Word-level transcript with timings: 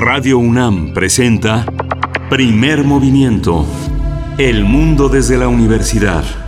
Radio 0.00 0.38
UNAM 0.38 0.94
presenta 0.94 1.66
Primer 2.30 2.84
Movimiento. 2.84 3.66
El 4.38 4.64
mundo 4.64 5.08
desde 5.08 5.36
la 5.36 5.48
universidad. 5.48 6.47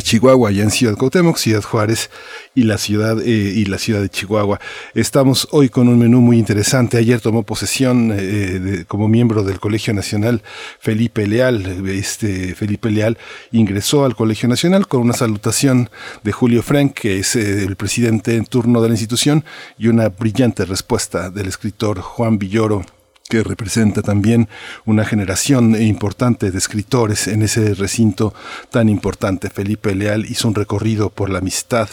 Chihuahua, 0.00 0.50
allá 0.50 0.62
en 0.62 0.70
Ciudad 0.70 0.96
Cuauhtémoc, 0.96 1.36
Ciudad 1.36 1.62
Juárez 1.62 2.10
y 2.54 2.64
la 2.64 2.78
ciudad 2.78 3.20
eh, 3.20 3.30
y 3.30 3.64
la 3.66 3.78
ciudad 3.78 4.00
de 4.00 4.08
Chihuahua. 4.08 4.60
Estamos 4.94 5.48
hoy 5.50 5.68
con 5.68 5.88
un 5.88 5.98
menú 5.98 6.20
muy 6.20 6.38
interesante. 6.38 6.98
Ayer 6.98 7.20
tomó 7.20 7.42
posesión 7.42 8.12
eh, 8.16 8.84
como 8.88 9.08
miembro 9.08 9.42
del 9.42 9.60
Colegio 9.60 9.94
Nacional 9.94 10.42
Felipe 10.78 11.26
Leal, 11.26 11.86
este 11.88 12.54
Felipe 12.54 12.90
Leal 12.90 13.18
ingresó 13.52 14.04
al 14.04 14.16
Colegio 14.16 14.48
Nacional 14.48 14.86
con 14.86 15.00
una 15.00 15.12
salutación 15.12 15.90
de 16.22 16.32
Julio 16.32 16.62
Frank, 16.62 16.94
que 16.94 17.18
es 17.18 17.36
eh, 17.36 17.64
el 17.64 17.76
presidente 17.76 18.36
en 18.36 18.44
turno 18.44 18.80
de 18.82 18.88
la 18.88 18.94
institución, 18.94 19.44
y 19.78 19.88
una 19.88 20.08
brillante 20.08 20.64
respuesta 20.64 21.30
del 21.30 21.46
escritor 21.46 22.00
Juan 22.00 22.38
Villoro 22.38 22.84
que 23.28 23.42
representa 23.42 24.02
también 24.02 24.48
una 24.84 25.04
generación 25.04 25.80
importante 25.80 26.50
de 26.50 26.58
escritores 26.58 27.26
en 27.26 27.42
ese 27.42 27.74
recinto 27.74 28.34
tan 28.70 28.88
importante. 28.88 29.50
Felipe 29.50 29.94
Leal 29.94 30.26
hizo 30.26 30.48
un 30.48 30.54
recorrido 30.54 31.10
por 31.10 31.30
la 31.30 31.38
amistad, 31.38 31.88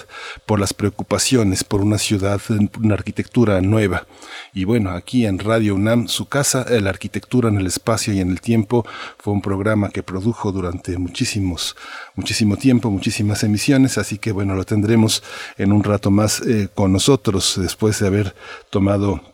por 0.46 0.60
las 0.60 0.74
preocupaciones, 0.74 1.64
por 1.64 1.82
una 1.82 1.98
ciudad, 1.98 2.40
una 2.80 2.94
arquitectura 2.94 3.62
nueva. 3.62 4.06
Y 4.54 4.66
bueno, 4.66 4.92
aquí 4.92 5.26
en 5.26 5.40
Radio 5.40 5.76
UNAM, 5.76 6.08
su 6.08 6.28
casa, 6.28 6.66
la 6.70 6.90
arquitectura 6.90 7.50
en 7.50 7.58
el 7.58 7.68
espacio 7.68 8.14
y 8.14 8.20
en 8.20 8.30
el 8.30 8.42
tiempo, 8.42 8.86
fue 9.18 9.34
un 9.34 9.42
programa 9.42 9.90
que 9.90 10.04
produjo 10.04 10.52
durante 10.52 10.98
muchísimos, 10.98 11.76
muchísimo 12.16 12.58
tiempo, 12.58 12.92
muchísimas 12.92 13.44
emisiones, 13.44 13.98
así 13.98 14.18
que 14.18 14.32
bueno, 14.32 14.56
lo 14.56 14.66
tendremos 14.66 15.24
en 15.58 15.72
un 15.72 15.84
rato 15.84 16.12
más 16.12 16.42
eh, 16.42 16.70
con 16.74 16.92
nosotros 16.94 17.56
después 17.58 18.00
de 18.00 18.08
haber 18.08 18.36
tomado 18.70 19.33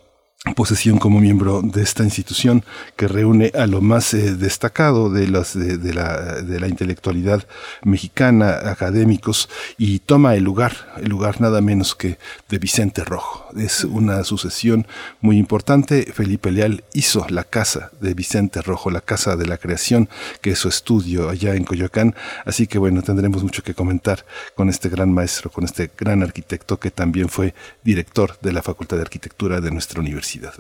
posesión 0.56 1.00
como 1.00 1.20
miembro 1.20 1.62
de 1.62 1.84
esta 1.84 2.04
institución 2.04 2.64
que 2.96 3.10
reúne 3.10 3.52
a 3.56 3.68
lo 3.68 3.82
más 3.82 4.14
eh, 4.14 4.36
destacado 4.36 5.10
de, 5.10 5.28
las, 5.28 5.54
de, 5.54 5.94
la, 5.94 6.42
de, 6.42 6.60
la, 6.62 6.68
intelectualidad 6.68 7.46
mexicana, 7.84 8.52
académicos, 8.72 9.50
y 9.78 10.00
toma 10.00 10.36
el 10.36 10.44
lugar, 10.46 10.94
el 10.98 11.10
lugar 11.10 11.42
nada 11.42 11.60
menos 11.60 11.94
que 11.94 12.18
de 12.48 12.58
Vicente 12.58 13.04
Rojo. 13.04 13.49
Es 13.58 13.84
una 13.84 14.24
sucesión 14.24 14.88
muy 15.22 15.38
importante. 15.38 16.12
Felipe 16.14 16.52
Leal 16.52 16.84
hizo 16.94 17.26
la 17.30 17.44
casa 17.44 17.92
de 18.00 18.14
Vicente 18.14 18.62
Rojo, 18.62 18.92
la 18.92 19.02
casa 19.02 19.36
de 19.36 19.48
la 19.48 19.58
creación, 19.58 20.10
que 20.42 20.52
es 20.52 20.60
su 20.60 20.70
estudio 20.70 21.30
allá 21.30 21.56
en 21.56 21.64
Coyoacán. 21.64 22.16
Así 22.46 22.68
que 22.68 22.78
bueno, 22.78 23.02
tendremos 23.02 23.44
mucho 23.44 23.64
que 23.64 23.74
comentar 23.74 24.26
con 24.56 24.70
este 24.70 24.90
gran 24.90 25.12
maestro, 25.12 25.52
con 25.52 25.64
este 25.64 25.92
gran 25.98 26.24
arquitecto 26.24 26.80
que 26.80 26.92
también 26.92 27.30
fue 27.30 27.54
director 27.84 28.38
de 28.42 28.54
la 28.54 28.62
Facultad 28.62 28.98
de 28.98 29.04
Arquitectura 29.04 29.62
de 29.62 29.72
nuestra 29.72 30.00
universidad. 30.00 30.54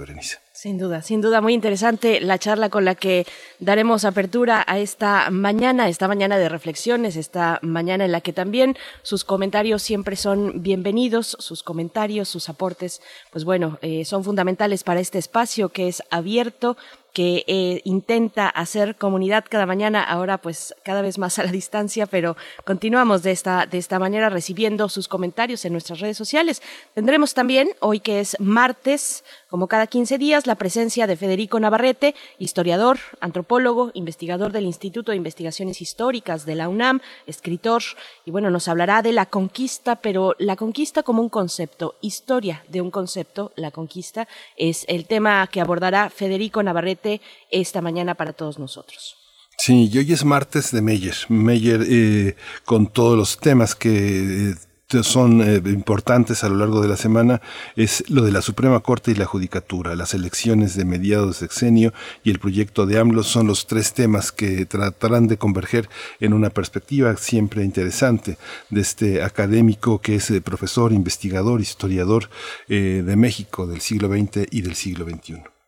Sin 0.61 0.77
duda, 0.77 1.01
sin 1.01 1.21
duda, 1.21 1.39
muy 1.39 1.53
interesante 1.53 2.19
la 2.19 2.37
charla 2.37 2.67
con 2.67 2.83
la 2.83 2.93
que 2.93 3.25
daremos 3.59 4.03
apertura 4.03 4.65
a 4.67 4.77
esta 4.77 5.29
mañana, 5.31 5.87
esta 5.87 6.09
mañana 6.09 6.37
de 6.37 6.49
reflexiones, 6.49 7.15
esta 7.15 7.59
mañana 7.61 8.03
en 8.03 8.11
la 8.11 8.19
que 8.19 8.33
también 8.33 8.75
sus 9.01 9.23
comentarios 9.23 9.81
siempre 9.81 10.17
son 10.17 10.61
bienvenidos, 10.61 11.37
sus 11.39 11.63
comentarios, 11.63 12.27
sus 12.27 12.49
aportes, 12.49 13.01
pues 13.31 13.45
bueno, 13.45 13.79
eh, 13.81 14.03
son 14.03 14.25
fundamentales 14.25 14.83
para 14.83 14.99
este 14.99 15.17
espacio 15.17 15.69
que 15.69 15.87
es 15.87 16.03
abierto 16.09 16.75
que 17.13 17.43
eh, 17.47 17.81
intenta 17.85 18.47
hacer 18.47 18.95
comunidad 18.95 19.45
cada 19.49 19.65
mañana, 19.65 20.03
ahora 20.03 20.37
pues 20.37 20.75
cada 20.83 21.01
vez 21.01 21.17
más 21.17 21.39
a 21.39 21.43
la 21.43 21.51
distancia, 21.51 22.05
pero 22.05 22.37
continuamos 22.65 23.23
de 23.23 23.31
esta, 23.31 23.65
de 23.65 23.77
esta 23.77 23.99
manera 23.99 24.29
recibiendo 24.29 24.89
sus 24.89 25.07
comentarios 25.07 25.65
en 25.65 25.73
nuestras 25.73 25.99
redes 25.99 26.17
sociales. 26.17 26.61
Tendremos 26.93 27.33
también, 27.33 27.69
hoy 27.79 27.99
que 27.99 28.19
es 28.19 28.39
martes, 28.39 29.23
como 29.49 29.67
cada 29.67 29.87
15 29.87 30.17
días, 30.17 30.47
la 30.47 30.55
presencia 30.55 31.07
de 31.07 31.17
Federico 31.17 31.59
Navarrete, 31.59 32.15
historiador, 32.37 32.99
antropólogo, 33.19 33.91
investigador 33.93 34.51
del 34.51 34.65
Instituto 34.65 35.11
de 35.11 35.17
Investigaciones 35.17 35.81
Históricas 35.81 36.45
de 36.45 36.55
la 36.55 36.69
UNAM, 36.69 37.01
escritor, 37.25 37.81
y 38.25 38.31
bueno, 38.31 38.51
nos 38.51 38.67
hablará 38.67 39.01
de 39.01 39.11
la 39.11 39.25
conquista, 39.25 39.97
pero 39.97 40.35
la 40.37 40.55
conquista 40.55 41.03
como 41.03 41.21
un 41.21 41.29
concepto, 41.29 41.95
historia 42.01 42.63
de 42.69 42.81
un 42.81 42.91
concepto, 42.91 43.51
la 43.55 43.71
conquista, 43.71 44.27
es 44.55 44.85
el 44.87 45.05
tema 45.05 45.47
que 45.47 45.61
abordará 45.61 46.09
Federico 46.09 46.61
Navarrete 46.61 47.21
esta 47.49 47.81
mañana 47.81 48.15
para 48.15 48.33
todos 48.33 48.59
nosotros. 48.59 49.15
Sí, 49.57 49.89
y 49.91 49.97
hoy 49.97 50.13
es 50.13 50.23
martes 50.23 50.71
de 50.71 50.81
Meyer. 50.81 51.15
Meyer 51.27 51.81
eh, 51.89 52.35
con 52.63 52.87
todos 52.87 53.17
los 53.17 53.37
temas 53.37 53.75
que... 53.75 54.53
Eh, 54.91 55.03
son 55.03 55.41
eh, 55.41 55.61
importantes 55.65 56.43
a 56.43 56.49
lo 56.49 56.55
largo 56.55 56.81
de 56.81 56.87
la 56.87 56.97
semana 56.97 57.41
es 57.75 58.03
lo 58.09 58.23
de 58.23 58.31
la 58.31 58.41
Suprema 58.41 58.79
Corte 58.79 59.11
y 59.11 59.15
la 59.15 59.25
Judicatura. 59.25 59.95
Las 59.95 60.15
elecciones 60.15 60.75
de 60.75 60.83
mediados 60.83 61.27
de 61.27 61.47
sexenio 61.47 61.93
y 62.23 62.31
el 62.31 62.39
proyecto 62.39 62.87
de 62.87 62.97
AMLO 62.97 63.21
son 63.21 63.45
los 63.45 63.67
tres 63.67 63.93
temas 63.93 64.31
que 64.31 64.65
tratarán 64.65 65.27
de 65.27 65.37
converger 65.37 65.89
en 66.19 66.33
una 66.33 66.49
perspectiva 66.49 67.15
siempre 67.17 67.63
interesante 67.63 68.37
de 68.71 68.81
este 68.81 69.21
académico 69.21 70.01
que 70.01 70.15
es 70.15 70.31
profesor, 70.43 70.91
investigador, 70.91 71.61
historiador 71.61 72.29
de 72.67 73.15
México 73.15 73.67
del 73.67 73.81
siglo 73.81 74.07
XX 74.07 74.47
y 74.49 74.61
del 74.61 74.75
siglo 74.75 75.05
XXI. 75.05 75.58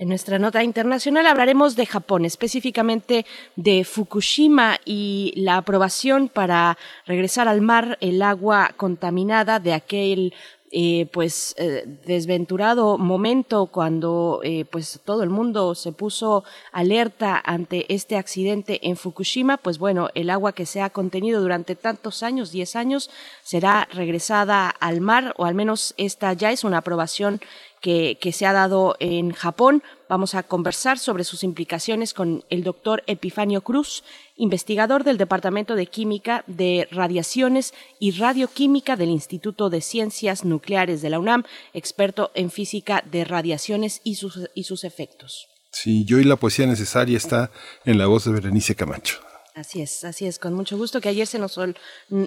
En 0.00 0.08
nuestra 0.08 0.38
nota 0.38 0.64
internacional 0.64 1.26
hablaremos 1.26 1.76
de 1.76 1.84
Japón, 1.84 2.24
específicamente 2.24 3.26
de 3.54 3.84
Fukushima 3.84 4.78
y 4.86 5.34
la 5.36 5.58
aprobación 5.58 6.30
para 6.30 6.78
regresar 7.04 7.48
al 7.48 7.60
mar 7.60 7.98
el 8.00 8.22
agua 8.22 8.70
contaminada 8.78 9.60
de 9.60 9.74
aquel 9.74 10.32
eh, 10.72 11.08
pues 11.12 11.56
eh, 11.58 11.82
desventurado 12.06 12.96
momento 12.96 13.66
cuando 13.66 14.40
eh, 14.44 14.64
pues 14.70 15.00
todo 15.04 15.24
el 15.24 15.28
mundo 15.28 15.74
se 15.74 15.90
puso 15.90 16.44
alerta 16.70 17.42
ante 17.44 17.92
este 17.92 18.16
accidente 18.16 18.78
en 18.88 18.96
Fukushima. 18.96 19.56
Pues 19.56 19.78
bueno 19.78 20.10
el 20.14 20.30
agua 20.30 20.52
que 20.52 20.66
se 20.66 20.80
ha 20.80 20.90
contenido 20.90 21.42
durante 21.42 21.74
tantos 21.74 22.22
años 22.22 22.52
10 22.52 22.76
años 22.76 23.10
será 23.42 23.88
regresada 23.92 24.70
al 24.70 25.00
mar 25.00 25.34
o 25.36 25.44
al 25.44 25.56
menos 25.56 25.92
esta 25.96 26.32
ya 26.34 26.52
es 26.52 26.62
una 26.62 26.78
aprobación 26.78 27.40
que, 27.80 28.32
se 28.32 28.46
ha 28.46 28.52
dado 28.52 28.96
en 29.00 29.32
Japón. 29.32 29.82
Vamos 30.08 30.34
a 30.34 30.42
conversar 30.42 30.98
sobre 30.98 31.24
sus 31.24 31.42
implicaciones 31.42 32.14
con 32.14 32.44
el 32.50 32.62
doctor 32.62 33.02
Epifanio 33.06 33.62
Cruz, 33.62 34.04
investigador 34.36 35.04
del 35.04 35.18
Departamento 35.18 35.74
de 35.74 35.86
Química 35.86 36.44
de 36.46 36.88
Radiaciones 36.90 37.72
y 37.98 38.12
Radioquímica 38.12 38.96
del 38.96 39.10
Instituto 39.10 39.70
de 39.70 39.80
Ciencias 39.80 40.44
Nucleares 40.44 41.02
de 41.02 41.10
la 41.10 41.18
UNAM, 41.18 41.44
experto 41.72 42.30
en 42.34 42.50
física 42.50 43.02
de 43.10 43.24
radiaciones 43.24 44.00
y 44.04 44.16
sus, 44.16 44.38
y 44.54 44.64
sus 44.64 44.84
efectos. 44.84 45.46
Sí, 45.72 46.04
yo 46.04 46.18
y 46.18 46.24
la 46.24 46.36
poesía 46.36 46.66
necesaria 46.66 47.16
está 47.16 47.50
en 47.84 47.98
la 47.98 48.06
voz 48.06 48.24
de 48.24 48.32
Berenice 48.32 48.74
Camacho. 48.74 49.29
Así 49.60 49.82
es, 49.82 50.04
así 50.04 50.26
es, 50.26 50.38
con 50.38 50.54
mucho 50.54 50.78
gusto 50.78 51.02
que 51.02 51.10
ayer 51.10 51.26
se 51.26 51.38
nos, 51.38 51.60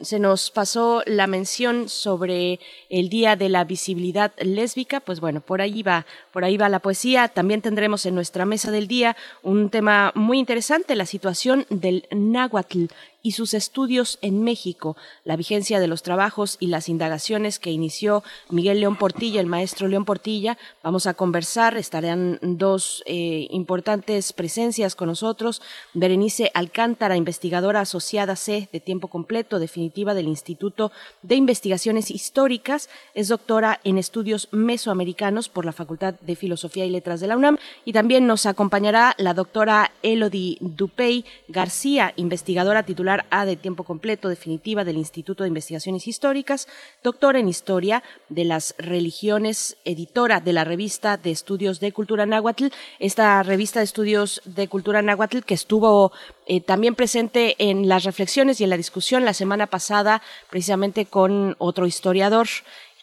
se 0.03 0.19
nos 0.19 0.51
pasó 0.51 1.01
la 1.07 1.25
mención 1.25 1.89
sobre 1.89 2.59
el 2.89 3.09
Día 3.09 3.35
de 3.35 3.50
la 3.50 3.63
Visibilidad 3.63 4.33
Lésbica, 4.38 5.00
pues 5.00 5.19
bueno, 5.19 5.41
por 5.41 5.59
ahí 5.59 5.81
va, 5.81 6.06
por 6.31 6.44
ahí 6.44 6.57
va 6.57 6.69
la 6.69 6.77
poesía. 6.77 7.30
También 7.30 7.63
tendremos 7.63 8.06
en 8.06 8.13
nuestra 8.13 8.45
mesa 8.45 8.69
del 8.69 8.88
día 8.88 9.18
un 9.41 9.71
tema 9.71 10.12
muy 10.13 10.38
interesante, 10.38 10.95
la 10.95 11.07
situación 11.07 11.65
del 11.71 12.07
náhuatl 12.12 12.85
y 13.23 13.31
sus 13.31 13.53
estudios 13.53 14.19
en 14.21 14.43
México, 14.43 14.97
la 15.23 15.37
vigencia 15.37 15.79
de 15.79 15.87
los 15.87 16.03
trabajos 16.03 16.57
y 16.59 16.67
las 16.67 16.89
indagaciones 16.89 17.57
que 17.57 17.71
inició 17.71 18.21
Miguel 18.49 18.81
León 18.81 18.97
Portilla, 18.97 19.39
el 19.39 19.47
maestro 19.47 19.87
León 19.87 20.03
Portilla. 20.03 20.57
Vamos 20.83 21.07
a 21.07 21.13
conversar, 21.13 21.77
estarán 21.77 22.37
dos 22.41 23.01
eh, 23.05 23.47
importantes 23.49 24.33
presencias 24.33 24.95
con 24.95 25.07
nosotros. 25.07 25.61
Berenice 25.93 26.51
Alcántara, 26.53 27.15
investigadora 27.15 27.79
asociada 27.79 28.35
C 28.35 28.67
de 28.73 28.81
tiempo 28.81 29.07
completo, 29.07 29.57
definitiva 29.57 30.13
del 30.13 30.27
Instituto 30.27 30.91
de 31.21 31.35
Investigaciones 31.35 32.11
Históricas, 32.11 32.89
es 33.13 33.29
doctora 33.29 33.79
en 33.85 33.97
estudios 33.97 34.49
mesoamericanos 34.51 35.47
por 35.47 35.63
la 35.63 35.71
Facultad 35.71 36.15
de 36.19 36.35
Filosofía 36.35 36.85
y 36.85 36.89
Letras 36.89 37.21
de 37.21 37.27
la 37.27 37.37
UNAM 37.37 37.57
y 37.85 37.93
también 37.93 38.27
nos 38.27 38.45
acompañará 38.45 39.15
la 39.17 39.33
doctora 39.33 39.91
Elodie 40.01 40.57
Dupey 40.59 41.23
García, 41.47 42.11
investigadora 42.17 42.83
titular 42.83 43.12
A 43.30 43.45
de 43.45 43.56
tiempo 43.56 43.83
completo 43.83 44.30
definitiva 44.30 44.83
del 44.83 44.98
Instituto 44.98 45.44
de 45.44 45.50
Investigaciones 45.50 46.07
Históricas, 46.07 46.68
doctora 47.04 47.39
en 47.39 47.48
Historia 47.48 48.04
de 48.30 48.45
las 48.45 48.75
Religiones, 48.77 49.77
editora 49.86 50.39
de 50.39 50.54
la 50.54 50.63
revista 50.63 51.18
de 51.18 51.31
Estudios 51.31 51.80
de 51.80 51.92
Cultura 51.92 52.25
Náhuatl, 52.25 52.68
esta 53.00 53.44
revista 53.44 53.80
de 53.80 53.86
Estudios 53.86 54.42
de 54.45 54.68
Cultura 54.68 55.01
Náhuatl 55.01 55.39
que 55.39 55.54
estuvo 55.54 56.12
eh, 56.45 56.62
también 56.62 56.95
presente 56.95 57.56
en 57.60 57.88
las 57.88 58.04
reflexiones 58.04 58.60
y 58.60 58.63
en 58.63 58.69
la 58.69 58.77
discusión 58.77 59.25
la 59.25 59.33
semana 59.33 59.68
pasada 59.68 60.21
precisamente 60.50 61.06
con 61.06 61.56
otro 61.59 61.86
historiador 61.88 62.48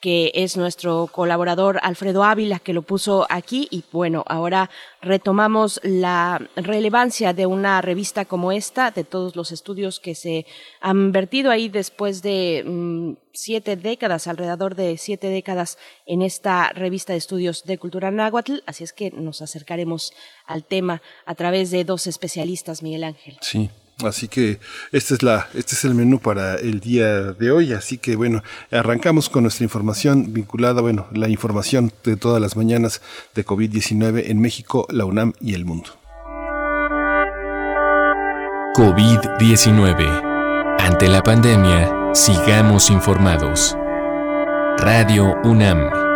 que 0.00 0.32
es 0.34 0.56
nuestro 0.56 1.08
colaborador 1.12 1.78
Alfredo 1.82 2.24
Ávila, 2.24 2.58
que 2.58 2.72
lo 2.72 2.82
puso 2.82 3.26
aquí. 3.28 3.68
Y 3.70 3.84
bueno, 3.92 4.24
ahora 4.26 4.70
retomamos 5.02 5.78
la 5.82 6.40
relevancia 6.56 7.34
de 7.34 7.44
una 7.46 7.82
revista 7.82 8.24
como 8.24 8.50
esta, 8.50 8.90
de 8.90 9.04
todos 9.04 9.36
los 9.36 9.52
estudios 9.52 10.00
que 10.00 10.14
se 10.14 10.46
han 10.80 11.12
vertido 11.12 11.50
ahí 11.50 11.68
después 11.68 12.22
de 12.22 12.64
mm, 12.66 13.12
siete 13.32 13.76
décadas, 13.76 14.26
alrededor 14.26 14.74
de 14.74 14.96
siete 14.96 15.28
décadas 15.28 15.76
en 16.06 16.22
esta 16.22 16.70
revista 16.70 17.12
de 17.12 17.18
estudios 17.18 17.64
de 17.64 17.78
cultura 17.78 18.10
náhuatl. 18.10 18.60
Así 18.66 18.84
es 18.84 18.94
que 18.94 19.10
nos 19.10 19.42
acercaremos 19.42 20.14
al 20.46 20.64
tema 20.64 21.02
a 21.26 21.34
través 21.34 21.70
de 21.70 21.84
dos 21.84 22.06
especialistas, 22.06 22.82
Miguel 22.82 23.04
Ángel. 23.04 23.36
Sí, 23.42 23.70
Así 24.04 24.28
que 24.28 24.60
este 24.92 25.14
es, 25.14 25.22
la, 25.22 25.48
este 25.54 25.74
es 25.74 25.84
el 25.84 25.94
menú 25.94 26.20
para 26.20 26.56
el 26.56 26.80
día 26.80 27.32
de 27.32 27.50
hoy. 27.50 27.72
Así 27.72 27.98
que 27.98 28.16
bueno, 28.16 28.42
arrancamos 28.70 29.28
con 29.28 29.44
nuestra 29.44 29.64
información 29.64 30.32
vinculada, 30.32 30.80
bueno, 30.80 31.06
la 31.12 31.28
información 31.28 31.92
de 32.04 32.16
todas 32.16 32.40
las 32.40 32.56
mañanas 32.56 33.00
de 33.34 33.44
COVID-19 33.44 34.24
en 34.26 34.40
México, 34.40 34.86
la 34.90 35.04
UNAM 35.04 35.32
y 35.40 35.54
el 35.54 35.64
mundo. 35.64 35.90
COVID-19. 38.74 40.76
Ante 40.78 41.08
la 41.08 41.22
pandemia, 41.22 42.14
sigamos 42.14 42.90
informados. 42.90 43.76
Radio 44.78 45.34
UNAM. 45.44 46.09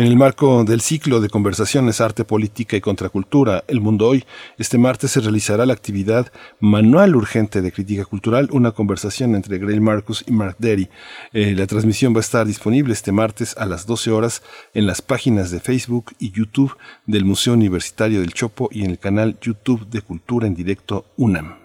En 0.02 0.08
el 0.08 0.16
marco 0.16 0.64
del 0.64 0.82
ciclo 0.82 1.22
de 1.22 1.30
conversaciones 1.30 2.02
Arte, 2.02 2.26
Política 2.26 2.76
y 2.76 2.82
Contracultura, 2.82 3.64
El 3.68 3.82
Mundo 3.82 4.08
Hoy, 4.08 4.26
este 4.58 4.80
martes 4.80 5.12
se 5.12 5.20
realizará 5.20 5.64
la 5.68 5.74
actividad 5.74 6.32
Manual 6.60 7.16
Urgente 7.16 7.62
de 7.62 7.72
Crítica 7.72 8.04
Cultural, 8.06 8.50
una 8.52 8.72
conversación 8.72 9.36
entre 9.36 9.60
Grail 9.60 9.80
Marcus 9.80 10.24
y 10.26 10.32
Mark 10.32 10.56
Derry. 10.58 10.90
Eh, 11.34 11.54
la 11.56 11.68
transmisión 11.68 12.16
va 12.16 12.18
a 12.18 12.22
estar 12.22 12.48
disponible 12.48 12.94
este 12.94 13.12
martes 13.12 13.56
a 13.60 13.68
las 13.68 13.86
12 13.86 14.10
horas 14.10 14.42
en 14.74 14.88
las 14.88 15.04
páginas 15.04 15.52
de 15.52 15.60
Facebook 15.60 16.14
y 16.18 16.32
YouTube 16.32 16.76
del 17.06 17.24
Museo 17.24 17.54
Universitario 17.54 18.22
del 18.22 18.34
Chopo 18.34 18.70
y 18.72 18.84
en 18.84 18.90
el 18.90 18.98
canal 18.98 19.38
YouTube 19.40 19.88
de 19.88 20.02
Cultura 20.02 20.48
en 20.48 20.56
Directo 20.56 21.06
UNAM. 21.16 21.61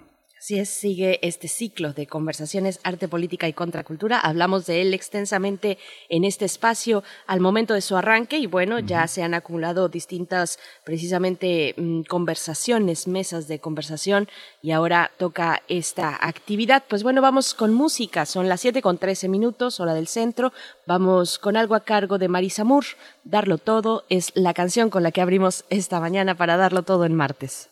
Así 0.46 0.60
es, 0.60 0.68
sigue 0.68 1.18
este 1.22 1.48
ciclo 1.48 1.92
de 1.92 2.06
conversaciones 2.06 2.78
arte, 2.84 3.08
política 3.08 3.48
y 3.48 3.52
contracultura. 3.52 4.20
Hablamos 4.20 4.64
de 4.66 4.80
él 4.80 4.94
extensamente 4.94 5.76
en 6.08 6.24
este 6.24 6.44
espacio 6.44 7.02
al 7.26 7.40
momento 7.40 7.74
de 7.74 7.80
su 7.80 7.96
arranque 7.96 8.38
y 8.38 8.46
bueno, 8.46 8.78
ya 8.78 9.08
se 9.08 9.24
han 9.24 9.34
acumulado 9.34 9.88
distintas 9.88 10.60
precisamente 10.84 11.74
mm, 11.76 12.02
conversaciones, 12.02 13.08
mesas 13.08 13.48
de 13.48 13.58
conversación 13.58 14.28
y 14.62 14.70
ahora 14.70 15.10
toca 15.18 15.64
esta 15.66 16.16
actividad. 16.24 16.84
Pues 16.88 17.02
bueno, 17.02 17.20
vamos 17.20 17.52
con 17.52 17.74
música. 17.74 18.24
Son 18.24 18.48
las 18.48 18.60
7 18.60 18.82
con 18.82 18.98
13 18.98 19.28
minutos, 19.28 19.80
hora 19.80 19.94
del 19.94 20.06
centro. 20.06 20.52
Vamos 20.86 21.40
con 21.40 21.56
algo 21.56 21.74
a 21.74 21.80
cargo 21.80 22.18
de 22.18 22.28
Marisa 22.28 22.62
Moore. 22.62 22.86
Darlo 23.24 23.58
todo 23.58 24.04
es 24.10 24.30
la 24.36 24.54
canción 24.54 24.90
con 24.90 25.02
la 25.02 25.10
que 25.10 25.22
abrimos 25.22 25.64
esta 25.70 25.98
mañana 25.98 26.36
para 26.36 26.56
darlo 26.56 26.84
todo 26.84 27.04
en 27.04 27.16
martes. 27.16 27.68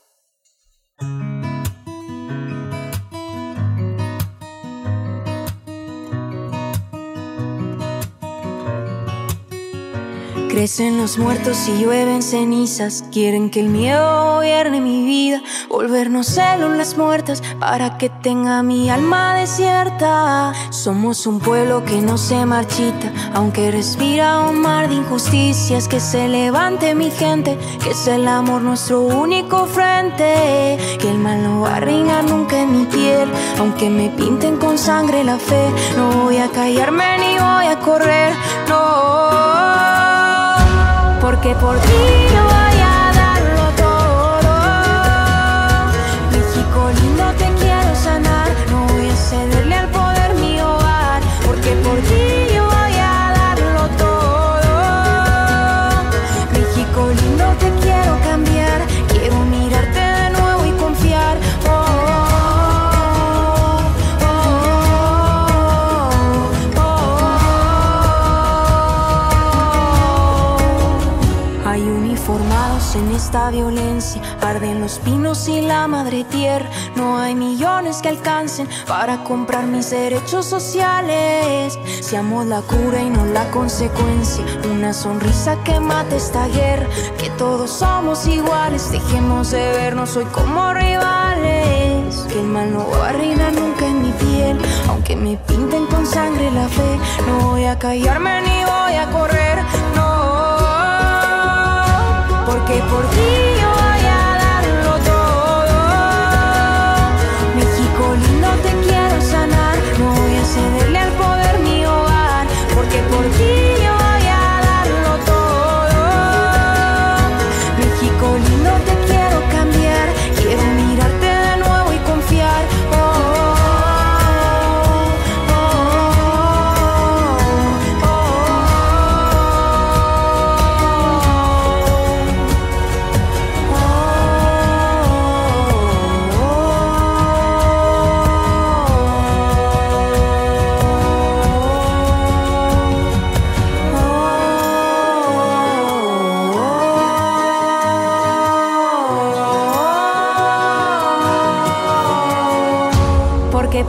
Crecen 10.55 10.99
los 10.99 11.19
muertos 11.19 11.67
y 11.67 11.83
llueven 11.83 12.23
cenizas. 12.23 13.05
Quieren 13.11 13.51
que 13.51 13.59
el 13.59 13.71
miedo 13.71 14.37
gobierne 14.37 14.81
mi 14.81 15.05
vida, 15.05 15.43
volvernos 15.69 16.29
células 16.29 16.97
muertas 16.97 17.43
para 17.59 17.99
que 17.99 18.09
tenga 18.09 18.63
mi 18.63 18.89
alma 18.89 19.35
desierta. 19.35 20.53
Somos 20.71 21.27
un 21.27 21.41
pueblo 21.41 21.85
que 21.85 22.01
no 22.01 22.17
se 22.19 22.47
marchita, 22.47 23.13
aunque 23.35 23.73
respira 23.73 24.43
un 24.43 24.61
mar 24.61 24.89
de 24.89 24.95
injusticias. 24.95 25.89
Que 25.89 25.99
se 25.99 26.29
levante 26.29 26.95
mi 26.95 27.11
gente, 27.11 27.59
que 27.83 27.91
es 27.91 28.07
el 28.07 28.29
amor 28.29 28.63
nuestro 28.63 29.01
único 29.01 29.67
frente. 29.67 30.79
Que 31.01 31.11
el 31.11 31.19
mal 31.19 31.43
no 31.43 31.63
va 31.63 31.79
a 31.79 32.23
nunca 32.23 32.63
en 32.63 32.79
mi 32.79 32.85
piel, 32.85 33.29
aunque 33.59 33.91
me 33.91 34.09
pinten 34.11 34.59
con 34.59 34.79
sangre 34.79 35.25
la 35.25 35.37
fe. 35.37 35.69
No 35.97 36.11
voy 36.23 36.37
a 36.37 36.49
callarme 36.49 37.19
ni 37.19 37.33
voy 37.33 37.67
a 37.67 37.81
correr, 37.81 38.33
no. 38.69 39.84
Porque 41.45 41.61
por 41.61 41.79
ti 41.79 42.34
y 75.35 75.61
la 75.61 75.89
madre 75.89 76.23
tierra. 76.23 76.71
No 76.95 77.19
hay 77.19 77.35
millones 77.35 78.01
que 78.01 78.09
alcancen 78.09 78.69
para 78.87 79.25
comprar 79.25 79.67
mis 79.67 79.91
derechos 79.91 80.47
sociales. 80.47 81.77
Seamos 82.01 82.47
la 82.47 82.61
cura 82.61 83.03
y 83.03 83.11
no 83.11 83.27
la 83.27 83.51
consecuencia. 83.51 84.45
Una 84.71 84.93
sonrisa 84.93 85.57
que 85.65 85.81
mate 85.81 86.17
esta 86.17 86.47
guerra. 86.47 86.87
Que 87.19 87.31
todos 87.31 87.71
somos 87.71 88.29
iguales. 88.29 88.93
Dejemos 88.93 89.51
de 89.51 89.73
vernos 89.73 90.17
hoy 90.17 90.25
como 90.27 90.73
rivales. 90.73 92.15
Que 92.29 92.39
el 92.39 92.47
mal 92.47 92.73
no 92.73 92.89
va 92.91 93.09
a 93.09 93.13
reinar 93.13 93.53
nunca 93.55 93.87
en 93.87 94.03
mi 94.03 94.13
piel. 94.13 94.57
Aunque 94.89 95.17
me 95.17 95.37
pinten 95.37 95.87
con 95.87 96.07
sangre 96.07 96.49
la 96.53 96.69
fe. 96.69 96.99
No 97.27 97.51
voy 97.51 97.65
a 97.65 97.77
callarme 97.77 98.41
ni 98.43 98.65
voy 98.65 98.95
a 98.95 99.11
correr. 99.11 99.59
No 99.97 100.15
porque 102.47 102.79
por 102.91 103.03
ti 103.11 103.64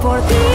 por 0.05 0.21
ti 0.27 0.54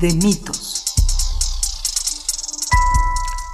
de 0.00 0.14
mitos. 0.14 0.84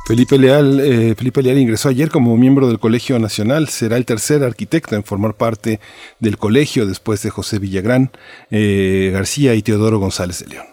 Felipe 0.06 0.38
Leal, 0.38 0.80
eh, 0.80 1.14
Felipe 1.16 1.42
Leal 1.42 1.56
ingresó 1.56 1.88
ayer 1.88 2.10
como 2.10 2.36
miembro 2.36 2.68
del 2.68 2.78
Colegio 2.78 3.18
Nacional. 3.18 3.68
Será 3.68 3.96
el 3.96 4.04
tercer 4.04 4.42
arquitecto 4.42 4.96
en 4.96 5.04
formar 5.04 5.34
parte 5.34 5.80
del 6.20 6.36
colegio 6.36 6.84
después 6.86 7.22
de 7.22 7.30
José 7.30 7.58
Villagrán, 7.58 8.10
eh, 8.50 9.10
García 9.14 9.54
y 9.54 9.62
Teodoro 9.62 9.98
González 9.98 10.40
de 10.40 10.48
León. 10.48 10.66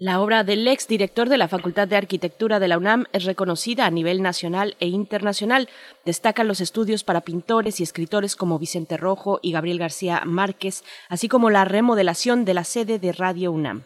La 0.00 0.20
obra 0.20 0.44
del 0.44 0.68
ex 0.68 0.86
director 0.86 1.28
de 1.28 1.38
la 1.38 1.48
Facultad 1.48 1.88
de 1.88 1.96
Arquitectura 1.96 2.60
de 2.60 2.68
la 2.68 2.78
UNAM 2.78 3.06
es 3.12 3.24
reconocida 3.24 3.86
a 3.86 3.90
nivel 3.90 4.22
nacional 4.22 4.76
e 4.78 4.86
internacional. 4.86 5.68
Destacan 6.04 6.46
los 6.46 6.60
estudios 6.60 7.02
para 7.02 7.22
pintores 7.22 7.80
y 7.80 7.82
escritores 7.82 8.36
como 8.36 8.60
Vicente 8.60 8.96
Rojo 8.96 9.40
y 9.42 9.52
Gabriel 9.52 9.78
García 9.78 10.22
Márquez, 10.24 10.84
así 11.08 11.26
como 11.26 11.50
la 11.50 11.64
remodelación 11.64 12.44
de 12.44 12.54
la 12.54 12.62
sede 12.62 13.00
de 13.00 13.12
Radio 13.12 13.50
UNAM. 13.50 13.84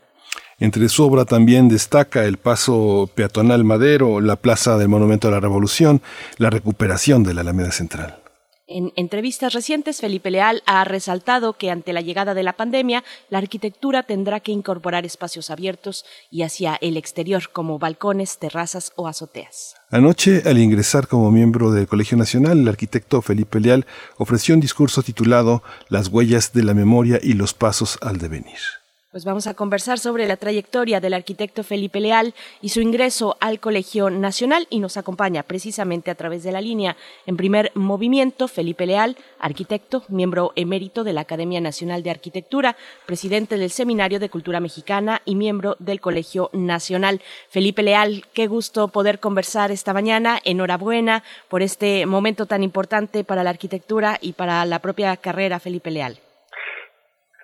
Entre 0.62 0.88
su 0.88 1.02
obra 1.02 1.24
también 1.24 1.68
destaca 1.68 2.24
el 2.24 2.36
paso 2.36 3.10
peatonal 3.16 3.64
Madero, 3.64 4.20
la 4.20 4.36
plaza 4.36 4.78
del 4.78 4.86
Monumento 4.86 5.26
a 5.26 5.32
la 5.32 5.40
Revolución, 5.40 6.00
la 6.38 6.50
recuperación 6.50 7.24
de 7.24 7.34
la 7.34 7.40
Alameda 7.40 7.72
Central. 7.72 8.20
En 8.68 8.92
entrevistas 8.94 9.54
recientes, 9.54 10.00
Felipe 10.00 10.30
Leal 10.30 10.62
ha 10.66 10.84
resaltado 10.84 11.54
que 11.54 11.72
ante 11.72 11.92
la 11.92 12.00
llegada 12.00 12.32
de 12.34 12.44
la 12.44 12.52
pandemia, 12.52 13.02
la 13.28 13.38
arquitectura 13.38 14.04
tendrá 14.04 14.38
que 14.38 14.52
incorporar 14.52 15.04
espacios 15.04 15.50
abiertos 15.50 16.04
y 16.30 16.42
hacia 16.42 16.76
el 16.80 16.96
exterior, 16.96 17.50
como 17.52 17.80
balcones, 17.80 18.38
terrazas 18.38 18.92
o 18.94 19.08
azoteas. 19.08 19.74
Anoche, 19.90 20.42
al 20.44 20.58
ingresar 20.58 21.08
como 21.08 21.32
miembro 21.32 21.72
del 21.72 21.88
Colegio 21.88 22.16
Nacional, 22.16 22.60
el 22.60 22.68
arquitecto 22.68 23.20
Felipe 23.20 23.58
Leal 23.58 23.84
ofreció 24.16 24.54
un 24.54 24.60
discurso 24.60 25.02
titulado 25.02 25.64
Las 25.88 26.06
huellas 26.06 26.52
de 26.52 26.62
la 26.62 26.72
memoria 26.72 27.18
y 27.20 27.32
los 27.32 27.52
pasos 27.52 27.98
al 28.00 28.18
devenir. 28.18 28.81
Pues 29.12 29.26
vamos 29.26 29.46
a 29.46 29.52
conversar 29.52 29.98
sobre 29.98 30.26
la 30.26 30.38
trayectoria 30.38 30.98
del 30.98 31.12
arquitecto 31.12 31.62
Felipe 31.64 32.00
Leal 32.00 32.32
y 32.62 32.70
su 32.70 32.80
ingreso 32.80 33.36
al 33.40 33.60
Colegio 33.60 34.08
Nacional 34.08 34.66
y 34.70 34.78
nos 34.78 34.96
acompaña 34.96 35.42
precisamente 35.42 36.10
a 36.10 36.14
través 36.14 36.42
de 36.44 36.50
la 36.50 36.62
línea 36.62 36.96
en 37.26 37.36
primer 37.36 37.72
movimiento 37.74 38.48
Felipe 38.48 38.86
Leal, 38.86 39.18
arquitecto, 39.38 40.02
miembro 40.08 40.52
emérito 40.56 41.04
de 41.04 41.12
la 41.12 41.20
Academia 41.20 41.60
Nacional 41.60 42.02
de 42.02 42.08
Arquitectura, 42.08 42.74
presidente 43.04 43.58
del 43.58 43.70
Seminario 43.70 44.18
de 44.18 44.30
Cultura 44.30 44.60
Mexicana 44.60 45.20
y 45.26 45.34
miembro 45.34 45.76
del 45.78 46.00
Colegio 46.00 46.48
Nacional. 46.54 47.20
Felipe 47.50 47.82
Leal, 47.82 48.24
qué 48.32 48.46
gusto 48.46 48.88
poder 48.88 49.20
conversar 49.20 49.70
esta 49.72 49.92
mañana. 49.92 50.40
Enhorabuena 50.42 51.22
por 51.50 51.60
este 51.60 52.06
momento 52.06 52.46
tan 52.46 52.62
importante 52.62 53.24
para 53.24 53.44
la 53.44 53.50
arquitectura 53.50 54.18
y 54.22 54.32
para 54.32 54.64
la 54.64 54.78
propia 54.78 55.14
carrera 55.18 55.60
Felipe 55.60 55.90
Leal. 55.90 56.18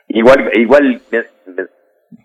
Igual, 0.08 0.50
igual 0.54 1.00
me, 1.12 1.18
me- 1.18 1.64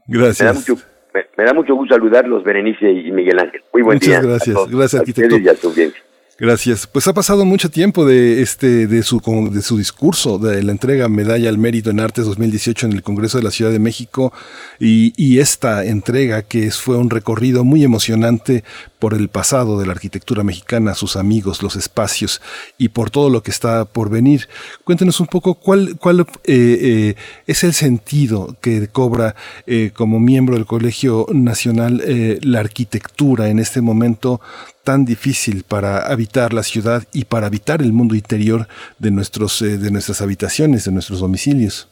Gracias. 0.07 0.39
me 0.41 0.45
da 0.45 0.53
mucho, 0.53 0.75
me, 1.13 1.21
me 1.37 1.43
da 1.43 1.53
mucho 1.53 1.75
gusto 1.75 1.95
saludarlos, 1.95 2.43
Berenice 2.43 2.89
y 2.89 3.11
Miguel 3.11 3.39
Ángel. 3.39 3.61
Muy 3.73 3.81
buen 3.83 3.95
Muchas 3.97 4.07
día. 4.09 4.17
a 4.19 4.21
gracias. 4.21 4.55
todos, 4.55 4.69
Gracias, 4.71 4.93
a 4.95 4.99
arquitecto. 5.01 5.35
a. 5.35 5.93
Gracias. 6.39 6.87
Pues 6.87 7.07
ha 7.07 7.13
pasado 7.13 7.45
mucho 7.45 7.69
tiempo 7.69 8.05
de 8.05 8.41
este 8.41 8.87
de 8.87 9.03
su 9.03 9.21
de 9.51 9.61
su 9.61 9.77
discurso 9.77 10.39
de 10.39 10.63
la 10.63 10.71
entrega 10.71 11.07
Medalla 11.07 11.47
al 11.47 11.59
Mérito 11.59 11.91
en 11.91 11.99
Artes 11.99 12.25
2018 12.25 12.87
en 12.87 12.93
el 12.93 13.03
Congreso 13.03 13.37
de 13.37 13.43
la 13.43 13.51
Ciudad 13.51 13.71
de 13.71 13.77
México 13.77 14.33
y, 14.79 15.13
y 15.15 15.39
esta 15.39 15.85
entrega 15.85 16.41
que 16.41 16.71
fue 16.71 16.97
un 16.97 17.11
recorrido 17.11 17.63
muy 17.63 17.83
emocionante 17.83 18.63
por 19.03 19.15
el 19.15 19.27
pasado 19.27 19.77
de 19.77 19.85
la 19.85 19.91
arquitectura 19.91 20.43
mexicana, 20.45 20.93
sus 20.93 21.17
amigos, 21.17 21.61
los 21.61 21.75
espacios 21.75 22.41
y 22.77 22.87
por 22.87 23.09
todo 23.09 23.29
lo 23.29 23.43
que 23.43 23.51
está 23.51 23.83
por 23.83 24.09
venir. 24.09 24.47
Cuéntenos 24.85 25.19
un 25.19 25.27
poco 25.27 25.55
cuál, 25.55 25.97
cuál 25.99 26.21
eh, 26.21 26.25
eh, 26.45 27.15
es 27.45 27.65
el 27.65 27.73
sentido 27.73 28.55
que 28.61 28.87
cobra 28.87 29.35
eh, 29.67 29.91
como 29.93 30.21
miembro 30.21 30.55
del 30.55 30.65
Colegio 30.65 31.25
Nacional 31.33 32.01
la 32.43 32.61
arquitectura 32.61 33.49
en 33.49 33.59
este 33.59 33.81
momento 33.81 34.39
tan 34.85 35.03
difícil 35.03 35.65
para 35.67 36.07
habitar 36.07 36.53
la 36.53 36.63
ciudad 36.63 37.03
y 37.11 37.25
para 37.25 37.47
habitar 37.47 37.81
el 37.81 37.91
mundo 37.91 38.15
interior 38.15 38.69
de, 38.99 39.11
nuestros, 39.11 39.59
de 39.59 39.91
nuestras 39.91 40.21
habitaciones, 40.21 40.85
de 40.85 40.93
nuestros 40.93 41.19
domicilios. 41.19 41.89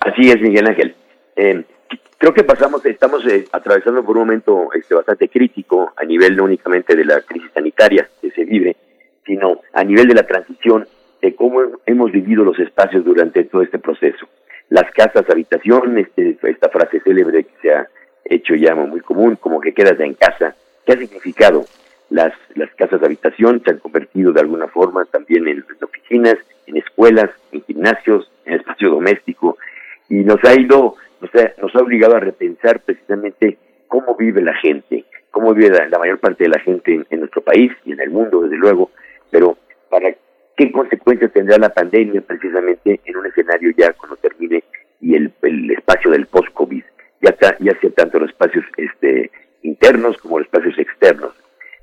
Así 0.00 0.30
es, 0.30 0.40
Miguel 0.40 0.66
Ángel 0.66 0.96
creo 2.18 2.32
que 2.32 2.44
pasamos, 2.44 2.84
estamos 2.86 3.24
eh, 3.26 3.46
atravesando 3.52 4.04
por 4.04 4.16
un 4.16 4.24
momento 4.24 4.68
este, 4.74 4.94
bastante 4.94 5.28
crítico 5.28 5.92
a 5.96 6.04
nivel 6.04 6.36
no 6.36 6.44
únicamente 6.44 6.94
de 6.94 7.04
la 7.04 7.20
crisis 7.22 7.50
sanitaria 7.52 8.08
que 8.20 8.30
se 8.30 8.44
vive, 8.44 8.76
sino 9.24 9.60
a 9.72 9.84
nivel 9.84 10.08
de 10.08 10.14
la 10.14 10.26
transición 10.26 10.86
de 11.20 11.34
cómo 11.34 11.60
hemos 11.84 12.12
vivido 12.12 12.44
los 12.44 12.58
espacios 12.58 13.04
durante 13.04 13.44
todo 13.44 13.62
este 13.62 13.78
proceso. 13.78 14.28
Las 14.68 14.90
casas 14.92 15.28
habitación, 15.28 15.98
este, 15.98 16.36
esta 16.42 16.68
frase 16.68 17.00
célebre 17.00 17.44
que 17.44 17.54
se 17.62 17.72
ha 17.72 17.88
hecho 18.24 18.54
ya 18.54 18.74
muy 18.74 19.00
común, 19.00 19.36
como 19.36 19.60
que 19.60 19.72
quedas 19.72 19.98
en 20.00 20.14
casa, 20.14 20.54
¿qué 20.84 20.92
ha 20.92 20.98
significado? 20.98 21.64
Las, 22.10 22.32
las 22.54 22.72
casas 22.74 23.00
de 23.00 23.06
habitación 23.06 23.62
se 23.64 23.70
han 23.70 23.78
convertido 23.78 24.32
de 24.32 24.40
alguna 24.40 24.68
forma 24.68 25.04
también 25.06 25.48
en 25.48 25.64
oficinas, 25.82 26.36
en 26.66 26.76
escuelas, 26.76 27.30
en 27.52 27.62
gimnasios, 27.62 28.30
en 28.44 28.54
espacio 28.54 28.90
doméstico, 28.90 29.58
y 30.08 30.16
nos 30.16 30.42
ha 30.44 30.58
ido 30.58 30.94
nos 31.32 31.44
ha, 31.44 31.52
nos 31.60 31.74
ha 31.74 31.80
obligado 31.80 32.16
a 32.16 32.20
repensar 32.20 32.80
precisamente 32.80 33.58
cómo 33.88 34.16
vive 34.16 34.42
la 34.42 34.54
gente, 34.54 35.04
cómo 35.30 35.54
vive 35.54 35.70
la, 35.88 35.98
mayor 35.98 36.18
parte 36.18 36.44
de 36.44 36.50
la 36.50 36.60
gente 36.60 37.04
en, 37.08 37.20
nuestro 37.20 37.42
país 37.42 37.72
y 37.84 37.92
en 37.92 38.00
el 38.00 38.10
mundo, 38.10 38.42
desde 38.42 38.56
luego, 38.56 38.90
pero 39.30 39.56
para 39.88 40.14
qué 40.56 40.72
consecuencias 40.72 41.32
tendrá 41.32 41.58
la 41.58 41.68
pandemia 41.68 42.20
precisamente 42.22 43.00
en 43.04 43.16
un 43.16 43.26
escenario 43.26 43.70
ya 43.76 43.92
cuando 43.92 44.16
termine 44.16 44.64
y 45.00 45.14
el, 45.14 45.32
el 45.42 45.70
espacio 45.70 46.10
del 46.10 46.26
post-COVID, 46.26 46.82
ya, 47.20 47.36
ya 47.60 47.78
sea 47.80 47.90
tanto 47.90 48.18
los 48.18 48.30
espacios 48.30 48.64
este, 48.76 49.30
internos 49.62 50.16
como 50.18 50.38
los 50.38 50.46
espacios 50.46 50.78
externos. 50.78 51.32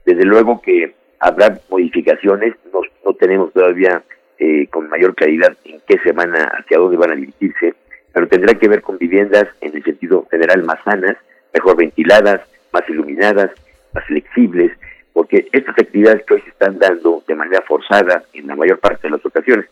Desde 0.05 0.25
luego 0.25 0.61
que 0.61 0.93
habrá 1.19 1.57
modificaciones, 1.69 2.55
no, 2.73 2.81
no 3.05 3.13
tenemos 3.13 3.53
todavía 3.53 4.03
eh, 4.39 4.67
con 4.67 4.89
mayor 4.89 5.15
claridad 5.15 5.55
en 5.63 5.79
qué 5.87 5.97
se 5.99 6.11
van 6.11 6.35
a, 6.35 6.43
hacia 6.43 6.77
dónde 6.77 6.97
van 6.97 7.11
a 7.11 7.15
dirigirse, 7.15 7.75
pero 8.13 8.27
tendrá 8.27 8.53
que 8.53 8.67
ver 8.67 8.81
con 8.81 8.97
viviendas 8.97 9.47
en 9.61 9.75
el 9.75 9.83
sentido 9.83 10.27
general 10.29 10.63
más 10.63 10.81
sanas, 10.83 11.17
mejor 11.53 11.75
ventiladas, 11.75 12.41
más 12.71 12.87
iluminadas, 12.87 13.51
más 13.93 14.05
flexibles, 14.05 14.71
porque 15.13 15.47
estas 15.51 15.77
actividades 15.77 16.23
que 16.25 16.35
hoy 16.35 16.41
se 16.41 16.49
están 16.49 16.79
dando 16.79 17.23
de 17.27 17.35
manera 17.35 17.61
forzada 17.67 18.23
en 18.33 18.47
la 18.47 18.55
mayor 18.55 18.79
parte 18.79 19.07
de 19.07 19.11
las 19.11 19.25
ocasiones, 19.25 19.65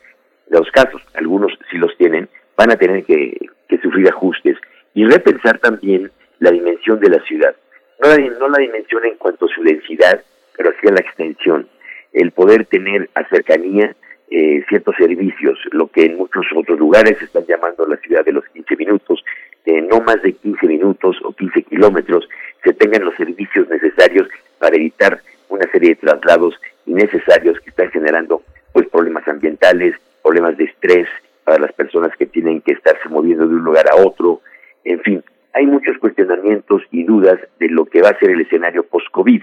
de 0.47 0.57
los 0.57 0.69
casos, 0.71 1.01
algunos 1.13 1.53
sí 1.69 1.77
los 1.77 1.95
tienen, 1.97 2.27
van 2.57 2.71
a 2.71 2.75
tener 2.75 3.03
que, 3.05 3.37
sufrir 3.81 4.09
ajustes 4.09 4.57
y 4.93 5.05
repensar 5.05 5.57
también 5.57 6.11
la 6.39 6.51
dimensión 6.51 6.99
de 6.99 7.09
la 7.09 7.19
ciudad. 7.23 7.55
No 7.99 8.09
la, 8.09 8.17
no 8.17 8.49
la 8.49 8.59
dimensión 8.59 9.03
en 9.05 9.15
cuanto 9.15 9.45
a 9.45 9.49
su 9.49 9.63
densidad, 9.63 10.21
pero 10.55 10.71
sí 10.79 10.87
a 10.87 10.91
la 10.91 10.99
extensión. 10.99 11.67
El 12.13 12.31
poder 12.31 12.65
tener 12.65 13.09
a 13.15 13.27
cercanía 13.29 13.95
eh, 14.31 14.63
ciertos 14.69 14.95
servicios, 14.95 15.59
lo 15.71 15.87
que 15.87 16.05
en 16.05 16.15
muchos 16.15 16.45
otros 16.55 16.79
lugares 16.79 17.21
están 17.21 17.45
llamando 17.45 17.85
la 17.85 17.97
ciudad 17.97 18.23
de 18.23 18.31
los 18.31 18.45
15 18.45 18.77
minutos, 18.77 19.23
de 19.65 19.81
no 19.81 19.99
más 19.99 20.21
de 20.21 20.31
15 20.31 20.67
minutos 20.67 21.17
o 21.23 21.33
15 21.33 21.63
kilómetros 21.63 22.27
se 22.63 22.73
tengan 22.73 23.03
los 23.03 23.15
servicios 23.15 23.67
necesarios 23.69 24.29
para 24.57 24.77
evitar 24.77 25.19
una 25.49 25.69
serie 25.71 25.89
de 25.89 25.95
traslados 25.95 26.55
innecesarios 26.85 27.59
que 27.59 27.71
están 27.71 27.91
generando 27.91 28.41
pues 28.71 28.87
problemas 28.87 29.27
ambientales, 29.27 29.95
problemas 30.23 30.55
de 30.57 30.63
estrés 30.63 31.09
para 31.43 31.59
las 31.59 31.73
personas 31.73 32.15
que 32.15 32.25
tienen 32.25 32.61
que 32.61 32.71
estarse 32.71 33.09
moviendo 33.09 33.45
de 33.47 33.55
un 33.55 33.63
lugar 33.63 33.85
a 33.91 34.01
otro, 34.01 34.39
en 34.85 35.01
fin, 35.01 35.23
hay 35.53 35.65
muchos 35.65 35.97
cuestionamientos 35.97 36.83
y 36.91 37.03
dudas 37.03 37.37
de 37.59 37.67
lo 37.67 37.85
que 37.85 38.01
va 38.01 38.09
a 38.09 38.19
ser 38.19 38.31
el 38.31 38.41
escenario 38.41 38.83
post-COVID, 38.83 39.41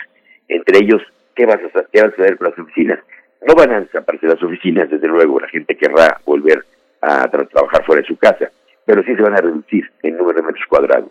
entre 0.49 0.78
ellos, 0.78 1.02
¿qué 1.35 1.45
va 1.45 1.54
a, 1.54 1.59
qué 1.92 2.00
va 2.00 2.09
a 2.09 2.11
suceder 2.11 2.38
con 2.38 2.49
las 2.49 2.59
oficinas? 2.59 3.00
No 3.47 3.54
van 3.54 3.73
a 3.73 3.80
desaparecer 3.80 4.30
las 4.30 4.42
oficinas, 4.42 4.90
desde 4.90 5.07
luego, 5.07 5.40
la 5.40 5.48
gente 5.48 5.77
querrá 5.77 6.20
volver 6.24 6.64
a 7.01 7.29
trabajar 7.29 7.85
fuera 7.85 8.03
de 8.03 8.09
su 8.09 8.16
casa, 8.16 8.51
pero 8.85 9.03
sí 9.05 9.14
se 9.14 9.22
van 9.22 9.35
a 9.35 9.40
reducir 9.40 9.90
el 10.03 10.16
número 10.16 10.40
de 10.40 10.46
metros 10.46 10.66
cuadrados. 10.66 11.11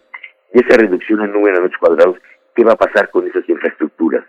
Y 0.53 0.59
esa 0.59 0.77
reducción 0.77 1.21
en 1.23 1.31
número 1.31 1.57
de 1.57 1.63
metros 1.63 1.79
cuadrados, 1.79 2.17
¿qué 2.55 2.63
va 2.63 2.73
a 2.73 2.77
pasar 2.77 3.09
con 3.09 3.27
esas 3.27 3.47
infraestructuras? 3.47 4.25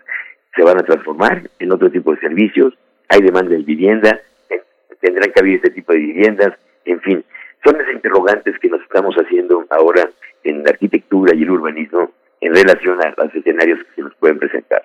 ¿Se 0.55 0.63
van 0.63 0.79
a 0.79 0.83
transformar 0.83 1.43
en 1.59 1.71
otro 1.71 1.89
tipo 1.91 2.13
de 2.13 2.21
servicios? 2.21 2.73
¿Hay 3.09 3.21
demanda 3.21 3.51
de 3.51 3.63
vivienda? 3.63 4.19
¿Tendrán 5.01 5.31
que 5.31 5.39
haber 5.39 5.55
este 5.55 5.71
tipo 5.71 5.93
de 5.93 5.99
viviendas? 5.99 6.53
En 6.85 7.01
fin, 7.01 7.23
son 7.63 7.79
esas 7.79 7.93
interrogantes 7.93 8.57
que 8.59 8.69
nos 8.69 8.81
estamos 8.81 9.15
haciendo 9.15 9.65
ahora 9.69 10.09
en 10.43 10.63
la 10.63 10.71
arquitectura 10.71 11.35
y 11.35 11.43
el 11.43 11.51
urbanismo 11.51 12.11
en 12.41 12.55
relación 12.55 12.99
a 13.01 13.13
los 13.17 13.35
escenarios 13.35 13.79
que 13.79 13.95
se 13.95 14.01
nos 14.01 14.15
pueden 14.15 14.39
presentar. 14.39 14.83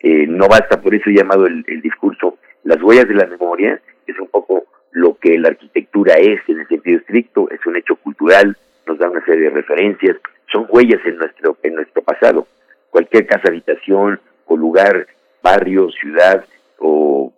Eh, 0.00 0.26
no 0.28 0.48
basta, 0.48 0.80
por 0.80 0.94
eso 0.94 1.10
he 1.10 1.14
llamado 1.14 1.46
el 1.46 1.80
discurso 1.82 2.38
las 2.68 2.82
huellas 2.82 3.08
de 3.08 3.14
la 3.14 3.24
memoria 3.24 3.80
es 4.06 4.18
un 4.18 4.28
poco 4.28 4.64
lo 4.90 5.14
que 5.14 5.38
la 5.38 5.48
arquitectura 5.48 6.16
es 6.16 6.38
en 6.48 6.60
el 6.60 6.68
sentido 6.68 6.98
estricto, 6.98 7.48
es 7.50 7.64
un 7.64 7.76
hecho 7.76 7.96
cultural, 7.96 8.58
nos 8.86 8.98
da 8.98 9.08
una 9.08 9.24
serie 9.24 9.44
de 9.44 9.56
referencias, 9.56 10.18
son 10.52 10.66
huellas 10.68 11.00
en 11.06 11.16
nuestro, 11.16 11.56
en 11.62 11.76
nuestro 11.76 12.02
pasado. 12.02 12.46
Cualquier 12.90 13.26
casa 13.26 13.48
habitación 13.48 14.20
o 14.44 14.54
lugar, 14.54 15.06
barrio, 15.42 15.88
ciudad 15.92 16.44
o 16.78 17.32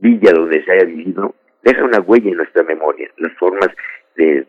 villa 0.00 0.32
donde 0.34 0.62
se 0.62 0.70
haya 0.70 0.84
vivido, 0.84 1.34
deja 1.62 1.82
una 1.82 2.00
huella 2.00 2.28
en 2.30 2.36
nuestra 2.36 2.62
memoria. 2.62 3.08
Las 3.16 3.32
formas 3.38 3.70
de, 4.16 4.46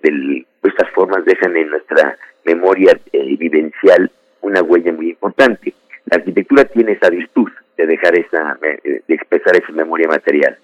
estas 0.63 0.89
formas 0.89 1.23
dejan 1.23 1.55
en 1.55 1.69
nuestra 1.69 2.17
memoria 2.43 2.91
eh, 3.13 3.37
vivencial 3.37 4.11
una 4.41 4.61
huella 4.63 4.91
muy 4.91 5.11
importante. 5.11 5.73
La 6.07 6.17
arquitectura 6.17 6.65
tiene 6.65 6.91
esa 6.91 7.09
virtud 7.09 7.49
de 7.79 7.87
dejar 7.87 8.17
esa, 8.19 8.59
de 8.61 9.01
expresar 9.07 9.55
esa 9.55 9.71
memoria 9.71 10.07
material. 10.07 10.57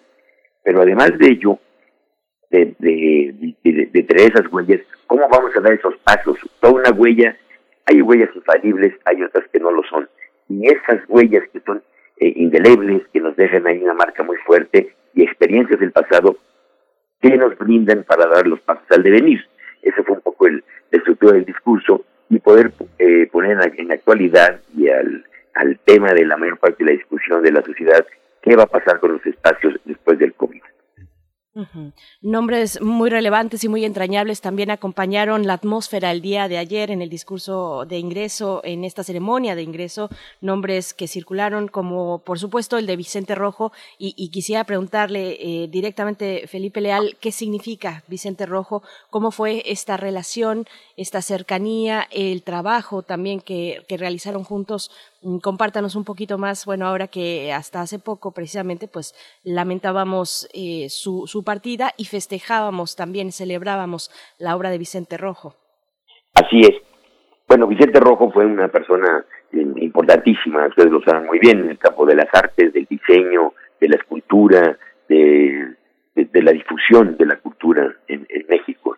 Pero 0.64 0.82
además 0.82 1.18
de 1.18 1.28
ello, 1.28 1.60
de, 2.50 2.76
de, 2.80 4.04
tener 4.04 4.32
esas 4.32 4.52
huellas, 4.52 4.82
¿cómo 5.08 5.28
vamos 5.30 5.56
a 5.56 5.62
dar 5.62 5.74
esos 5.74 5.96
pasos? 6.00 6.38
Toda 6.60 6.74
una 6.74 6.92
huella, 6.92 7.38
hay 7.86 8.02
huellas 8.02 8.30
infalibles, 8.36 8.94
hay 9.06 9.24
otras 9.24 9.48
que 9.50 9.60
no 9.60 9.72
lo 9.72 9.84
son. 9.84 10.10
Y 10.50 10.68
esas 10.68 11.08
huellas 11.08 11.44
que 11.54 11.62
son 11.62 11.82
eh, 12.18 12.34
indelebles, 12.36 13.04
que 13.14 13.22
nos 13.22 13.36
dejan 13.36 13.66
ahí 13.66 13.82
una 13.82 13.94
marca 13.94 14.24
muy 14.24 14.38
fuerte, 14.38 14.94
y 15.14 15.24
experiencias 15.24 15.80
del 15.80 15.92
pasado, 15.92 16.38
que 17.22 17.38
nos 17.38 17.58
brindan 17.58 18.04
para 18.04 18.28
dar 18.28 18.46
los 18.46 18.60
pasos 18.62 18.86
al 18.90 19.04
devenir. 19.04 19.40
Ese 19.82 20.04
fue 20.04 20.16
un 20.16 20.22
poco 20.22 20.48
el, 20.48 20.64
estructura 20.92 21.34
del 21.34 21.46
discurso 21.46 22.04
y 22.30 22.40
poder 22.40 22.72
eh, 23.00 23.28
poner 23.32 23.58
en, 23.78 23.92
actualidad 23.92 24.60
y 24.76 24.90
al, 24.90 25.24
al 25.56 25.80
tema 25.80 26.14
de 26.14 26.26
la 26.26 26.38
mayor 26.38 26.60
parte 26.60 26.84
de 26.84 26.92
la 26.92 26.98
discusión 26.98 27.42
de 27.42 27.52
la 27.52 27.64
sociedad, 27.64 28.06
qué 28.42 28.56
va 28.56 28.64
a 28.64 28.68
pasar 28.68 29.00
con 29.00 29.14
los 29.14 29.26
espacios 29.26 29.74
después 29.86 30.20
del 30.20 30.34
COVID. 30.34 30.62
Nombres 32.22 32.82
muy 32.82 33.10
relevantes 33.10 33.64
y 33.64 33.70
muy 33.70 33.86
entrañables 33.86 34.42
también 34.42 34.72
acompañaron 34.72 35.48
la 35.48 35.54
atmósfera 35.54 36.12
el 36.12 36.22
día 36.22 36.50
de 36.50 36.58
ayer 36.58 36.92
en 36.92 37.02
el 37.02 37.10
discurso 37.10 37.86
de 37.86 37.98
ingreso, 37.98 38.60
en 38.66 38.84
esta 38.84 39.06
ceremonia 39.06 39.56
de 39.56 39.62
ingreso, 39.62 40.10
nombres 40.42 40.94
que 40.94 41.08
circularon 41.08 41.70
como 41.70 42.20
por 42.20 42.40
supuesto 42.40 42.78
el 42.78 42.86
de 42.86 42.98
Vicente 42.98 43.36
Rojo 43.36 43.72
y, 43.98 44.30
quisiera 44.32 44.66
preguntarle 44.66 45.38
eh, 45.40 45.70
directamente, 45.70 46.46
Felipe 46.48 46.82
Leal, 46.82 47.16
¿qué 47.22 47.32
significa 47.32 48.04
Vicente 48.08 48.46
Rojo? 48.46 48.84
¿Cómo 49.10 49.32
fue 49.32 49.64
esta 49.66 49.96
relación, 49.96 50.66
esta 50.98 51.22
cercanía, 51.22 52.06
el 52.12 52.44
trabajo 52.44 53.02
también 53.02 53.40
que 53.40 53.82
realizaron 53.88 54.44
juntos 54.44 54.92
compártanos 55.42 55.96
un 55.96 56.04
poquito 56.04 56.38
más, 56.38 56.66
bueno, 56.66 56.86
ahora 56.86 57.08
que 57.08 57.52
hasta 57.52 57.82
hace 57.82 58.00
poco 58.00 58.34
precisamente 58.34 58.88
pues 58.88 59.14
lamentábamos 59.44 60.48
eh, 60.54 60.88
su, 60.90 61.26
su 61.28 61.44
partida 61.44 61.92
y 61.98 62.06
festejábamos 62.06 62.96
también, 62.96 63.32
celebrábamos 63.32 64.12
la 64.38 64.56
obra 64.56 64.70
de 64.70 64.78
Vicente 64.78 65.18
Rojo. 65.18 65.56
Así 66.34 66.62
es. 66.62 66.74
Bueno, 67.48 67.68
Vicente 67.68 68.00
Rojo 68.00 68.32
fue 68.32 68.46
una 68.46 68.68
persona 68.68 69.26
importantísima, 69.52 70.68
ustedes 70.68 70.92
lo 70.92 71.02
saben 71.02 71.28
muy 71.28 71.40
bien, 71.40 71.60
en 71.60 71.70
el 71.70 71.78
campo 71.78 72.06
de 72.06 72.16
las 72.16 72.28
artes, 72.34 72.74
del 72.74 72.86
diseño, 72.86 73.54
de 73.80 73.88
la 73.88 73.96
escultura, 73.96 74.78
de, 75.08 75.76
de, 76.16 76.42
la 76.42 76.52
difusión 76.52 77.16
de 77.18 77.26
la 77.26 77.38
cultura 77.38 77.96
en, 78.08 78.26
en 78.30 78.46
México. 78.50 78.98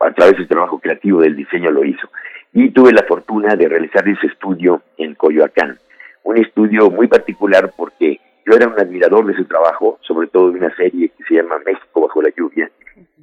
A 0.00 0.12
través 0.12 0.38
del 0.38 0.48
trabajo 0.48 0.78
creativo 0.78 1.20
del 1.20 1.36
diseño 1.36 1.70
lo 1.70 1.84
hizo 1.84 2.08
y 2.52 2.70
tuve 2.70 2.92
la 2.92 3.04
fortuna 3.04 3.54
de 3.54 3.68
realizar 3.68 4.06
ese 4.08 4.26
estudio 4.26 4.82
en 4.96 5.14
Coyoacán. 5.14 5.78
Un 6.24 6.38
estudio 6.38 6.90
muy 6.90 7.06
particular 7.06 7.72
porque 7.76 8.20
yo 8.46 8.54
era 8.54 8.68
un 8.68 8.78
admirador 8.80 9.26
de 9.26 9.34
su 9.34 9.44
trabajo, 9.44 9.98
sobre 10.02 10.28
todo 10.28 10.50
de 10.50 10.58
una 10.58 10.74
serie 10.76 11.10
que 11.10 11.24
se 11.24 11.34
llama 11.34 11.58
México 11.64 12.00
bajo 12.00 12.22
la 12.22 12.30
lluvia, 12.36 12.70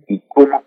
y 0.08 0.22
cómo 0.28 0.64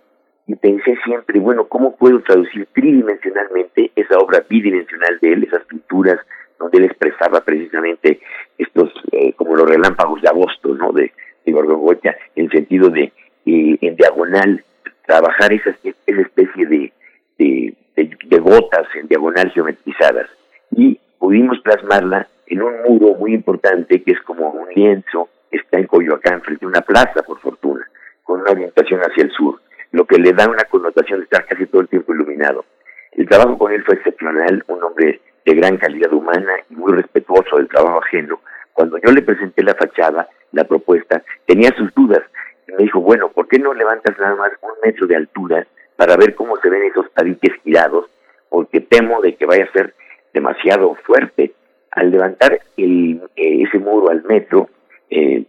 y 0.48 0.54
pensé 0.56 0.96
siempre, 1.04 1.38
bueno, 1.38 1.68
¿cómo 1.68 1.94
puedo 1.94 2.20
traducir 2.20 2.66
tridimensionalmente 2.72 3.92
esa 3.94 4.16
obra 4.16 4.42
bidimensional 4.48 5.18
de 5.20 5.34
él, 5.34 5.44
esas 5.44 5.62
pinturas 5.66 6.18
donde 6.58 6.78
él 6.78 6.84
expresaba 6.84 7.42
precisamente 7.42 8.18
estos, 8.56 8.90
eh, 9.12 9.34
como 9.34 9.54
los 9.54 9.68
relámpagos 9.68 10.22
de 10.22 10.28
agosto, 10.28 10.74
¿no? 10.74 10.92
De, 10.92 11.12
de 11.44 12.14
en 12.36 12.50
sentido 12.50 12.88
de, 12.88 13.12
eh, 13.44 13.78
en 13.80 13.96
diagonal, 13.96 14.64
trabajar 15.06 15.52
esa, 15.52 15.76
esa 15.82 16.20
especie 16.20 16.66
de, 16.66 16.92
de, 17.38 17.74
de, 17.96 18.38
gotas 18.38 18.86
en 18.94 19.08
diagonal 19.08 19.50
geometrizadas. 19.52 20.28
Y 20.70 20.98
pudimos 21.18 21.60
plasmarla 21.60 22.28
en 22.46 22.62
un 22.62 22.82
muro 22.86 23.14
muy 23.14 23.34
importante 23.34 24.02
que 24.02 24.12
es 24.12 24.20
como 24.22 24.50
un 24.50 24.68
lienzo, 24.74 25.28
está 25.50 25.78
en 25.78 25.86
Coyoacán, 25.86 26.42
frente 26.42 26.64
a 26.64 26.68
una 26.68 26.80
plaza, 26.82 27.22
por 27.22 27.38
fortuna, 27.40 27.86
con 28.22 28.40
una 28.40 28.50
orientación 28.50 29.00
hacia 29.00 29.24
el 29.24 29.30
sur 29.30 29.60
lo 29.92 30.04
que 30.04 30.18
le 30.18 30.32
da 30.32 30.48
una 30.48 30.64
connotación 30.64 31.20
de 31.20 31.24
estar 31.24 31.46
casi 31.46 31.66
todo 31.66 31.82
el 31.82 31.88
tiempo 31.88 32.14
iluminado. 32.14 32.64
El 33.12 33.28
trabajo 33.28 33.56
con 33.58 33.72
él 33.72 33.82
fue 33.84 33.96
excepcional, 33.96 34.64
un 34.68 34.82
hombre 34.82 35.20
de 35.44 35.54
gran 35.54 35.76
calidad 35.76 36.12
humana 36.12 36.52
y 36.70 36.74
muy 36.74 36.92
respetuoso 36.92 37.56
del 37.56 37.68
trabajo 37.68 38.00
ajeno. 38.02 38.40
Cuando 38.72 38.98
yo 38.98 39.10
le 39.12 39.22
presenté 39.22 39.62
la 39.62 39.74
fachada, 39.74 40.28
la 40.52 40.64
propuesta, 40.64 41.22
tenía 41.46 41.70
sus 41.76 41.92
dudas. 41.94 42.22
Y 42.68 42.72
me 42.72 42.84
dijo, 42.84 43.00
bueno, 43.00 43.28
¿por 43.30 43.48
qué 43.48 43.58
no 43.58 43.72
levantas 43.72 44.16
nada 44.18 44.36
más 44.36 44.50
un 44.60 44.70
metro 44.84 45.06
de 45.06 45.16
altura 45.16 45.66
para 45.98 46.16
ver 46.16 46.36
cómo 46.36 46.56
se 46.58 46.70
ven 46.70 46.84
esos 46.84 47.12
tabiques 47.12 47.52
girados? 47.64 48.06
Porque 48.48 48.80
temo 48.80 49.20
de 49.20 49.34
que 49.34 49.46
vaya 49.46 49.64
a 49.64 49.72
ser 49.72 49.94
demasiado 50.32 50.94
fuerte. 51.04 51.52
Al 51.90 52.12
levantar 52.12 52.60
el, 52.76 53.20
eh, 53.34 53.64
ese 53.64 53.80
muro 53.80 54.08
al 54.08 54.22
metro, 54.22 54.68
eh, 55.10 55.44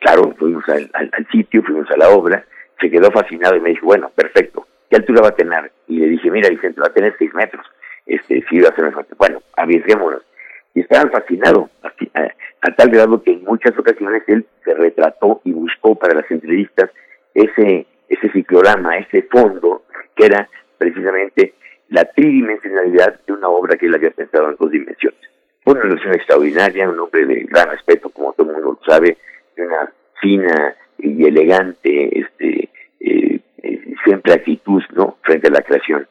claro, 0.00 0.34
fuimos 0.38 0.62
al, 0.68 0.90
sitio, 1.32 1.62
fuimos 1.62 1.90
a 1.90 1.96
la 1.96 2.10
obra, 2.10 2.44
se 2.78 2.90
quedó 2.90 3.10
fascinado 3.10 3.56
y 3.56 3.60
me 3.60 3.70
dijo, 3.70 3.86
bueno, 3.86 4.10
perfecto, 4.14 4.66
¿qué 4.90 4.96
altura 4.96 5.22
va 5.22 5.28
a 5.28 5.36
tener? 5.36 5.72
Y 5.88 6.00
le 6.00 6.08
dije, 6.08 6.30
mira, 6.30 6.50
Vicente, 6.50 6.82
va 6.82 6.88
a 6.88 6.92
tener 6.92 7.14
seis 7.18 7.32
metros. 7.32 7.64
Este, 8.04 8.44
sí, 8.50 8.60
va 8.60 8.68
a 8.68 8.74
ser 8.74 8.92
Bueno, 9.16 9.40
arriesguémonos. 9.56 10.22
Y 10.74 10.80
estaban 10.80 11.10
fascinados, 11.10 11.70
a, 11.82 12.70
tal 12.76 12.90
grado 12.90 13.22
que 13.22 13.32
en 13.32 13.44
muchas 13.44 13.78
ocasiones 13.78 14.22
él 14.26 14.44
se 14.64 14.74
retrató 14.74 15.40
y 15.44 15.52
buscó 15.52 15.94
para 15.94 16.14
las 16.14 16.30
entrevistas 16.30 16.90
ese, 17.32 17.86
ese 18.08 18.28
ciclorama, 18.32 18.98
ese 18.98 19.22
fondo, 19.22 19.83
que 20.16 20.26
era 20.26 20.48
precisamente 20.78 21.54
la 21.88 22.04
tridimensionalidad 22.04 23.20
de 23.26 23.32
una 23.32 23.48
obra 23.48 23.76
que 23.76 23.86
él 23.86 23.94
había 23.94 24.10
pensado 24.10 24.50
en 24.50 24.56
dos 24.56 24.70
dimensiones. 24.70 25.20
Fue 25.62 25.74
una 25.74 25.82
relación 25.82 26.14
extraordinaria, 26.14 26.88
un 26.88 27.00
hombre 27.00 27.24
de 27.26 27.44
gran 27.44 27.70
respeto, 27.70 28.10
como 28.10 28.32
todo 28.32 28.48
el 28.50 28.54
mundo 28.54 28.78
lo 28.80 28.92
sabe, 28.92 29.16
de 29.56 29.66
una 29.66 29.92
fina 30.20 30.76
y 30.98 31.24
elegante, 31.26 32.20
este, 32.20 32.70
eh, 33.00 33.40
eh, 33.62 33.94
siempre 34.04 34.34
actitud, 34.34 34.82
¿no? 34.94 35.18
Frente 35.22 35.48
a 35.48 35.52
la 35.52 35.62
creación. 35.62 36.06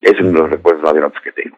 Es 0.00 0.18
uno 0.20 0.30
de 0.30 0.38
los 0.38 0.50
recuerdos 0.50 0.82
más 0.82 0.94
grandes 0.94 1.20
que 1.22 1.32
tengo. 1.32 1.56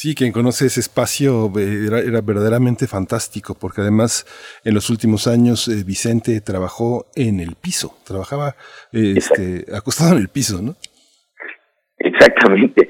Sí, 0.00 0.14
quien 0.14 0.32
conoce 0.32 0.64
ese 0.64 0.80
espacio 0.80 1.52
eh, 1.58 1.84
era, 2.06 2.22
verdaderamente 2.22 2.86
fantástico, 2.86 3.54
porque 3.60 3.82
además 3.82 4.24
en 4.64 4.72
los 4.72 4.88
últimos 4.88 5.26
años 5.26 5.68
Vicente 5.84 6.40
trabajó 6.40 7.04
en 7.14 7.38
el 7.38 7.54
piso, 7.60 7.98
trabajaba 8.06 8.54
este, 8.92 9.66
acostado 9.76 10.16
en 10.16 10.22
el 10.22 10.28
piso, 10.30 10.62
¿no? 10.62 10.74
Exactamente. 11.98 12.88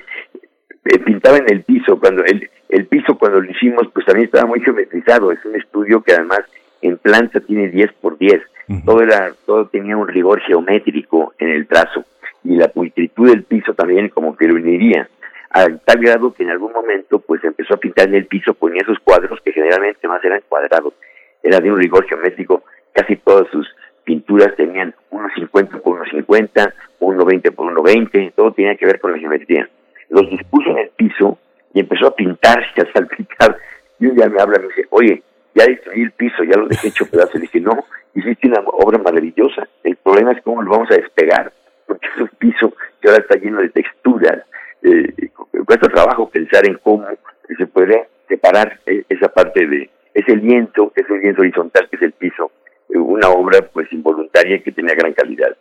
Pintaba 1.05 1.39
en 1.39 1.51
el 1.51 1.65
piso, 1.65 1.99
cuando 1.99 2.23
el, 2.25 2.49
el 2.69 2.87
piso 2.87 3.19
cuando 3.19 3.41
lo 3.41 3.51
hicimos, 3.51 3.89
pues 3.93 4.07
también 4.07 4.27
estaba 4.27 4.47
muy 4.47 4.61
geometrizado, 4.61 5.33
es 5.33 5.45
un 5.45 5.57
estudio 5.57 6.05
que 6.05 6.13
además 6.13 6.43
en 6.81 6.97
planta 6.99 7.41
tiene 7.41 7.71
10 7.71 7.93
por 7.95 8.19
10. 8.19 8.41
Todo 8.85 9.03
era, 9.03 9.33
todo 9.47 9.67
tenía 9.67 9.97
un 9.97 10.07
rigor 10.07 10.41
geométrico 10.43 11.35
en 11.41 11.49
el 11.49 11.67
trazo 11.67 12.05
y 12.45 12.55
la 12.55 12.69
pulcritud 12.69 13.31
del 13.31 13.43
piso 13.43 13.75
también 13.75 14.11
como 14.11 14.37
que 14.37 14.47
lo 14.47 14.55
uniría. 14.55 15.09
A 15.51 15.67
tal 15.85 15.99
grado 15.99 16.33
que 16.33 16.45
en 16.45 16.51
algún 16.51 16.73
momento 16.73 17.19
pues 17.19 17.43
empezó 17.43 17.75
a 17.75 17.79
pintar 17.79 18.09
en 18.09 18.15
el 18.15 18.27
piso, 18.27 18.55
ponía 18.55 18.83
esos 18.83 18.99
cuadros 19.01 19.41
que 19.45 19.53
generalmente 19.53 20.07
más 20.07 20.25
eran 20.25 20.43
cuadrados. 20.49 20.95
Era 21.43 21.59
de 21.59 21.71
un 21.71 21.79
rigor 21.79 22.07
geométrico, 22.07 22.63
casi 22.93 23.17
todas 23.17 23.49
sus 23.51 23.67
pinturas 24.05 24.55
tenían 24.57 24.95
1,50 25.11 25.81
por 25.83 26.07
1,50, 26.07 26.73
1,20 27.01 27.55
por 27.55 27.73
1,20, 27.73 28.33
todo 28.35 28.53
tenía 28.53 28.77
que 28.77 28.87
ver 28.87 29.01
con 29.01 29.13
la 29.13 29.19
geometría. 29.19 29.69
Los 30.09 30.29
dispuso 30.31 30.71
en 30.71 30.79
el 30.79 30.91
piso 30.91 31.39
y 31.75 31.81
empezó 31.81 32.09
a 32.09 32.15
pintar 32.15 32.65
y 32.77 32.81
a 32.81 32.93
salpicar. 32.93 33.57
Y 33.99 34.07
un 34.07 34.17
día 34.17 34.29
me 34.29 34.41
habla 34.41 34.59
y 34.59 34.63
me 34.63 34.69
dice, 34.69 34.87
oye, 34.91 35.23
ya 35.55 35.67
destruí 35.67 36.03
el 36.03 36.13
piso, 36.13 36.45
ya 36.45 36.57
lo 36.57 36.69
dejé 36.69 36.89
hecho 36.89 37.07
pedazo. 37.07 37.35
Le 37.35 37.43
dije, 37.43 37.61
no, 37.61 37.85
hiciste 38.15 38.49
una 38.49 38.61
obra 38.67 38.99
maravillosa. 38.99 39.69
El 39.85 39.97
problema 39.97 40.33
es 40.33 40.43
cómo 40.43 40.63
lo 40.63 40.71
vamos 40.71 40.91
a 40.91 40.97
despegar, 40.97 41.53
porque 41.87 42.07
es 42.07 42.21
un 42.21 42.29
piso 42.39 42.73
que 43.01 43.09
ahora 43.09 43.23
está 43.23 43.37
lleno 43.37 43.61
de 43.61 43.69
texturas. 43.71 44.45
Eh, 44.83 45.31
cuesta 45.67 45.89
trabajo 45.89 46.29
pensar 46.31 46.67
en 46.67 46.79
cómo 46.79 47.07
se 47.57 47.67
puede 47.67 48.09
separar 48.29 48.81
eh, 48.87 49.05
esa 49.09 49.29
parte 49.29 49.67
de 49.67 49.91
ese 50.15 50.37
lienzo, 50.37 50.93
que 50.95 51.03
es 51.03 51.11
un 51.11 51.21
lienzo 51.21 51.43
horizontal, 51.43 51.89
que 51.89 51.97
es 51.97 52.03
el 52.03 52.13
piso, 52.13 52.51
eh, 52.89 52.99
una 52.99 53.29
obra 53.29 53.61
pues 53.73 53.93
involuntaria 53.93 54.63
que 54.63 54.73
tenía 54.73 54.95
gran 54.95 55.13
calidad. 55.13 55.57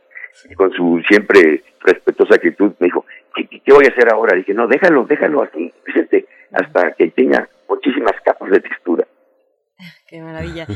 Y 0.49 0.53
con 0.55 0.71
su 0.71 1.01
siempre 1.07 1.63
respetuosa 1.81 2.35
actitud 2.35 2.71
me 2.79 2.85
dijo, 2.85 3.05
¿qué, 3.35 3.47
qué 3.47 3.73
voy 3.73 3.85
a 3.85 3.91
hacer 3.91 4.11
ahora? 4.11 4.33
Le 4.33 4.39
dije, 4.39 4.53
no, 4.53 4.67
déjalo, 4.67 5.05
déjalo 5.05 5.43
así, 5.43 5.73
fíjate, 5.83 6.25
hasta 6.51 6.93
que 6.93 7.11
tenga 7.11 7.49
muchísimas 7.67 8.13
capas 8.23 8.49
de 8.51 8.59
textura. 8.61 9.07
Qué 10.07 10.21
maravilla. 10.21 10.67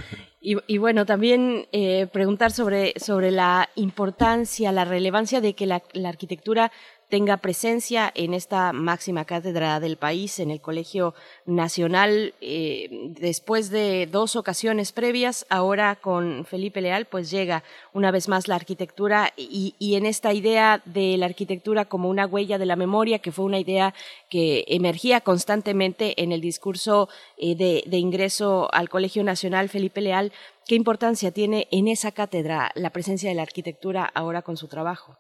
Y, 0.46 0.78
bueno, 0.78 1.06
también 1.06 1.68
eh, 1.72 2.08
preguntar 2.12 2.52
sobre, 2.52 2.94
sobre 2.98 3.32
la 3.32 3.70
importancia, 3.76 4.74
la 4.74 4.84
relevancia 4.84 5.40
de 5.40 5.54
que 5.54 5.66
la, 5.66 5.82
la 5.94 6.10
arquitectura 6.10 6.70
tenga 7.14 7.38
presencia 7.38 8.12
en 8.16 8.34
esta 8.34 8.74
máxima 8.74 9.24
cátedra 9.24 9.80
del 9.80 9.98
país, 9.98 10.40
en 10.40 10.50
el 10.50 10.62
Colegio 10.62 11.14
Nacional, 11.46 12.34
eh, 12.42 12.90
después 13.20 13.70
de 13.70 14.08
dos 14.12 14.36
ocasiones 14.36 14.92
previas, 14.94 15.46
ahora 15.50 15.96
con 15.96 16.44
Felipe 16.44 16.82
Leal, 16.82 17.06
pues 17.06 17.30
llega 17.30 17.64
una 17.94 18.10
vez 18.10 18.28
más 18.30 18.48
la 18.48 18.56
arquitectura 18.56 19.32
y, 19.38 19.76
en 19.80 20.08
esta 20.08 20.34
idea 20.34 20.82
de 20.86 21.16
la 21.18 21.28
arquitectura 21.28 21.86
como 21.86 22.10
una 22.10 22.26
huella 22.26 22.58
de 22.58 22.66
la 22.66 22.76
memoria, 22.76 23.20
que 23.20 23.32
fue 23.32 23.46
una 23.46 23.60
idea 23.60 23.94
que 24.28 24.66
emergía 24.68 25.22
constantemente 25.22 26.20
en 26.24 26.32
el 26.32 26.42
discurso 26.42 27.10
eh, 27.38 27.56
de, 27.56 27.84
de 27.86 27.98
ingreso 27.98 28.74
al 28.74 28.90
Colegio 28.90 29.24
Nacional, 29.24 29.70
Felipe 29.70 30.02
Leal, 30.02 30.32
¿qué 30.66 30.74
importancia 30.74 31.30
tiene 31.30 31.68
en 31.70 31.90
esa 31.90 32.12
cátedra 32.12 32.72
la 32.74 32.90
presencia 32.90 33.30
de 33.30 33.36
la 33.36 33.44
arquitectura 33.44 34.04
ahora 34.04 34.42
con 34.42 34.58
su 34.58 34.68
trabajo? 34.68 35.16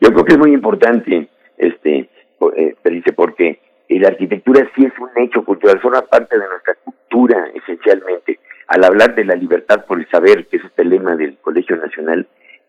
Yo 0.00 0.12
creo 0.12 0.24
que 0.24 0.32
es 0.32 0.38
muy 0.38 0.52
importante, 0.52 1.28
este, 1.56 2.08
eh, 2.56 2.74
porque 3.14 3.60
la 3.88 4.08
arquitectura 4.08 4.68
sí 4.74 4.84
es 4.84 4.92
un 4.98 5.10
hecho 5.22 5.44
cultural, 5.44 5.80
forma 5.80 6.02
parte 6.02 6.38
de 6.38 6.46
nuestra 6.48 6.74
cultura 6.74 7.48
esencialmente. 7.54 8.38
Al 8.68 8.84
hablar 8.84 9.14
de 9.14 9.24
la 9.24 9.34
libertad 9.34 9.84
por 9.86 9.98
el 9.98 10.08
saber, 10.08 10.46
que 10.46 10.56
es 10.56 10.64
este 10.64 10.84
lema 10.84 11.16
del 11.16 11.36
Colegio 11.38 11.76
Nacional, 11.76 12.26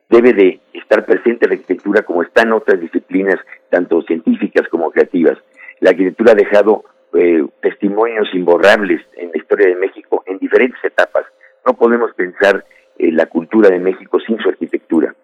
debe 0.10 0.34
de 0.34 0.60
estar 0.74 1.06
presente 1.06 1.48
la 1.48 1.54
arquitectura 1.54 2.04
como 2.04 2.22
está 2.22 2.44
en 2.44 2.54
otras 2.54 2.80
disciplinas, 2.80 3.40
tanto 3.70 4.02
científicas 4.04 4.68
como 4.70 4.92
creativas. 4.92 5.38
La 5.80 5.92
arquitectura 5.92 6.34
ha 6.34 6.36
dejado 6.36 6.84
eh, 7.14 7.46
testimonios 7.62 8.28
imborrables 8.34 9.02
en 9.18 9.32
la 9.32 9.38
historia 9.38 9.68
de 9.68 9.76
México 9.76 10.24
en 10.28 10.38
diferentes 10.38 10.84
etapas. 10.84 11.26
No 11.66 11.74
podemos 11.74 12.14
pensar 12.14 12.66
eh, 13.00 13.12
la 13.12 13.26
cultura 13.26 13.70
de 13.70 13.80
México 13.80 14.20
sin 14.20 14.38
su 14.40 14.50
arquitectura. 14.50 15.16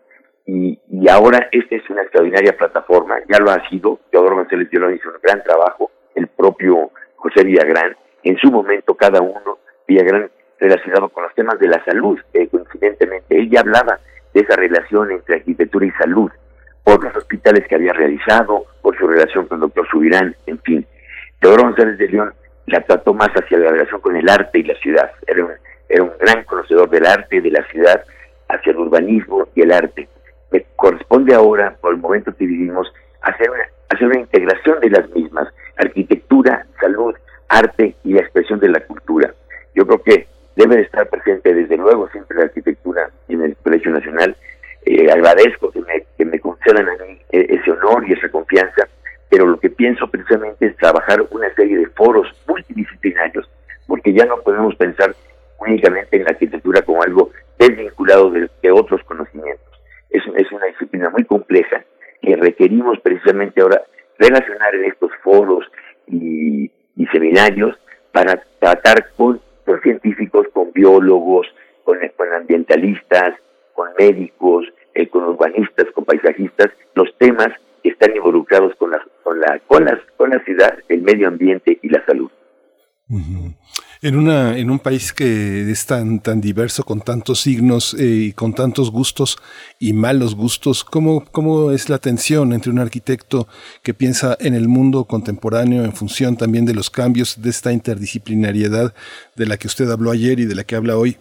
Y, 0.53 0.77
y, 0.89 1.07
ahora 1.07 1.47
esta 1.49 1.77
es 1.77 1.89
una 1.89 2.01
extraordinaria 2.01 2.51
plataforma, 2.57 3.15
ya 3.29 3.39
lo 3.39 3.51
ha 3.51 3.69
sido, 3.69 4.01
Teodoro 4.11 4.35
González 4.35 4.69
Violón 4.69 4.95
hizo 4.95 5.07
un 5.07 5.15
gran 5.23 5.41
trabajo, 5.43 5.89
el 6.13 6.27
propio 6.27 6.91
José 7.15 7.45
Villagrán, 7.45 7.95
en 8.23 8.35
su 8.35 8.51
momento 8.51 8.93
cada 8.95 9.21
uno, 9.21 9.59
Villagrán 9.87 10.29
relacionado 10.59 11.07
con 11.07 11.23
los 11.23 11.33
temas 11.35 11.57
de 11.57 11.69
la 11.69 11.81
salud, 11.85 12.19
eh, 12.33 12.49
coincidentemente, 12.49 13.39
él 13.39 13.49
ya 13.49 13.61
hablaba 13.61 13.97
de 14.33 14.41
esa 14.41 14.57
relación 14.57 15.11
entre 15.11 15.37
arquitectura 15.37 15.85
y 15.85 15.91
salud, 15.91 16.29
por 16.83 17.01
los 17.01 17.15
hospitales 17.15 17.65
que 17.69 17.75
había 17.75 17.93
realizado, 17.93 18.65
por 18.81 18.97
su 18.97 19.07
relación 19.07 19.47
con 19.47 19.55
el 19.55 19.61
doctor 19.61 19.87
Subirán, 19.89 20.35
en 20.47 20.59
fin. 20.63 20.85
Teodoro 21.39 21.63
González 21.63 21.97
de 21.97 22.09
León 22.09 22.33
la 22.65 22.81
trató 22.81 23.13
más 23.13 23.29
hacia 23.29 23.57
la 23.57 23.71
relación 23.71 24.01
con 24.01 24.17
el 24.17 24.27
arte 24.27 24.59
y 24.59 24.63
la 24.63 24.75
ciudad, 24.75 25.11
era 25.25 25.45
un, 25.45 25.51
era 25.87 26.03
un 26.03 26.11
gran 26.19 26.43
conocedor 26.43 26.89
del 26.89 27.05
arte, 27.05 27.39
de 27.39 27.51
la 27.51 27.65
ciudad, 27.67 28.03
hacia 28.49 28.71
el 28.73 28.79
urbanismo 28.79 29.47
y 29.55 29.61
el 29.61 29.71
arte 29.71 30.09
me 30.51 30.65
corresponde 30.75 31.33
ahora, 31.33 31.75
por 31.81 31.93
el 31.93 31.99
momento 31.99 32.35
que 32.35 32.45
vivimos, 32.45 32.91
hacer 33.21 33.49
una, 33.49 34.19
integración 34.19 34.79
de 34.79 34.89
las 34.89 35.09
mismas, 35.11 35.47
arquitectura, 35.77 36.65
salud, 36.79 37.13
arte 37.49 37.95
y 38.03 38.13
la 38.13 38.21
expresión 38.21 38.59
de 38.59 38.69
la 38.69 38.79
cultura. 38.81 39.33
Yo 39.75 39.85
creo 39.85 40.01
que 40.01 40.27
debe 40.55 40.77
de 40.77 40.81
estar 40.83 41.07
presente 41.07 41.53
desde 41.53 41.77
luego 41.77 42.09
siempre 42.09 42.37
la 42.37 42.45
arquitectura 42.45 43.09
en 43.27 43.41
el 43.43 43.55
Colegio 43.57 43.91
Nacional. 43.91 44.35
Eh, 44.85 45.11
agradezco 45.11 45.71
que 45.71 45.81
me, 45.81 46.05
que 46.17 46.39
concedan 46.39 46.89
a 46.89 47.03
mí 47.03 47.19
e, 47.31 47.45
ese 47.49 47.71
honor 47.71 48.07
y 48.07 48.13
esa 48.13 48.29
confianza, 48.29 48.87
pero 49.29 49.45
lo 49.45 49.59
que 49.59 49.69
pienso 49.69 50.07
precisamente 50.07 50.65
es 50.65 50.75
trabajar 50.77 51.23
una 51.29 51.53
serie 51.53 51.77
de 51.77 51.87
foros 51.87 52.27
multidisciplinarios, 52.47 53.49
porque 53.87 54.13
ya 54.13 54.25
no 54.25 54.37
podemos 54.41 54.75
pensar 54.75 55.15
únicamente 55.59 56.17
en 56.17 56.23
la 56.23 56.31
arquitectura 56.31 56.81
como 56.81 57.03
algo 57.03 57.29
desvinculado 57.59 58.31
de, 58.31 58.49
otros 58.71 59.03
conocimientos. 59.03 59.70
Es, 60.11 60.23
es 60.35 60.51
una 60.51 60.67
disciplina 60.67 61.09
muy 61.09 61.23
compleja 61.25 61.83
que 62.21 62.35
requerimos 62.35 62.99
precisamente 62.99 63.61
ahora 63.61 63.81
relacionar 64.17 64.75
en 64.75 64.85
estos 64.85 65.11
foros 65.23 65.65
y, 66.07 66.71
seminarios 67.11 67.75
para 68.13 68.41
tratar 68.59 69.11
con 69.17 69.41
los 69.65 69.81
científicos, 69.81 70.47
con 70.53 70.71
biólogos, 70.71 71.45
con, 71.83 71.97
con 72.15 72.33
ambientalistas, 72.33 73.35
con 73.73 73.89
médicos, 73.97 74.65
eh, 74.93 75.07
con 75.07 75.23
urbanistas, 75.23 75.87
con 75.93 76.05
paisajistas, 76.05 76.71
los 76.95 77.09
temas 77.17 77.49
que 77.83 77.89
están 77.89 78.15
involucrados 78.15 78.73
con 78.75 78.91
la, 78.91 79.03
con 79.23 79.41
la, 79.41 79.59
con 79.67 79.83
las, 79.83 79.99
con 80.15 80.29
la 80.29 80.39
ciudad, 80.45 80.77
el 80.87 81.01
medio 81.01 81.27
ambiente 81.27 81.79
y 81.81 81.89
la 81.89 82.05
salud. 82.05 82.31
En, 84.03 84.15
una, 84.15 84.57
en 84.57 84.71
un 84.71 84.79
país 84.79 85.13
que 85.13 85.69
es 85.69 85.85
tan, 85.85 86.21
tan 86.21 86.41
diverso, 86.41 86.83
con 86.83 87.01
tantos 87.01 87.41
signos 87.41 87.93
eh, 87.93 88.03
y 88.03 88.33
con 88.33 88.55
tantos 88.55 88.89
gustos 88.89 89.37
y 89.77 89.93
malos 89.93 90.33
gustos, 90.33 90.83
¿cómo, 90.83 91.23
¿cómo 91.31 91.69
es 91.69 91.87
la 91.87 91.99
tensión 91.99 92.51
entre 92.51 92.71
un 92.71 92.79
arquitecto 92.79 93.47
que 93.83 93.93
piensa 93.93 94.35
en 94.39 94.55
el 94.55 94.67
mundo 94.67 95.05
contemporáneo 95.05 95.85
en 95.85 95.93
función 95.93 96.35
también 96.35 96.65
de 96.65 96.73
los 96.73 96.89
cambios 96.89 97.43
de 97.43 97.51
esta 97.51 97.73
interdisciplinariedad 97.73 98.91
de 99.35 99.45
la 99.45 99.57
que 99.57 99.67
usted 99.67 99.87
habló 99.91 100.09
ayer 100.09 100.39
y 100.39 100.45
de 100.45 100.55
la 100.55 100.63
que 100.63 100.75
habla 100.75 100.97
hoy? 100.97 101.17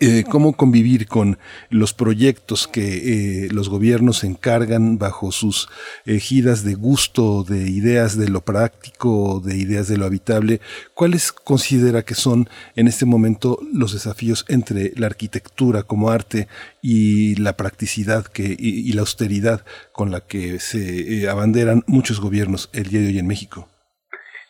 Eh, 0.00 0.24
cómo 0.28 0.56
convivir 0.56 1.06
con 1.06 1.38
los 1.70 1.94
proyectos 1.94 2.66
que 2.66 3.44
eh, 3.44 3.48
los 3.52 3.68
gobiernos 3.68 4.24
encargan 4.24 4.98
bajo 4.98 5.30
sus 5.30 5.68
ejidas 6.06 6.64
de 6.64 6.74
gusto, 6.74 7.44
de 7.44 7.70
ideas 7.70 8.18
de 8.18 8.28
lo 8.28 8.40
práctico, 8.40 9.40
de 9.44 9.56
ideas 9.56 9.86
de 9.86 9.96
lo 9.96 10.04
habitable. 10.04 10.60
¿Cuáles 10.92 11.30
considera 11.30 12.02
que 12.02 12.14
son 12.14 12.48
en 12.74 12.88
este 12.88 13.06
momento 13.06 13.60
los 13.72 13.92
desafíos 13.92 14.44
entre 14.48 14.90
la 14.96 15.06
arquitectura 15.06 15.84
como 15.84 16.10
arte 16.10 16.48
y 16.82 17.40
la 17.40 17.56
practicidad 17.56 18.26
que, 18.26 18.56
y, 18.58 18.92
la 18.92 19.02
austeridad 19.02 19.64
con 19.92 20.10
la 20.10 20.20
que 20.20 20.58
se 20.58 21.22
eh, 21.22 21.28
abanderan 21.28 21.84
muchos 21.86 22.20
gobiernos 22.20 22.70
el 22.74 22.88
día 22.88 23.00
de 23.02 23.06
hoy 23.06 23.18
en 23.20 23.28
México? 23.28 23.68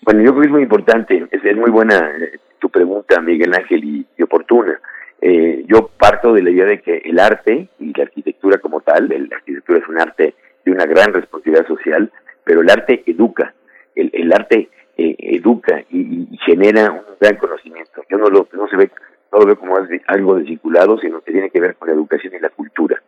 Bueno, 0.01 0.23
yo 0.23 0.31
creo 0.31 0.41
que 0.41 0.47
es 0.47 0.53
muy 0.53 0.63
importante, 0.63 1.29
es, 1.31 1.57
muy 1.57 1.71
buena 1.71 2.11
tu 2.59 2.71
pregunta, 2.71 3.21
Miguel 3.21 3.53
Ángel, 3.53 3.85
y 4.17 4.23
oportuna 4.23 4.81
eh, 5.29 5.65
yo 5.67 5.89
parto 5.89 6.33
de 6.35 6.41
la 6.41 6.51
idea 6.51 6.67
de 6.67 6.81
que 6.81 6.99
el 6.99 7.19
arte 7.19 7.69
y 7.81 7.93
la 7.97 8.05
arquitectura 8.05 8.59
como 8.59 8.81
tal, 8.81 9.09
la 9.09 9.37
arquitectura 9.37 9.81
es 9.81 9.89
un 9.89 9.99
arte 9.99 10.35
de 10.65 10.71
una 10.71 10.87
gran 10.87 11.13
responsabilidad 11.13 11.67
social, 11.67 12.13
pero 12.45 12.61
el 12.61 12.71
arte 12.71 13.03
educa, 13.07 13.53
el, 13.97 14.33
arte 14.33 14.69
eh, 14.97 15.17
educa 15.19 15.83
y, 15.91 16.29
genera 16.47 16.93
un 16.93 17.03
gran 17.21 17.39
conocimiento. 17.39 18.03
Yo 18.09 18.19
no 18.19 18.29
lo, 18.29 18.47
no 18.53 18.69
se 18.69 18.77
ve, 18.77 18.89
no 19.33 19.41
lo 19.41 19.47
veo 19.47 19.59
como 19.59 19.77
algo 20.07 20.37
desvinculado, 20.37 20.97
sino 21.01 21.21
que 21.23 21.33
tiene 21.33 21.51
que 21.51 21.61
ver 21.61 21.75
con 21.75 21.89
la 21.89 21.95
educación 21.95 22.33
y 22.37 22.39
la 22.39 22.51
cultura. 22.51 23.03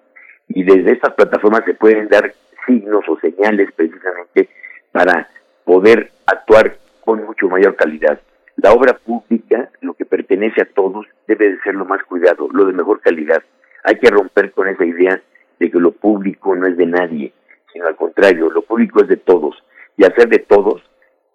Y 0.49 0.65
desde 0.65 0.95
estas 0.95 1.15
plataformas 1.15 1.65
se 1.67 1.75
pueden 1.75 2.09
dar 2.09 2.35
signos 2.67 3.05
o 3.09 3.17
señales 3.21 3.71
precisamente 3.77 4.49
para 4.91 5.29
poder 5.63 6.11
actuar 6.27 6.79
con 7.05 7.25
mucho 7.25 7.47
mayor 7.47 7.77
calidad. 7.77 8.19
La 8.63 8.73
obra 8.73 8.95
pública, 8.95 9.71
lo 9.81 9.95
que 9.95 10.05
pertenece 10.05 10.63
a 10.63 10.69
todos, 10.75 11.07
debe 11.29 11.51
de 11.51 11.61
ser 11.61 11.75
lo 11.75 11.85
más 11.85 12.03
cuidado, 12.03 12.49
lo 12.53 12.65
de 12.65 12.73
mejor 12.73 13.01
calidad. 13.01 13.43
Hay 13.85 13.99
que 14.01 14.11
romper 14.11 14.51
con 14.51 14.67
esa 14.67 14.85
idea 14.85 15.21
de 15.61 15.71
que 15.71 15.79
lo 15.79 15.93
público 15.93 16.55
no 16.57 16.67
es 16.67 16.77
de 16.77 16.87
nadie, 16.87 17.33
sino 17.73 17.87
al 17.87 17.95
contrario, 17.95 18.51
lo 18.51 18.63
público 18.63 19.01
es 19.03 19.09
de 19.09 19.17
todos. 19.17 19.57
Y 19.97 20.05
hacer 20.05 20.29
de 20.29 20.41
todos, 20.41 20.83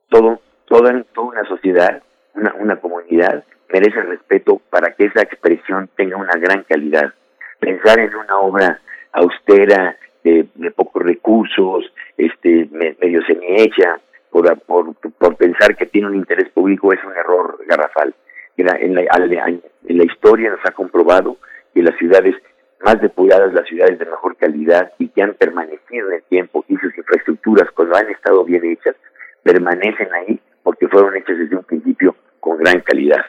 todo, 0.09 0.41
toda, 0.65 1.01
toda 1.13 1.27
una 1.27 1.45
sociedad, 1.45 2.03
una, 2.35 2.53
una 2.59 2.75
comunidad, 2.75 3.45
merece 3.71 4.01
respeto 4.01 4.61
para 4.69 4.93
que 4.93 5.05
esa 5.05 5.21
expresión 5.21 5.89
tenga 5.95 6.17
una 6.17 6.33
gran 6.33 6.63
calidad. 6.63 7.13
Pensar 7.59 7.99
en 7.99 8.15
una 8.15 8.37
obra 8.37 8.81
austera, 9.13 9.97
de, 10.23 10.45
pocos 10.75 11.03
recursos, 11.03 11.85
este, 12.17 12.67
medio 12.71 13.21
semi-hecha, 13.25 13.99
por, 14.33 14.59
por, 14.61 14.95
por, 14.95 15.35
pensar 15.37 15.75
que 15.77 15.85
tiene 15.85 16.07
un 16.07 16.15
interés 16.15 16.49
público 16.49 16.91
es 16.91 16.99
un 17.05 17.13
error 17.13 17.59
garrafal. 17.67 18.15
En 18.57 18.95
la, 18.95 20.03
historia 20.03 20.49
nos 20.49 20.65
ha 20.65 20.71
comprobado 20.71 21.37
que 21.73 21.83
las 21.83 21.95
ciudades 21.97 22.35
más 22.83 22.99
depuradas, 22.99 23.53
las 23.53 23.67
ciudades 23.67 23.99
de 23.99 24.05
mejor 24.05 24.35
calidad 24.35 24.91
y 24.97 25.09
que 25.09 25.21
han 25.21 25.35
permanecido 25.35 26.09
en 26.09 26.15
el 26.15 26.23
tiempo 26.23 26.65
y 26.67 26.75
sus 26.77 26.97
infraestructuras 26.97 27.69
cuando 27.71 27.95
han 27.95 28.09
estado 28.09 28.43
bien 28.43 28.65
hechas, 28.65 28.95
permanecen 29.43 30.09
ahí 30.13 30.39
porque 30.63 30.87
fueron 30.87 31.15
hechas 31.15 31.37
desde 31.37 31.55
un 31.55 31.63
principio 31.63 32.15
con 32.39 32.57
gran 32.57 32.81
calidad. 32.81 33.25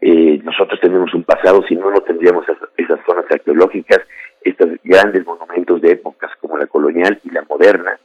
Eh, 0.00 0.40
nosotros 0.44 0.78
tenemos 0.80 1.12
un 1.14 1.24
pasado, 1.24 1.62
si 1.66 1.74
no, 1.74 1.90
no 1.90 2.00
tendríamos 2.02 2.44
esas, 2.44 2.68
esas 2.76 3.00
zonas 3.06 3.24
arqueológicas, 3.30 4.00
estos 4.42 4.68
grandes 4.84 5.24
monumentos 5.24 5.80
de 5.80 5.92
épocas 5.92 6.30
como 6.40 6.58
la 6.58 6.66
colonial 6.66 7.18
y 7.24 7.30
la 7.30 7.42
moderna, 7.42 7.98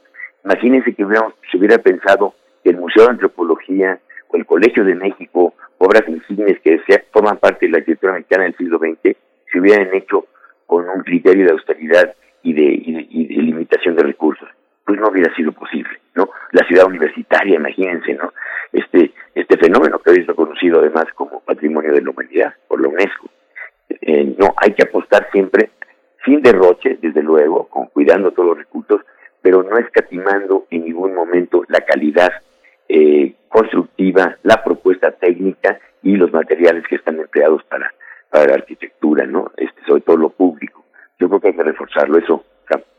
Imagínense 0.44 0.94
que 0.94 1.04
se 1.50 1.56
hubiera 1.58 1.78
pensado 1.78 2.34
que 2.62 2.70
el 2.70 2.76
Museo 2.76 3.04
de 3.04 3.10
Antropología 3.10 3.98
o 4.28 4.36
el 4.36 4.46
Colegio 4.46 4.84
de 4.84 4.94
México, 4.94 5.54
obras 5.78 6.04
insignes 6.08 6.60
que 6.60 6.80
forman 7.12 7.38
parte 7.38 7.66
de 7.66 7.72
la 7.72 7.78
arquitectura 7.78 8.14
mexicana 8.14 8.44
del 8.44 8.56
siglo 8.56 8.78
XX, 8.78 9.16
se 9.52 9.58
hubieran 9.58 9.92
hecho 9.94 10.26
con 10.66 10.88
un 10.88 11.02
criterio 11.02 11.46
de 11.46 11.52
austeridad 11.52 12.14
y 12.42 12.52
de, 12.52 13.42
limitación 13.42 13.96
de 13.96 14.04
recursos. 14.04 14.48
Pues 14.84 14.98
no 14.98 15.08
hubiera 15.08 15.34
sido 15.34 15.52
posible, 15.52 15.90
¿no? 16.14 16.30
La 16.52 16.66
ciudad 16.66 16.86
universitaria, 16.86 17.56
imagínense, 17.56 18.14
¿no? 18.14 18.32
Este, 18.72 19.12
este 19.34 19.56
fenómeno 19.58 19.98
que 19.98 20.10
hoy 20.10 20.18
es 20.20 20.26
reconocido 20.26 20.80
además 20.80 21.06
como 21.14 21.40
patrimonio 21.40 21.92
de 21.92 22.02
la 22.02 22.10
humanidad 22.10 22.54
por 22.66 22.80
la 22.80 22.88
UNESCO. 22.88 23.28
Eh, 23.88 24.34
no, 24.38 24.54
hay 24.56 24.72
que 24.72 24.84
apostar 24.84 25.28
siempre 25.32 25.70
sin 26.24 26.42
derroche, 26.42 26.98
desde 27.00 27.22
luego, 27.22 27.68
con 27.68 27.86
cuidando 27.86 28.32
todos 28.32 28.50
los 28.50 28.58
recursos, 28.58 29.00
pero 29.42 29.62
no 29.62 29.78
escatimando 29.78 30.66
en 30.70 30.84
ningún 30.84 31.14
momento 31.14 31.64
la 31.68 31.80
calidad 31.80 32.30
eh, 32.88 33.34
constructiva, 33.48 34.36
la 34.42 34.62
propuesta 34.62 35.12
técnica 35.12 35.80
y 36.02 36.16
los 36.16 36.32
materiales 36.32 36.84
que 36.88 36.96
están 36.96 37.18
empleados 37.20 37.62
para, 37.64 37.92
para 38.30 38.46
la 38.46 38.54
arquitectura, 38.54 39.26
¿no? 39.26 39.50
Este, 39.56 39.80
sobre 39.86 40.02
todo 40.02 40.16
lo 40.16 40.30
público. 40.30 40.84
Yo 41.18 41.28
creo 41.28 41.40
que 41.40 41.48
hay 41.48 41.54
que 41.54 41.62
reforzarlo, 41.62 42.18
eso 42.18 42.44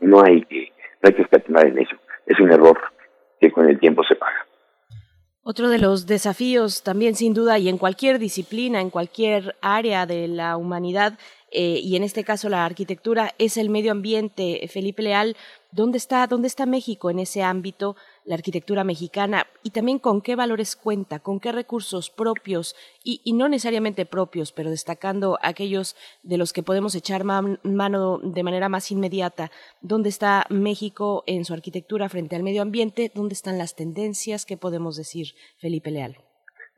no 0.00 0.22
hay 0.22 0.42
que, 0.42 0.72
no 1.02 1.08
hay 1.08 1.14
que 1.14 1.22
escatimar 1.22 1.66
en 1.66 1.78
eso. 1.78 1.96
Es 2.26 2.38
un 2.38 2.52
error 2.52 2.78
que 3.40 3.50
con 3.50 3.68
el 3.68 3.78
tiempo 3.78 4.02
se 4.04 4.14
paga. 4.14 4.46
Otro 5.44 5.68
de 5.68 5.78
los 5.78 6.06
desafíos 6.06 6.84
también 6.84 7.16
sin 7.16 7.34
duda 7.34 7.58
y 7.58 7.68
en 7.68 7.78
cualquier 7.78 8.20
disciplina, 8.20 8.80
en 8.80 8.90
cualquier 8.90 9.56
área 9.60 10.06
de 10.06 10.28
la 10.28 10.56
humanidad 10.56 11.18
eh, 11.50 11.80
y 11.82 11.96
en 11.96 12.04
este 12.04 12.22
caso 12.22 12.48
la 12.48 12.64
arquitectura 12.64 13.32
es 13.38 13.56
el 13.56 13.68
medio 13.68 13.90
ambiente. 13.90 14.60
Felipe 14.72 15.02
Leal, 15.02 15.36
¿dónde 15.72 15.98
está, 15.98 16.26
dónde 16.26 16.46
está 16.46 16.66
México 16.66 17.10
en 17.10 17.18
ese 17.18 17.42
ámbito, 17.42 17.96
la 18.24 18.34
arquitectura 18.34 18.84
mexicana? 18.84 19.46
Y 19.62 19.70
también 19.70 19.98
con 19.98 20.20
qué 20.20 20.36
valores 20.36 20.76
cuenta, 20.76 21.18
con 21.18 21.40
qué 21.40 21.50
recursos 21.50 22.10
propios 22.10 22.76
y, 23.02 23.20
no 23.32 23.48
necesariamente 23.48 24.06
propios, 24.06 24.52
pero 24.52 24.70
destacando 24.70 25.38
aquellos 25.42 25.96
de 26.22 26.38
los 26.38 26.52
que 26.52 26.62
podemos 26.62 26.94
echar 26.94 27.24
mano 27.24 28.18
de 28.22 28.42
manera 28.42 28.68
más 28.68 28.92
inmediata. 28.92 29.50
¿Dónde 29.80 30.10
está 30.10 30.44
México 30.50 31.24
en 31.26 31.44
su 31.44 31.54
arquitectura 31.54 32.08
frente 32.08 32.36
al 32.36 32.42
medio 32.42 32.62
ambiente? 32.62 33.10
¿Dónde 33.14 33.34
están 33.34 33.58
las 33.58 33.74
tendencias? 33.74 34.46
¿Qué 34.46 34.56
podemos 34.56 34.96
decir, 34.96 35.28
Felipe 35.58 35.90
Leal? 35.90 36.16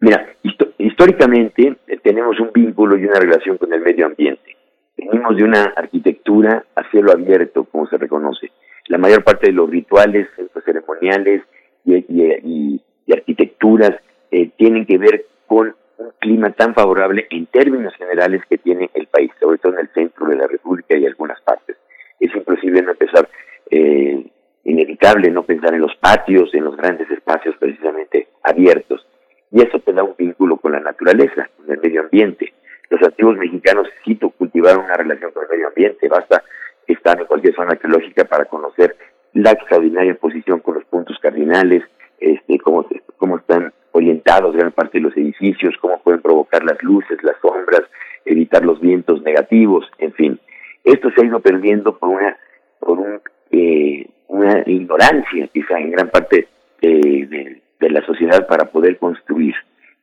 Mira, 0.01 0.37
históricamente 0.79 1.77
eh, 1.87 1.99
tenemos 2.03 2.39
un 2.41 2.51
vínculo 2.53 2.97
y 2.97 3.05
una 3.05 3.19
relación 3.19 3.59
con 3.59 3.73
el 3.73 3.81
medio 3.81 4.07
ambiente 4.07 4.55
venimos 4.97 5.37
de 5.37 5.45
una 5.45 5.73
arquitectura 5.77 6.65
a 6.75 6.91
cielo 6.91 7.13
abierto, 7.13 7.65
como 7.65 7.87
se 7.87 7.97
reconoce. 7.97 8.51
La 8.89 8.99
mayor 8.99 9.25
parte 9.25 9.47
de 9.47 9.53
los 9.53 9.69
rituales, 9.71 10.29
centros 10.37 10.65
ceremoniales 10.65 11.43
y, 11.85 12.81
arquitecturas 13.13 13.93
eh, 14.31 14.51
tienen 14.57 14.87
que 14.87 14.99
ver 14.99 15.27
con 15.47 15.75
un 15.99 16.11
clima 16.19 16.51
tan 16.51 16.75
favorable 16.75 17.27
en 17.31 17.47
términos 17.47 17.95
generales 17.97 18.43
que 18.49 18.59
tiene 18.59 18.91
el 18.95 19.07
país, 19.07 19.31
sobre 19.41 19.59
todo 19.59 19.75
en 19.75 19.81
el 19.81 19.89
centro 19.91 20.27
de 20.27 20.37
la 20.37 20.47
República 20.47 20.97
y 20.97 21.07
algunas 21.07 21.41
partes. 21.43 21.77
Es 22.19 22.35
imposible 22.35 22.83
no 22.83 22.93
empezar, 22.93 23.29
eh, 23.71 24.27
inevitable 24.65 25.31
no 25.31 25.45
pensar 25.45 25.75
en 25.75 25.81
los 25.81 25.95
patios, 25.97 26.53
en 26.55 26.65
los 26.65 26.77
grandes 26.77 27.11
espacios 27.11 27.55
precisamente 27.59 28.29
abiertos. 28.43 29.07
Y 29.51 29.63
eso 29.63 29.79
te 29.79 29.93
da 29.93 30.03
un 30.03 30.15
vínculo 30.19 30.57
con 30.57 30.73
la 30.73 30.81
naturaleza, 30.81 31.49
con 31.57 31.71
el 31.71 31.81
medio 31.81 32.01
ambiente. 32.01 32.53
Los 32.91 33.03
antiguos 33.03 33.37
mexicanos 33.37 33.89
sí 34.05 34.17
cultivaron 34.17 34.85
una 34.85 34.95
relación 34.95 35.31
con 35.33 35.45
el 35.45 35.51
medio 35.51 35.69
ambiente, 35.69 36.09
basta 36.09 36.43
estar 36.87 37.21
en 37.21 37.27
cualquier 37.27 37.55
zona 37.55 37.73
arqueológica 37.73 38.25
para 38.25 38.45
conocer 38.47 38.97
la 39.35 39.51
extraordinaria 39.51 40.15
posición 40.15 40.61
con 40.61 40.75
los 40.75 40.85
puntos 40.85 41.19
cardinales, 41.21 41.83
este, 42.21 42.59
cómo, 42.59 42.87
cómo 43.17 43.39
están 43.39 43.73
orientados 43.93 44.57
gran 44.57 44.73
parte 44.73 44.99
de 44.99 45.03
los 45.03 45.17
edificios, 45.17 45.77
cómo 45.81 46.01
pueden 46.03 46.21
provocar 46.21 46.65
las 46.65 46.83
luces, 46.83 47.19
las 47.23 47.37
sombras, 47.41 47.83
evitar 48.25 48.65
los 48.65 48.81
vientos 48.81 49.23
negativos, 49.23 49.87
en 49.99 50.13
fin. 50.13 50.41
Esto 50.83 51.11
se 51.11 51.23
ha 51.23 51.27
ido 51.27 51.41
perdiendo 51.41 51.97
por 51.97 52.11
una, 52.11 52.37
por 52.79 52.99
un, 52.99 53.21
eh, 53.51 54.07
una 54.29 54.63
ignorancia 54.67 55.49
quizá 55.49 55.79
en 55.79 55.91
gran 55.91 56.11
parte 56.11 56.49
de, 56.81 57.61
de, 57.81 57.91
la 57.91 58.05
sociedad 58.05 58.47
para 58.47 58.65
poder 58.65 58.99
construir. 58.99 59.55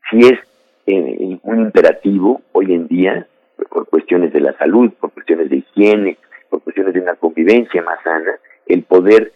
Si 0.10 0.20
es 0.20 0.40
eh, 0.86 1.40
un 1.44 1.60
imperativo 1.60 2.42
hoy 2.52 2.74
en 2.74 2.88
día 2.88 3.28
por 3.70 3.88
cuestiones 3.88 4.32
de 4.34 4.40
la 4.40 4.54
salud, 4.54 4.92
por 5.00 5.12
cuestiones 5.12 5.50
de 5.50 5.58
higiene, 5.58 6.18
por 6.52 6.62
cuestiones 6.62 6.94
de 6.94 7.00
una 7.00 7.16
convivencia 7.16 7.82
más 7.82 7.98
sana, 8.04 8.34
el 8.68 8.84
poder 8.84 9.32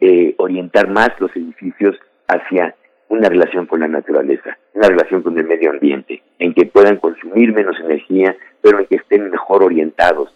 eh, 0.00 0.34
orientar 0.38 0.88
más 0.88 1.10
los 1.18 1.34
edificios 1.36 1.96
hacia 2.28 2.74
una 3.08 3.28
relación 3.28 3.66
con 3.66 3.80
la 3.80 3.88
naturaleza, 3.88 4.56
una 4.72 4.88
relación 4.88 5.22
con 5.22 5.36
el 5.36 5.44
medio 5.44 5.70
ambiente, 5.70 6.22
en 6.38 6.54
que 6.54 6.64
puedan 6.66 6.96
consumir 6.96 7.52
menos 7.52 7.78
energía, 7.80 8.36
pero 8.62 8.78
en 8.78 8.86
que 8.86 8.96
estén 8.96 9.30
mejor 9.30 9.64
orientados. 9.64 10.32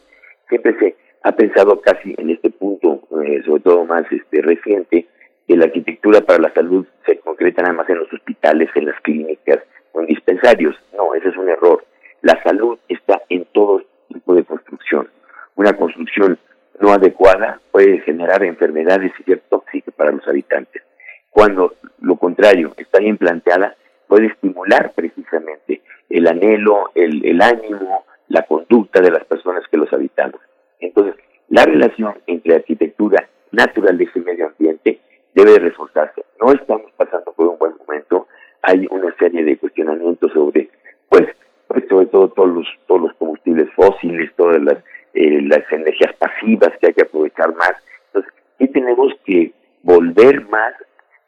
Siempre 0.48 0.76
se 0.78 0.96
ha 1.22 1.32
pensado 1.32 1.80
casi 1.80 2.14
en 2.18 2.30
este 2.30 2.50
punto, 2.50 3.00
eh, 3.24 3.42
sobre 3.46 3.62
todo 3.62 3.84
más 3.84 4.04
este, 4.10 4.42
reciente, 4.42 5.06
que 5.46 5.56
la 5.56 5.66
arquitectura 5.66 6.20
para 6.20 6.40
la 6.40 6.52
salud 6.52 6.84
se 7.06 7.18
concreta 7.18 7.62
nada 7.62 7.74
más 7.74 7.88
en 7.88 7.98
los 7.98 8.12
hospitales, 8.12 8.68
en 8.74 8.86
las 8.86 9.00
clínicas 9.02 9.60
o 9.92 10.00
en 10.00 10.06
dispensarios. 10.06 10.74
No, 10.96 11.14
ese 11.14 11.28
es 11.28 11.36
un 11.36 11.48
error. 11.48 11.84
La 12.22 12.42
salud 12.42 12.78
está 12.88 13.22
en 13.28 13.44
todo 13.52 13.82
tipo 14.08 14.34
de 14.34 14.42
construcción. 14.44 15.08
Una 15.56 15.74
construcción 15.74 16.38
no 16.80 16.92
adecuada 16.92 17.60
puede 17.70 18.00
generar 18.00 18.42
enfermedades 18.44 19.12
y 19.18 19.22
ser 19.22 19.42
tóxica 19.48 19.92
para 19.92 20.12
los 20.12 20.26
habitantes. 20.26 20.82
Cuando 21.30 21.74
lo 22.00 22.16
contrario 22.16 22.72
está 22.76 22.98
bien 22.98 23.16
planteada, 23.16 23.76
puede 24.08 24.26
estimular 24.26 24.92
precisamente 24.94 25.82
el 26.08 26.26
anhelo, 26.26 26.90
el, 26.94 27.24
el 27.24 27.40
ánimo, 27.40 28.04
la 28.28 28.42
conducta 28.42 29.00
de 29.00 29.10
las 29.10 29.24
personas 29.24 29.64
que 29.70 29.76
los 29.76 29.92
habitamos. 29.92 30.40
Entonces, 30.80 31.14
la 31.48 31.64
relación 31.64 32.14
entre 32.26 32.56
arquitectura, 32.56 33.28
naturaleza 33.52 34.12
y 34.16 34.20
medio 34.20 34.46
ambiente 34.46 35.00
debe 35.34 35.58
reforzarse. 35.58 36.24
No 36.40 36.52
estamos 36.52 36.90
pasando 36.96 37.32
por 37.32 37.46
un 37.46 37.58
buen 37.58 37.74
momento. 37.78 38.26
Hay 38.62 38.86
una 38.90 39.14
serie 39.16 39.44
de 39.44 39.56
cuestionamientos 39.56 40.32
sobre, 40.32 40.70
pues, 41.08 41.28
pues 41.68 41.84
sobre 41.88 42.06
todo 42.06 42.28
todos 42.28 42.48
los, 42.48 42.66
todos 42.86 43.02
los 43.02 43.14
combustibles 43.14 43.68
fósiles, 43.74 44.32
todas 44.36 44.62
las, 44.62 44.78
eh, 45.14 45.42
las 45.42 45.62
energías 45.70 46.12
pasivas 46.16 46.72
que 46.80 46.88
hay 46.88 46.94
que 46.94 47.02
aprovechar 47.02 47.54
más. 47.54 47.72
Entonces, 48.06 48.32
sí 48.58 48.68
tenemos 48.68 49.14
que 49.24 49.52
volver 49.82 50.44
más 50.48 50.74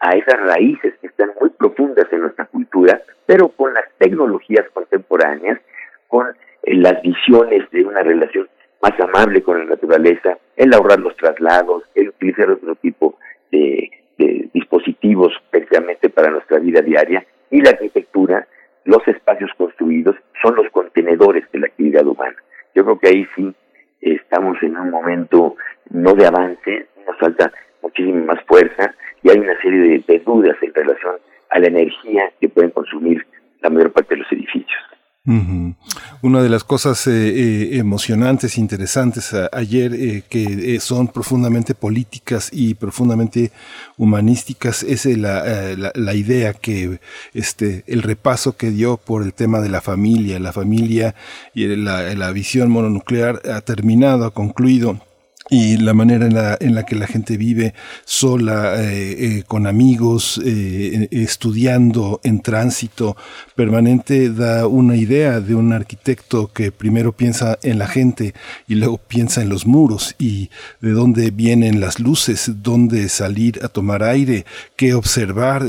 a 0.01 0.11
esas 0.11 0.41
raíces 0.41 0.95
que 1.01 1.07
están 1.07 1.31
muy 1.41 1.51
profundas 1.51 2.07
en 2.13 2.23
nuestra 2.23 2.47
cultura, 2.47 3.01
pero 3.27 3.49
con 3.49 3.73
las 3.73 3.85
tecnologías 3.99 4.69
contemporáneas, 4.73 5.61
con 6.09 6.27
eh, 6.29 6.75
las 6.75 7.01
visiones 7.03 7.71
de 7.71 7.85
una 7.85 8.03
relación 8.03 8.49
más 8.83 8.99
amable 9.01 9.43
con 9.43 9.59
la 9.59 9.65
naturaleza, 9.65 10.37
el 10.57 10.75
ahorrar 10.75 11.01
los 11.01 11.17
traslados, 11.17 11.85
el 11.95 12.09
utilizar 12.09 12.51
otro 12.51 12.75
tipo 12.75 13.19
de, 13.51 13.91
de 14.19 14.49
dispositivos 14.53 15.33
precisamente 15.51 16.09
para 16.11 16.31
nuestra 16.31 16.59
vida 16.59 16.83
diaria 16.83 17.25
y 17.51 17.63
la 17.63 17.71
arquitectura, 17.71 18.47
los 18.85 19.07
espacios 19.09 19.51
construidos 19.57 20.17
son 20.43 20.57
los 20.57 20.69
contenedores 20.71 21.51
de 21.53 21.61
la 21.61 21.67
actividad 21.67 22.07
humana. 22.07 22.37
Yo 22.75 22.85
creo 22.85 22.99
que 22.99 23.09
ahí 23.09 23.27
sí 23.35 23.55
estamos 24.01 24.57
en 24.63 24.77
un 24.77 24.91
momento 24.91 25.57
no 25.91 26.15
de 26.15 26.27
avance, 26.27 26.87
nos 27.07 27.19
falta 27.19 27.53
muchísima 27.83 28.35
más 28.35 28.45
fuerza 28.45 28.95
y 29.23 29.31
hay 29.31 29.39
una 29.39 29.61
serie 29.61 29.81
de, 29.81 30.05
de 30.07 30.19
dudas 30.21 30.57
en 30.63 30.75
relación 30.75 31.17
a 31.51 31.59
la 31.59 31.69
energía 31.69 32.31
que 32.41 32.49
pueden 32.49 32.71
consumir 32.71 33.27
la 33.61 33.71
mayor 33.71 33.93
parte 33.93 34.15
de 34.15 34.23
los 34.23 34.33
edificios. 34.33 34.96
Una 35.27 36.41
de 36.41 36.49
las 36.49 36.63
cosas 36.63 37.07
eh, 37.09 37.11
eh, 37.11 37.79
emocionantes, 37.79 38.59
interesantes 38.59 39.35
ayer, 39.53 39.93
eh, 39.93 40.23
que 40.29 40.79
son 40.79 41.09
profundamente 41.09 41.75
políticas 41.75 42.49
y 42.53 42.75
profundamente 42.75 43.51
humanísticas, 43.97 44.85
es 44.85 45.05
la, 45.05 45.93
la, 45.95 46.15
idea 46.15 46.55
que 46.55 47.01
este, 47.35 47.83
el 47.89 48.03
repaso 48.03 48.57
que 48.57 48.71
dio 48.71 48.99
por 48.99 49.25
el 49.25 49.35
tema 49.35 49.61
de 49.61 49.69
la 49.69 49.81
familia, 49.81 50.39
la 50.39 50.53
familia 50.53 51.17
y 51.55 51.67
la, 51.67 52.15
la 52.15 52.31
visión 52.31 52.71
mononuclear 52.71 53.43
ha 53.53 53.61
terminado, 53.63 54.27
ha 54.27 54.31
concluido 54.33 55.01
y 55.49 55.77
la 55.77 55.95
manera 55.95 56.27
en 56.27 56.35
la, 56.35 56.57
en 56.61 56.75
la 56.75 56.85
que 56.85 56.97
la 56.97 57.07
gente 57.07 57.37
vive 57.37 57.73
sola, 58.05 58.83
eh, 58.83 59.39
eh, 59.39 59.43
con 59.47 59.67
amigos, 59.67 60.41
eh, 60.45 61.09
estudiando 61.13 62.21
en 62.25 62.41
tránsito 62.43 63.17
permanente, 63.55 64.31
da 64.31 64.67
una 64.67 64.97
idea 64.97 65.41
de 65.41 65.55
un 65.55 65.73
arquitecto 65.73 66.49
que 66.53 66.73
primero 66.73 67.13
piensa 67.13 67.59
en 67.63 67.79
la 67.79 67.87
gente 67.87 68.35
y 68.67 68.75
luego 68.75 68.99
piensa 68.99 69.41
en 69.41 69.49
los 69.49 69.67
muros 69.67 70.17
y 70.19 70.51
de 70.81 70.91
dónde 70.91 71.31
vienen 71.31 71.81
las 71.81 72.01
luces, 72.01 72.51
dónde 72.63 73.09
salir 73.09 73.61
a 73.63 73.69
tomar 73.69 74.03
aire, 74.03 74.45
qué 74.75 74.95
observar, 74.95 75.65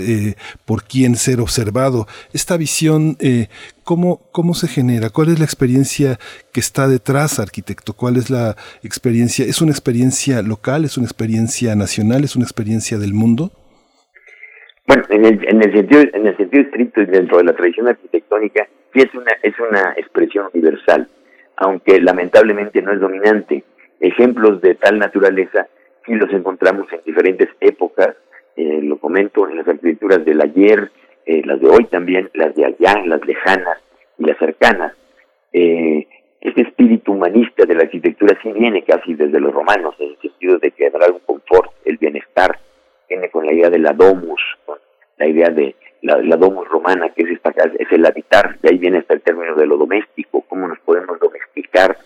por 0.65 0.85
quién 0.85 1.15
ser 1.15 1.39
observado. 1.39 2.07
Esta 2.33 2.57
visión 2.57 3.17
¿Cómo, 3.87 4.19
¿Cómo 4.33 4.53
se 4.53 4.67
genera? 4.67 5.07
¿Cuál 5.09 5.29
es 5.29 5.39
la 5.39 5.45
experiencia 5.45 6.19
que 6.51 6.59
está 6.59 6.89
detrás, 6.89 7.39
arquitecto? 7.39 7.93
¿Cuál 7.93 8.17
es 8.17 8.29
la 8.29 8.57
experiencia? 8.83 9.45
¿Es 9.45 9.61
una 9.61 9.71
experiencia 9.71 10.41
local? 10.41 10.83
¿Es 10.83 10.97
una 10.97 11.07
experiencia 11.07 11.73
nacional? 11.73 12.25
¿Es 12.25 12.35
una 12.35 12.43
experiencia 12.43 12.97
del 12.97 13.13
mundo? 13.13 13.49
Bueno, 14.87 15.03
en 15.07 15.23
el, 15.23 15.39
en 15.47 15.63
el 15.63 15.71
sentido 15.71 16.01
en 16.01 16.27
el 16.27 16.35
sentido 16.35 16.63
estricto 16.63 16.99
y 16.99 17.05
dentro 17.05 17.37
de 17.37 17.45
la 17.45 17.55
tradición 17.55 17.87
arquitectónica 17.87 18.67
sí 18.91 18.99
es 18.99 19.15
una 19.15 19.31
es 19.41 19.53
una 19.57 19.93
expresión 19.95 20.47
universal, 20.53 21.07
aunque 21.55 22.01
lamentablemente 22.01 22.81
no 22.81 22.91
es 22.91 22.99
dominante. 22.99 23.63
Ejemplos 24.01 24.59
de 24.59 24.75
tal 24.75 24.99
naturaleza 24.99 25.67
sí 26.05 26.13
los 26.13 26.29
encontramos 26.33 26.91
en 26.91 26.99
diferentes 27.05 27.47
épocas. 27.61 28.17
Eh, 28.57 28.81
lo 28.81 28.97
comento 28.97 29.47
en 29.47 29.55
las 29.55 29.67
arquitecturas 29.69 30.25
del 30.25 30.41
ayer, 30.41 30.91
eh, 31.27 31.41
las 31.43 31.59
de 31.59 31.67
hoy 31.69 31.83
también, 31.85 32.29
las 32.33 32.55
de 32.55 32.65
allá, 32.65 33.03
las 33.05 33.23
lejanas 33.25 33.77
y 34.17 34.25
las 34.25 34.37
cercanas. 34.37 34.93
Eh, 35.51 36.07
este 36.39 36.61
espíritu 36.61 37.11
humanista 37.11 37.65
de 37.65 37.75
la 37.75 37.81
arquitectura 37.81 38.37
sí 38.41 38.49
viene 38.53 38.83
casi 38.83 39.13
desde 39.13 39.41
los 39.41 39.53
romanos, 39.53 39.93
en 39.99 40.11
el 40.11 40.17
sentido 40.19 40.57
de 40.57 40.71
que 40.71 40.87
habrá 40.87 41.07
un 41.11 41.19
confort, 41.19 41.73
el 41.83 41.97
bienestar, 41.97 42.57
viene 43.09 43.29
con 43.29 43.45
la 43.45 43.51
idea 43.51 43.69
de 43.69 43.79
la 43.79 43.91
domus, 43.91 44.41
con 44.65 44.77
la 45.17 45.27
idea 45.27 45.49
de 45.49 45.75
la, 46.01 46.37
domus 46.37 46.65
romana, 46.69 47.09
que 47.09 47.23
es, 47.23 47.31
esta, 47.31 47.49
es 47.77 47.91
el 47.91 48.05
habitar, 48.05 48.57
de 48.61 48.69
ahí 48.69 48.77
viene 48.77 48.99
hasta 48.99 49.15
el 49.15 49.21
término 49.21 49.55
de 49.55 49.65
lo 49.65 49.77
doméstico, 49.77 50.45
cómo 50.47 50.69
nos 50.69 50.79
podemos 50.79 51.19
domesticar 51.19 51.97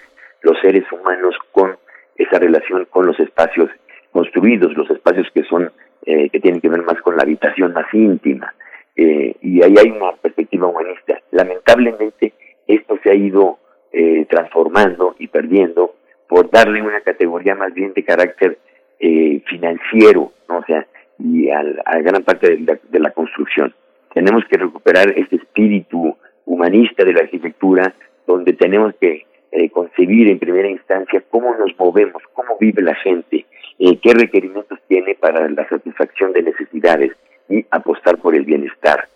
los 0.42 0.60
seres 0.62 0.92
humanos 0.92 1.36
con 1.52 1.78
esa 2.16 2.40
relación 2.40 2.86
con 2.86 3.06
los 3.06 3.20
espacios 3.20 3.70
construidos, 4.12 4.76
los 4.76 4.90
espacios 4.90 5.28
que 5.32 5.44
son, 5.44 5.72
eh, 6.08 6.30
que 6.32 6.40
tienen 6.40 6.60
que 6.60 6.70
ver 6.70 6.82
más 6.82 7.00
con 7.02 7.16
la 7.16 7.22
habitación 7.22 7.74
más 7.74 7.86
íntima, 7.94 8.52
eh, 8.96 9.36
y 9.42 9.64
ahí 9.64 9.74
hay 9.78 9.90
una 9.90 10.12
perspectiva 10.14 10.68
humanista. 10.68 11.20
Lamentablemente 11.32 12.34
esto 12.68 13.00
se 13.04 13.12
ha 13.12 13.16
ido 13.16 13.60
eh, 13.92 14.26
transformando 14.30 15.16
y 15.20 15.28
perdiendo 15.28 15.96
por 16.28 16.50
darle 16.50 16.82
una 16.82 17.02
categoría 17.02 17.56
más 17.56 17.74
bien 17.74 17.94
de 17.94 18.04
carácter 18.04 18.58
eh, 19.00 19.42
financiero, 19.48 20.32
¿no? 20.48 20.60
o 20.60 20.64
sea, 20.66 20.86
y 21.20 21.50
a, 21.50 21.64
gran 22.02 22.24
parte 22.24 22.58
de 22.58 23.00
la, 23.00 23.12
construcción. 23.12 23.74
Tenemos 24.14 24.44
que 24.46 24.58
recuperar 24.58 25.14
este 25.18 25.38
espíritu 25.38 26.16
humanista 26.46 27.04
de 27.04 27.14
la 27.14 27.22
arquitectura, 27.22 27.94
donde 28.26 28.54
tenemos 28.54 28.94
que 29.00 29.26
concebir 29.72 30.32
en 30.32 30.40
primera 30.40 30.70
instancia 30.70 31.22
cómo 31.30 31.54
nos 31.56 31.78
movemos, 31.78 32.24
cómo 32.34 32.58
vive 32.60 32.82
la 32.82 32.96
gente, 32.96 33.46
qué 33.78 34.14
requerimientos 34.14 34.80
tiene 34.88 35.16
para 35.16 35.48
la 35.50 35.68
satisfacción 35.68 36.32
de 36.34 36.44
necesidades 36.44 37.12
y 37.52 37.66
apostar 37.72 38.18
por 38.18 38.36
el 38.36 38.44
bienestar. 38.44 39.08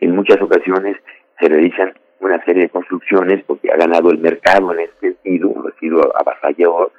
En 0.00 0.14
muchas 0.14 0.40
ocasiones 0.40 0.96
se 1.40 1.48
realizan 1.48 1.92
una 2.20 2.42
serie 2.44 2.64
de 2.64 2.68
construcciones 2.68 3.42
porque 3.44 3.70
ha 3.70 3.76
ganado 3.76 4.10
el 4.10 4.18
mercado 4.18 4.72
en 4.72 4.80
ese 4.80 5.00
sentido, 5.00 5.54
ha 5.66 5.78
sido 5.78 6.16
avasallador 6.16 6.92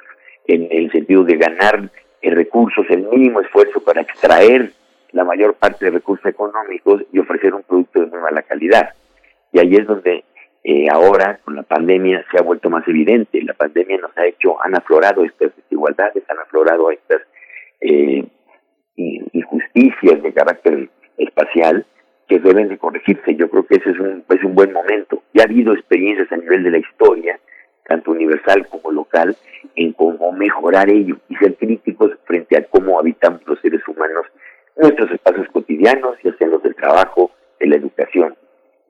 en 0.47 0.67
el 0.71 0.91
sentido 0.91 1.23
de 1.23 1.37
ganar 1.37 1.89
en 2.21 2.35
recursos, 2.35 2.85
el 2.89 3.07
mínimo 3.07 3.41
esfuerzo 3.41 3.81
para 3.81 4.01
extraer 4.01 4.71
la 5.11 5.23
mayor 5.23 5.55
parte 5.55 5.85
de 5.85 5.91
recursos 5.91 6.25
económicos 6.25 7.03
y 7.11 7.19
ofrecer 7.19 7.53
un 7.53 7.63
producto 7.63 7.99
de 7.99 8.07
muy 8.07 8.19
mala 8.19 8.41
calidad. 8.43 8.93
Y 9.51 9.59
ahí 9.59 9.75
es 9.75 9.87
donde 9.87 10.23
eh, 10.63 10.87
ahora, 10.91 11.39
con 11.43 11.55
la 11.55 11.63
pandemia, 11.63 12.25
se 12.29 12.37
ha 12.37 12.43
vuelto 12.43 12.69
más 12.69 12.87
evidente. 12.87 13.41
La 13.41 13.53
pandemia 13.53 13.97
nos 13.97 14.15
ha 14.17 14.25
hecho, 14.25 14.61
han 14.63 14.75
aflorado 14.75 15.23
estas 15.23 15.55
desigualdades, 15.55 16.23
han 16.29 16.39
aflorado 16.39 16.91
estas 16.91 17.21
eh, 17.81 18.25
injusticias 19.33 20.21
de 20.21 20.33
carácter 20.33 20.89
espacial 21.17 21.85
que 22.27 22.39
deben 22.39 22.69
de 22.69 22.77
corregirse. 22.77 23.35
Yo 23.35 23.49
creo 23.49 23.65
que 23.65 23.75
ese 23.75 23.91
es 23.91 23.99
un, 23.99 24.23
es 24.29 24.43
un 24.43 24.55
buen 24.55 24.71
momento. 24.71 25.23
Ya 25.33 25.43
ha 25.43 25.45
habido 25.45 25.73
experiencias 25.73 26.31
a 26.31 26.37
nivel 26.37 26.63
de 26.63 26.71
la 26.71 26.77
historia, 26.77 27.39
tanto 27.87 28.11
universal 28.11 28.67
como 28.67 28.91
local, 28.91 29.35
en 29.75 29.93
cómo 29.93 30.31
mejorar 30.31 30.89
ello 30.89 31.17
y 31.27 31.35
ser 31.35 31.55
críticos 31.55 32.11
frente 32.25 32.57
a 32.57 32.63
cómo 32.63 32.99
habitamos 32.99 33.41
los 33.47 33.59
seres 33.61 33.81
humanos 33.87 34.25
nuestros 34.79 35.11
espacios 35.11 35.47
cotidianos, 35.49 36.15
ya 36.23 36.33
sean 36.37 36.51
los 36.51 36.63
del 36.63 36.75
trabajo, 36.75 37.31
de 37.59 37.67
la 37.67 37.75
educación. 37.75 38.35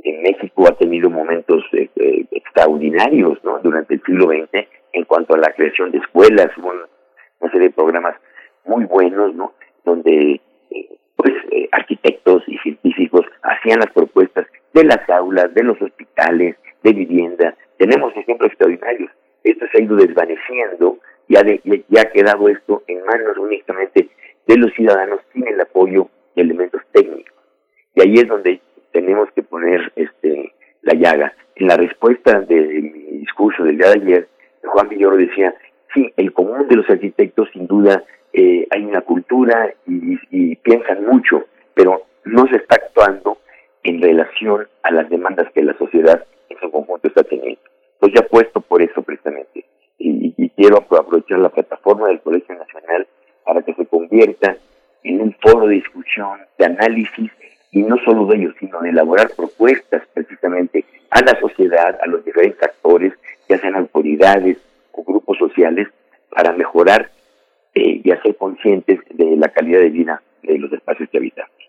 En 0.04 0.22
México 0.22 0.68
ha 0.68 0.78
tenido 0.78 1.10
momentos 1.10 1.64
eh, 1.74 1.90
eh, 1.96 2.26
extraordinarios 2.32 3.44
¿no? 3.44 3.60
durante 3.60 3.96
el 3.96 4.04
siglo 4.04 4.28
XX 4.28 4.68
en 4.94 5.06
cuanto 5.06 5.34
a 5.34 5.40
la 5.40 5.52
creación 5.54 5.92
de 5.92 5.98
escuelas, 5.98 6.50
una 6.58 7.52
serie 7.52 7.70
de 7.70 7.74
programas 7.74 8.16
muy 8.66 8.86
buenos, 8.86 9.34
¿no? 9.36 9.54
Donde 9.86 10.42
eh, 10.72 10.98
pues 11.16 11.34
eh, 11.52 11.68
arquitectos 11.72 12.44
y 12.48 12.58
científicos 12.60 13.26
hacían 13.44 13.80
las 13.80 13.92
propuestas 13.92 14.48
de 14.74 14.84
las 14.84 15.10
aulas, 15.10 15.54
de 15.54 15.64
los 15.64 15.82
hospitales, 15.82 16.56
de 16.84 16.94
vivienda. 16.94 17.56
Tenemos 17.78 18.16
ejemplos 18.16 18.50
extraordinarios. 18.50 19.12
Esto 19.44 19.66
se 19.72 19.80
ha 19.80 19.86
ido 19.86 19.96
desvaneciendo 19.96 20.98
y 21.28 21.38
ha, 21.38 21.44
ya 21.44 22.02
ha 22.02 22.12
quedado 22.12 22.50
esto 22.50 22.84
en 22.88 23.04
manos 23.04 23.38
únicamente 23.38 24.10
de 24.48 24.58
los 24.58 24.72
ciudadanos 24.74 25.22
sin 25.34 25.48
el 25.48 25.60
apoyo 25.62 26.10
de 26.36 26.42
elementos 26.42 26.82
técnicos. 26.92 27.34
Y 27.96 28.02
ahí 28.02 28.14
es 28.16 28.28
donde 28.28 28.62
tenemos 28.92 29.30
que 29.32 29.44
poner 29.44 29.92
este 29.96 30.54
la 30.82 30.94
llaga. 30.94 31.34
En 31.56 31.68
la 31.68 31.76
respuesta 31.76 32.40
de 32.42 32.56
mi 32.56 33.20
discurso 33.20 33.64
del 33.64 33.78
día 33.78 33.88
de 33.88 34.02
ayer, 34.02 34.28
Juan 34.64 34.90
Villoro 34.90 35.18
decía, 35.18 35.54
sí, 35.94 36.12
el 36.18 36.32
común 36.34 36.68
de 36.68 36.78
los 36.78 36.90
arquitectos 36.90 37.50
sin 37.52 37.68
duda 37.68 38.04
hay 38.70 38.86
una 38.86 39.02
cultura 39.02 39.74
y, 39.88 40.56
piensan 40.58 41.06
mucho, 41.06 41.46
pero 41.74 42.04
no 42.26 42.48
se 42.48 42.58
está 42.58 42.76
actuando 42.76 43.38
en 43.84 44.02
relación 44.02 44.68
a 44.84 44.92
las 44.92 45.10
demandas 45.10 45.52
que 45.54 45.64
la 45.64 45.78
sociedad 45.78 46.24
en 46.50 46.60
su 46.60 46.70
conjunto 46.70 47.08
está 47.08 47.24
teniendo. 47.24 47.62
Pues 48.00 48.14
ya 48.14 48.22
puesto 48.22 48.62
por 48.62 48.82
eso 48.82 49.02
precisamente. 49.02 49.66
Y, 49.98 50.34
y, 50.38 50.50
quiero 50.50 50.78
aprovechar 50.78 51.40
la 51.40 51.50
plataforma 51.50 52.08
del 52.08 52.22
Colegio 52.22 52.56
Nacional 52.56 53.08
para 53.46 53.62
que 53.62 53.74
se 53.74 53.86
convierta 53.86 54.58
en 55.04 55.22
un 55.22 55.36
foro 55.42 55.68
de 55.68 55.76
discusión, 55.76 56.40
de 56.58 56.66
análisis, 56.66 57.32
y 57.72 57.84
no 57.84 57.98
solo 58.04 58.26
de 58.26 58.38
ellos, 58.38 58.56
sino 58.60 58.80
de 58.82 58.90
elaborar 58.90 59.30
propuestas 59.36 60.04
precisamente 60.14 60.86
a 61.12 61.22
la 61.22 61.40
sociedad, 61.40 61.98
a 62.02 62.08
los 62.08 62.24
diferentes 62.26 62.62
actores, 62.62 63.14
ya 63.48 63.58
sean 63.58 63.76
autoridades 63.76 64.58
o 64.92 65.04
grupos 65.04 65.38
sociales, 65.38 65.88
para 66.30 66.54
mejorar 66.54 67.10
eh, 67.80 68.02
y 68.04 68.12
hacer 68.12 68.36
conscientes 68.36 69.00
de 69.12 69.38
la 69.38 69.48
calidad 69.50 69.80
de 69.80 69.90
vida 69.90 70.22
de 70.44 70.58
los 70.58 70.72
espacios 70.74 71.10
que 71.10 71.18
habitamos. 71.18 71.60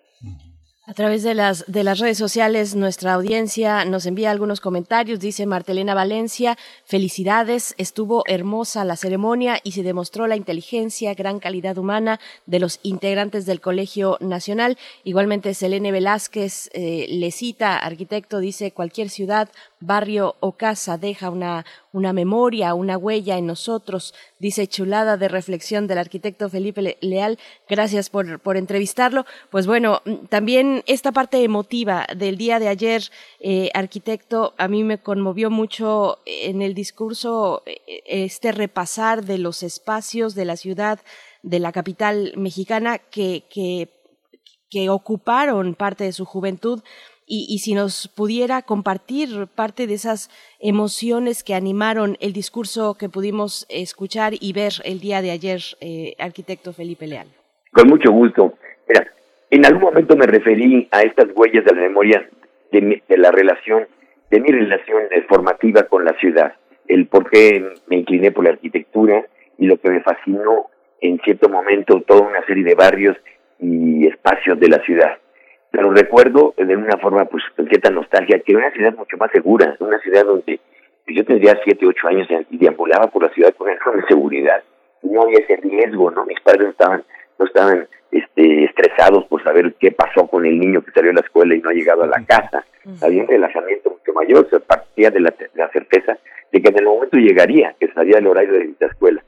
A 0.90 0.92
través 0.92 1.22
de 1.22 1.34
las, 1.34 1.70
de 1.70 1.84
las 1.84 2.00
redes 2.00 2.18
sociales, 2.18 2.74
nuestra 2.74 3.12
audiencia 3.14 3.84
nos 3.84 4.06
envía 4.06 4.32
algunos 4.32 4.60
comentarios. 4.60 5.20
Dice 5.20 5.46
Martelena 5.46 5.94
Valencia, 5.94 6.56
felicidades, 6.84 7.76
estuvo 7.78 8.24
hermosa 8.26 8.84
la 8.84 8.96
ceremonia 8.96 9.58
y 9.62 9.70
se 9.70 9.84
demostró 9.84 10.26
la 10.26 10.34
inteligencia, 10.34 11.14
gran 11.14 11.38
calidad 11.38 11.78
humana 11.78 12.18
de 12.46 12.58
los 12.58 12.80
integrantes 12.82 13.46
del 13.46 13.60
Colegio 13.60 14.16
Nacional. 14.18 14.78
Igualmente, 15.04 15.54
Selene 15.54 15.92
Velázquez 15.92 16.70
eh, 16.72 17.06
le 17.08 17.30
cita, 17.30 17.78
arquitecto, 17.78 18.40
dice, 18.40 18.72
cualquier 18.72 19.10
ciudad 19.10 19.48
barrio 19.80 20.36
o 20.40 20.52
casa 20.52 20.98
deja 20.98 21.30
una, 21.30 21.64
una 21.92 22.12
memoria, 22.12 22.74
una 22.74 22.98
huella 22.98 23.38
en 23.38 23.46
nosotros, 23.46 24.14
dice 24.38 24.66
chulada 24.66 25.16
de 25.16 25.28
reflexión 25.28 25.86
del 25.86 25.98
arquitecto 25.98 26.48
Felipe 26.48 26.98
Leal. 27.00 27.38
Gracias 27.68 28.10
por, 28.10 28.40
por 28.40 28.56
entrevistarlo. 28.56 29.24
Pues 29.50 29.66
bueno, 29.66 30.02
mm, 30.04 30.26
también 30.26 30.82
esta 30.86 31.12
parte 31.12 31.42
emotiva 31.42 32.06
del 32.16 32.36
día 32.36 32.58
de 32.58 32.68
ayer, 32.68 33.02
eh, 33.40 33.70
arquitecto, 33.74 34.54
a 34.58 34.68
mí 34.68 34.84
me 34.84 34.98
conmovió 34.98 35.50
mucho 35.50 36.18
en 36.26 36.62
el 36.62 36.74
discurso 36.74 37.62
eh, 37.66 38.02
este 38.06 38.52
repasar 38.52 39.24
de 39.24 39.38
los 39.38 39.62
espacios 39.62 40.34
de 40.34 40.44
la 40.44 40.56
ciudad, 40.56 41.00
de 41.42 41.58
la 41.58 41.72
capital 41.72 42.34
mexicana 42.36 42.98
que, 42.98 43.44
que 43.50 43.88
que 44.70 44.88
ocuparon 44.88 45.74
parte 45.74 46.04
de 46.04 46.12
su 46.12 46.24
juventud 46.24 46.80
y, 47.32 47.58
si 47.58 47.74
nos 47.74 48.08
pudiera 48.08 48.60
compartir 48.62 49.46
parte 49.54 49.86
de 49.86 49.94
esas 49.94 50.30
emociones 50.58 51.44
que 51.44 51.54
animaron 51.54 52.16
el 52.20 52.32
discurso 52.32 52.96
que 52.98 53.08
pudimos 53.08 53.66
escuchar 53.68 54.32
y 54.40 54.52
ver 54.52 54.72
el 54.84 54.98
día 54.98 55.22
de 55.22 55.30
ayer, 55.30 55.60
eh, 55.80 56.14
arquitecto 56.18 56.72
Felipe 56.72 57.06
Leal. 57.06 57.28
Con 57.72 57.88
mucho 57.88 58.10
gusto. 58.10 58.54
En 59.52 59.64
algún 59.66 59.82
momento 59.82 60.16
me 60.16 60.26
referí 60.26 60.88
a 60.90 61.02
estas 61.02 61.26
huellas 61.34 61.64
de 61.64 61.74
la 61.74 61.82
memoria 61.82 62.28
de 62.70 63.02
la 63.16 63.32
relación, 63.32 63.86
de 64.30 64.40
mi 64.40 64.48
relación 64.48 65.02
formativa 65.28 65.84
con 65.84 66.04
la 66.04 66.14
ciudad, 66.20 66.54
el 66.86 67.06
por 67.06 67.28
qué 67.30 67.64
me 67.88 67.96
incliné 67.96 68.30
por 68.30 68.44
la 68.44 68.50
arquitectura 68.50 69.24
y 69.58 69.66
lo 69.66 69.76
que 69.80 69.90
me 69.90 70.02
fascinó 70.02 70.70
en 71.00 71.18
cierto 71.20 71.48
momento 71.48 72.00
toda 72.02 72.22
una 72.22 72.44
serie 72.46 72.62
de 72.62 72.74
barrios 72.74 73.16
y 73.58 74.06
espacios 74.06 74.58
de 74.60 74.68
la 74.68 74.78
ciudad 74.84 75.18
pero 75.70 75.90
recuerdo 75.92 76.54
de 76.56 76.76
una 76.76 76.96
forma, 76.98 77.24
pues, 77.26 77.44
con 77.56 77.66
cierta 77.68 77.90
nostalgia, 77.90 78.40
que 78.40 78.52
era 78.52 78.60
una 78.60 78.72
ciudad 78.72 78.94
mucho 78.96 79.16
más 79.16 79.30
segura, 79.30 79.76
una 79.78 79.98
ciudad 80.00 80.24
donde 80.24 80.60
pues, 81.04 81.16
yo 81.16 81.24
tendría 81.24 81.58
siete, 81.64 81.86
ocho 81.86 82.08
años 82.08 82.28
y 82.50 82.58
deambulaba 82.58 83.06
por 83.08 83.22
la 83.22 83.30
ciudad 83.30 83.54
con 83.54 83.70
enorme 83.70 84.02
seguridad, 84.08 84.62
no 85.02 85.22
había 85.22 85.38
ese 85.38 85.56
riesgo, 85.56 86.10
¿no? 86.10 86.24
Mis 86.26 86.40
padres 86.40 86.64
no 86.64 86.70
estaban, 86.70 87.04
no 87.38 87.46
estaban 87.46 87.88
este, 88.10 88.64
estresados 88.64 89.24
por 89.26 89.42
saber 89.42 89.74
qué 89.78 89.92
pasó 89.92 90.26
con 90.26 90.44
el 90.44 90.58
niño 90.58 90.82
que 90.82 90.90
salió 90.92 91.10
de 91.10 91.14
la 91.14 91.20
escuela 91.20 91.54
y 91.54 91.60
no 91.60 91.70
ha 91.70 91.74
llegado 91.74 92.02
a 92.02 92.06
la 92.06 92.24
casa. 92.24 92.64
Había 93.02 93.22
un 93.22 93.28
relajamiento 93.28 93.90
mucho 93.90 94.12
mayor, 94.12 94.48
se 94.50 94.60
partía 94.60 95.10
de 95.10 95.20
la, 95.20 95.32
certeza 95.72 96.18
de 96.52 96.62
que 96.62 96.68
en 96.68 96.78
el 96.78 96.84
momento 96.84 97.16
llegaría, 97.16 97.74
que 97.78 97.88
salía 97.92 98.18
el 98.18 98.26
horario 98.26 98.52
de 98.52 98.74
la 98.78 98.86
escuela. 98.86 99.22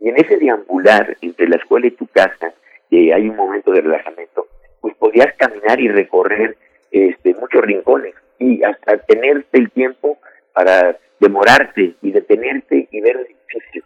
Y 0.00 0.08
en 0.08 0.16
ese 0.16 0.36
deambular 0.36 1.16
entre 1.20 1.48
la 1.48 1.56
escuela 1.56 1.86
y 1.86 1.92
tu 1.92 2.06
casa, 2.06 2.52
que 2.90 3.12
hay 3.12 3.28
un 3.28 3.36
momento 3.36 3.72
de 3.72 3.80
relajamiento, 3.80 4.46
pues 4.80 4.94
podías 4.96 5.34
caminar 5.36 5.80
y 5.80 5.88
recorrer 5.88 6.56
este, 6.90 7.34
muchos 7.34 7.62
rincones 7.62 8.14
y 8.38 8.62
hasta 8.62 8.98
tenerte 8.98 9.58
el 9.58 9.70
tiempo 9.70 10.18
para 10.52 10.96
demorarte 11.20 11.94
y 12.02 12.12
detenerte 12.12 12.88
y 12.90 13.00
ver 13.00 13.16
el 13.16 13.26
edificio 13.26 13.84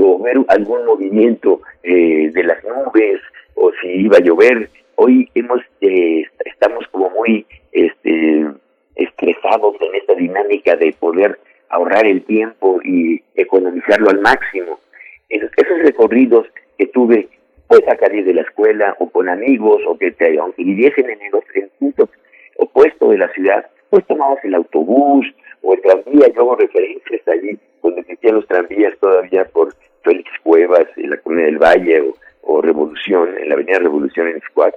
o 0.00 0.22
ver 0.22 0.36
algún 0.48 0.84
movimiento 0.86 1.60
eh, 1.82 2.30
de 2.32 2.44
las 2.44 2.62
nubes 2.64 3.20
o 3.54 3.72
si 3.80 3.88
iba 3.88 4.18
a 4.18 4.20
llover. 4.20 4.70
Hoy 4.94 5.28
hemos 5.34 5.60
eh, 5.80 6.24
estamos 6.44 6.86
como 6.88 7.10
muy 7.10 7.46
este, 7.72 8.46
estresados 8.94 9.76
en 9.80 9.94
esta 9.94 10.14
dinámica 10.14 10.76
de 10.76 10.92
poder 10.98 11.38
ahorrar 11.70 12.06
el 12.06 12.22
tiempo 12.24 12.80
y 12.84 13.22
economizarlo 13.34 14.10
al 14.10 14.20
máximo. 14.20 14.80
Esos, 15.28 15.50
recorridos 15.82 16.46
que 16.78 16.86
tuve 16.86 17.28
a 17.70 17.96
salir 17.98 18.24
de 18.24 18.34
la 18.34 18.42
escuela 18.42 18.96
o 18.98 19.10
con 19.10 19.28
amigos 19.28 19.82
o 19.86 19.98
que 19.98 20.10
te, 20.12 20.38
aunque 20.38 20.64
viviesen 20.64 21.10
en 21.10 21.20
el, 21.20 21.70
punto 21.78 22.08
opuesto 22.58 23.10
de 23.10 23.18
la 23.18 23.28
ciudad, 23.32 23.66
pues 23.90 24.06
tomabas 24.06 24.42
el 24.44 24.54
autobús 24.54 25.26
o 25.62 25.74
el 25.74 25.82
tranvía, 25.82 26.28
yo 26.34 26.40
hago 26.40 26.56
referencias 26.56 27.28
allí 27.28 27.58
donde 27.82 28.00
existían 28.00 28.36
los 28.36 28.46
tranvías 28.46 28.98
todavía 28.98 29.44
por 29.46 29.74
Félix 30.02 30.30
Cuevas, 30.42 30.86
en 30.96 31.10
la 31.10 31.16
Comunidad 31.18 31.46
del 31.46 31.58
Valle 31.58 32.12
o, 32.42 32.62
Revolución, 32.62 33.36
en 33.38 33.48
la 33.48 33.54
Avenida 33.54 33.78
Revolución 33.78 34.28
en 34.28 34.40
Squad. 34.40 34.72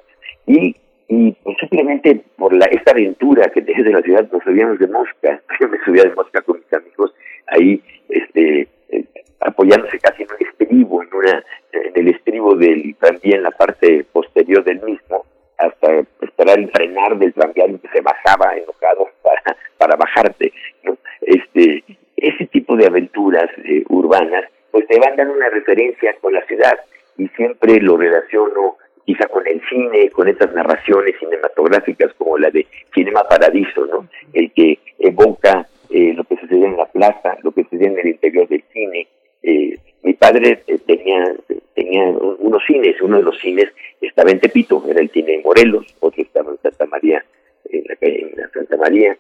Y, 0.46 0.76
y 1.08 1.32
pues, 1.44 1.58
simplemente 1.60 2.22
por 2.38 2.54
la 2.54 2.66
esta 2.66 2.92
aventura 2.92 3.50
que 3.50 3.62
dejé 3.62 3.84
de 3.84 3.94
la 3.94 4.02
ciudad 4.02 4.30
nos 4.32 4.44
subíamos 4.44 4.78
de 4.80 4.88
mosca, 4.88 5.42
yo 5.60 5.70
me 5.70 5.80
subía 5.84 6.04
de 6.04 6.16
mosca 6.16 6.42
con 6.42 6.60
mis 6.60 6.74
amigos 6.74 7.14
ahí, 7.48 7.82
este, 8.10 8.68
eh, 8.89 9.06
apoyándose 9.39 9.98
casi 10.00 10.24
en 10.24 10.30
un 10.30 10.48
estribo, 10.48 11.04
en 11.04 11.10
una 11.14 11.44
en 11.74 11.92
el 11.96 12.08
estribo 12.32 12.55
del 12.55 12.95
tranvía 12.95 13.36
en 13.36 13.43
la 13.43 13.51
parte 13.51 14.05
posterior 14.13 14.63
del 14.63 14.82
mismo, 14.84 15.25
hasta 15.57 15.99
esperar 16.21 16.59
el 16.59 16.71
frenar 16.71 17.17
del 17.17 17.34
tranviario 17.34 17.79
que 17.82 17.89
se 17.89 18.01
bajaba 18.01 18.55
enojado 18.55 19.09
para, 19.21 19.57
para 19.77 19.95
bajarte. 19.97 20.53
¿no? 20.84 20.97
Este, 21.21 21.84
ese 22.15 22.47
tipo 22.47 22.77
de 22.77 22.88
aventuras 22.88 23.49
eh, 23.65 23.84
urbanas, 23.89 24.45
pues 24.71 24.88
te 24.88 24.97
van 24.99 25.17
dando 25.17 25.34
una 25.34 25.49
referencia 25.49 26.15
con 26.21 26.34
la 26.34 26.45
ciudad 26.45 26.79
y 27.17 27.27
siempre 27.29 27.82
lo 27.82 27.97
relaciono 27.97 28.77
quizá 29.05 29.27
con 29.27 29.45
el 29.45 29.61
cine, 29.67 30.09
con 30.11 30.29
estas 30.29 30.53
narraciones 30.53 31.15
cinematográficas 31.19 32.13
como 32.13 32.38
la 32.38 32.49
de 32.49 32.65
Cinema 32.93 33.23
Paradiso, 33.27 33.86
¿no? 33.88 34.07
El 34.32 34.51
que 34.53 34.79
evoca 34.99 35.67
eh, 35.89 36.13
lo 36.13 36.23
que 36.23 36.38
sucede 36.38 36.65
en 36.65 36.77
la 36.77 36.86
plaza, 36.86 37.38
lo 37.43 37.51
que 37.51 37.63
sucede 37.63 37.88
en 37.88 37.99
el 37.99 38.07
interior 38.07 38.47
del 38.47 38.63
cine, 38.71 39.07
eh, 39.43 39.75
mi 40.03 40.13
padre 40.13 40.63
eh, 40.67 40.77
tenía, 40.86 41.34
tenía 41.82 42.03
unos 42.09 42.63
cines, 42.65 43.01
uno 43.01 43.17
de 43.17 43.23
los 43.23 43.39
cines 43.39 43.69
estaba 44.01 44.32
en 44.32 44.39
Tepito, 44.39 44.84
era 44.88 45.01
el 45.01 45.09
cine 45.09 45.34
de 45.34 45.43
Morelos, 45.43 45.86
otro 45.99 46.21
estaba 46.21 46.51
en 46.51 46.57
Santa 46.59 46.86
María, 46.86 47.23
en 47.69 47.84
la, 47.88 47.95
en 48.01 48.32
la 48.38 48.49
Santa 48.49 48.77
María, 48.77 49.17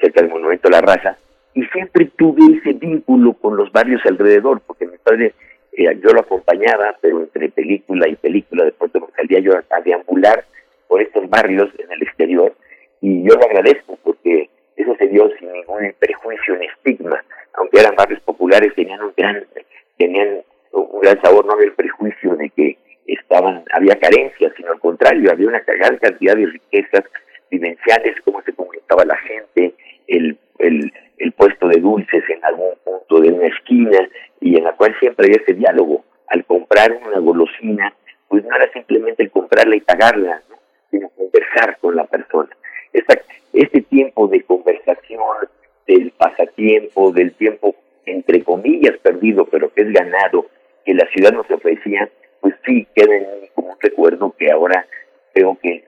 cerca 0.00 0.20
del 0.20 0.30
Monumento 0.30 0.68
a 0.68 0.72
la 0.72 0.80
Raza, 0.80 1.18
y 1.54 1.64
siempre 1.66 2.08
tuve 2.16 2.58
ese 2.58 2.72
vínculo 2.72 3.32
con 3.34 3.56
los 3.56 3.72
barrios 3.72 4.00
alrededor, 4.06 4.60
porque 4.66 4.86
mi 4.86 4.96
padre, 4.98 5.34
eh, 5.72 5.84
yo 6.02 6.10
lo 6.10 6.20
acompañaba, 6.20 6.96
pero 7.00 7.20
entre 7.20 7.48
película 7.48 8.08
y 8.08 8.16
película, 8.16 8.64
de 8.64 8.72
pronto 8.72 9.08
salía 9.16 9.40
yo 9.40 9.52
a 9.54 9.80
deambular 9.80 10.44
por 10.86 11.02
estos 11.02 11.28
barrios 11.28 11.68
en 11.78 11.90
el 11.90 12.02
exterior, 12.02 12.54
y 13.00 13.22
yo 13.22 13.34
lo 13.34 13.44
agradezco 13.44 13.98
porque 14.02 14.48
eso 14.76 14.94
se 14.96 15.06
dio 15.08 15.28
sin 15.38 15.52
ningún 15.52 15.92
prejuicio 15.98 16.56
ni 16.56 16.66
estigma, 16.66 17.22
aunque 17.54 17.80
eran 17.80 17.96
barrios 17.96 18.20
populares, 18.20 18.74
tenían 18.74 19.02
un 19.02 19.12
gran 19.16 19.44
tenían 19.96 20.42
un 20.82 21.00
gran 21.00 21.20
sabor, 21.22 21.46
no 21.46 21.52
había 21.52 21.66
el 21.66 21.74
prejuicio 21.74 22.36
de 22.36 22.50
que 22.50 22.78
estaban, 23.06 23.64
había 23.72 23.98
carencias, 23.98 24.52
sino 24.56 24.72
al 24.72 24.80
contrario, 24.80 25.30
había 25.30 25.48
una 25.48 25.60
gran 25.60 25.96
cantidad 25.98 26.36
de 26.36 26.46
riquezas 26.46 27.04
vivenciales, 27.50 28.20
cómo 28.24 28.42
se 28.42 28.52
comunicaba 28.52 29.04
la 29.04 29.16
gente, 29.16 29.74
el, 30.06 30.38
el, 30.58 30.92
el 31.18 31.32
puesto 31.32 31.68
de 31.68 31.80
dulces 31.80 32.22
en 32.28 32.44
algún 32.44 32.74
punto 32.84 33.20
de 33.20 33.32
una 33.32 33.46
esquina, 33.46 34.08
y 34.40 34.56
en 34.56 34.64
la 34.64 34.72
cual 34.72 34.94
siempre 35.00 35.26
había 35.26 35.42
ese 35.42 35.54
diálogo. 35.54 36.04
Al 36.28 36.44
comprar 36.44 36.92
una 37.06 37.18
golosina, 37.18 37.94
pues 38.28 38.44
no 38.44 38.54
era 38.54 38.70
simplemente 38.72 39.28
comprarla 39.30 39.76
y 39.76 39.80
pagarla, 39.80 40.42
sino 40.90 41.08
conversar 41.10 41.78
con 41.80 41.96
la 41.96 42.04
persona. 42.04 42.50
Esta, 42.92 43.18
este 43.54 43.80
tiempo 43.82 44.28
tiempo, 46.58 47.12
del 47.12 47.32
tiempo 47.34 47.74
entre 48.04 48.42
comillas 48.42 48.96
perdido, 48.98 49.46
pero 49.46 49.72
que 49.72 49.82
es 49.82 49.92
ganado, 49.92 50.46
que 50.88 50.94
la 50.94 51.06
ciudad 51.10 51.32
nos 51.32 51.50
ofrecía, 51.50 52.08
pues 52.40 52.54
sí, 52.64 52.86
queda 52.94 53.14
en 53.14 53.42
mí 53.42 53.48
como 53.54 53.72
un 53.72 53.76
recuerdo 53.78 54.34
que 54.38 54.50
ahora 54.50 54.86
creo 55.34 55.58
que 55.62 55.84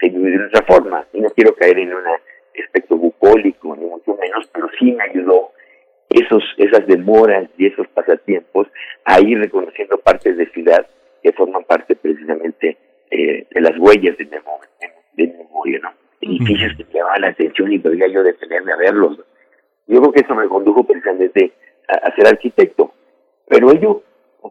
se 0.00 0.08
vive 0.08 0.38
de 0.38 0.46
otra 0.46 0.64
forma. 0.64 1.04
Y 1.12 1.20
no 1.20 1.28
quiero 1.36 1.54
caer 1.54 1.78
en 1.78 1.92
un 1.92 2.02
aspecto 2.64 2.96
bucólico, 2.96 3.76
ni 3.76 3.84
mucho 3.84 4.16
menos, 4.16 4.48
pero 4.54 4.70
sí 4.78 4.92
me 4.92 5.04
ayudó 5.04 5.52
esos, 6.08 6.42
esas 6.56 6.86
demoras 6.86 7.50
y 7.58 7.66
esos 7.66 7.86
pasatiempos 7.88 8.68
a 9.04 9.20
ir 9.20 9.38
reconociendo 9.38 9.98
partes 9.98 10.38
de 10.38 10.46
ciudad 10.46 10.86
que 11.22 11.32
forman 11.32 11.64
parte 11.64 11.94
precisamente 11.94 12.78
eh, 13.10 13.46
de 13.50 13.60
las 13.60 13.78
huellas 13.78 14.16
de 14.16 14.24
memoria, 14.24 14.68
de, 15.12 15.26
memoria 15.26 15.78
¿no? 15.82 15.92
Edificios 16.22 16.74
que 16.74 16.84
me 16.84 16.94
llamaban 16.94 17.20
la 17.20 17.28
atención 17.28 17.70
y 17.70 17.78
podía 17.80 18.08
yo 18.08 18.22
detenerme 18.22 18.72
a 18.72 18.76
verlos. 18.76 19.18
Yo 19.86 20.00
creo 20.00 20.12
que 20.12 20.20
eso 20.20 20.34
me 20.34 20.48
condujo 20.48 20.84
precisamente 20.84 21.52
a, 21.86 22.14
ser 22.16 22.28
arquitecto. 22.28 22.94
Pero 23.46 23.70
ello, 23.72 24.02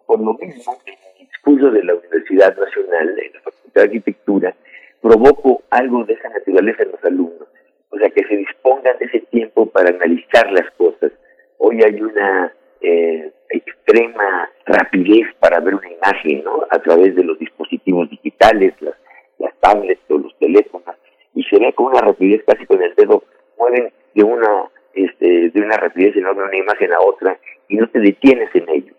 por 0.08 0.20
lo 0.20 0.34
mismo, 0.34 0.78
en 0.86 0.96
el 1.20 1.28
discurso 1.28 1.70
de 1.70 1.84
la 1.84 1.94
Universidad 1.94 2.58
Nacional, 2.58 3.16
de 3.16 3.32
la 3.34 3.42
Facultad 3.42 3.82
de 3.82 3.84
Arquitectura, 3.84 4.56
provoco 5.02 5.62
algo 5.70 6.04
de 6.06 6.14
esa 6.14 6.30
naturaleza 6.30 6.84
en 6.84 6.92
los 6.92 7.04
alumnos. 7.04 7.48
O 7.90 7.98
sea, 7.98 8.10
que 8.10 8.24
se 8.24 8.38
dispongan 8.38 8.98
de 8.98 9.06
ese 9.06 9.20
tiempo 9.30 9.68
para 9.68 9.90
analizar 9.90 10.52
las 10.52 10.70
cosas. 10.72 11.12
Hoy 11.58 11.82
hay 11.84 12.02
una 12.02 12.54
eh, 12.82 13.32
extrema 13.50 14.50
rapidez 14.66 15.28
para 15.40 15.60
ver 15.60 15.76
una 15.76 15.92
imagen, 15.92 16.44
¿no? 16.44 16.66
A 16.70 16.80
través 16.80 17.16
de 17.16 17.24
los 17.24 17.38
dispositivos 17.40 18.10
digitales, 18.10 18.74
las, 18.82 18.96
las 19.40 19.54
tablets 19.60 20.02
o 20.10 20.18
los 20.18 20.38
teléfonos, 20.40 20.96
y 21.36 21.44
se 21.44 21.60
ve 21.60 21.74
con 21.74 21.88
una 21.88 22.02
rapidez 22.02 22.44
casi 22.46 22.66
con 22.66 22.82
el 22.82 22.96
dedo, 22.96 23.24
mueven 23.58 23.92
de 24.14 24.24
una, 24.24 24.70
este, 24.94 25.50
de 25.50 25.62
una 25.62 25.78
rapidez 25.78 26.16
enorme 26.16 26.44
una 26.44 26.58
imagen 26.58 26.94
a 26.94 27.00
otra 27.00 27.38
y 27.68 27.76
no 27.78 27.88
te 27.90 28.00
detienes 28.00 28.50
en 28.56 28.70
ello. 28.70 28.94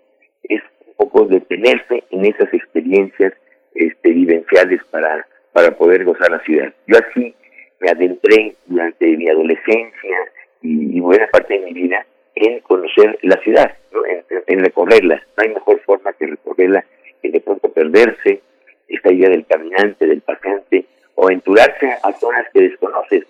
Es 0.45 0.63
poco 0.99 1.25
detenerse 1.25 2.05
en 2.11 2.27
esas 2.27 2.53
experiencias 2.53 3.33
este, 3.75 4.11
vivenciales 4.11 4.83
para, 4.91 5.27
para 5.53 5.71
poder 5.71 6.05
gozar 6.05 6.31
la 6.31 6.41
ciudad. 6.41 6.75
Yo 6.87 6.99
así 6.99 7.35
me 7.81 7.91
adentré 7.91 8.57
durante 8.67 9.17
mi 9.17 9.31
adolescencia 9.31 10.19
y 10.61 11.01
buena 11.01 11.29
parte 11.29 11.55
de 11.55 11.67
mi 11.67 11.73
vida 11.73 12.05
en 12.41 12.61
conocer 12.61 13.19
la 13.23 13.37
ciudad, 13.39 13.73
en, 14.47 14.61
recorrerla. 14.61 15.23
No 15.37 15.43
hay 15.43 15.49
mejor 15.51 15.81
forma 15.81 16.13
que 16.13 16.27
recorrerla 16.27 16.85
que 17.23 17.31
de 17.31 17.41
pronto 17.41 17.73
perderse, 17.73 18.43
esta 18.89 19.13
idea 19.13 19.29
del 19.29 19.47
caminante, 19.47 20.07
del 20.07 20.21
pasante, 20.21 20.87
o 21.15 21.27
aventurarse 21.27 21.91
a 22.03 22.13
zonas 22.13 22.47
que 22.53 22.63
desconoces, 22.63 23.25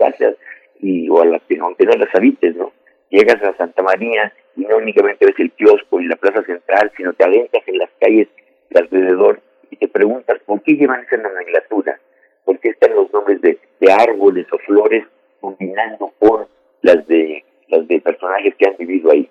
y, 0.81 1.09
o 1.09 1.21
a 1.21 1.27
las 1.27 1.43
que, 1.43 1.59
aunque 1.59 1.85
no 1.85 1.93
las 1.93 2.15
habites, 2.15 2.55
¿no? 2.55 2.73
Llegas 3.11 3.43
a 3.43 3.57
Santa 3.57 3.83
María 3.83 4.33
y 4.57 4.63
no 4.63 4.77
únicamente 4.77 5.27
ves 5.27 5.39
el 5.39 5.53
kiosco 5.53 6.01
y 6.01 6.07
la 6.07 6.17
plaza 6.17 6.43
central, 6.45 6.93
sino 6.97 7.13
te 7.15 7.25
adentras 7.25 7.67
en 7.67 7.79
las 7.79 7.91
calles 8.01 8.29
de 8.71 8.81
alrededor 8.81 9.41
y 9.71 9.77
te 9.77 9.89
preguntas 9.89 10.39
por 10.45 10.63
qué 10.63 10.73
llevan 10.73 11.05
esa 11.05 11.17
nomenclatura, 11.17 11.99
por 12.45 12.59
qué 12.59 12.71
están 12.71 12.95
los 12.95 13.13
nombres 13.13 13.41
de, 13.41 13.59
de 13.81 13.93
árboles 13.93 14.47
o 14.53 14.59
flores 14.59 15.05
combinando 15.41 16.13
con 16.19 16.47
las 16.83 17.07
de 17.07 17.45
las 17.69 17.87
de 17.87 18.01
personajes 18.01 18.55
que 18.57 18.67
han 18.67 18.77
vivido 18.79 19.11
ahí, 19.11 19.29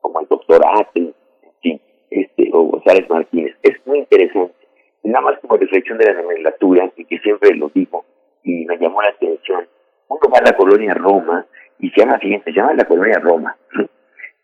como 0.00 0.20
el 0.20 0.28
doctor 0.28 0.60
Aten, 0.64 1.14
este, 2.10 2.50
o 2.52 2.64
González 2.64 3.08
Martínez. 3.08 3.56
Es 3.62 3.86
muy 3.86 4.00
interesante. 4.00 4.54
Nada 5.02 5.24
más 5.24 5.38
como 5.40 5.56
reflexión 5.56 5.98
de 5.98 6.04
la 6.06 6.20
nomenclatura, 6.20 6.92
y 6.96 7.04
que 7.06 7.18
siempre 7.18 7.54
lo 7.54 7.70
digo, 7.74 8.04
y 8.44 8.64
me 8.66 8.76
llamó 8.78 9.02
la 9.02 9.08
atención. 9.08 9.66
Uno 10.08 10.20
va 10.32 10.38
a 10.38 10.50
la 10.50 10.56
colonia 10.56 10.94
Roma, 10.94 11.46
y 11.82 11.90
se 11.90 12.00
llama, 12.00 12.18
fíjense, 12.18 12.44
se 12.44 12.52
llama 12.52 12.74
la 12.74 12.84
colonia 12.84 13.18
Roma. 13.18 13.56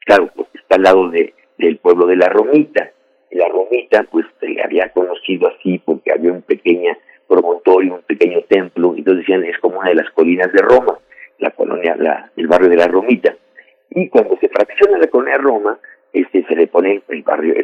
Claro, 0.04 0.30
porque 0.34 0.56
está 0.56 0.76
al 0.76 0.84
lado 0.84 1.10
de, 1.10 1.34
del 1.58 1.76
pueblo 1.76 2.06
de 2.06 2.16
la 2.16 2.30
Romita. 2.30 2.90
La 3.30 3.46
Romita, 3.48 4.04
pues 4.04 4.24
se 4.40 4.56
había 4.64 4.88
conocido 4.88 5.48
así 5.48 5.78
porque 5.84 6.10
había 6.10 6.32
un 6.32 6.40
pequeño 6.40 6.96
promontorio, 7.28 7.96
un 7.96 8.02
pequeño 8.02 8.40
templo, 8.48 8.94
y 8.94 9.00
entonces 9.00 9.26
decían 9.26 9.44
es 9.44 9.58
como 9.58 9.80
una 9.80 9.90
de 9.90 9.96
las 9.96 10.10
colinas 10.12 10.50
de 10.50 10.62
Roma 10.62 10.98
la 11.38 11.50
colonia, 11.50 11.94
la, 11.96 12.30
el 12.36 12.46
barrio 12.46 12.68
de 12.68 12.76
la 12.76 12.88
Romita. 12.88 13.34
Y 13.90 14.08
cuando 14.08 14.36
se 14.38 14.48
fracciona 14.48 14.98
la 14.98 15.06
colonia 15.08 15.38
Roma, 15.38 15.78
este, 16.12 16.44
se 16.44 16.56
le 16.56 16.66
pone 16.66 17.02
el 17.08 17.22
barrio, 17.22 17.54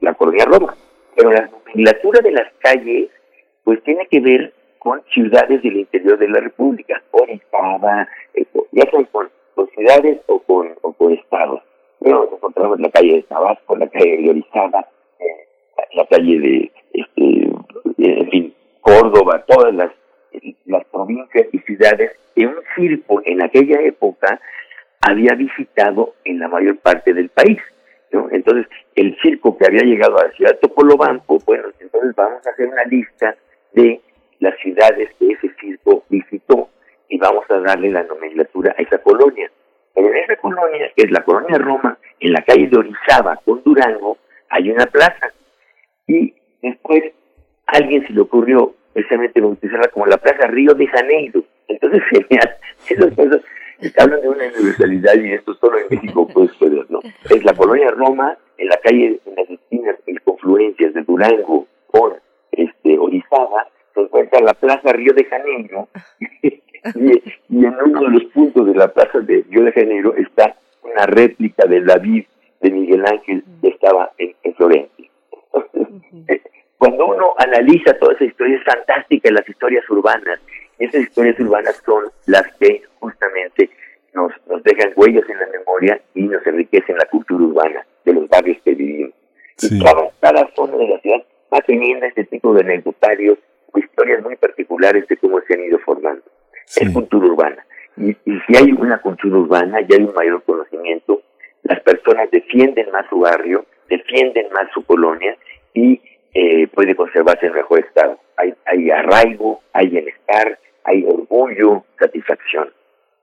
la 0.00 0.14
colonia 0.14 0.44
Roma. 0.46 0.74
Pero 1.16 1.30
la 1.30 1.46
nomenclatura 1.46 2.20
de 2.20 2.32
las 2.32 2.52
calles, 2.58 3.08
pues 3.62 3.82
tiene 3.82 4.06
que 4.10 4.20
ver 4.20 4.52
con 4.84 5.02
ciudades 5.14 5.62
del 5.62 5.78
interior 5.78 6.18
de 6.18 6.28
la 6.28 6.40
República, 6.40 7.02
Orizaba, 7.10 8.06
eh, 8.34 8.44
ya 8.70 8.82
sea 8.90 9.02
con, 9.06 9.30
ciudades 9.74 10.20
o 10.26 10.38
con, 10.40 10.74
o 10.82 10.92
con 10.92 11.14
estados. 11.14 11.62
Bueno, 12.00 12.28
encontramos 12.30 12.78
la 12.78 12.90
calle 12.90 13.14
de 13.14 13.22
Tabasco, 13.22 13.76
la 13.76 13.88
calle 13.88 14.18
de 14.18 14.30
Orizaba, 14.30 14.86
eh, 15.18 15.46
la 15.94 16.04
calle 16.04 16.38
de, 16.38 16.72
este, 16.92 17.48
en 17.96 18.30
fin, 18.30 18.54
Córdoba, 18.82 19.42
todas 19.48 19.74
las, 19.74 19.90
las 20.66 20.84
provincias 20.92 21.46
y 21.50 21.58
ciudades 21.60 22.12
en 22.36 22.48
un 22.48 22.56
circo 22.76 23.22
en 23.24 23.42
aquella 23.42 23.80
época 23.80 24.38
había 25.00 25.34
visitado 25.34 26.12
en 26.26 26.40
la 26.40 26.48
mayor 26.48 26.76
parte 26.76 27.14
del 27.14 27.30
país. 27.30 27.58
¿no? 28.12 28.28
Entonces, 28.30 28.66
el 28.96 29.16
circo 29.22 29.56
que 29.56 29.64
había 29.64 29.82
llegado 29.82 30.18
a 30.18 30.24
la 30.24 30.32
ciudad 30.32 30.50
de 30.50 30.58
Topolobampo, 30.58 31.38
bueno, 31.46 31.68
entonces 31.80 32.14
vamos 32.14 32.46
a 32.46 32.50
hacer 32.50 32.68
una 32.68 32.84
lista 32.84 33.34
de 33.72 34.02
las 34.40 34.56
ciudades 34.58 35.10
que 35.18 35.32
ese 35.32 35.50
circo 35.60 36.04
visitó 36.08 36.68
y 37.08 37.18
vamos 37.18 37.44
a 37.50 37.58
darle 37.60 37.90
la 37.90 38.02
nomenclatura 38.02 38.74
a 38.76 38.82
esa 38.82 38.98
colonia. 38.98 39.50
Pero 39.94 40.08
en 40.08 40.16
esa 40.16 40.36
colonia, 40.36 40.90
que 40.96 41.04
es 41.04 41.10
la 41.10 41.24
colonia 41.24 41.58
Roma, 41.58 41.98
en 42.20 42.32
la 42.32 42.42
calle 42.42 42.66
de 42.66 42.76
Orizaba 42.76 43.36
con 43.44 43.62
Durango, 43.62 44.18
hay 44.48 44.70
una 44.70 44.86
plaza. 44.86 45.32
Y 46.06 46.34
después 46.62 47.12
alguien 47.66 48.06
se 48.06 48.12
le 48.12 48.20
ocurrió 48.20 48.74
precisamente 48.92 49.40
bautizarla 49.40 49.88
como 49.88 50.06
la 50.06 50.16
Plaza 50.16 50.46
Río 50.46 50.74
de 50.74 50.86
Janeiro. 50.86 51.42
Entonces, 51.68 52.02
genial. 52.10 52.56
Esas 52.88 53.14
cosas 53.14 53.42
hablan 53.98 54.20
de 54.20 54.28
una 54.28 54.44
universalidad 54.46 55.14
y 55.14 55.32
esto 55.32 55.54
solo 55.54 55.78
en 55.78 55.86
México 55.90 56.26
puede 56.28 56.48
suceder, 56.48 56.86
¿no? 56.88 57.00
Es 57.30 57.44
la 57.44 57.54
colonia 57.54 57.90
Roma, 57.90 58.36
en 58.58 58.68
la 58.68 58.76
calle, 58.78 59.20
en 59.24 59.34
las 59.34 59.50
esquinas 59.50 59.96
y 60.06 60.16
confluencias 60.18 60.94
de 60.94 61.02
Durango 61.02 61.66
con 61.88 62.14
este, 62.52 62.98
Orizaba, 62.98 63.68
se 63.94 64.00
encuentra 64.00 64.40
la 64.40 64.54
Plaza 64.54 64.92
Río 64.92 65.12
de 65.14 65.24
Janeiro. 65.24 65.88
Y, 66.94 67.64
en 67.64 67.74
uno 67.82 68.02
de 68.02 68.10
los 68.10 68.24
puntos 68.24 68.66
de 68.66 68.74
la 68.74 68.88
Plaza 68.88 69.18
de 69.20 69.42
Río 69.48 69.64
de 69.64 69.72
Janeiro 69.72 70.14
está 70.16 70.54
una 70.82 71.06
réplica 71.06 71.66
de 71.66 71.80
David 71.80 72.26
de 72.60 72.70
Miguel 72.70 73.06
Ángel 73.06 73.42
que 73.62 73.68
estaba 73.68 74.12
en, 74.18 74.54
Florencia. 74.54 75.08
Eh, 76.28 76.42
cuando 76.78 77.06
uno 77.06 77.32
analiza 77.38 77.98
toda 77.98 78.12
esa 78.12 78.24
historia, 78.24 78.58
es 78.58 78.64
fantástica 78.64 79.30
las 79.30 79.48
historias 79.48 79.88
urbanas. 79.88 80.38
Esas 80.78 81.00
historias 81.00 81.40
urbanas 81.40 81.82
son 81.86 82.04
las 82.26 82.44
que 82.58 82.82
justamente 83.00 83.70
nos, 84.12 84.32
nos 84.46 84.62
dejan 84.62 84.92
huellas 84.94 85.24
en 85.30 85.38
la 85.38 85.46
memoria 85.46 86.00
y 86.14 86.24
nos 86.24 86.46
enriquecen 86.46 86.98
la 86.98 87.06
cultura 87.06 87.44
urbana 87.44 87.86
de 88.04 88.12
los 88.12 88.28
barrios 88.28 88.58
que 88.62 88.74
vivimos. 88.74 89.14
Y 89.62 89.82
cada, 90.20 90.50
zona 90.54 90.76
de 90.76 90.88
la 90.88 91.00
ciudad 91.00 91.24
va 91.52 91.60
teniendo 91.60 92.06
este 92.06 92.24
tipo 92.24 92.52
de 92.54 92.62
anecdotarios 92.62 93.38
historias 93.80 94.22
muy 94.22 94.36
particulares 94.36 95.06
de 95.08 95.16
cómo 95.16 95.40
se 95.42 95.54
han 95.54 95.64
ido 95.64 95.78
formando. 95.80 96.22
Es 96.76 96.90
cultura 96.90 97.26
urbana. 97.26 97.64
Y, 97.96 98.10
y, 98.10 98.40
si 98.46 98.56
hay 98.56 98.72
una 98.72 98.98
cultura 99.00 99.38
urbana, 99.38 99.80
ya 99.88 99.96
hay 99.96 100.04
un 100.04 100.14
mayor 100.14 100.42
conocimiento, 100.42 101.22
las 101.62 101.80
personas 101.80 102.30
defienden 102.30 102.90
más 102.90 103.06
su 103.08 103.20
barrio, 103.20 103.64
defienden 103.88 104.46
más 104.52 104.68
su 104.72 104.84
colonia 104.84 105.36
y 105.72 106.00
eh, 106.34 106.66
puede 106.68 106.96
conservarse 106.96 107.46
en 107.46 107.52
mejor 107.52 107.80
estado. 107.80 108.18
Hay, 108.36 108.54
hay 108.66 108.90
arraigo, 108.90 109.62
hay 109.72 109.88
bienestar, 109.88 110.58
hay 110.84 111.04
orgullo, 111.04 111.84
satisfacción. 111.98 112.72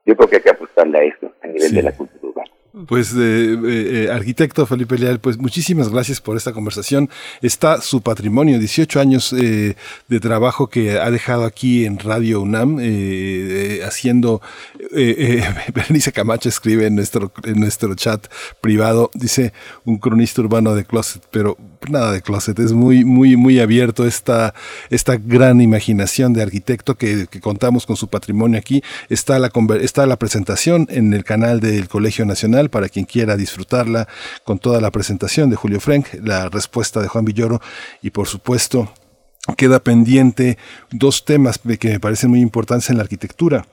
Yo 0.04 0.16
creo 0.16 0.28
que 0.28 0.36
hay 0.36 0.42
que 0.42 0.50
apostarle 0.50 0.98
a 0.98 1.02
eso 1.04 1.32
a 1.42 1.46
nivel 1.46 1.74
de 1.74 1.82
la 1.82 1.92
cultura. 1.92 2.21
Pues, 2.88 3.12
eh, 3.12 3.58
eh, 3.66 4.08
arquitecto 4.10 4.64
Felipe 4.64 4.96
Leal, 4.96 5.20
pues 5.20 5.36
muchísimas 5.36 5.90
gracias 5.90 6.22
por 6.22 6.38
esta 6.38 6.54
conversación. 6.54 7.10
Está 7.42 7.82
su 7.82 8.00
patrimonio, 8.00 8.58
18 8.58 8.98
años 8.98 9.34
eh, 9.34 9.76
de 10.08 10.20
trabajo 10.20 10.68
que 10.68 10.98
ha 10.98 11.10
dejado 11.10 11.44
aquí 11.44 11.84
en 11.84 11.98
Radio 11.98 12.40
UNAM, 12.40 12.78
haciendo. 13.86 14.40
Berenice 15.74 16.12
Camacho 16.12 16.48
escribe 16.48 16.86
en 16.86 16.94
nuestro, 16.94 17.30
en 17.44 17.60
nuestro 17.60 17.94
chat 17.94 18.26
privado, 18.62 19.10
dice 19.12 19.52
un 19.84 19.98
cronista 19.98 20.40
urbano 20.40 20.74
de 20.74 20.84
closet, 20.84 21.22
pero 21.30 21.58
nada 21.90 22.12
de 22.12 22.22
closet, 22.22 22.58
es 22.58 22.72
muy, 22.72 23.04
muy, 23.04 23.36
muy 23.36 23.60
abierto 23.60 24.06
esta, 24.06 24.54
esta 24.90 25.16
gran 25.16 25.60
imaginación 25.60 26.32
de 26.32 26.42
arquitecto 26.42 26.96
que, 26.96 27.26
contamos 27.40 27.86
con 27.86 27.96
su 27.96 28.08
patrimonio 28.08 28.58
aquí. 28.58 28.82
Está 29.08 29.38
la, 29.38 29.50
está 29.80 30.06
la 30.06 30.16
presentación 30.16 30.86
en 30.90 31.12
el 31.12 31.24
canal 31.24 31.60
del 31.60 31.88
Colegio 31.88 32.24
Nacional 32.24 32.61
para 32.70 32.88
quien 32.88 33.04
quiera 33.04 33.36
disfrutarla 33.36 34.08
con 34.44 34.58
toda 34.58 34.80
la 34.80 34.90
presentación 34.90 35.50
de 35.50 35.56
Julio 35.56 35.80
Frank, 35.80 36.06
la 36.22 36.48
respuesta 36.48 37.00
de 37.00 37.08
Juan 37.08 37.24
Villoro 37.24 37.60
y 38.02 38.10
por 38.10 38.26
supuesto 38.28 38.92
queda 39.56 39.82
pendiente 39.82 40.58
dos 40.90 41.24
temas 41.24 41.58
que 41.78 41.88
me 41.90 42.00
parecen 42.00 42.30
muy 42.30 42.40
importantes 42.40 42.90
en 42.90 42.96
la 42.96 43.02
arquitectura 43.02 43.66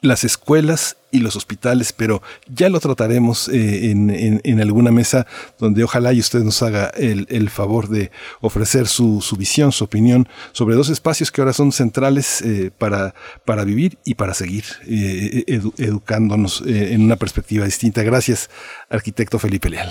las 0.00 0.24
escuelas 0.24 0.96
y 1.10 1.20
los 1.20 1.36
hospitales, 1.36 1.92
pero 1.92 2.22
ya 2.46 2.68
lo 2.68 2.80
trataremos 2.80 3.48
eh, 3.48 3.90
en, 3.90 4.60
alguna 4.60 4.92
mesa 4.92 5.26
donde 5.58 5.82
ojalá 5.82 6.12
y 6.12 6.20
usted 6.20 6.40
nos 6.40 6.62
haga 6.62 6.90
el, 6.96 7.48
favor 7.48 7.88
de 7.88 8.10
ofrecer 8.40 8.86
su, 8.86 9.20
visión, 9.38 9.72
su 9.72 9.84
opinión 9.84 10.26
sobre 10.52 10.76
dos 10.76 10.90
espacios 10.90 11.32
que 11.32 11.40
ahora 11.40 11.52
son 11.52 11.72
centrales 11.72 12.42
eh, 12.42 12.70
para, 12.76 13.14
para 13.44 13.64
vivir 13.64 13.92
y 14.04 14.14
para 14.14 14.34
seguir 14.34 14.64
eh, 14.86 15.44
educándonos 15.78 16.62
en 16.66 17.02
una 17.02 17.16
perspectiva 17.16 17.64
distinta. 17.64 18.02
Gracias, 18.02 18.50
arquitecto 18.90 19.38
Felipe 19.38 19.70
Leal. 19.70 19.88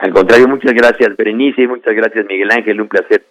Al 0.00 0.12
contrario, 0.14 0.48
muchas 0.48 0.72
gracias, 0.72 1.14
Berenice, 1.16 1.68
muchas 1.68 1.94
gracias, 1.94 2.24
Miguel 2.26 2.50
Ángel. 2.50 2.80
Un 2.80 2.88
placer 2.88 3.26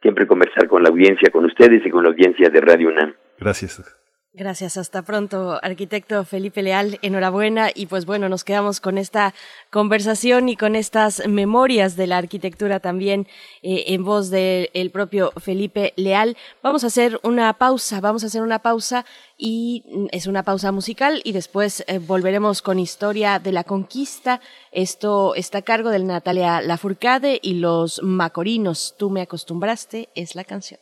siempre 0.00 0.26
conversar 0.26 0.66
con 0.68 0.82
la 0.82 0.88
audiencia, 0.88 1.30
con 1.30 1.44
ustedes 1.44 1.84
y 1.84 1.90
con 1.90 2.02
la 2.02 2.10
audiencia 2.10 2.48
de 2.48 2.60
Radio 2.60 2.88
UNAM. 2.88 3.14
Gracias. 3.38 4.03
Gracias, 4.36 4.76
hasta 4.78 5.02
pronto, 5.02 5.60
arquitecto 5.62 6.24
Felipe 6.24 6.60
Leal. 6.60 6.98
Enhorabuena 7.02 7.70
y 7.72 7.86
pues 7.86 8.04
bueno, 8.04 8.28
nos 8.28 8.42
quedamos 8.42 8.80
con 8.80 8.98
esta 8.98 9.32
conversación 9.70 10.48
y 10.48 10.56
con 10.56 10.74
estas 10.74 11.28
memorias 11.28 11.94
de 11.94 12.08
la 12.08 12.18
arquitectura 12.18 12.80
también 12.80 13.28
eh, 13.62 13.84
en 13.94 14.02
voz 14.02 14.30
del 14.30 14.90
propio 14.92 15.30
Felipe 15.36 15.92
Leal. 15.94 16.36
Vamos 16.64 16.82
a 16.82 16.88
hacer 16.88 17.20
una 17.22 17.52
pausa, 17.52 18.00
vamos 18.00 18.24
a 18.24 18.26
hacer 18.26 18.42
una 18.42 18.58
pausa 18.58 19.04
y 19.38 19.84
es 20.10 20.26
una 20.26 20.42
pausa 20.42 20.72
musical 20.72 21.20
y 21.22 21.30
después 21.30 21.84
eh, 21.86 22.00
volveremos 22.00 22.60
con 22.60 22.80
historia 22.80 23.38
de 23.38 23.52
la 23.52 23.62
conquista. 23.62 24.40
Esto 24.72 25.36
está 25.36 25.58
a 25.58 25.62
cargo 25.62 25.90
de 25.90 26.00
Natalia 26.00 26.60
Lafourcade 26.60 27.38
y 27.40 27.54
los 27.54 28.02
Macorinos. 28.02 28.96
Tú 28.98 29.10
me 29.10 29.22
acostumbraste 29.22 30.08
es 30.16 30.34
la 30.34 30.42
canción. 30.42 30.80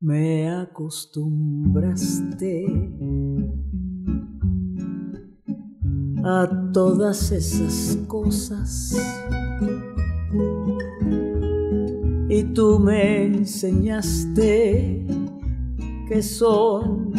Me 0.00 0.50
acostumbraste 0.50 2.66
a 6.22 6.46
todas 6.74 7.32
esas 7.32 7.96
cosas 8.06 8.94
y 12.28 12.42
tú 12.54 12.78
me 12.78 13.24
enseñaste 13.24 15.06
que 16.08 16.22
son 16.22 17.12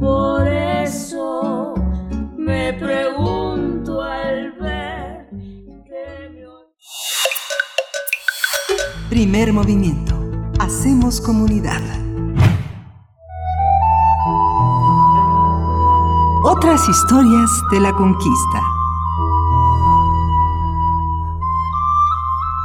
Por 0.00 0.46
eso 0.46 1.74
me 2.36 2.72
pregunto 2.74 4.00
al 4.02 4.52
ver 4.60 5.28
que 5.86 6.30
me... 6.34 6.46
Primer 9.10 9.52
movimiento. 9.52 10.14
Hacemos 10.60 11.20
comunidad. 11.20 11.82
Otras 16.44 16.88
historias 16.88 17.50
de 17.72 17.80
la 17.80 17.92
conquista. 17.92 18.71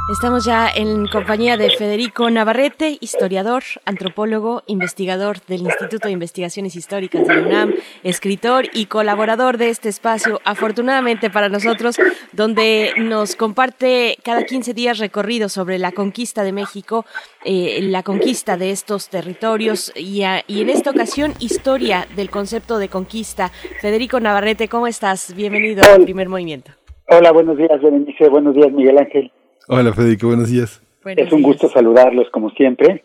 Estamos 0.08 0.46
ya 0.46 0.70
en 0.74 1.06
compañía 1.06 1.58
de 1.58 1.68
Federico 1.68 2.30
Navarrete, 2.30 2.96
historiador, 2.98 3.62
antropólogo, 3.84 4.62
investigador 4.66 5.36
del 5.46 5.60
Instituto 5.60 6.08
de 6.08 6.12
Investigaciones 6.12 6.76
Históricas 6.76 7.28
de 7.28 7.38
UNAM, 7.38 7.74
escritor 8.04 8.64
y 8.72 8.86
colaborador 8.86 9.58
de 9.58 9.68
este 9.68 9.90
espacio, 9.90 10.40
afortunadamente 10.46 11.28
para 11.28 11.50
nosotros, 11.50 11.98
donde 12.32 12.92
nos 12.96 13.36
comparte 13.36 14.16
cada 14.24 14.44
15 14.44 14.72
días 14.72 14.98
recorridos 14.98 15.52
sobre 15.52 15.78
la 15.78 15.92
conquista 15.92 16.42
de 16.42 16.52
México, 16.52 17.04
eh, 17.44 17.80
la 17.82 18.02
conquista 18.02 18.56
de 18.56 18.70
estos 18.70 19.10
territorios 19.10 19.92
y, 19.94 20.22
y 20.46 20.62
en 20.62 20.70
esta 20.70 20.90
ocasión 20.90 21.34
historia 21.38 22.06
del 22.16 22.30
concepto 22.30 22.78
de 22.78 22.88
conquista. 22.88 23.50
Federico 23.82 24.20
Navarrete, 24.20 24.68
¿cómo 24.68 24.86
estás? 24.86 25.34
Bienvenido 25.36 25.82
al 25.84 26.04
primer 26.04 26.30
movimiento. 26.30 26.72
Hola, 27.10 27.30
buenos 27.30 27.58
días, 27.58 27.78
Berenice. 27.82 28.30
Buenos 28.30 28.54
días, 28.54 28.72
Miguel 28.72 28.96
Ángel. 28.96 29.30
Hola 29.70 29.92
Federico, 29.92 30.28
buenos 30.28 30.50
días. 30.50 30.82
es 31.04 31.30
un 31.30 31.42
gusto 31.42 31.68
saludarlos 31.68 32.30
como 32.30 32.48
siempre. 32.50 33.04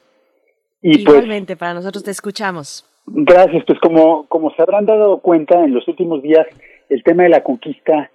Y 0.82 1.04
pues, 1.04 1.18
Igualmente, 1.18 1.58
para 1.58 1.74
nosotros 1.74 2.06
te 2.06 2.12
escuchamos. 2.12 2.86
Gracias, 3.06 3.66
pues 3.68 3.78
como, 3.82 4.26
como 4.28 4.50
se 4.52 4.62
habrán 4.62 4.86
dado 4.86 5.18
cuenta 5.18 5.62
en 5.62 5.74
los 5.74 5.86
últimos 5.90 6.24
días, 6.24 6.48
el 6.88 7.04
tema 7.04 7.24
de 7.24 7.30
la 7.30 7.44
conquista, 7.44 8.10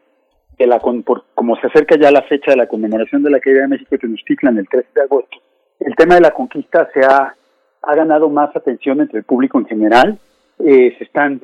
de 0.59 0.67
la 0.67 0.79
por, 0.79 1.25
como 1.35 1.57
se 1.57 1.67
acerca 1.67 1.99
ya 2.01 2.11
la 2.11 2.23
fecha 2.23 2.53
de 2.53 2.57
la 2.57 2.67
conmemoración 2.67 3.23
de 3.23 3.31
la 3.31 3.39
caída 3.39 3.61
de 3.61 3.69
México 3.69 3.99
Tenochtitlan 3.99 4.57
el 4.57 4.67
13 4.67 4.89
de 4.95 5.03
agosto, 5.03 5.37
el 5.81 5.95
tema 5.95 6.15
de 6.15 6.23
la 6.23 6.31
conquista 6.31 6.89
se 6.95 7.01
ha, 7.05 7.35
ha 7.83 7.95
ganado 7.95 8.31
más 8.31 8.57
atención 8.57 9.03
entre 9.03 9.19
el 9.19 9.25
público 9.25 9.59
en 9.59 9.67
general. 9.67 10.19
Eh, 10.59 10.95
se 10.97 11.05
están 11.05 11.43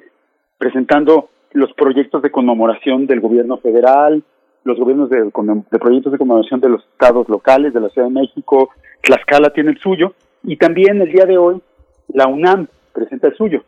presentando 0.56 1.28
los 1.52 1.70
proyectos 1.74 2.22
de 2.22 2.30
conmemoración 2.30 3.06
del 3.06 3.20
gobierno 3.20 3.58
federal, 3.58 4.24
los 4.64 4.78
gobiernos 4.78 5.10
de, 5.10 5.30
proyectos 5.78 6.12
de 6.12 6.18
conmemoración 6.18 6.60
de 6.60 6.70
los 6.70 6.82
estados 6.84 7.28
locales, 7.28 7.72
de 7.74 7.80
la 7.80 7.90
Ciudad 7.90 8.08
de 8.08 8.14
México, 8.14 8.70
Tlaxcala 9.02 9.50
tiene 9.50 9.70
el 9.70 9.78
suyo, 9.78 10.14
y 10.42 10.56
también 10.56 11.00
el 11.00 11.12
día 11.12 11.26
de 11.26 11.38
hoy 11.38 11.60
la 12.08 12.26
UNAM 12.26 12.66
presenta 12.92 13.28
el 13.28 13.36
suyo, 13.36 13.62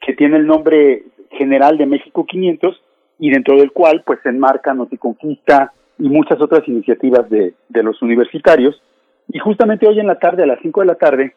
que 0.00 0.14
tiene 0.14 0.36
el 0.36 0.46
nombre 0.46 1.04
general 1.30 1.78
de 1.78 1.86
México 1.86 2.26
500 2.26 2.80
y 3.18 3.30
dentro 3.30 3.56
del 3.56 3.72
cual 3.72 4.02
pues 4.04 4.18
se 4.22 4.28
enmarca 4.28 4.74
Noticonquista 4.74 5.72
y 5.98 6.08
muchas 6.08 6.40
otras 6.40 6.66
iniciativas 6.66 7.28
de, 7.30 7.54
de 7.68 7.82
los 7.82 8.02
universitarios. 8.02 8.82
Y 9.28 9.38
justamente 9.38 9.86
hoy 9.86 10.00
en 10.00 10.06
la 10.06 10.18
tarde, 10.18 10.42
a 10.42 10.46
las 10.46 10.58
5 10.60 10.80
de 10.80 10.86
la 10.86 10.96
tarde, 10.96 11.34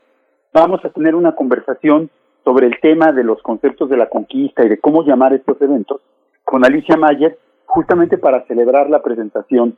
vamos 0.54 0.84
a 0.84 0.90
tener 0.90 1.16
una 1.16 1.36
conversación 1.36 2.10
sobre 2.44 2.68
el 2.68 2.80
tema 2.80 3.12
de 3.12 3.24
los 3.24 3.42
conceptos 3.42 3.90
de 3.90 3.98
la 3.98 4.10
conquista 4.10 4.66
y 4.66 4.70
de 4.70 4.80
cómo 4.80 5.04
llamar 5.04 5.34
estos 5.34 5.62
eventos 5.62 6.02
con 6.44 6.64
Alicia 6.64 6.96
Mayer, 6.96 7.38
justamente 7.66 8.18
para 8.18 8.46
celebrar 8.48 8.90
la 8.90 9.02
presentación 9.02 9.78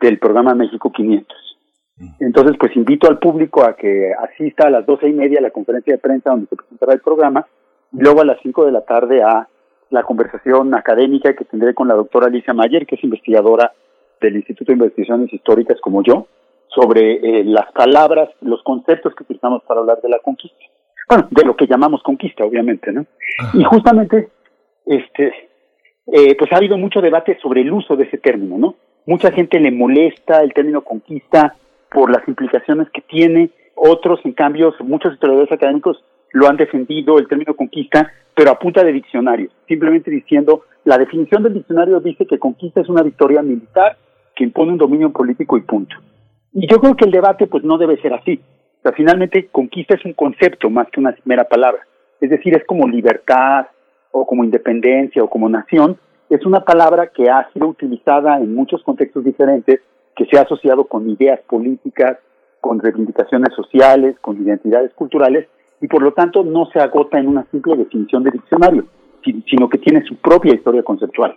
del 0.00 0.18
programa 0.18 0.54
México 0.54 0.90
500. 0.90 1.52
Entonces, 2.20 2.56
pues 2.58 2.74
invito 2.76 3.08
al 3.08 3.18
público 3.18 3.64
a 3.64 3.76
que 3.76 4.12
asista 4.12 4.66
a 4.66 4.70
las 4.70 4.86
doce 4.86 5.08
y 5.08 5.12
media 5.12 5.38
a 5.38 5.42
la 5.42 5.50
conferencia 5.50 5.94
de 5.94 5.98
prensa 5.98 6.30
donde 6.30 6.46
se 6.48 6.56
presentará 6.56 6.94
el 6.94 7.00
programa, 7.00 7.46
y 7.92 8.00
luego 8.00 8.22
a 8.22 8.24
las 8.24 8.38
cinco 8.42 8.64
de 8.64 8.72
la 8.72 8.82
tarde 8.82 9.22
a 9.22 9.48
la 9.90 10.02
conversación 10.02 10.74
académica 10.74 11.34
que 11.34 11.44
tendré 11.44 11.74
con 11.74 11.86
la 11.86 11.94
doctora 11.94 12.26
Alicia 12.26 12.54
Mayer, 12.54 12.86
que 12.86 12.94
es 12.94 13.04
investigadora 13.04 13.72
del 14.20 14.36
Instituto 14.36 14.72
de 14.72 14.78
Investigaciones 14.78 15.32
Históricas 15.32 15.78
como 15.80 16.02
yo, 16.02 16.26
sobre 16.68 17.16
eh, 17.16 17.44
las 17.44 17.70
palabras, 17.72 18.30
los 18.40 18.62
conceptos 18.62 19.14
que 19.14 19.24
utilizamos 19.24 19.62
para 19.64 19.80
hablar 19.80 20.00
de 20.00 20.08
la 20.08 20.18
conquista. 20.20 20.64
Bueno, 21.08 21.28
de 21.30 21.44
lo 21.44 21.54
que 21.54 21.66
llamamos 21.66 22.02
conquista, 22.02 22.44
obviamente, 22.44 22.90
¿no? 22.90 23.04
Y 23.52 23.64
justamente, 23.64 24.30
este, 24.86 25.50
eh, 26.06 26.34
pues 26.36 26.52
ha 26.52 26.56
habido 26.56 26.78
mucho 26.78 27.00
debate 27.00 27.38
sobre 27.40 27.60
el 27.60 27.72
uso 27.72 27.96
de 27.96 28.04
ese 28.04 28.18
término, 28.18 28.58
¿no? 28.58 28.74
Mucha 29.06 29.30
gente 29.32 29.60
le 29.60 29.70
molesta 29.70 30.40
el 30.40 30.52
término 30.52 30.82
conquista 30.82 31.54
por 31.90 32.10
las 32.10 32.26
implicaciones 32.26 32.88
que 32.90 33.02
tiene, 33.02 33.50
otros, 33.74 34.20
en 34.24 34.32
cambio, 34.32 34.74
muchos 34.80 35.14
historiadores 35.14 35.52
académicos 35.52 36.02
lo 36.32 36.48
han 36.48 36.56
defendido 36.56 37.18
el 37.18 37.28
término 37.28 37.54
conquista 37.54 38.10
pero 38.34 38.50
a 38.50 38.58
punta 38.58 38.82
de 38.82 38.92
diccionario, 38.92 39.50
simplemente 39.68 40.10
diciendo, 40.10 40.64
la 40.84 40.98
definición 40.98 41.42
del 41.42 41.54
diccionario 41.54 42.00
dice 42.00 42.26
que 42.26 42.38
conquista 42.38 42.80
es 42.80 42.88
una 42.88 43.02
victoria 43.02 43.42
militar 43.42 43.96
que 44.34 44.44
impone 44.44 44.72
un 44.72 44.78
dominio 44.78 45.12
político 45.12 45.58
y 45.58 45.62
punto. 45.62 45.96
Y 46.52 46.66
yo 46.66 46.80
creo 46.80 46.96
que 46.96 47.04
el 47.04 47.10
debate 47.10 47.46
pues 47.46 47.62
no 47.62 47.76
debe 47.78 48.00
ser 48.00 48.14
así. 48.14 48.40
O 48.78 48.82
sea, 48.82 48.92
finalmente 48.92 49.48
conquista 49.52 49.94
es 49.94 50.04
un 50.04 50.14
concepto 50.14 50.70
más 50.70 50.88
que 50.90 51.00
una 51.00 51.14
mera 51.24 51.44
palabra. 51.44 51.86
Es 52.20 52.30
decir, 52.30 52.54
es 52.56 52.64
como 52.64 52.88
libertad 52.88 53.66
o 54.12 54.24
como 54.24 54.44
independencia 54.44 55.22
o 55.22 55.28
como 55.28 55.48
nación. 55.48 55.98
Es 56.30 56.46
una 56.46 56.64
palabra 56.64 57.08
que 57.08 57.28
ha 57.28 57.50
sido 57.52 57.68
utilizada 57.68 58.38
en 58.38 58.54
muchos 58.54 58.82
contextos 58.82 59.24
diferentes, 59.24 59.80
que 60.14 60.26
se 60.26 60.38
ha 60.38 60.42
asociado 60.42 60.84
con 60.84 61.10
ideas 61.10 61.40
políticas, 61.48 62.18
con 62.60 62.78
reivindicaciones 62.78 63.52
sociales, 63.54 64.16
con 64.20 64.40
identidades 64.40 64.92
culturales, 64.94 65.48
y 65.80 65.88
por 65.88 66.02
lo 66.02 66.12
tanto 66.12 66.44
no 66.44 66.66
se 66.66 66.78
agota 66.78 67.18
en 67.18 67.26
una 67.26 67.44
simple 67.50 67.76
definición 67.76 68.22
de 68.22 68.30
diccionario, 68.30 68.84
sino 69.50 69.68
que 69.68 69.78
tiene 69.78 70.04
su 70.04 70.16
propia 70.16 70.54
historia 70.54 70.82
conceptual. 70.82 71.36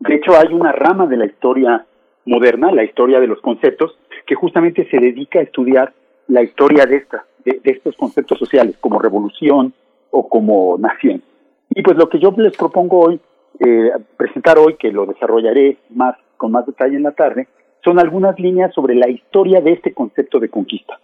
De 0.00 0.16
hecho, 0.16 0.32
hay 0.36 0.52
una 0.52 0.72
rama 0.72 1.06
de 1.06 1.16
la 1.16 1.26
historia 1.26 1.86
moderna, 2.26 2.72
la 2.72 2.84
historia 2.84 3.20
de 3.20 3.28
los 3.28 3.40
conceptos, 3.40 3.96
que 4.26 4.34
justamente 4.34 4.88
se 4.90 4.98
dedica 4.98 5.38
a 5.38 5.42
estudiar 5.42 5.92
la 6.28 6.42
historia 6.42 6.86
de, 6.86 6.96
esta, 6.96 7.24
de, 7.44 7.60
estos 7.64 7.96
conceptos 7.96 8.38
sociales, 8.38 8.76
como 8.80 8.98
revolución 8.98 9.72
o 10.10 10.28
como 10.28 10.76
nación. 10.78 11.22
Y 11.70 11.82
pues 11.82 11.96
lo 11.96 12.08
que 12.08 12.18
yo 12.18 12.32
les 12.36 12.56
propongo 12.56 13.00
hoy, 13.00 13.20
eh, 13.60 13.90
presentar 14.16 14.58
hoy, 14.58 14.76
que 14.76 14.92
lo 14.92 15.06
desarrollaré 15.06 15.78
más 15.90 16.16
con 16.36 16.52
más 16.52 16.66
detalle 16.66 16.96
en 16.96 17.04
la 17.04 17.12
tarde, 17.12 17.48
son 17.84 17.98
algunas 17.98 18.38
líneas 18.38 18.72
sobre 18.74 18.94
la 18.94 19.08
historia 19.08 19.60
de 19.60 19.72
este 19.72 19.92
concepto 19.92 20.40
de 20.40 20.48
conquista, 20.48 20.98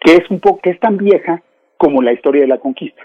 que 0.00 0.16
es 0.16 0.30
un 0.30 0.40
poco, 0.40 0.60
que 0.62 0.70
es 0.70 0.80
tan 0.80 0.96
vieja 0.96 1.42
como 1.76 2.02
la 2.02 2.12
historia 2.12 2.42
de 2.42 2.48
la 2.48 2.58
conquista. 2.58 3.02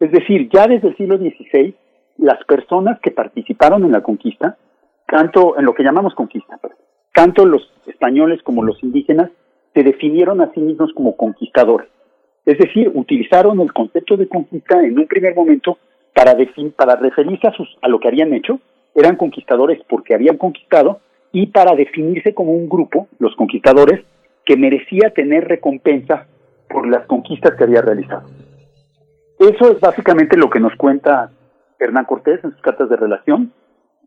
Es 0.00 0.10
decir, 0.10 0.48
ya 0.52 0.66
desde 0.66 0.88
el 0.88 0.96
siglo 0.96 1.18
XVI, 1.18 1.74
las 2.18 2.42
personas 2.44 2.98
que 3.00 3.10
participaron 3.10 3.84
en 3.84 3.92
la 3.92 4.02
conquista, 4.02 4.56
tanto 5.06 5.58
en 5.58 5.64
lo 5.64 5.74
que 5.74 5.82
llamamos 5.82 6.14
conquista, 6.14 6.58
tanto 7.12 7.44
los 7.44 7.70
españoles 7.86 8.42
como 8.42 8.64
los 8.64 8.82
indígenas, 8.82 9.30
se 9.74 9.82
definieron 9.82 10.40
a 10.40 10.52
sí 10.52 10.60
mismos 10.60 10.92
como 10.94 11.16
conquistadores. 11.16 11.88
Es 12.46 12.58
decir, 12.58 12.90
utilizaron 12.94 13.60
el 13.60 13.72
concepto 13.72 14.16
de 14.16 14.28
conquista 14.28 14.80
en 14.80 14.98
un 14.98 15.06
primer 15.06 15.34
momento 15.34 15.78
para, 16.14 16.36
para 16.76 16.96
referirse 16.96 17.48
a, 17.48 17.52
sus, 17.52 17.68
a 17.82 17.88
lo 17.88 18.00
que 18.00 18.08
habían 18.08 18.32
hecho, 18.32 18.60
eran 18.94 19.16
conquistadores 19.16 19.80
porque 19.88 20.14
habían 20.14 20.36
conquistado, 20.36 21.00
y 21.32 21.46
para 21.46 21.74
definirse 21.74 22.32
como 22.32 22.52
un 22.52 22.68
grupo, 22.68 23.08
los 23.18 23.34
conquistadores, 23.34 24.04
que 24.44 24.56
merecía 24.56 25.10
tener 25.10 25.48
recompensa 25.48 26.26
por 26.68 26.86
las 26.86 27.06
conquistas 27.06 27.54
que 27.56 27.64
había 27.64 27.82
realizado. 27.82 28.28
Eso 29.38 29.72
es 29.72 29.80
básicamente 29.80 30.36
lo 30.36 30.48
que 30.48 30.60
nos 30.60 30.74
cuenta 30.76 31.30
Hernán 31.78 32.04
Cortés 32.04 32.42
en 32.44 32.52
sus 32.52 32.60
cartas 32.60 32.88
de 32.88 32.96
relación 32.96 33.52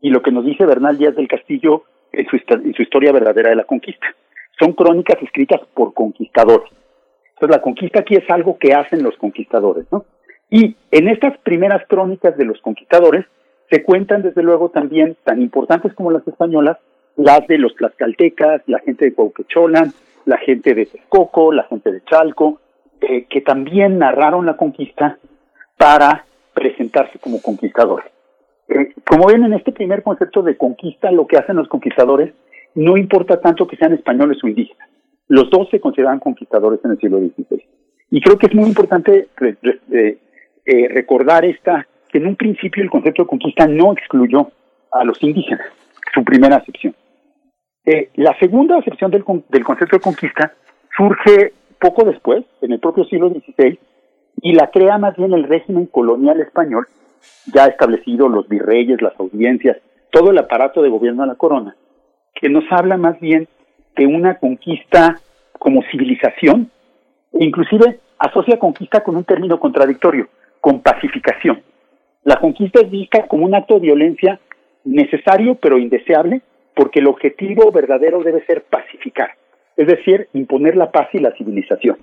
y 0.00 0.10
lo 0.10 0.22
que 0.22 0.32
nos 0.32 0.44
dice 0.44 0.64
Bernal 0.64 0.96
Díaz 0.96 1.16
del 1.16 1.28
Castillo 1.28 1.84
en 2.12 2.26
su, 2.26 2.36
en 2.36 2.74
su 2.74 2.82
historia 2.82 3.12
verdadera 3.12 3.50
de 3.50 3.56
la 3.56 3.64
conquista. 3.64 4.06
Son 4.58 4.72
crónicas 4.72 5.22
escritas 5.22 5.60
por 5.74 5.92
conquistadores. 5.92 6.70
Entonces 7.34 7.56
la 7.56 7.62
conquista 7.62 8.00
aquí 8.00 8.16
es 8.16 8.28
algo 8.30 8.58
que 8.58 8.74
hacen 8.74 9.02
los 9.02 9.16
conquistadores, 9.16 9.86
¿no? 9.92 10.04
Y 10.50 10.76
en 10.90 11.08
estas 11.08 11.36
primeras 11.38 11.86
crónicas 11.88 12.36
de 12.36 12.44
los 12.44 12.60
conquistadores 12.60 13.26
se 13.70 13.82
cuentan 13.82 14.22
desde 14.22 14.42
luego 14.42 14.70
también, 14.70 15.16
tan 15.24 15.42
importantes 15.42 15.92
como 15.94 16.10
las 16.10 16.26
españolas, 16.26 16.78
las 17.16 17.46
de 17.46 17.58
los 17.58 17.74
tlaxcaltecas, 17.76 18.62
la 18.66 18.78
gente 18.78 19.06
de 19.06 19.14
Cuauquecholan, 19.14 19.92
la 20.24 20.38
gente 20.38 20.74
de 20.74 20.86
Texcoco, 20.86 21.52
la 21.52 21.64
gente 21.64 21.92
de 21.92 22.02
Chalco, 22.04 22.60
eh, 23.00 23.26
que 23.28 23.40
también 23.40 23.98
narraron 23.98 24.46
la 24.46 24.56
conquista 24.56 25.18
para 25.76 26.24
presentarse 26.54 27.18
como 27.18 27.42
conquistadores. 27.42 28.10
Eh, 28.68 28.94
como 29.06 29.26
ven, 29.26 29.44
en 29.44 29.54
este 29.54 29.72
primer 29.72 30.02
concepto 30.02 30.42
de 30.42 30.56
conquista, 30.56 31.10
lo 31.10 31.26
que 31.26 31.36
hacen 31.36 31.56
los 31.56 31.68
conquistadores 31.68 32.32
no 32.74 32.96
importa 32.96 33.40
tanto 33.40 33.66
que 33.66 33.76
sean 33.76 33.92
españoles 33.92 34.38
o 34.42 34.48
indígenas. 34.48 34.88
Los 35.26 35.50
dos 35.50 35.68
se 35.70 35.80
consideran 35.80 36.20
conquistadores 36.20 36.80
en 36.84 36.92
el 36.92 36.98
siglo 36.98 37.18
XVI. 37.18 37.64
Y 38.10 38.20
creo 38.20 38.38
que 38.38 38.46
es 38.46 38.54
muy 38.54 38.68
importante 38.68 39.28
eh, 39.90 40.18
recordar 40.90 41.44
esta, 41.44 41.86
que 42.08 42.18
en 42.18 42.26
un 42.26 42.36
principio 42.36 42.82
el 42.82 42.90
concepto 42.90 43.22
de 43.22 43.28
conquista 43.28 43.66
no 43.66 43.92
excluyó 43.92 44.50
a 44.92 45.04
los 45.04 45.22
indígenas, 45.22 45.66
su 46.14 46.24
primera 46.24 46.56
acepción. 46.56 46.94
Eh, 47.84 48.10
la 48.16 48.38
segunda 48.38 48.76
acepción 48.76 49.10
del, 49.10 49.24
concepto 49.24 49.96
de 49.96 50.00
conquista 50.00 50.52
surge 50.94 51.54
poco 51.80 52.04
después, 52.04 52.44
en 52.60 52.72
el 52.72 52.80
propio 52.80 53.04
siglo 53.04 53.30
XVI, 53.30 53.78
y 54.42 54.52
la 54.52 54.70
crea 54.70 54.98
más 54.98 55.16
bien 55.16 55.32
el 55.32 55.44
régimen 55.44 55.86
colonial 55.86 56.40
español, 56.40 56.86
ya 57.46 57.64
establecido 57.64 58.28
los 58.28 58.48
virreyes, 58.48 59.00
las 59.00 59.18
audiencias, 59.18 59.78
todo 60.10 60.32
el 60.32 60.38
aparato 60.38 60.82
de 60.82 60.90
gobierno 60.90 61.22
de 61.22 61.28
la 61.28 61.34
corona, 61.36 61.76
que 62.34 62.48
nos 62.48 62.64
habla 62.70 62.96
más 62.96 63.18
bien 63.20 63.48
de 63.96 64.06
una 64.06 64.38
conquista 64.38 65.18
como 65.58 65.82
civilización, 65.90 66.70
e 67.32 67.44
inclusive 67.44 68.00
asocia 68.18 68.58
conquista 68.58 69.02
con 69.02 69.16
un 69.16 69.24
término 69.24 69.58
contradictorio, 69.58 70.28
con 70.60 70.80
pacificación. 70.80 71.62
La 72.24 72.36
conquista 72.36 72.80
es 72.80 72.90
vista 72.90 73.26
como 73.26 73.44
un 73.44 73.54
acto 73.54 73.74
de 73.74 73.80
violencia 73.80 74.40
necesario 74.84 75.56
pero 75.56 75.78
indeseable 75.78 76.42
porque 76.74 77.00
el 77.00 77.08
objetivo 77.08 77.72
verdadero 77.72 78.22
debe 78.22 78.44
ser 78.46 78.62
pacificar, 78.62 79.30
es 79.76 79.86
decir, 79.86 80.28
imponer 80.32 80.76
la 80.76 80.92
paz 80.92 81.08
y 81.12 81.18
la 81.18 81.32
civilización. 81.32 81.98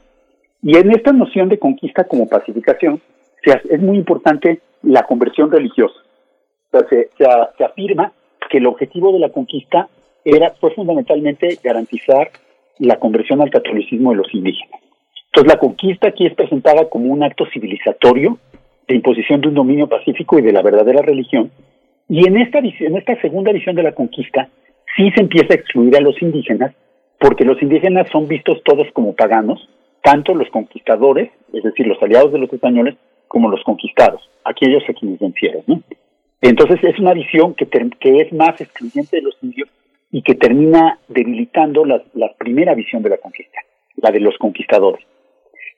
Y 0.61 0.77
en 0.77 0.91
esta 0.91 1.13
noción 1.13 1.47
de 1.49 1.59
conquista 1.59 2.05
como 2.05 2.27
pacificación 2.27 3.01
es 3.43 3.79
muy 3.79 3.97
importante 3.97 4.61
la 4.81 5.03
conversión 5.03 5.51
religiosa. 5.51 5.99
se, 6.89 7.09
afirma 7.63 8.11
que 8.49 8.57
el 8.57 8.67
objetivo 8.67 9.13
de 9.13 9.19
la 9.19 9.29
conquista 9.29 9.87
era, 10.23 10.51
fue 10.59 10.71
fundamentalmente 10.71 11.59
garantizar 11.63 12.31
la 12.79 12.97
conversión 12.97 13.41
al 13.41 13.49
catolicismo 13.49 14.11
de 14.11 14.17
los 14.17 14.33
indígenas. 14.33 14.81
Entonces 15.35 15.53
la 15.53 15.59
conquista 15.59 16.07
aquí 16.07 16.25
es 16.25 16.33
presentada 16.33 16.87
como 16.87 17.11
un 17.11 17.21
acto 17.21 17.45
civilizatorio 17.51 18.37
de 18.87 18.95
imposición 18.95 19.41
de 19.41 19.49
un 19.49 19.55
dominio 19.55 19.89
pacífico 19.89 20.39
y 20.39 20.41
de 20.41 20.53
la 20.53 20.61
verdadera 20.61 21.01
religión. 21.01 21.51
Y 22.07 22.25
en 22.25 22.37
esta, 22.37 22.59
en 22.59 22.95
esta 22.95 23.19
segunda 23.19 23.51
visión 23.51 23.75
de 23.75 23.83
la 23.83 23.91
conquista 23.91 24.47
sí 24.95 25.11
se 25.11 25.19
empieza 25.19 25.51
a 25.51 25.57
excluir 25.57 25.93
a 25.97 25.99
los 25.99 26.21
indígenas, 26.21 26.73
porque 27.19 27.43
los 27.43 27.61
indígenas 27.61 28.07
son 28.13 28.29
vistos 28.29 28.63
todos 28.63 28.87
como 28.93 29.13
paganos, 29.13 29.67
tanto 30.01 30.33
los 30.33 30.47
conquistadores, 30.51 31.31
es 31.51 31.63
decir, 31.63 31.85
los 31.85 32.01
aliados 32.01 32.31
de 32.31 32.39
los 32.39 32.53
españoles, 32.53 32.95
como 33.27 33.49
los 33.49 33.61
conquistados, 33.63 34.21
aquellos 34.45 34.83
a 34.87 34.93
quienes 34.93 35.19
vencieron. 35.19 35.63
Entonces 36.39 36.81
es 36.81 36.97
una 36.97 37.13
visión 37.13 37.55
que, 37.55 37.67
es 38.21 38.31
más 38.31 38.61
excluyente 38.61 39.17
de 39.17 39.23
los 39.23 39.35
indios 39.41 39.67
y 40.13 40.21
que 40.21 40.35
termina 40.35 40.97
debilitando 41.09 41.83
la 41.83 42.33
primera 42.37 42.73
visión 42.73 43.03
de 43.03 43.09
la 43.09 43.17
conquista, 43.17 43.59
la 43.97 44.11
de 44.11 44.21
los 44.21 44.37
conquistadores. 44.37 45.03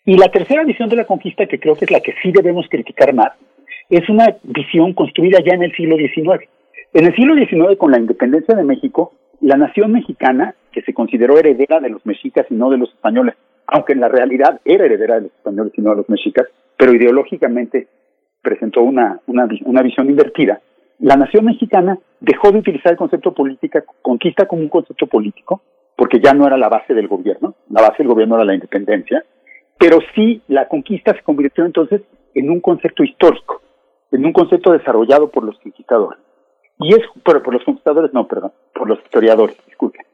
Y 0.08 0.16
la 0.16 0.30
tercera 0.30 0.64
visión 0.64 0.88
de 0.88 0.96
la 0.96 1.04
conquista, 1.04 1.48
que 1.48 1.60
creo 1.60 1.76
que 1.76 1.84
es 1.84 1.92
la 1.92 2.00
que 2.00 2.14
sí 2.24 2.32
debemos 2.32 2.66
criticar 2.70 3.14
más, 3.14 3.34
es 3.90 4.08
una 4.08 4.38
visión 4.42 4.94
construida 4.94 5.40
ya 5.46 5.54
en 5.54 5.64
el 5.64 5.76
siglo 5.76 5.98
XIX. 5.98 6.48
En 6.94 7.08
el 7.08 7.14
siglo 7.14 7.36
XIX, 7.36 7.78
con 7.78 7.92
la 7.92 8.00
independencia 8.00 8.56
de 8.56 8.64
México, 8.64 9.12
la 9.42 9.58
nación 9.58 9.92
mexicana, 9.92 10.56
que 10.72 10.82
se 10.84 10.94
consideró 10.94 11.38
heredera 11.38 11.82
de 11.82 11.90
los 11.90 12.06
mexicas 12.06 12.46
y 12.50 12.54
no 12.54 12.70
de 12.70 12.78
los 12.78 12.90
españoles, 12.94 13.36
aunque 13.68 13.92
en 13.92 14.00
la 14.00 14.08
realidad 14.08 14.62
era 14.64 14.86
heredera 14.86 15.16
de 15.16 15.22
los 15.24 15.32
españoles 15.34 15.74
y 15.76 15.82
no 15.82 15.90
de 15.90 15.98
los 15.98 16.10
mexicas, 16.10 16.48
pero 16.78 16.94
ideológicamente 16.94 17.90
presentó 18.42 18.84
una, 18.84 19.20
una, 19.28 19.46
una 19.66 19.82
visión 19.82 20.10
invertida, 20.10 20.62
la 21.00 21.18
nación 21.18 21.44
mexicana 21.44 22.00
dejó 22.22 22.54
de 22.54 22.60
utilizar 22.60 22.94
el 22.94 22.98
concepto 22.98 23.34
política, 23.34 23.84
conquista 24.02 24.46
como 24.46 24.62
un 24.62 24.70
concepto 24.70 25.06
político, 25.08 25.62
porque 25.98 26.22
ya 26.24 26.34
no 26.34 26.48
era 26.48 26.56
la 26.56 26.70
base 26.70 26.94
del 26.94 27.10
gobierno, 27.10 27.56
la 27.70 27.82
base 27.82 27.98
del 28.00 28.08
gobierno 28.08 28.36
era 28.36 28.46
la 28.46 28.56
independencia, 28.56 29.26
pero 29.78 30.00
sí 30.16 30.42
la 30.48 30.68
conquista 30.68 31.14
se 31.14 31.24
convirtió 31.24 31.66
entonces 31.66 32.02
en 32.34 32.50
un 32.50 32.60
concepto 32.60 33.04
histórico, 33.04 33.62
en 34.12 34.26
un 34.26 34.34
concepto 34.34 34.72
desarrollado 34.72 35.30
por 35.30 35.44
los 35.44 35.58
conquistadores. 35.60 36.20
Y 36.80 36.94
es, 36.94 37.02
por, 37.24 37.42
por 37.42 37.54
los 37.54 37.64
conquistadores, 37.64 38.14
no, 38.14 38.28
perdón, 38.28 38.52
por 38.74 38.88
los 38.88 39.00
historiadores, 39.00 39.58
disculpen. 39.66 40.06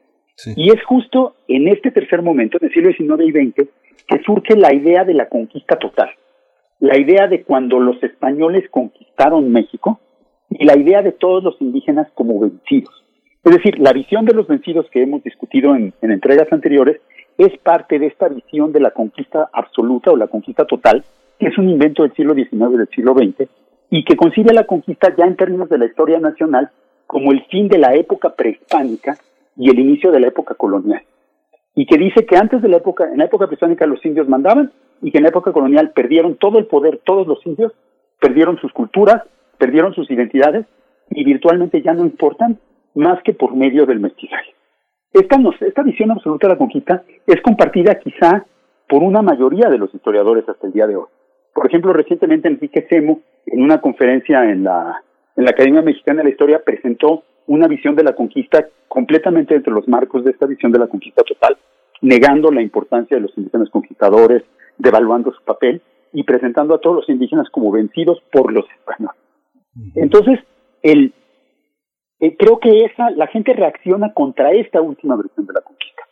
Y 0.56 0.70
es 0.70 0.82
justo 0.84 1.36
en 1.46 1.68
este 1.68 1.90
tercer 1.90 2.22
momento, 2.22 2.58
en 2.60 2.66
el 2.66 2.72
siglo 2.72 2.90
XIX 2.90 3.28
y 3.28 3.32
XX, 3.32 3.68
que 4.08 4.22
surge 4.24 4.56
la 4.56 4.74
idea 4.74 5.04
de 5.04 5.14
la 5.14 5.28
conquista 5.28 5.76
total. 5.76 6.10
La 6.80 6.98
idea 6.98 7.28
de 7.28 7.44
cuando 7.44 7.78
los 7.78 8.02
españoles 8.02 8.68
conquistaron 8.70 9.52
México 9.52 10.00
y 10.50 10.64
la 10.64 10.76
idea 10.76 11.02
de 11.02 11.12
todos 11.12 11.44
los 11.44 11.60
indígenas 11.60 12.08
como 12.14 12.40
vencidos. 12.40 12.92
Es 13.44 13.54
decir, 13.54 13.78
la 13.78 13.92
visión 13.92 14.24
de 14.24 14.34
los 14.34 14.48
vencidos 14.48 14.86
que 14.90 15.02
hemos 15.02 15.22
discutido 15.22 15.76
en, 15.76 15.92
en 16.02 16.10
entregas 16.10 16.52
anteriores 16.52 17.00
es 17.38 17.56
parte 17.58 17.98
de 17.98 18.06
esta 18.06 18.28
visión 18.28 18.72
de 18.72 18.80
la 18.80 18.90
conquista 18.90 19.48
absoluta 19.52 20.10
o 20.10 20.16
la 20.16 20.28
conquista 20.28 20.64
total, 20.64 21.04
que 21.38 21.48
es 21.48 21.58
un 21.58 21.68
invento 21.68 22.02
del 22.02 22.14
siglo 22.14 22.34
XIX 22.34 22.52
y 22.72 22.76
del 22.76 22.88
siglo 22.88 23.14
XX, 23.14 23.48
y 23.90 24.04
que 24.04 24.16
concibe 24.16 24.52
la 24.52 24.64
conquista 24.64 25.14
ya 25.16 25.24
en 25.24 25.36
términos 25.36 25.68
de 25.68 25.78
la 25.78 25.86
historia 25.86 26.18
nacional 26.20 26.70
como 27.06 27.32
el 27.32 27.44
fin 27.46 27.68
de 27.68 27.78
la 27.78 27.94
época 27.94 28.34
prehispánica 28.34 29.16
y 29.56 29.70
el 29.70 29.78
inicio 29.78 30.10
de 30.10 30.20
la 30.20 30.28
época 30.28 30.54
colonial. 30.54 31.02
Y 31.74 31.86
que 31.86 31.98
dice 31.98 32.24
que 32.24 32.36
antes 32.36 32.62
de 32.62 32.68
la 32.68 32.78
época, 32.78 33.08
en 33.10 33.18
la 33.18 33.24
época 33.24 33.46
prehispánica 33.46 33.86
los 33.86 34.04
indios 34.04 34.28
mandaban 34.28 34.72
y 35.02 35.10
que 35.10 35.18
en 35.18 35.24
la 35.24 35.30
época 35.30 35.52
colonial 35.52 35.92
perdieron 35.94 36.36
todo 36.36 36.58
el 36.58 36.66
poder 36.66 37.00
todos 37.04 37.26
los 37.26 37.44
indios, 37.46 37.72
perdieron 38.20 38.58
sus 38.58 38.72
culturas, 38.72 39.22
perdieron 39.58 39.94
sus 39.94 40.10
identidades 40.10 40.66
y 41.10 41.24
virtualmente 41.24 41.82
ya 41.82 41.92
no 41.92 42.04
importan 42.04 42.58
más 42.94 43.22
que 43.22 43.34
por 43.34 43.54
medio 43.54 43.86
del 43.86 44.00
mestizaje. 44.00 44.54
Esta, 45.14 45.36
esta 45.60 45.82
visión 45.84 46.10
absoluta 46.10 46.48
de 46.48 46.54
la 46.54 46.58
conquista 46.58 47.04
es 47.24 47.40
compartida 47.40 47.94
quizá 48.00 48.44
por 48.88 49.04
una 49.04 49.22
mayoría 49.22 49.70
de 49.70 49.78
los 49.78 49.94
historiadores 49.94 50.48
hasta 50.48 50.66
el 50.66 50.72
día 50.72 50.88
de 50.88 50.96
hoy. 50.96 51.06
Por 51.54 51.68
ejemplo, 51.68 51.92
recientemente 51.92 52.48
Enrique 52.48 52.84
Semo, 52.90 53.20
en 53.46 53.62
una 53.62 53.80
conferencia 53.80 54.50
en 54.50 54.64
la, 54.64 55.02
en 55.36 55.44
la 55.44 55.50
Academia 55.50 55.82
Mexicana 55.82 56.18
de 56.18 56.24
la 56.24 56.30
Historia, 56.30 56.62
presentó 56.64 57.22
una 57.46 57.68
visión 57.68 57.94
de 57.94 58.02
la 58.02 58.14
conquista 58.14 58.66
completamente 58.88 59.54
entre 59.54 59.72
los 59.72 59.86
marcos 59.86 60.24
de 60.24 60.32
esta 60.32 60.46
visión 60.46 60.72
de 60.72 60.80
la 60.80 60.88
conquista 60.88 61.22
total, 61.22 61.56
negando 62.02 62.50
la 62.50 62.60
importancia 62.60 63.16
de 63.16 63.22
los 63.22 63.38
indígenas 63.38 63.70
conquistadores, 63.70 64.42
devaluando 64.78 65.32
su 65.32 65.42
papel 65.44 65.80
y 66.12 66.24
presentando 66.24 66.74
a 66.74 66.80
todos 66.80 66.96
los 66.96 67.08
indígenas 67.08 67.48
como 67.50 67.70
vencidos 67.70 68.20
por 68.32 68.52
los 68.52 68.64
españoles. 68.68 69.20
Entonces, 69.94 70.40
el, 70.82 71.12
eh, 72.20 72.36
creo 72.36 72.58
que 72.58 72.84
esa, 72.84 73.10
la 73.10 73.26
gente 73.26 73.52
reacciona 73.52 74.12
contra 74.12 74.52
esta 74.52 74.80
última 74.80 75.16
versión 75.16 75.46
de 75.46 75.52
la 75.52 75.60
conquista, 75.60 76.02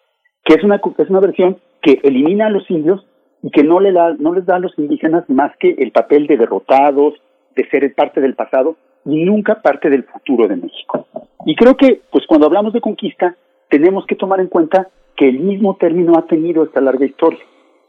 que 0.45 0.55
es 0.55 0.65
una, 0.65 0.81
es 0.99 1.11
una 1.11 1.21
versión 1.21 1.59
que 1.81 2.01
elimina 2.03 2.47
a 2.47 2.51
los 2.51 2.69
indios 2.71 3.05
y 3.43 3.51
que 3.51 3.65
no, 3.65 3.81
le 3.81 3.93
da, 3.93 4.15
no 4.19 4.35
les 4.35 4.47
da 4.47 4.57
a 4.57 4.61
los 4.61 4.79
indígenas 4.79 5.29
más 5.29 5.53
que 5.59 5.75
el 5.79 5.91
papel 5.91 6.27
de 6.27 6.37
derrotados, 6.37 7.15
de 7.57 7.69
ser 7.69 7.95
parte 7.95 8.21
del 8.21 8.35
pasado 8.35 8.77
y 9.05 9.25
nunca 9.25 9.61
parte 9.61 9.91
del 9.91 10.05
futuro 10.05 10.49
de 10.49 10.57
México. 10.57 11.07
Y 11.45 11.57
creo 11.57 11.77
que, 11.77 12.03
pues 12.11 12.27
cuando 12.27 12.47
hablamos 12.47 12.73
de 12.73 12.81
conquista, 12.81 13.37
tenemos 13.69 14.07
que 14.07 14.15
tomar 14.15 14.41
en 14.41 14.47
cuenta 14.47 14.89
que 15.17 15.29
el 15.29 15.41
mismo 15.41 15.77
término 15.77 16.17
ha 16.17 16.27
tenido 16.27 16.65
esta 16.65 16.81
larga 16.81 17.05
historia 17.05 17.41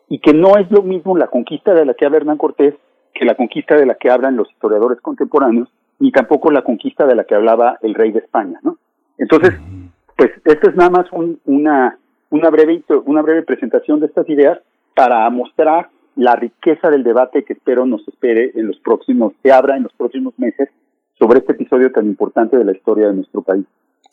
y 0.09 0.19
que 0.19 0.33
no 0.33 0.57
es 0.57 0.69
lo 0.71 0.81
mismo 0.81 1.17
la 1.17 1.27
conquista 1.27 1.73
de 1.73 1.85
la 1.85 1.93
que 1.93 2.05
habla 2.05 2.17
Hernán 2.17 2.37
Cortés 2.37 2.75
que 3.13 3.25
la 3.25 3.35
conquista 3.35 3.75
de 3.75 3.85
la 3.85 3.95
que 3.95 4.09
hablan 4.09 4.35
los 4.35 4.49
historiadores 4.51 4.99
contemporáneos, 5.01 5.69
ni 6.03 6.11
tampoco 6.11 6.51
la 6.51 6.63
conquista 6.63 7.07
de 7.07 7.15
la 7.15 7.23
que 7.23 7.33
hablaba 7.33 7.77
el 7.81 7.93
rey 7.93 8.11
de 8.11 8.19
España, 8.19 8.59
¿no? 8.61 8.77
Entonces, 9.17 9.53
pues 10.17 10.31
esto 10.43 10.69
es 10.69 10.75
nada 10.75 10.89
más 10.89 11.05
una, 11.45 11.97
una, 12.29 12.49
breve, 12.49 12.83
una 13.05 13.21
breve 13.21 13.43
presentación 13.43 14.01
de 14.01 14.07
estas 14.07 14.27
ideas 14.27 14.59
para 14.93 15.29
mostrar 15.29 15.87
la 16.17 16.35
riqueza 16.35 16.89
del 16.89 17.05
debate 17.05 17.45
que 17.45 17.53
espero 17.53 17.85
nos 17.85 18.05
espere 18.05 18.51
en 18.53 18.67
los 18.67 18.77
próximos, 18.79 19.31
que 19.41 19.53
abra 19.53 19.77
en 19.77 19.83
los 19.83 19.93
próximos 19.93 20.37
meses 20.37 20.67
sobre 21.17 21.39
este 21.39 21.53
episodio 21.53 21.89
tan 21.93 22.05
importante 22.05 22.57
de 22.57 22.65
la 22.65 22.73
historia 22.73 23.07
de 23.07 23.13
nuestro 23.13 23.41
país. 23.41 23.65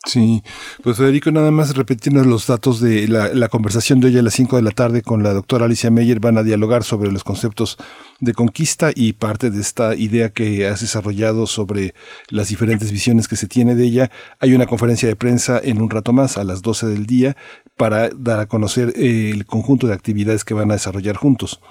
Sí, 0.03 0.41
pues 0.83 0.97
Federico, 0.97 1.29
nada 1.29 1.51
más 1.51 1.77
repetirnos 1.77 2.25
los 2.25 2.47
datos 2.47 2.81
de 2.81 3.07
la, 3.07 3.47
conversación 3.49 3.99
de 3.99 4.07
hoy 4.07 4.17
a 4.17 4.23
las 4.23 4.33
5 4.33 4.55
de 4.55 4.63
la 4.63 4.71
tarde 4.71 5.03
con 5.03 5.21
la 5.21 5.31
doctora 5.31 5.65
Alicia 5.65 5.91
Meyer. 5.91 6.19
Van 6.19 6.39
a 6.39 6.43
dialogar 6.43 6.81
sobre 6.81 7.11
los 7.11 7.23
conceptos 7.23 7.77
de 8.19 8.33
conquista 8.33 8.89
y 8.95 9.13
parte 9.13 9.51
de 9.51 9.61
esta 9.61 9.95
idea 9.95 10.29
que 10.29 10.65
has 10.65 10.81
desarrollado 10.81 11.45
sobre 11.45 11.91
las 12.31 12.49
diferentes 12.49 12.91
visiones 12.91 13.27
que 13.27 13.35
se 13.35 13.47
tiene 13.47 13.75
de 13.75 13.83
ella. 13.83 14.09
Hay 14.39 14.55
una 14.55 14.65
conferencia 14.65 15.07
de 15.07 15.15
prensa 15.15 15.61
en 15.63 15.79
un 15.79 15.91
rato 15.91 16.13
más, 16.13 16.39
a 16.39 16.43
las 16.43 16.63
12 16.63 16.87
del 16.87 17.05
día, 17.05 17.35
para 17.77 18.09
dar 18.09 18.39
a 18.39 18.47
conocer 18.47 18.89
eh, 18.95 19.29
el 19.31 19.45
conjunto 19.45 19.85
de 19.85 19.93
actividades 19.93 20.43
que 20.43 20.55
van 20.55 20.71
a 20.71 20.73
desarrollar 20.73 21.15
juntos. 21.15 21.61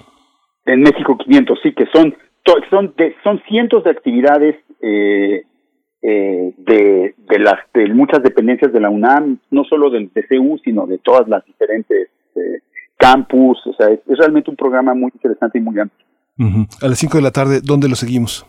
En 0.65 0.79
México 0.79 1.17
500, 1.17 1.59
sí, 1.61 1.73
que 1.73 1.85
son, 1.93 2.15
son, 2.69 2.95
son 3.25 3.41
cientos 3.49 3.83
de 3.83 3.89
actividades. 3.89 4.55
Eh, 4.81 5.43
eh, 6.01 6.53
de, 6.57 7.13
de, 7.29 7.39
las 7.39 7.59
de 7.73 7.87
muchas 7.93 8.23
dependencias 8.23 8.73
de 8.73 8.79
la 8.79 8.89
UNAM, 8.89 9.37
no 9.51 9.63
solo 9.65 9.89
del 9.89 10.09
TCU, 10.09 10.59
sino 10.63 10.87
de 10.87 10.97
todas 10.97 11.27
las 11.27 11.45
diferentes 11.45 12.09
eh, 12.35 12.61
campus. 12.97 13.59
O 13.67 13.73
sea, 13.73 13.89
es, 13.89 13.99
realmente 14.07 14.49
un 14.49 14.55
programa 14.55 14.93
muy 14.93 15.11
interesante 15.13 15.59
y 15.59 15.61
muy 15.61 15.79
amplio. 15.79 16.05
A 16.81 16.87
las 16.87 16.97
5 16.97 17.17
de 17.17 17.23
la 17.23 17.31
tarde, 17.31 17.59
¿dónde 17.63 17.87
lo 17.87 17.95
seguimos? 17.95 18.47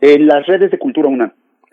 En 0.00 0.26
las 0.26 0.46
redes 0.46 0.70
de 0.70 0.78
Cultura 0.78 1.08
UNAM. 1.08 1.32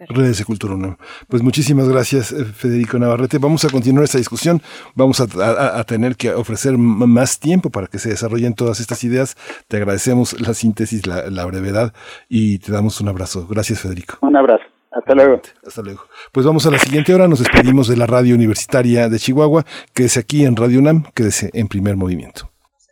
Redes 0.09 0.39
de 0.39 0.43
Cultura 0.43 0.73
UNAM. 0.73 0.97
Pues 1.29 1.41
muchísimas 1.41 1.87
gracias, 1.87 2.33
eh, 2.33 2.43
Federico 2.43 2.99
Navarrete. 2.99 3.37
Vamos 3.37 3.63
a 3.63 3.69
continuar 3.69 4.03
esta 4.03 4.17
discusión. 4.17 4.59
Vamos 4.95 5.21
a, 5.21 5.79
a, 5.79 5.83
tener 5.85 6.17
que 6.17 6.33
ofrecer 6.33 6.77
más 6.77 7.39
tiempo 7.39 7.69
para 7.69 7.87
que 7.87 7.99
se 7.99 8.09
desarrollen 8.09 8.55
todas 8.55 8.81
estas 8.81 9.05
ideas. 9.05 9.37
Te 9.69 9.77
agradecemos 9.77 10.41
la 10.45 10.53
síntesis, 10.53 11.07
la, 11.07 11.29
la 11.29 11.45
brevedad 11.45 11.93
y 12.27 12.59
te 12.59 12.73
damos 12.73 12.99
un 12.99 13.07
abrazo. 13.07 13.47
Gracias, 13.47 13.79
Federico. 13.81 14.17
Un 14.19 14.35
abrazo. 14.35 14.72
Hasta 14.93 15.15
luego. 15.15 15.41
Hasta 15.65 15.81
luego. 15.81 16.01
Pues 16.31 16.45
vamos 16.45 16.65
a 16.65 16.71
la 16.71 16.77
siguiente 16.77 17.13
hora. 17.13 17.27
Nos 17.27 17.39
despedimos 17.39 17.87
de 17.87 17.97
la 17.97 18.05
radio 18.05 18.35
universitaria 18.35 19.09
de 19.09 19.19
Chihuahua. 19.19 19.65
Quédese 19.93 20.19
aquí 20.19 20.45
en 20.45 20.55
Radio 20.55 20.79
UNAM. 20.79 21.03
Quédese 21.13 21.49
en 21.53 21.67
primer 21.67 21.97
movimiento. 21.97 22.51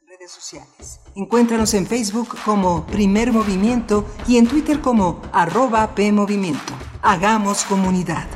redes 0.10 0.32
sociales. 0.32 1.00
Encuéntranos 1.16 1.74
en 1.74 1.86
Facebook 1.86 2.30
como 2.46 2.86
Primer 2.88 3.32
Movimiento 3.34 4.06
y 4.28 4.38
en 4.38 4.48
Twitter 4.48 4.80
como 4.80 5.22
arroba 5.34 5.94
PMovimiento. 5.94 6.74
Hagamos 7.02 7.66
comunidad. 7.66 8.28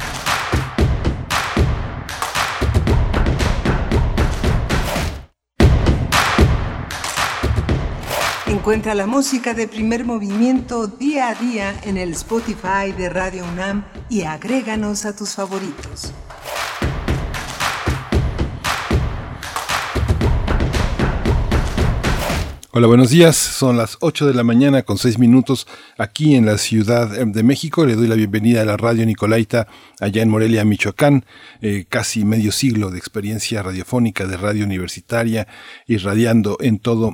Encuentra 8.65 8.95
la 8.95 9.05
música 9.05 9.53
de 9.53 9.67
primer 9.67 10.05
movimiento 10.05 10.87
día 10.87 11.29
a 11.29 11.35
día 11.35 11.79
en 11.83 11.97
el 11.97 12.13
Spotify 12.13 12.91
de 12.97 13.09
Radio 13.09 13.45
UNAM 13.45 13.85
y 14.09 14.23
agréganos 14.23 15.05
a 15.05 15.15
tus 15.15 15.35
favoritos. 15.35 16.11
Hola, 22.71 22.87
buenos 22.87 23.11
días. 23.11 23.35
Son 23.35 23.77
las 23.77 23.97
8 23.99 24.25
de 24.25 24.33
la 24.33 24.43
mañana 24.43 24.81
con 24.81 24.97
6 24.97 25.19
minutos 25.19 25.67
aquí 25.99 26.33
en 26.33 26.47
la 26.47 26.57
Ciudad 26.57 27.07
de 27.23 27.43
México. 27.43 27.85
Le 27.85 27.95
doy 27.95 28.07
la 28.07 28.15
bienvenida 28.15 28.63
a 28.63 28.65
la 28.65 28.77
radio 28.77 29.05
Nicolaita 29.05 29.67
allá 29.99 30.23
en 30.23 30.29
Morelia, 30.29 30.65
Michoacán. 30.65 31.23
Eh, 31.61 31.85
casi 31.87 32.25
medio 32.25 32.51
siglo 32.51 32.89
de 32.89 32.97
experiencia 32.97 33.61
radiofónica 33.61 34.25
de 34.25 34.37
radio 34.37 34.65
universitaria 34.65 35.47
irradiando 35.85 36.57
en 36.61 36.79
todo 36.79 37.13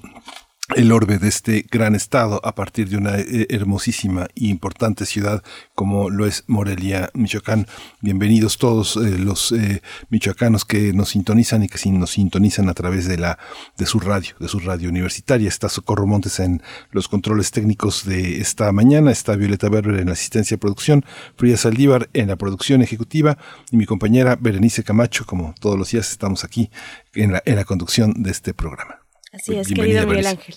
el 0.76 0.92
orbe 0.92 1.18
de 1.18 1.28
este 1.28 1.66
gran 1.70 1.96
estado 1.96 2.40
a 2.46 2.56
partir 2.56 2.90
de 2.90 2.98
una 2.98 3.20
eh, 3.20 3.48
hermosísima 3.50 4.28
e 4.36 4.46
importante 4.46 5.06
ciudad 5.06 5.44
como 5.76 6.10
lo 6.10 6.26
es 6.26 6.44
Morelia, 6.48 7.10
Michoacán. 7.14 7.68
Bienvenidos 8.00 8.58
todos 8.58 8.96
eh, 8.96 9.18
los 9.18 9.52
eh, 9.52 9.82
michoacanos 10.10 10.64
que 10.64 10.94
nos 10.94 11.10
sintonizan 11.10 11.64
y 11.64 11.68
que 11.68 11.92
nos 11.92 12.12
sintonizan 12.12 12.70
a 12.70 12.74
través 12.74 13.08
de 13.08 13.18
la 13.18 13.38
de 13.78 13.86
su 13.86 14.00
radio, 14.00 14.36
de 14.40 14.48
su 14.48 14.60
radio 14.60 14.90
universitaria. 14.90 15.48
Está 15.48 15.68
Socorro 15.68 16.08
Montes 16.08 16.40
en 16.40 16.62
los 16.92 17.08
controles 17.08 17.52
técnicos 17.52 18.06
de 18.06 18.40
esta 18.40 18.72
mañana, 18.72 19.12
está 19.12 19.36
Violeta 19.36 19.70
Berber 19.70 20.00
en 20.00 20.10
asistencia 20.10 20.56
de 20.56 20.60
producción, 20.60 21.06
Frida 21.36 21.58
Saldívar 21.58 22.10
en 22.14 22.30
la 22.30 22.38
producción 22.38 22.82
ejecutiva 22.82 23.38
y 23.72 23.78
mi 23.78 23.86
compañera 23.86 24.38
Berenice 24.40 24.84
Camacho, 24.84 25.26
como 25.26 25.54
todos 25.60 25.78
los 25.78 25.92
días 25.92 26.12
estamos 26.12 26.44
aquí 26.44 26.70
en 27.14 27.34
la, 27.34 27.44
en 27.46 27.56
la 27.56 27.66
conducción 27.66 28.24
de 28.24 28.32
este 28.32 28.54
programa. 28.54 29.01
Así 29.32 29.56
es, 29.56 29.68
querido 29.70 30.06
Miguel 30.06 30.28
Ángel. 30.28 30.56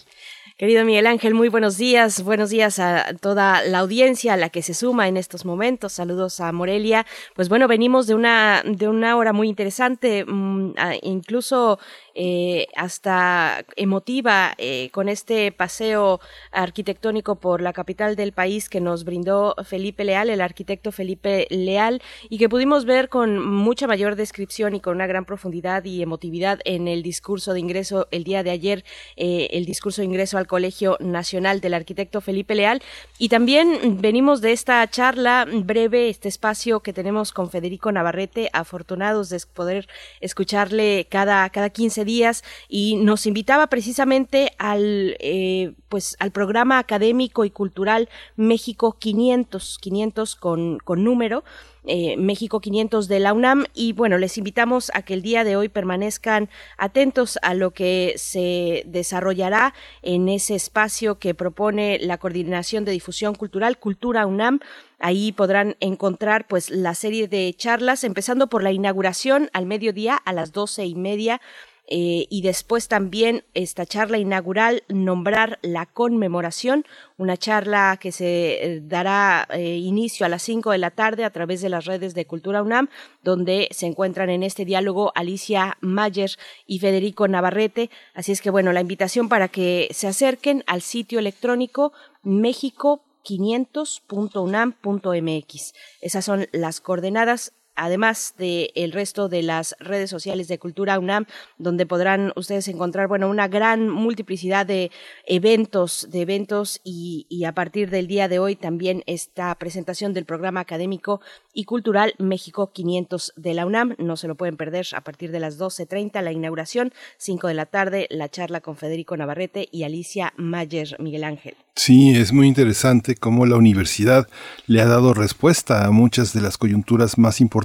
Querido 0.56 0.84
Miguel 0.84 1.08
Ángel, 1.08 1.34
muy 1.34 1.48
buenos 1.48 1.76
días. 1.78 2.22
Buenos 2.22 2.50
días 2.50 2.78
a 2.78 3.12
toda 3.20 3.64
la 3.64 3.80
audiencia 3.80 4.34
a 4.34 4.36
la 4.36 4.50
que 4.50 4.62
se 4.62 4.72
suma 4.72 5.08
en 5.08 5.16
estos 5.16 5.44
momentos. 5.44 5.92
Saludos 5.92 6.38
a 6.38 6.52
Morelia. 6.52 7.06
Pues 7.34 7.48
bueno, 7.48 7.66
venimos 7.66 8.06
de 8.06 8.14
una, 8.14 8.62
de 8.64 8.86
una 8.86 9.16
hora 9.16 9.32
muy 9.32 9.48
interesante, 9.48 10.24
mm, 10.24 10.74
incluso 11.02 11.80
eh, 12.14 12.68
hasta 12.76 13.64
emotiva 13.76 14.54
eh, 14.58 14.90
con 14.92 15.08
este 15.08 15.50
paseo 15.50 16.20
arquitectónico 16.52 17.36
por 17.36 17.60
la 17.60 17.72
capital 17.72 18.14
del 18.14 18.32
país 18.32 18.68
que 18.68 18.80
nos 18.80 19.04
brindó 19.04 19.56
Felipe 19.64 20.04
Leal, 20.04 20.30
el 20.30 20.40
arquitecto 20.40 20.92
Felipe 20.92 21.48
Leal, 21.50 22.00
y 22.28 22.38
que 22.38 22.48
pudimos 22.48 22.84
ver 22.84 23.08
con 23.08 23.44
mucha 23.44 23.88
mayor 23.88 24.14
descripción 24.14 24.74
y 24.74 24.80
con 24.80 24.94
una 24.94 25.08
gran 25.08 25.24
profundidad 25.24 25.84
y 25.84 26.02
emotividad 26.02 26.60
en 26.64 26.86
el 26.86 27.02
discurso 27.02 27.52
de 27.52 27.60
ingreso 27.60 28.06
el 28.10 28.22
día 28.22 28.42
de 28.44 28.50
ayer, 28.50 28.84
eh, 29.16 29.48
el 29.50 29.64
discurso 29.64 30.00
de 30.00 30.06
ingreso 30.06 30.38
al 30.38 30.46
Colegio 30.46 30.96
Nacional 31.00 31.60
del 31.60 31.74
arquitecto 31.74 32.20
Felipe 32.20 32.54
Leal. 32.54 32.82
Y 33.18 33.28
también 33.28 34.00
venimos 34.00 34.40
de 34.40 34.52
esta 34.52 34.88
charla 34.88 35.46
breve, 35.50 36.08
este 36.08 36.28
espacio 36.28 36.80
que 36.80 36.92
tenemos 36.92 37.32
con 37.32 37.50
Federico 37.50 37.90
Navarrete, 37.90 38.50
afortunados 38.52 39.30
de 39.30 39.40
poder 39.52 39.88
escucharle 40.20 41.06
cada, 41.10 41.48
cada 41.50 41.70
15 41.70 42.03
días 42.04 42.44
y 42.68 42.96
nos 42.96 43.26
invitaba 43.26 43.66
precisamente 43.68 44.52
al, 44.58 45.16
eh, 45.20 45.72
pues, 45.88 46.16
al 46.18 46.30
programa 46.30 46.78
académico 46.78 47.44
y 47.44 47.50
cultural 47.50 48.08
México 48.36 48.96
500, 48.98 49.78
500 49.80 50.36
con, 50.36 50.78
con 50.78 51.04
número. 51.04 51.44
Eh, 51.86 52.16
México 52.16 52.60
500 52.60 53.08
de 53.08 53.20
la 53.20 53.34
UNAM 53.34 53.66
y 53.74 53.92
bueno, 53.92 54.16
les 54.16 54.38
invitamos 54.38 54.90
a 54.94 55.02
que 55.02 55.12
el 55.12 55.20
día 55.20 55.44
de 55.44 55.56
hoy 55.56 55.68
permanezcan 55.68 56.48
atentos 56.78 57.38
a 57.42 57.52
lo 57.52 57.72
que 57.72 58.14
se 58.16 58.84
desarrollará 58.86 59.74
en 60.00 60.30
ese 60.30 60.54
espacio 60.54 61.18
que 61.18 61.34
propone 61.34 61.98
la 62.00 62.16
Coordinación 62.16 62.86
de 62.86 62.92
Difusión 62.92 63.34
Cultural 63.34 63.78
Cultura 63.78 64.24
UNAM. 64.24 64.60
Ahí 64.98 65.32
podrán 65.32 65.76
encontrar 65.80 66.46
pues 66.46 66.70
la 66.70 66.94
serie 66.94 67.28
de 67.28 67.52
charlas, 67.54 68.02
empezando 68.04 68.46
por 68.46 68.62
la 68.62 68.72
inauguración 68.72 69.50
al 69.52 69.66
mediodía 69.66 70.16
a 70.16 70.32
las 70.32 70.52
doce 70.52 70.86
y 70.86 70.94
media 70.94 71.42
eh, 71.86 72.26
y 72.30 72.42
después 72.42 72.88
también 72.88 73.44
esta 73.52 73.84
charla 73.84 74.16
inaugural, 74.16 74.84
nombrar 74.88 75.58
la 75.62 75.84
conmemoración, 75.84 76.86
una 77.18 77.36
charla 77.36 77.98
que 78.00 78.10
se 78.10 78.64
eh, 78.64 78.80
dará 78.82 79.46
eh, 79.50 79.76
inicio 79.76 80.24
a 80.24 80.30
las 80.30 80.42
5 80.42 80.70
de 80.70 80.78
la 80.78 80.90
tarde 80.90 81.24
a 81.24 81.30
través 81.30 81.60
de 81.60 81.68
las 81.68 81.84
redes 81.84 82.14
de 82.14 82.26
Cultura 82.26 82.62
UNAM, 82.62 82.88
donde 83.22 83.68
se 83.70 83.86
encuentran 83.86 84.30
en 84.30 84.42
este 84.42 84.64
diálogo 84.64 85.12
Alicia 85.14 85.76
Mayer 85.82 86.30
y 86.66 86.78
Federico 86.78 87.28
Navarrete. 87.28 87.90
Así 88.14 88.32
es 88.32 88.40
que 88.40 88.50
bueno, 88.50 88.72
la 88.72 88.80
invitación 88.80 89.28
para 89.28 89.48
que 89.48 89.88
se 89.92 90.08
acerquen 90.08 90.64
al 90.66 90.80
sitio 90.80 91.18
electrónico 91.18 91.92
México 92.22 93.02
500.unam.mx. 93.24 95.74
Esas 96.00 96.24
son 96.24 96.46
las 96.52 96.80
coordenadas 96.80 97.52
además 97.76 98.34
del 98.38 98.70
el 98.74 98.92
resto 98.92 99.28
de 99.28 99.42
las 99.42 99.76
redes 99.78 100.10
sociales 100.10 100.48
de 100.48 100.58
Cultura 100.58 100.98
UNAM, 100.98 101.26
donde 101.58 101.86
podrán 101.86 102.32
ustedes 102.36 102.68
encontrar, 102.68 103.08
bueno, 103.08 103.28
una 103.28 103.48
gran 103.48 103.88
multiplicidad 103.88 104.66
de 104.66 104.90
eventos, 105.26 106.08
de 106.10 106.22
eventos 106.22 106.80
y, 106.84 107.26
y, 107.28 107.44
a 107.44 107.52
partir 107.52 107.90
del 107.90 108.06
día 108.06 108.28
de 108.28 108.38
hoy 108.38 108.56
también 108.56 109.02
esta 109.06 109.54
presentación 109.56 110.14
del 110.14 110.24
programa 110.24 110.60
académico 110.60 111.20
y 111.52 111.64
cultural 111.64 112.14
México 112.18 112.72
500 112.72 113.32
de 113.36 113.54
la 113.54 113.66
UNAM. 113.66 113.94
No 113.98 114.16
se 114.16 114.28
lo 114.28 114.34
pueden 114.34 114.56
perder 114.56 114.86
a 114.94 115.02
partir 115.02 115.30
de 115.30 115.40
las 115.40 115.58
12.30, 115.58 116.22
la 116.22 116.32
inauguración, 116.32 116.92
5 117.18 117.48
de 117.48 117.54
la 117.54 117.66
tarde, 117.66 118.06
la 118.10 118.28
charla 118.28 118.60
con 118.60 118.76
Federico 118.76 119.16
Navarrete 119.16 119.68
y 119.70 119.84
Alicia 119.84 120.32
Mayer 120.36 120.96
Miguel 121.00 121.24
Ángel. 121.24 121.56
Sí, 121.76 122.10
es 122.10 122.32
muy 122.32 122.46
interesante 122.46 123.16
cómo 123.16 123.46
la 123.46 123.56
universidad 123.56 124.28
le 124.66 124.80
ha 124.80 124.86
dado 124.86 125.12
respuesta 125.12 125.84
a 125.84 125.90
muchas 125.90 126.32
de 126.32 126.40
las 126.40 126.56
coyunturas 126.56 127.18
más 127.18 127.40
importantes 127.40 127.63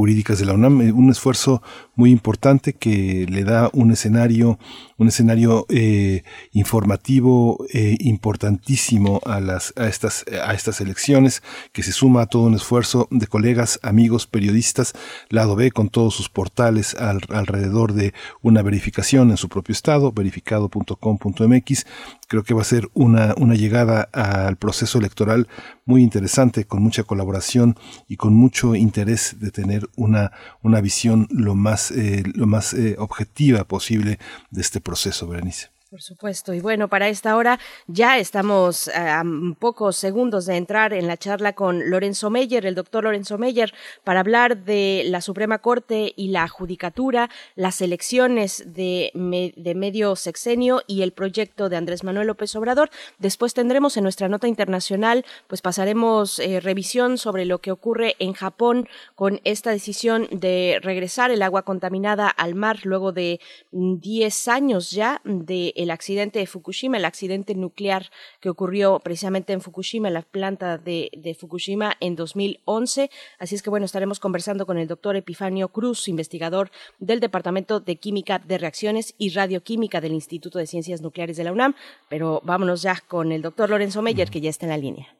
jurídicas 0.00 0.38
de 0.38 0.46
la 0.46 0.54
UNAM, 0.54 0.80
eh, 0.80 0.92
un 0.92 1.10
esfuerzo 1.10 1.62
muy 1.94 2.10
importante 2.10 2.72
que 2.72 3.26
le 3.28 3.44
da 3.44 3.68
un 3.72 3.90
escenario, 3.90 4.58
un 5.00 5.08
escenario 5.08 5.64
eh, 5.70 6.24
informativo 6.52 7.64
eh, 7.72 7.96
importantísimo 8.00 9.20
a 9.24 9.40
las 9.40 9.72
a 9.76 9.86
estas 9.86 10.26
a 10.44 10.52
estas 10.52 10.82
elecciones, 10.82 11.42
que 11.72 11.82
se 11.82 11.92
suma 11.92 12.22
a 12.22 12.26
todo 12.26 12.42
un 12.42 12.54
esfuerzo 12.54 13.08
de 13.10 13.26
colegas, 13.26 13.80
amigos, 13.82 14.26
periodistas, 14.26 14.92
lado 15.30 15.56
B 15.56 15.70
con 15.70 15.88
todos 15.88 16.14
sus 16.14 16.28
portales 16.28 16.94
alrededor 16.94 17.94
de 17.94 18.12
una 18.42 18.60
verificación 18.60 19.30
en 19.30 19.38
su 19.38 19.48
propio 19.48 19.72
estado, 19.72 20.12
verificado.com.mx. 20.12 21.86
Creo 22.28 22.44
que 22.44 22.54
va 22.54 22.60
a 22.60 22.64
ser 22.64 22.88
una, 22.92 23.34
una 23.38 23.54
llegada 23.54 24.08
al 24.12 24.56
proceso 24.56 24.98
electoral 24.98 25.48
muy 25.86 26.02
interesante, 26.02 26.66
con 26.66 26.82
mucha 26.82 27.02
colaboración 27.02 27.76
y 28.06 28.16
con 28.16 28.34
mucho 28.34 28.76
interés 28.76 29.36
de 29.40 29.50
tener 29.50 29.88
una, 29.96 30.30
una 30.62 30.80
visión 30.80 31.26
lo 31.30 31.54
más, 31.56 31.90
eh, 31.90 32.22
lo 32.34 32.46
más 32.46 32.74
eh, 32.74 32.96
objetiva 32.98 33.64
posible 33.64 34.18
de 34.50 34.60
este 34.60 34.80
proceso, 34.90 35.24
Berenice. 35.28 35.70
Por 35.90 36.02
supuesto. 36.02 36.54
Y 36.54 36.60
bueno, 36.60 36.86
para 36.86 37.08
esta 37.08 37.34
hora 37.34 37.58
ya 37.88 38.18
estamos 38.18 38.86
a 38.94 39.24
pocos 39.58 39.96
segundos 39.96 40.46
de 40.46 40.54
entrar 40.54 40.92
en 40.92 41.08
la 41.08 41.16
charla 41.16 41.54
con 41.54 41.90
Lorenzo 41.90 42.30
Meyer, 42.30 42.64
el 42.64 42.76
doctor 42.76 43.02
Lorenzo 43.02 43.38
Meyer, 43.38 43.74
para 44.04 44.20
hablar 44.20 44.62
de 44.62 45.02
la 45.06 45.20
Suprema 45.20 45.58
Corte 45.58 46.12
y 46.14 46.28
la 46.28 46.46
Judicatura, 46.46 47.28
las 47.56 47.80
elecciones 47.80 48.62
de, 48.72 49.10
de 49.56 49.74
medio 49.74 50.14
sexenio 50.14 50.84
y 50.86 51.02
el 51.02 51.10
proyecto 51.10 51.68
de 51.68 51.78
Andrés 51.78 52.04
Manuel 52.04 52.28
López 52.28 52.54
Obrador. 52.54 52.88
Después 53.18 53.52
tendremos 53.52 53.96
en 53.96 54.04
nuestra 54.04 54.28
nota 54.28 54.46
internacional, 54.46 55.24
pues 55.48 55.60
pasaremos 55.60 56.38
eh, 56.38 56.60
revisión 56.60 57.18
sobre 57.18 57.46
lo 57.46 57.58
que 57.58 57.72
ocurre 57.72 58.14
en 58.20 58.34
Japón 58.34 58.88
con 59.16 59.40
esta 59.42 59.72
decisión 59.72 60.28
de 60.30 60.78
regresar 60.84 61.32
el 61.32 61.42
agua 61.42 61.62
contaminada 61.62 62.28
al 62.28 62.54
mar 62.54 62.78
luego 62.84 63.10
de 63.10 63.40
10 63.72 64.46
años 64.46 64.92
ya 64.92 65.20
de 65.24 65.74
el 65.82 65.90
accidente 65.90 66.38
de 66.38 66.46
Fukushima, 66.46 66.98
el 66.98 67.04
accidente 67.06 67.54
nuclear 67.54 68.10
que 68.40 68.50
ocurrió 68.50 69.00
precisamente 69.00 69.52
en 69.54 69.62
Fukushima, 69.62 70.08
en 70.08 70.14
la 70.14 70.22
planta 70.22 70.76
de, 70.76 71.36
Fukushima 71.38 71.96
en 72.00 72.16
2011. 72.16 73.10
Así 73.38 73.54
es 73.54 73.62
que 73.62 73.70
bueno, 73.70 73.86
estaremos 73.86 74.20
conversando 74.20 74.66
con 74.66 74.76
el 74.76 74.88
doctor 74.88 75.16
Epifanio 75.16 75.68
Cruz, 75.68 76.06
investigador 76.08 76.70
del 76.98 77.20
Departamento 77.20 77.80
de 77.80 77.96
Química 77.96 78.38
de 78.38 78.58
Reacciones 78.58 79.14
y 79.16 79.30
Radioquímica 79.30 80.00
del 80.02 80.12
Instituto 80.12 80.58
de 80.58 80.66
Ciencias 80.66 81.00
Nucleares 81.00 81.38
de 81.38 81.44
la 81.44 81.52
UNAM. 81.52 81.74
Pero 82.10 82.42
vámonos 82.44 82.82
ya 82.82 83.00
con 83.08 83.32
el 83.32 83.40
doctor 83.40 83.70
Lorenzo 83.70 84.02
Meyer, 84.02 84.30
que 84.30 84.42
ya 84.42 84.50
está 84.50 84.66
en 84.66 84.70
la 84.70 84.76
línea. 84.76 85.16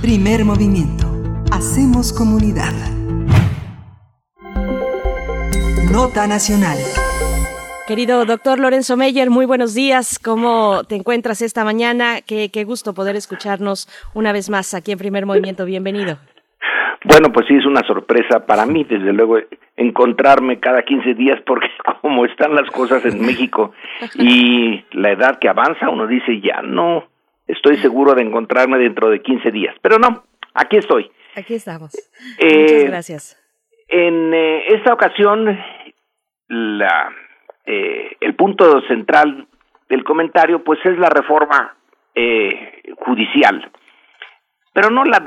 Primer 0.00 0.46
movimiento. 0.46 1.06
Hacemos 1.50 2.12
comunidad. 2.14 2.72
Nota 5.90 6.26
Nacional. 6.26 6.78
Querido 7.90 8.24
doctor 8.24 8.60
Lorenzo 8.60 8.96
Meyer, 8.96 9.30
muy 9.30 9.46
buenos 9.46 9.74
días. 9.74 10.20
¿Cómo 10.20 10.84
te 10.84 10.94
encuentras 10.94 11.42
esta 11.42 11.64
mañana? 11.64 12.20
Qué, 12.24 12.48
qué, 12.52 12.62
gusto 12.62 12.94
poder 12.94 13.16
escucharnos 13.16 13.88
una 14.14 14.32
vez 14.32 14.48
más 14.48 14.74
aquí 14.74 14.92
en 14.92 14.98
Primer 14.98 15.26
Movimiento. 15.26 15.64
Bienvenido. 15.64 16.16
Bueno, 17.02 17.32
pues 17.32 17.48
sí, 17.48 17.54
es 17.56 17.66
una 17.66 17.84
sorpresa 17.88 18.46
para 18.46 18.64
mí, 18.64 18.84
desde 18.84 19.12
luego, 19.12 19.38
encontrarme 19.76 20.60
cada 20.60 20.84
15 20.84 21.14
días, 21.14 21.40
porque 21.44 21.66
como 22.00 22.26
están 22.26 22.54
las 22.54 22.70
cosas 22.70 23.04
en 23.06 23.26
México 23.26 23.72
y 24.14 24.84
la 24.92 25.10
edad 25.10 25.40
que 25.40 25.48
avanza, 25.48 25.88
uno 25.88 26.06
dice, 26.06 26.40
ya 26.40 26.62
no, 26.62 27.08
estoy 27.48 27.76
seguro 27.78 28.14
de 28.14 28.22
encontrarme 28.22 28.78
dentro 28.78 29.10
de 29.10 29.20
15 29.20 29.50
días. 29.50 29.74
Pero 29.82 29.98
no, 29.98 30.22
aquí 30.54 30.76
estoy. 30.76 31.10
Aquí 31.34 31.54
estamos. 31.54 31.92
Eh, 32.38 32.62
Muchas 32.62 32.84
gracias. 32.84 33.42
En 33.88 34.32
eh, 34.32 34.74
esta 34.76 34.94
ocasión, 34.94 35.58
la 36.46 37.10
eh, 37.64 38.16
el 38.20 38.34
punto 38.34 38.80
central 38.82 39.46
del 39.88 40.04
comentario 40.04 40.62
pues 40.64 40.78
es 40.84 40.98
la 40.98 41.08
reforma 41.08 41.74
eh, 42.14 42.82
judicial, 42.98 43.70
pero 44.72 44.90
no 44.90 45.04
la, 45.04 45.22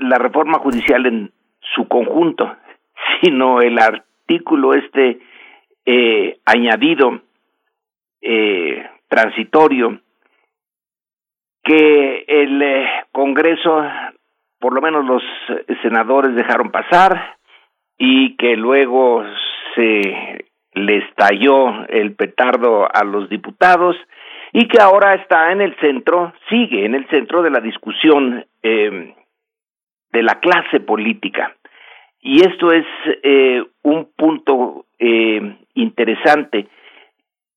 la 0.00 0.18
reforma 0.18 0.58
judicial 0.58 1.06
en 1.06 1.32
su 1.74 1.88
conjunto, 1.88 2.56
sino 3.22 3.60
el 3.60 3.78
artículo 3.78 4.74
este 4.74 5.20
eh, 5.84 6.38
añadido 6.44 7.20
eh, 8.20 8.90
transitorio 9.08 10.00
que 11.62 12.24
el 12.26 12.62
eh, 12.62 12.86
Congreso, 13.12 13.84
por 14.58 14.74
lo 14.74 14.80
menos 14.80 15.04
los 15.04 15.22
senadores 15.82 16.34
dejaron 16.34 16.70
pasar 16.70 17.36
y 17.98 18.36
que 18.36 18.56
luego 18.56 19.24
se 19.74 20.45
le 20.76 20.98
estalló 20.98 21.86
el 21.88 22.14
petardo 22.14 22.86
a 22.92 23.02
los 23.02 23.28
diputados 23.30 23.96
y 24.52 24.68
que 24.68 24.78
ahora 24.80 25.14
está 25.14 25.50
en 25.50 25.62
el 25.62 25.74
centro, 25.76 26.34
sigue 26.48 26.84
en 26.84 26.94
el 26.94 27.08
centro 27.08 27.42
de 27.42 27.50
la 27.50 27.60
discusión 27.60 28.44
eh, 28.62 29.14
de 30.12 30.22
la 30.22 30.38
clase 30.38 30.80
política. 30.80 31.56
Y 32.20 32.40
esto 32.40 32.72
es 32.72 32.84
eh, 33.22 33.64
un 33.82 34.10
punto 34.16 34.84
eh, 34.98 35.56
interesante. 35.74 36.68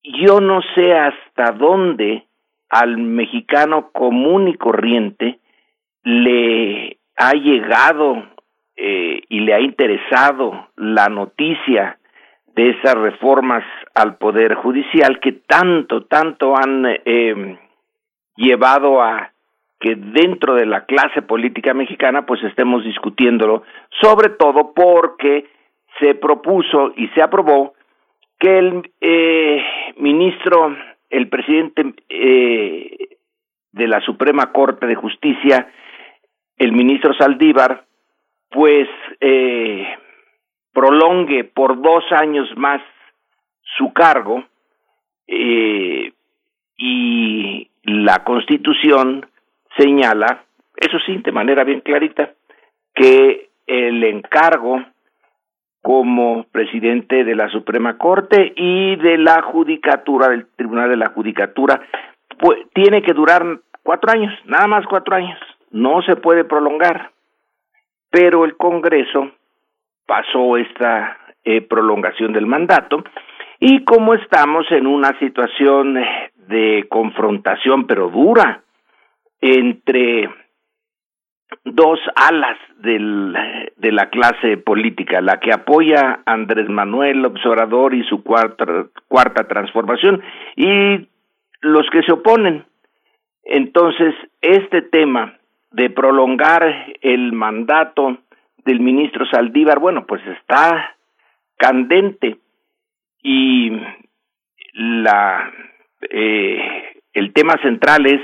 Yo 0.03 0.39
no 0.39 0.61
sé 0.73 0.93
hasta 0.93 1.51
dónde 1.51 2.23
al 2.69 2.97
mexicano 2.97 3.91
común 3.91 4.47
y 4.47 4.55
corriente 4.55 5.39
le 6.03 6.97
ha 7.17 7.33
llegado 7.33 8.23
y 8.81 9.41
le 9.41 9.53
ha 9.53 9.59
interesado 9.59 10.69
la 10.77 11.09
noticia 11.09 11.98
de 12.55 12.69
esas 12.71 12.95
reformas 12.95 13.63
al 13.93 14.17
Poder 14.17 14.55
Judicial 14.55 15.19
que 15.19 15.33
tanto, 15.33 16.05
tanto 16.05 16.55
han 16.55 16.85
eh, 16.85 17.57
llevado 18.35 19.01
a 19.01 19.31
que 19.79 19.95
dentro 19.95 20.55
de 20.55 20.65
la 20.65 20.85
clase 20.85 21.21
política 21.21 21.73
mexicana 21.73 22.25
pues 22.25 22.43
estemos 22.43 22.83
discutiéndolo, 22.83 23.63
sobre 24.01 24.29
todo 24.29 24.73
porque 24.73 25.45
se 25.99 26.15
propuso 26.15 26.93
y 26.95 27.07
se 27.09 27.21
aprobó 27.21 27.73
que 28.39 28.57
el 28.57 28.91
eh, 29.01 29.63
ministro, 29.97 30.75
el 31.09 31.29
presidente 31.29 31.93
eh, 32.09 33.17
de 33.71 33.87
la 33.87 34.01
Suprema 34.01 34.51
Corte 34.51 34.85
de 34.85 34.95
Justicia, 34.95 35.71
el 36.57 36.71
ministro 36.71 37.13
Saldívar, 37.13 37.85
pues 38.49 38.87
eh, 39.21 39.87
prolongue 40.73 41.43
por 41.43 41.81
dos 41.81 42.03
años 42.11 42.47
más 42.57 42.81
su 43.77 43.93
cargo 43.93 44.43
eh, 45.27 46.11
y 46.77 47.69
la 47.83 48.23
Constitución 48.23 49.27
señala, 49.77 50.43
eso 50.75 50.97
sí, 51.05 51.17
de 51.17 51.31
manera 51.31 51.63
bien 51.63 51.81
clarita, 51.81 52.31
que 52.93 53.49
el 53.67 54.03
encargo 54.03 54.83
como 55.81 56.43
presidente 56.51 57.23
de 57.23 57.35
la 57.35 57.49
Suprema 57.49 57.97
Corte 57.97 58.53
y 58.55 58.95
de 58.97 59.17
la 59.17 59.41
Judicatura, 59.41 60.29
del 60.29 60.47
Tribunal 60.55 60.89
de 60.89 60.97
la 60.97 61.09
Judicatura, 61.09 61.81
pues 62.37 62.59
tiene 62.73 63.01
que 63.01 63.13
durar 63.13 63.59
cuatro 63.83 64.11
años, 64.11 64.33
nada 64.45 64.67
más 64.67 64.85
cuatro 64.87 65.15
años, 65.15 65.39
no 65.71 66.01
se 66.01 66.15
puede 66.15 66.43
prolongar. 66.43 67.11
Pero 68.11 68.43
el 68.43 68.57
Congreso 68.57 69.31
pasó 70.09 70.57
esta 70.57 71.17
eh, 71.43 71.61
prolongación 71.61 72.33
del 72.33 72.47
mandato 72.47 73.03
y 73.59 73.83
como 73.83 74.15
estamos 74.15 74.65
en 74.71 74.87
una 74.87 75.17
situación 75.19 75.99
de 76.47 76.87
confrontación, 76.89 77.85
pero 77.85 78.09
dura, 78.09 78.63
entre 79.39 80.27
dos 81.63 81.99
alas 82.15 82.57
del, 82.77 83.37
de 83.77 83.91
la 83.91 84.09
clase 84.09 84.57
política, 84.57 85.21
la 85.21 85.39
que 85.39 85.53
apoya 85.53 86.21
a 86.25 86.33
Andrés 86.33 86.69
Manuel 86.69 87.23
Observador 87.25 87.93
y 87.93 88.03
su 88.05 88.23
cuarta, 88.23 88.65
cuarta 89.07 89.47
transformación, 89.47 90.23
y 90.55 91.07
los 91.61 91.87
que 91.91 92.01
se 92.01 92.13
oponen. 92.13 92.65
Entonces, 93.43 94.15
este 94.41 94.81
tema 94.81 95.37
de 95.71 95.91
prolongar 95.91 96.63
el 97.01 97.31
mandato 97.33 98.17
del 98.69 98.81
ministro 98.81 99.25
Saldívar, 99.25 99.79
bueno, 99.79 100.05
pues 100.05 100.21
está 100.27 100.95
candente 101.57 102.37
y 103.23 103.71
la 104.73 105.51
eh, 106.07 107.01
el 107.13 107.33
tema 107.33 107.55
central 107.63 108.05
es 108.05 108.21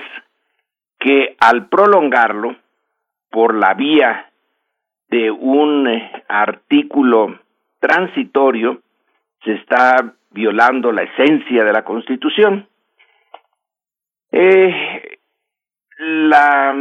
que 1.00 1.36
al 1.40 1.68
prolongarlo 1.68 2.56
por 3.32 3.56
la 3.56 3.74
vía 3.74 4.32
de 5.10 5.32
un 5.32 5.88
eh, 5.88 6.24
artículo 6.28 7.40
transitorio 7.80 8.84
se 9.44 9.54
está 9.54 10.14
violando 10.30 10.92
la 10.92 11.04
esencia 11.04 11.64
de 11.64 11.74
la 11.74 11.84
Constitución. 11.84 12.68
Eh, 14.32 15.18
la 15.98 16.76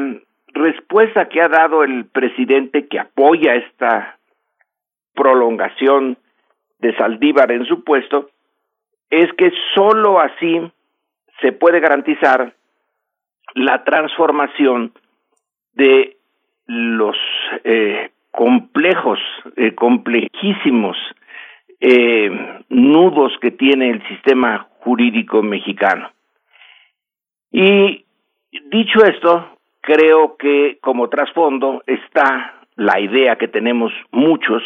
respuesta 0.55 1.29
que 1.29 1.43
ha 1.43 1.49
dado 1.49 1.83
el 1.85 2.07
presidente 2.07 2.87
que 2.87 2.99
apoya 2.99 3.55
esta 3.55 4.19
prolongación 5.15 6.17
de 6.79 6.97
Saldívar 6.97 7.53
en 7.53 7.67
su 7.67 7.85
puesto 7.85 8.31
es 9.11 9.33
que 9.35 9.53
sólo 9.75 10.21
así 10.21 10.61
se 11.41 11.53
puede 11.53 11.81
garantizar 11.81 12.55
la 13.55 13.85
transformación 13.85 14.93
de 15.75 16.17
los 16.67 17.17
eh, 17.65 18.11
complejos, 18.31 19.19
eh, 19.57 19.75
complejísimos 19.75 20.97
eh, 21.81 22.31
nudos 22.69 23.33
que 23.41 23.51
tiene 23.51 23.91
el 23.91 24.09
sistema 24.09 24.69
jurídico 24.81 25.43
mexicano. 25.43 26.11
Y 27.53 28.05
dicho 28.71 29.05
esto, 29.05 29.54
creo 29.85 30.37
que 30.39 30.79
como 30.81 31.09
trasfondo 31.09 31.83
está 31.87 32.55
la 32.75 32.99
idea 33.01 33.37
que 33.37 33.49
tenemos 33.49 33.93
muchos 34.11 34.63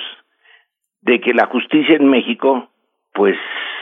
de 1.03 1.21
que 1.21 1.35
la 1.35 1.47
justicia 1.47 1.97
en 1.97 2.09
México 2.09 2.69
pues 3.13 3.37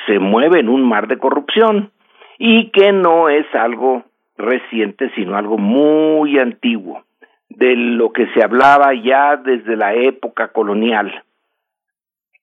se 0.06 0.18
mueve 0.18 0.60
en 0.60 0.68
un 0.70 0.82
mar 0.82 1.08
de 1.08 1.18
corrupción 1.18 1.90
y 2.38 2.70
que 2.70 2.92
no 2.92 3.28
es 3.28 3.46
algo 3.54 4.04
reciente, 4.38 5.10
sino 5.14 5.36
algo 5.36 5.58
muy 5.58 6.38
antiguo, 6.38 7.04
de 7.50 7.76
lo 7.76 8.12
que 8.12 8.26
se 8.28 8.42
hablaba 8.42 8.94
ya 8.94 9.36
desde 9.36 9.76
la 9.76 9.94
época 9.94 10.48
colonial. 10.48 11.22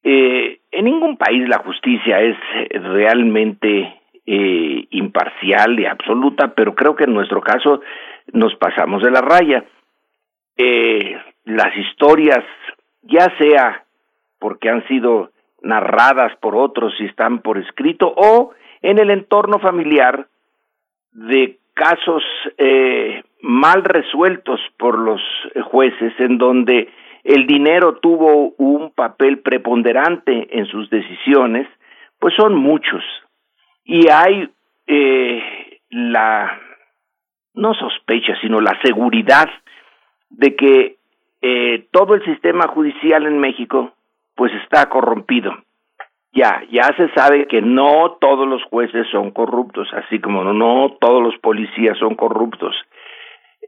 Eh, 0.04 0.60
en 0.72 0.86
ningún 0.86 1.18
país 1.18 1.48
la 1.48 1.60
justicia 1.60 2.20
es 2.22 2.36
realmente 2.72 4.02
eh, 4.26 4.88
imparcial 4.92 5.80
y 5.80 5.86
absoluta, 5.86 6.54
pero 6.54 6.76
creo 6.76 6.96
que 6.96 7.06
en 7.06 7.14
nuestro 7.14 7.42
caso 7.42 7.82
nos 8.32 8.56
pasamos 8.56 9.04
de 9.04 9.12
la 9.12 9.22
raya. 9.22 9.66
Eh, 10.58 11.18
las 11.46 11.76
historias, 11.76 12.44
ya 13.02 13.36
sea 13.38 13.84
porque 14.40 14.70
han 14.70 14.86
sido 14.88 15.32
narradas 15.62 16.36
por 16.38 16.56
otros 16.56 16.94
y 17.00 17.06
están 17.06 17.40
por 17.40 17.58
escrito, 17.58 18.14
o 18.16 18.54
en 18.82 19.00
el 19.00 19.10
entorno 19.10 19.60
familiar 19.60 20.28
de 21.12 21.58
casos 21.74 22.24
eh, 22.58 23.24
mal 23.42 23.84
resueltos 23.84 24.60
por 24.78 25.00
los 25.00 25.22
jueces 25.72 26.14
en 26.20 26.38
donde 26.38 26.90
el 27.24 27.48
dinero 27.48 27.96
tuvo 27.96 28.54
un 28.58 28.92
papel 28.92 29.40
preponderante 29.40 30.50
en 30.52 30.66
sus 30.66 30.90
decisiones, 30.90 31.68
pues 32.20 32.34
son 32.36 32.56
muchos. 32.56 33.04
Y 33.86 34.10
hay 34.10 34.50
eh, 34.88 35.80
la, 35.90 36.60
no 37.54 37.74
sospecha, 37.74 38.36
sino 38.42 38.62
la 38.62 38.80
seguridad 38.84 39.50
de 40.30 40.56
que 40.56 40.98
eh, 41.42 41.88
todo 41.92 42.16
el 42.16 42.24
sistema 42.26 42.68
judicial 42.68 43.26
en 43.26 43.40
México 43.40 43.94
pues 44.36 44.52
está 44.64 44.90
corrompido 44.90 45.54
ya, 46.34 46.64
ya 46.72 46.90
se 46.98 47.10
sabe 47.14 47.48
que 47.48 47.62
no 47.62 48.18
todos 48.20 48.48
los 48.48 48.64
jueces 48.64 49.06
son 49.12 49.32
corruptos, 49.32 49.88
así 49.94 50.20
como 50.20 50.44
no, 50.44 50.98
todos 51.00 51.22
los 51.22 51.38
policías 51.38 51.98
son 52.00 52.16
corruptos. 52.16 52.76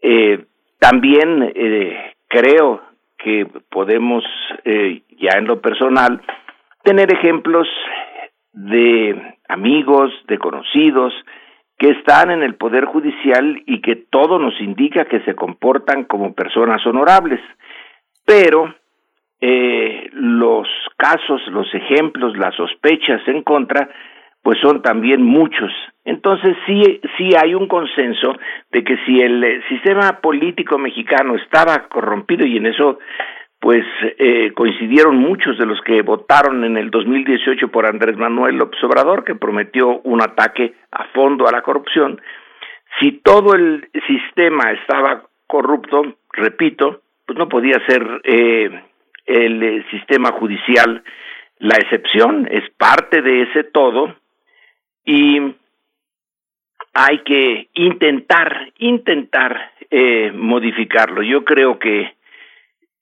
Eh, 0.02 0.46
también 0.80 1.54
eh, 1.56 2.14
creo 2.28 2.82
que 3.18 3.48
podemos, 3.70 4.24
ya 4.66 5.38
en 5.38 5.46
lo 5.46 5.62
personal, 5.62 6.22
tener 6.84 7.12
ejemplos 7.14 7.68
de 8.52 9.36
amigos, 9.48 10.12
de 10.28 10.38
conocidos, 10.38 11.14
que 11.78 11.90
están 11.90 12.32
en 12.32 12.44
el 12.44 12.56
Poder 12.56 12.86
Judicial 12.86 13.62
y 13.66 13.82
que 13.82 13.96
todo 13.96 14.40
nos 14.40 14.60
indica 14.62 15.06
que 15.06 15.20
se 15.22 15.36
comportan 15.36 16.06
como 16.06 16.34
personas 16.34 16.86
honorables. 16.86 17.42
Pero 18.26 18.74
eh, 19.42 20.10
los 20.14 20.68
casos, 20.98 21.42
los 21.48 21.74
ejemplos, 21.74 22.38
las 22.38 22.56
sospechas 22.56 23.22
en 23.28 23.44
contra, 23.44 23.90
pues 24.42 24.58
son 24.62 24.82
también 24.82 25.22
muchos. 25.22 25.72
Entonces 26.06 26.56
sí, 26.66 27.02
sí 27.18 27.30
hay 27.36 27.56
un 27.56 27.68
consenso 27.68 28.38
de 28.72 28.84
que 28.84 28.98
si 29.06 29.20
el 29.20 29.44
eh, 29.44 29.62
sistema 29.68 30.20
político 30.22 30.78
mexicano 30.78 31.36
estaba 31.36 31.88
corrompido 31.90 32.46
y 32.46 32.58
en 32.58 32.68
eso 32.68 33.00
pues 33.66 33.84
eh, 34.20 34.52
coincidieron 34.54 35.18
muchos 35.18 35.58
de 35.58 35.66
los 35.66 35.82
que 35.82 36.04
votaron 36.04 36.64
en 36.66 36.78
el 36.78 36.92
2018 36.92 37.70
por 37.70 37.88
Andrés 37.88 38.16
Manuel 38.16 38.58
López 38.58 38.80
Obrador, 38.84 39.24
que 39.24 39.34
prometió 39.34 40.02
un 40.04 40.22
ataque 40.22 40.76
a 40.92 41.06
fondo 41.06 41.48
a 41.48 41.52
la 41.52 41.64
corrupción. 41.64 42.22
Si 43.00 43.14
todo 43.24 43.56
el 43.56 43.90
sistema 44.06 44.72
estaba 44.72 45.24
corrupto, 45.48 46.04
repito, 46.34 47.02
pues 47.26 47.40
no 47.40 47.50
podía 47.50 47.84
ser 47.88 48.08
eh, 48.24 48.84
el 49.26 49.64
eh, 49.64 49.86
sistema 49.90 50.32
judicial 50.34 51.04
la 51.58 51.76
excepción, 51.78 52.48
es 52.52 52.70
parte 52.78 53.24
de 53.24 53.42
ese 53.50 53.64
todo 53.64 54.16
y 55.06 55.40
hay 56.94 57.18
que 57.26 57.70
intentar, 57.74 58.72
intentar 58.78 59.72
eh, 59.90 60.32
modificarlo. 60.36 61.24
Yo 61.24 61.44
creo 61.44 61.80
que 61.80 62.15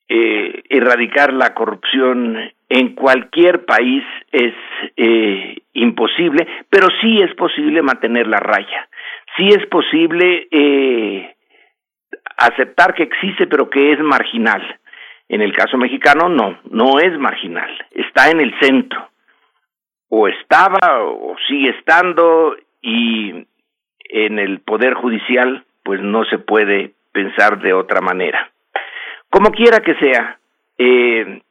eh, 0.10 0.64
erradicar 0.70 1.34
la 1.34 1.54
corrupción 1.54 2.38
en 2.70 2.96
cualquier 2.96 3.66
país 3.66 4.04
es 4.32 4.54
eh, 4.98 5.58
imposible, 5.74 6.48
pero 6.70 6.88
sí 7.02 7.22
es 7.22 7.34
posible 7.36 7.82
mantener 7.82 8.28
la 8.28 8.40
raya. 8.40 8.90
Sí 9.38 9.48
es 9.48 9.66
posible 9.68 10.48
eh, 10.52 11.36
aceptar 12.38 12.94
que 12.94 13.04
existe, 13.04 13.48
pero 13.48 13.70
que 13.70 13.94
es 13.94 14.00
marginal. 14.00 14.80
En 15.30 15.42
el 15.42 15.56
caso 15.56 15.78
mexicano, 15.78 16.30
no, 16.30 16.60
no 16.70 17.00
es 17.00 17.18
marginal, 17.18 17.72
está 17.92 18.30
en 18.30 18.42
el 18.42 18.54
centro. 18.60 19.10
O 20.10 20.28
estaba 20.28 21.04
o 21.04 21.36
sigue 21.48 21.70
estando 21.70 22.56
y 22.82 23.48
en 24.10 24.38
el 24.38 24.60
Poder 24.60 24.94
Judicial, 24.94 25.64
pues 25.84 26.02
no 26.02 26.24
se 26.26 26.38
puede 26.38 26.94
pensar 27.12 27.62
de 27.62 27.74
otra 27.74 28.02
manera. 28.02 28.53
Como 29.34 29.50
quiera 29.50 29.80
que 29.80 29.96
sea, 29.96 30.38
eh, 30.78 31.42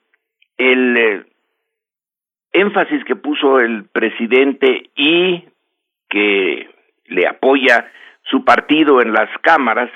el 0.56 0.96
eh, 0.96 1.24
énfasis 2.52 3.02
que 3.04 3.16
puso 3.16 3.58
el 3.58 3.86
presidente 3.86 4.88
y 4.94 5.42
que 6.08 6.70
le 7.06 7.26
apoya 7.26 7.90
su 8.22 8.44
partido 8.44 9.02
en 9.02 9.12
las 9.12 9.28
cámaras 9.40 9.90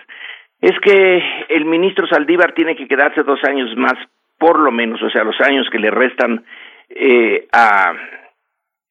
es 0.61 0.77
que 0.81 1.23
el 1.49 1.65
ministro 1.65 2.09
Saldívar 2.09 2.55
tiene 2.55 2.75
que 2.75 2.89
quedarse 2.89 3.23
dos 3.23 3.39
años 3.45 3.77
más 3.77 3.95
por 4.37 4.59
lo 4.59 4.73
menos, 4.73 5.01
o 5.01 5.09
sea, 5.11 5.23
los 5.23 5.41
años 5.41 5.69
que 5.71 5.79
le 5.79 5.93
restan 5.93 6.45
eh, 6.89 7.47
a 7.53 7.93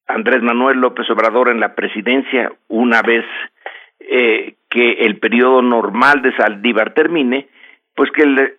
Andrés 0.07 0.41
Manuel 0.41 0.79
López 0.79 1.09
Obrador 1.09 1.49
en 1.49 1.59
la 1.59 1.75
presidencia, 1.75 2.49
una 2.69 3.01
vez 3.01 3.25
eh, 3.99 4.53
que 4.69 4.93
el 5.01 5.19
periodo 5.19 5.61
normal 5.61 6.21
de 6.21 6.33
Saldívar 6.37 6.93
termine, 6.93 7.49
pues 7.93 8.09
que 8.11 8.23
el, 8.23 8.55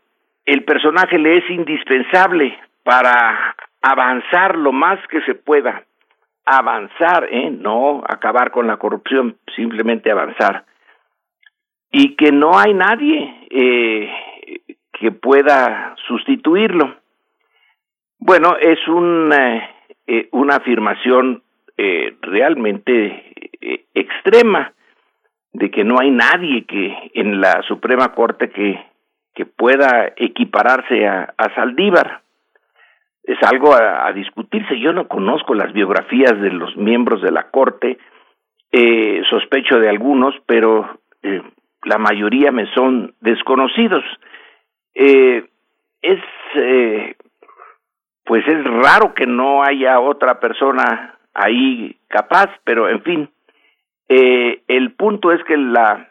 el 0.46 0.64
personaje 0.64 1.18
le 1.18 1.38
es 1.38 1.50
indispensable 1.50 2.58
para 2.82 3.54
avanzar 3.82 4.56
lo 4.56 4.72
más 4.72 4.98
que 5.08 5.20
se 5.22 5.34
pueda, 5.34 5.84
avanzar, 6.44 7.28
¿eh? 7.30 7.50
no 7.50 8.02
acabar 8.08 8.50
con 8.52 8.66
la 8.66 8.76
corrupción, 8.76 9.36
simplemente 9.54 10.10
avanzar. 10.10 10.64
Y 11.90 12.14
que 12.16 12.30
no 12.30 12.58
hay 12.58 12.74
nadie 12.74 13.46
eh, 13.50 14.10
que 14.92 15.12
pueda 15.12 15.94
sustituirlo. 16.06 16.96
Bueno, 18.18 18.56
es 18.60 18.78
una, 18.88 19.70
eh, 20.06 20.28
una 20.32 20.56
afirmación 20.56 21.42
eh, 21.76 22.16
realmente 22.22 23.32
eh, 23.60 23.84
extrema 23.94 24.72
de 25.52 25.70
que 25.70 25.84
no 25.84 25.98
hay 26.00 26.10
nadie 26.10 26.64
que 26.64 27.10
en 27.14 27.40
la 27.40 27.62
Suprema 27.62 28.14
Corte 28.14 28.50
que, 28.50 28.82
que 29.36 29.44
pueda 29.44 30.14
equipararse 30.16 31.06
a, 31.06 31.34
a 31.36 31.54
Saldívar. 31.54 32.22
Es 33.22 33.36
algo 33.42 33.74
a, 33.74 34.10
discutirse. 34.12 34.80
Yo 34.80 34.92
no 34.92 35.08
conozco 35.08 35.54
las 35.54 35.72
biografías 35.72 36.40
de 36.40 36.50
los 36.50 36.74
miembros 36.76 37.20
de 37.20 37.30
la 37.30 37.50
Corte, 37.50 37.98
eh, 38.72 39.22
sospecho 39.28 39.78
de 39.78 39.90
algunos, 39.90 40.34
pero 40.46 41.00
eh, 41.22 41.42
la 41.84 41.98
mayoría 41.98 42.50
me 42.50 42.66
son 42.72 43.14
desconocidos. 43.20 44.04
Eh, 44.94 45.44
es 46.00 46.20
eh, 46.54 47.16
pues 48.24 48.46
es 48.48 48.64
raro 48.64 49.12
que 49.12 49.26
no 49.26 49.62
haya 49.62 50.00
otra 50.00 50.40
persona 50.40 51.18
ahí 51.34 51.96
capaz, 52.08 52.48
pero 52.64 52.88
en 52.88 53.02
fin, 53.02 53.30
el 54.08 54.92
punto 54.92 55.30
es 55.30 55.42
que 55.44 55.56
la 55.56 56.10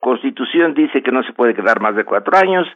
Constitución 0.00 0.74
dice 0.74 1.02
que 1.02 1.12
no 1.12 1.22
se 1.22 1.32
puede 1.32 1.54
quedar 1.54 1.80
más 1.80 1.96
de 1.96 2.04
cuatro 2.04 2.36
años, 2.36 2.66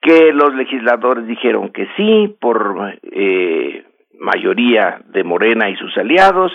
que 0.00 0.32
los 0.32 0.54
legisladores 0.54 1.26
dijeron 1.26 1.70
que 1.70 1.88
sí 1.96 2.36
por 2.40 2.98
eh, 3.02 3.84
mayoría 4.18 5.00
de 5.06 5.24
Morena 5.24 5.68
y 5.70 5.76
sus 5.76 5.96
aliados, 5.96 6.52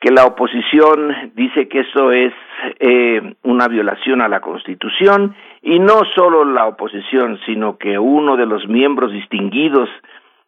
que 0.00 0.10
la 0.10 0.24
oposición 0.24 1.32
dice 1.34 1.68
que 1.68 1.80
eso 1.80 2.10
es 2.10 2.32
eh, 2.80 3.34
una 3.44 3.68
violación 3.68 4.20
a 4.20 4.28
la 4.28 4.40
Constitución 4.40 5.36
y 5.62 5.78
no 5.78 6.00
solo 6.16 6.44
la 6.44 6.66
oposición, 6.66 7.38
sino 7.46 7.78
que 7.78 7.98
uno 7.98 8.36
de 8.36 8.46
los 8.46 8.66
miembros 8.66 9.12
distinguidos 9.12 9.88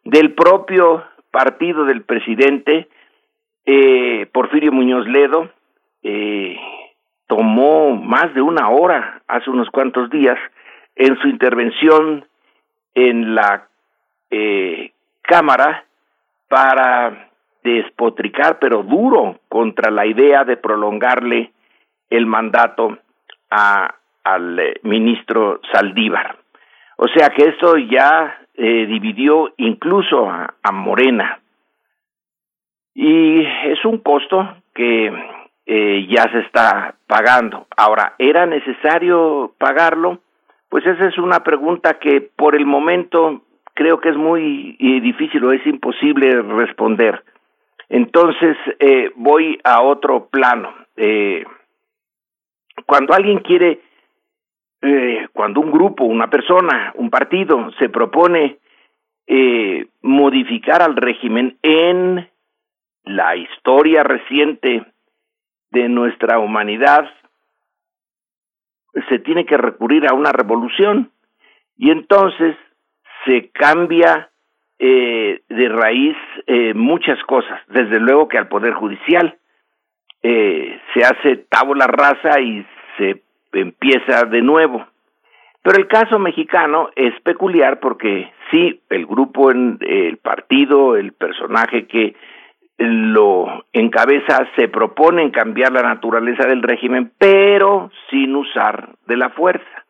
del 0.03 0.33
propio 0.33 1.05
partido 1.31 1.85
del 1.85 2.03
presidente, 2.03 2.89
eh, 3.65 4.27
Porfirio 4.33 4.73
Muñoz 4.73 5.07
Ledo, 5.07 5.49
eh, 6.03 6.57
tomó 7.27 7.95
más 7.95 8.33
de 8.33 8.41
una 8.41 8.69
hora 8.69 9.21
hace 9.27 9.49
unos 9.49 9.69
cuantos 9.69 10.09
días 10.09 10.37
en 10.95 11.17
su 11.19 11.27
intervención 11.27 12.25
en 12.93 13.35
la 13.35 13.67
eh, 14.29 14.91
Cámara 15.21 15.85
para 16.47 17.29
despotricar, 17.63 18.59
pero 18.59 18.83
duro, 18.83 19.39
contra 19.49 19.91
la 19.91 20.05
idea 20.05 20.43
de 20.43 20.55
prolongarle 20.55 21.51
el 22.09 22.27
mandato 22.27 22.99
a, 23.49 23.95
al 24.23 24.59
eh, 24.59 24.79
ministro 24.83 25.59
Saldívar. 25.71 26.37
O 26.97 27.07
sea 27.07 27.29
que 27.29 27.49
esto 27.49 27.77
ya 27.77 28.39
eh, 28.55 28.85
dividió 28.85 29.53
incluso 29.57 30.29
a, 30.29 30.71
Morena. 30.71 31.39
Y 32.93 33.41
es 33.41 33.83
un 33.83 33.97
costo 33.97 34.57
que 34.73 35.11
eh, 35.65 36.07
ya 36.09 36.23
se 36.31 36.39
está 36.39 36.95
pagando. 37.07 37.67
Ahora, 37.75 38.15
¿era 38.19 38.45
necesario 38.45 39.53
pagarlo? 39.57 40.19
Pues 40.69 40.85
esa 40.85 41.07
es 41.07 41.17
una 41.17 41.41
pregunta 41.43 41.99
que 41.99 42.21
por 42.21 42.55
el 42.55 42.65
momento 42.65 43.41
creo 43.73 43.99
que 43.99 44.09
es 44.09 44.17
muy 44.17 44.77
difícil 45.01 45.43
o 45.43 45.51
es 45.51 45.65
imposible 45.65 46.41
responder. 46.41 47.23
Entonces, 47.89 48.57
eh, 48.79 49.11
voy 49.15 49.59
a 49.63 49.81
otro 49.81 50.27
plano. 50.27 50.73
Eh, 50.97 51.45
cuando 52.85 53.13
alguien 53.13 53.39
quiere, 53.39 53.81
eh, 54.81 55.27
cuando 55.33 55.59
un 55.59 55.71
grupo, 55.71 56.03
una 56.03 56.29
persona, 56.29 56.93
un 56.95 57.09
partido 57.09 57.71
se 57.79 57.89
propone 57.89 58.59
eh, 59.27 59.87
modificar 60.01 60.81
al 60.81 60.95
régimen 60.95 61.57
en 61.61 62.29
la 63.03 63.35
historia 63.35 64.03
reciente 64.03 64.85
de 65.75 65.89
nuestra 65.89 66.39
humanidad, 66.39 67.05
se 69.09 69.19
tiene 69.19 69.45
que 69.45 69.57
recurrir 69.57 70.07
a 70.07 70.13
una 70.13 70.31
revolución 70.31 71.11
y 71.77 71.91
entonces 71.91 72.55
se 73.25 73.49
cambia 73.49 74.29
eh, 74.79 75.41
de 75.49 75.69
raíz 75.69 76.15
eh, 76.47 76.73
muchas 76.73 77.21
cosas, 77.23 77.59
desde 77.67 77.99
luego 77.99 78.29
que 78.29 78.37
al 78.37 78.47
Poder 78.47 78.73
Judicial 78.73 79.37
eh, 80.23 80.79
se 80.93 81.01
hace 81.01 81.45
tabula 81.49 81.87
rasa 81.87 82.39
y 82.39 82.65
se 82.97 83.21
empieza 83.51 84.23
de 84.23 84.41
nuevo. 84.41 84.85
Pero 85.61 85.77
el 85.77 85.87
caso 85.87 86.19
mexicano 86.19 86.89
es 86.95 87.19
peculiar 87.21 87.79
porque 87.81 88.31
sí, 88.49 88.81
el 88.89 89.05
grupo, 89.05 89.51
en, 89.51 89.77
el 89.81 90.17
partido, 90.17 90.95
el 90.95 91.11
personaje 91.11 91.85
que 91.87 92.15
lo 92.77 93.65
encabeza 93.71 94.47
se 94.55 94.67
propone 94.67 95.23
en 95.23 95.31
cambiar 95.31 95.71
la 95.71 95.83
naturaleza 95.83 96.47
del 96.47 96.61
régimen, 96.61 97.11
pero 97.17 97.89
sin 98.09 98.35
usar 98.35 98.95
de 99.07 99.17
la 99.17 99.29
fuerza. 99.29 99.85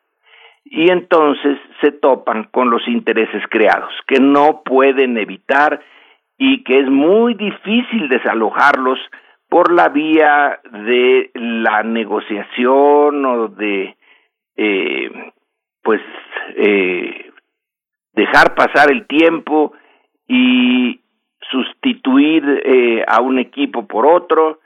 Y 0.64 0.90
entonces 0.92 1.58
se 1.82 1.92
topan 1.92 2.46
con 2.46 2.70
los 2.70 2.88
intereses 2.88 3.44
creados, 3.50 3.92
que 4.08 4.20
no 4.20 4.62
pueden 4.64 5.18
evitar 5.18 5.82
y 6.38 6.64
que 6.64 6.80
es 6.80 6.90
muy 6.90 7.34
difícil 7.36 8.10
desalojarlos 8.10 9.00
por 9.50 9.72
la 9.72 9.90
vía 9.90 10.60
de 10.72 11.32
la 11.34 11.84
negociación 11.84 13.26
o 13.26 13.48
de 13.48 13.96
eh, 14.58 15.32
pues 15.82 16.02
eh, 16.58 17.32
dejar 18.14 18.56
pasar 18.56 18.92
el 18.92 19.06
tiempo 19.06 19.74
y 20.28 21.00
sustituir 21.50 22.44
eh, 22.66 23.04
a 23.08 23.22
un 23.22 23.40
equipo 23.40 23.86
por 23.86 24.06
otro. 24.06 24.60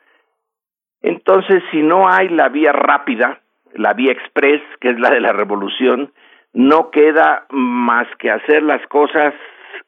Entonces, 1.02 1.64
si 1.72 1.82
no 1.82 2.10
hay 2.10 2.30
la 2.30 2.50
vía 2.50 2.72
rápida, 2.72 3.42
la 3.74 3.94
vía 3.94 4.12
express, 4.12 4.62
que 4.80 4.90
es 4.90 5.00
la 5.00 5.10
de 5.10 5.22
la 5.22 5.34
revolución, 5.34 6.12
no 6.54 6.90
queda 6.92 7.46
más 7.50 8.08
que 8.18 8.32
hacer 8.32 8.64
las 8.64 8.86
cosas 8.88 9.34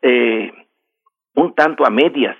eh, 0.01 0.51
un 1.35 1.53
tanto 1.55 1.85
a 1.85 1.89
medias, 1.89 2.37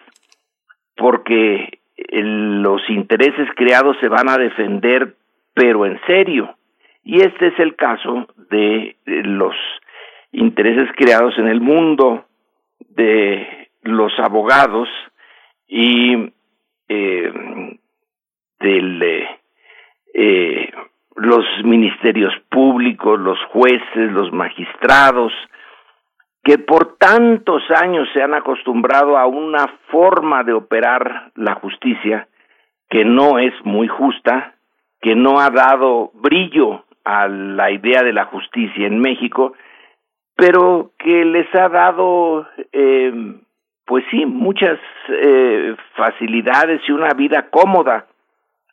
porque 0.95 1.79
los 2.09 2.81
intereses 2.89 3.47
creados 3.55 3.97
se 3.99 4.07
van 4.07 4.29
a 4.29 4.37
defender, 4.37 5.15
pero 5.53 5.85
en 5.85 5.99
serio. 6.05 6.55
Y 7.03 7.21
este 7.21 7.47
es 7.47 7.59
el 7.59 7.75
caso 7.75 8.27
de 8.49 8.95
los 9.05 9.55
intereses 10.31 10.89
creados 10.95 11.37
en 11.37 11.47
el 11.47 11.61
mundo 11.61 12.25
de 12.89 13.60
los 13.83 14.11
abogados 14.19 14.89
y 15.67 16.31
eh, 16.87 17.33
del 18.59 19.27
eh, 20.13 20.71
los 21.15 21.45
ministerios 21.63 22.33
públicos, 22.49 23.19
los 23.19 23.39
jueces, 23.51 24.11
los 24.11 24.31
magistrados, 24.31 25.33
que 26.43 26.57
por 26.57 26.97
tantos 26.97 27.63
años 27.75 28.07
se 28.13 28.21
han 28.21 28.33
acostumbrado 28.33 29.17
a 29.17 29.27
una 29.27 29.67
forma 29.89 30.43
de 30.43 30.53
operar 30.53 31.31
la 31.35 31.55
justicia 31.55 32.27
que 32.89 33.05
no 33.05 33.39
es 33.39 33.53
muy 33.63 33.87
justa, 33.87 34.55
que 35.01 35.15
no 35.15 35.39
ha 35.39 35.49
dado 35.49 36.11
brillo 36.15 36.83
a 37.03 37.27
la 37.27 37.71
idea 37.71 38.03
de 38.03 38.13
la 38.13 38.25
justicia 38.25 38.87
en 38.87 38.99
México, 38.99 39.53
pero 40.35 40.91
que 40.97 41.25
les 41.25 41.53
ha 41.55 41.69
dado, 41.69 42.47
eh, 42.71 43.13
pues 43.91 44.05
sí, 44.09 44.25
muchas 44.25 44.79
eh, 45.09 45.75
facilidades 45.97 46.79
y 46.87 46.93
una 46.93 47.13
vida 47.13 47.49
cómoda 47.49 48.07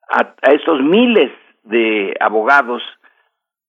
a, 0.09 0.21
a 0.43 0.53
estos 0.53 0.81
miles 0.81 1.33
de 1.65 2.15
abogados 2.21 2.85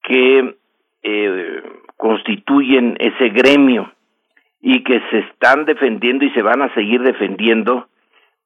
que 0.03 0.55
eh, 1.01 1.63
constituyen 1.97 2.97
ese 2.99 3.29
gremio 3.29 3.91
y 4.61 4.83
que 4.83 5.01
se 5.09 5.17
están 5.21 5.65
defendiendo 5.65 6.23
y 6.23 6.29
se 6.33 6.43
van 6.43 6.61
a 6.61 6.71
seguir 6.75 7.01
defendiendo 7.01 7.87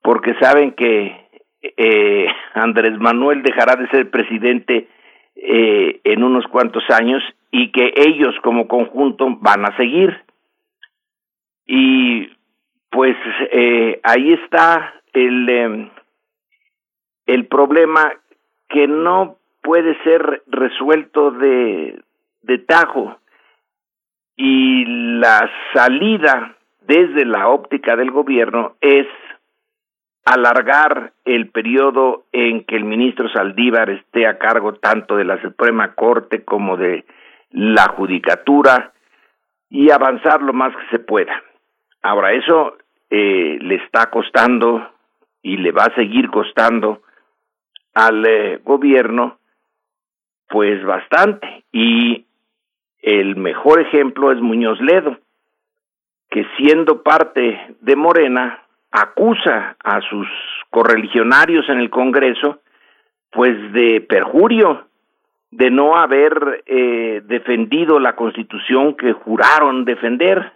porque 0.01 0.33
saben 0.35 0.71
que 0.71 1.27
eh, 1.61 2.27
Andrés 2.53 2.97
Manuel 2.99 3.43
dejará 3.43 3.75
de 3.75 3.89
ser 3.89 4.11
presidente 4.11 4.87
eh, 5.35 5.99
en 6.05 6.23
unos 6.23 6.47
cuantos 6.47 6.89
años 6.89 7.21
y 7.51 7.69
que 7.73 7.91
ellos 7.97 8.33
como 8.43 8.69
conjunto 8.69 9.27
van 9.41 9.65
a 9.65 9.75
seguir. 9.75 10.23
Y 11.67 12.29
pues 12.93 13.17
eh, 13.51 13.99
ahí 14.03 14.33
está 14.33 14.93
el, 15.13 15.49
eh, 15.49 15.91
el 17.25 17.47
problema 17.47 18.13
que 18.69 18.87
no 18.87 19.37
puede 19.63 19.97
ser 20.03 20.43
resuelto 20.45 21.31
de, 21.31 21.99
de 22.43 22.57
tajo 22.59 23.17
y 24.35 24.85
la 24.85 25.49
salida 25.73 26.55
desde 26.81 27.25
la 27.25 27.47
óptica 27.47 27.95
del 27.95 28.11
gobierno 28.11 28.75
es 28.79 29.07
alargar 30.25 31.13
el 31.25 31.49
periodo 31.49 32.25
en 32.31 32.63
que 32.63 32.75
el 32.75 32.85
ministro 32.85 33.27
Saldívar 33.29 33.89
esté 33.89 34.27
a 34.27 34.37
cargo 34.37 34.75
tanto 34.75 35.15
de 35.15 35.25
la 35.25 35.41
Suprema 35.41 35.95
Corte 35.95 36.43
como 36.43 36.77
de 36.77 37.05
la 37.49 37.87
Judicatura 37.89 38.93
y 39.69 39.89
avanzar 39.89 40.43
lo 40.43 40.53
más 40.53 40.75
que 40.75 40.97
se 40.97 40.99
pueda. 40.99 41.41
Ahora, 42.03 42.33
eso 42.33 42.77
eh, 43.15 43.59
le 43.61 43.75
está 43.75 44.09
costando 44.09 44.89
y 45.43 45.57
le 45.57 45.71
va 45.71 45.83
a 45.83 45.93
seguir 45.93 46.31
costando 46.31 47.03
al 47.93 48.25
eh, 48.25 48.59
gobierno 48.63 49.37
pues 50.49 50.83
bastante. 50.83 51.63
Y 51.71 52.25
el 53.03 53.35
mejor 53.35 53.81
ejemplo 53.81 54.31
es 54.31 54.41
Muñoz 54.41 54.81
Ledo 54.81 55.19
que 56.31 56.43
siendo 56.57 57.03
parte 57.03 57.75
de 57.81 57.95
Morena 57.95 58.63
acusa 58.89 59.75
a 59.83 60.01
sus 60.09 60.27
correligionarios 60.71 61.69
en 61.69 61.81
el 61.81 61.91
Congreso 61.91 62.61
pues 63.29 63.71
de 63.73 64.01
perjurio 64.01 64.87
de 65.51 65.69
no 65.69 65.97
haber 65.97 66.63
eh, 66.65 67.21
defendido 67.25 67.99
la 67.99 68.15
constitución 68.15 68.95
que 68.95 69.13
juraron 69.13 69.85
defender. 69.85 70.53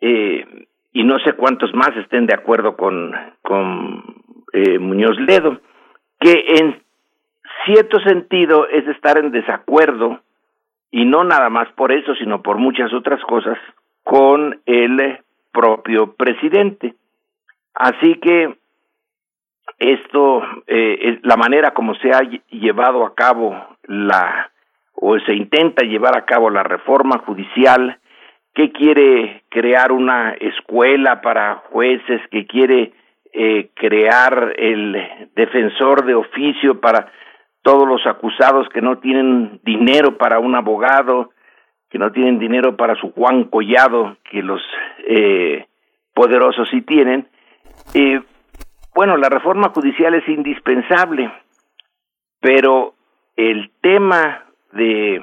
Eh, 0.00 0.68
y 0.92 1.04
no 1.04 1.18
sé 1.20 1.32
cuántos 1.34 1.72
más 1.74 1.96
estén 1.96 2.26
de 2.26 2.34
acuerdo 2.34 2.76
con, 2.76 3.12
con 3.42 4.04
eh, 4.52 4.78
Muñoz 4.78 5.18
Ledo, 5.20 5.60
que 6.20 6.32
en 6.60 6.82
cierto 7.64 7.98
sentido 8.00 8.68
es 8.68 8.86
estar 8.88 9.18
en 9.18 9.30
desacuerdo, 9.30 10.20
y 10.90 11.06
no 11.06 11.24
nada 11.24 11.48
más 11.48 11.68
por 11.72 11.90
eso, 11.90 12.14
sino 12.14 12.42
por 12.42 12.58
muchas 12.58 12.92
otras 12.92 13.22
cosas, 13.22 13.58
con 14.02 14.60
el 14.66 15.20
propio 15.50 16.14
presidente. 16.14 16.94
Así 17.74 18.16
que 18.16 18.58
esto, 19.78 20.42
eh, 20.66 21.18
la 21.22 21.36
manera 21.36 21.72
como 21.72 21.94
se 21.94 22.10
ha 22.12 22.20
llevado 22.50 23.06
a 23.06 23.14
cabo 23.14 23.56
la, 23.84 24.50
o 24.94 25.18
se 25.20 25.34
intenta 25.34 25.84
llevar 25.84 26.16
a 26.16 26.26
cabo 26.26 26.50
la 26.50 26.62
reforma 26.62 27.18
judicial, 27.18 27.98
que 28.54 28.70
quiere 28.72 29.44
crear 29.48 29.92
una 29.92 30.32
escuela 30.32 31.20
para 31.20 31.62
jueces, 31.70 32.20
que 32.30 32.46
quiere 32.46 32.92
eh, 33.32 33.70
crear 33.74 34.54
el 34.58 35.30
defensor 35.34 36.04
de 36.04 36.14
oficio 36.14 36.80
para 36.80 37.10
todos 37.62 37.88
los 37.88 38.06
acusados 38.06 38.68
que 38.68 38.82
no 38.82 38.98
tienen 38.98 39.60
dinero 39.64 40.18
para 40.18 40.38
un 40.38 40.54
abogado, 40.54 41.30
que 41.88 41.98
no 41.98 42.12
tienen 42.12 42.38
dinero 42.38 42.76
para 42.76 42.94
su 42.96 43.12
Juan 43.12 43.44
Collado, 43.44 44.16
que 44.30 44.42
los 44.42 44.60
eh, 45.06 45.66
poderosos 46.14 46.68
sí 46.70 46.82
tienen. 46.82 47.28
Eh, 47.94 48.20
bueno, 48.94 49.16
la 49.16 49.28
reforma 49.28 49.70
judicial 49.70 50.14
es 50.14 50.28
indispensable, 50.28 51.32
pero 52.40 52.94
el 53.36 53.70
tema 53.80 54.44
de 54.72 55.22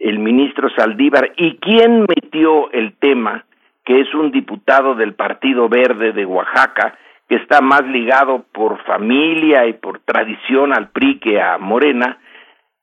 el 0.00 0.18
ministro 0.18 0.70
Saldívar 0.70 1.32
y 1.36 1.58
quién 1.58 2.06
metió 2.08 2.72
el 2.72 2.94
tema, 2.94 3.44
que 3.84 4.00
es 4.00 4.12
un 4.14 4.32
diputado 4.32 4.94
del 4.94 5.14
Partido 5.14 5.68
Verde 5.68 6.12
de 6.12 6.24
Oaxaca, 6.24 6.98
que 7.28 7.36
está 7.36 7.60
más 7.60 7.84
ligado 7.84 8.44
por 8.52 8.82
familia 8.84 9.66
y 9.66 9.74
por 9.74 10.00
tradición 10.00 10.72
al 10.72 10.88
PRI 10.88 11.20
que 11.20 11.40
a 11.40 11.58
Morena, 11.58 12.18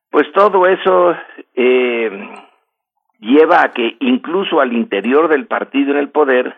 pues 0.09 0.31
todo 0.31 0.67
eso 0.67 1.15
eh, 1.55 2.29
lleva 3.19 3.63
a 3.63 3.71
que 3.71 3.97
incluso 3.99 4.61
al 4.61 4.71
interior 4.71 5.27
del 5.27 5.47
partido 5.47 5.91
en 5.91 5.97
el 5.97 6.09
poder 6.09 6.55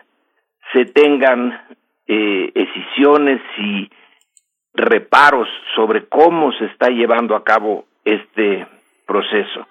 se 0.72 0.84
tengan 0.84 1.60
eh, 2.06 2.52
decisiones 2.54 3.40
y 3.58 3.90
reparos 4.74 5.48
sobre 5.74 6.06
cómo 6.06 6.52
se 6.52 6.66
está 6.66 6.90
llevando 6.90 7.34
a 7.34 7.44
cabo 7.44 7.86
este 8.04 8.66
proceso. 9.06 9.66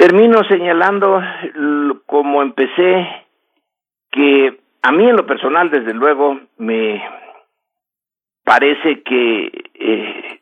Termino 0.00 0.42
señalando, 0.44 1.20
como 2.06 2.40
empecé, 2.40 3.06
que 4.10 4.58
a 4.80 4.92
mí 4.92 5.06
en 5.06 5.14
lo 5.14 5.26
personal, 5.26 5.70
desde 5.70 5.92
luego, 5.92 6.40
me 6.56 7.04
parece 8.42 9.02
que 9.02 9.50
eh, 9.74 10.40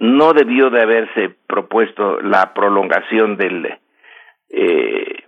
no 0.00 0.34
debió 0.34 0.68
de 0.68 0.82
haberse 0.82 1.30
propuesto 1.46 2.20
la 2.20 2.52
prolongación 2.52 3.38
del 3.38 3.78
eh, 4.50 5.24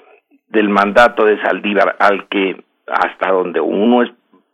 del 0.48 0.68
mandato 0.68 1.24
de 1.24 1.40
Saldívar, 1.40 1.96
al 2.00 2.28
que 2.28 2.62
hasta 2.86 3.30
donde 3.30 3.62
uno 3.62 4.04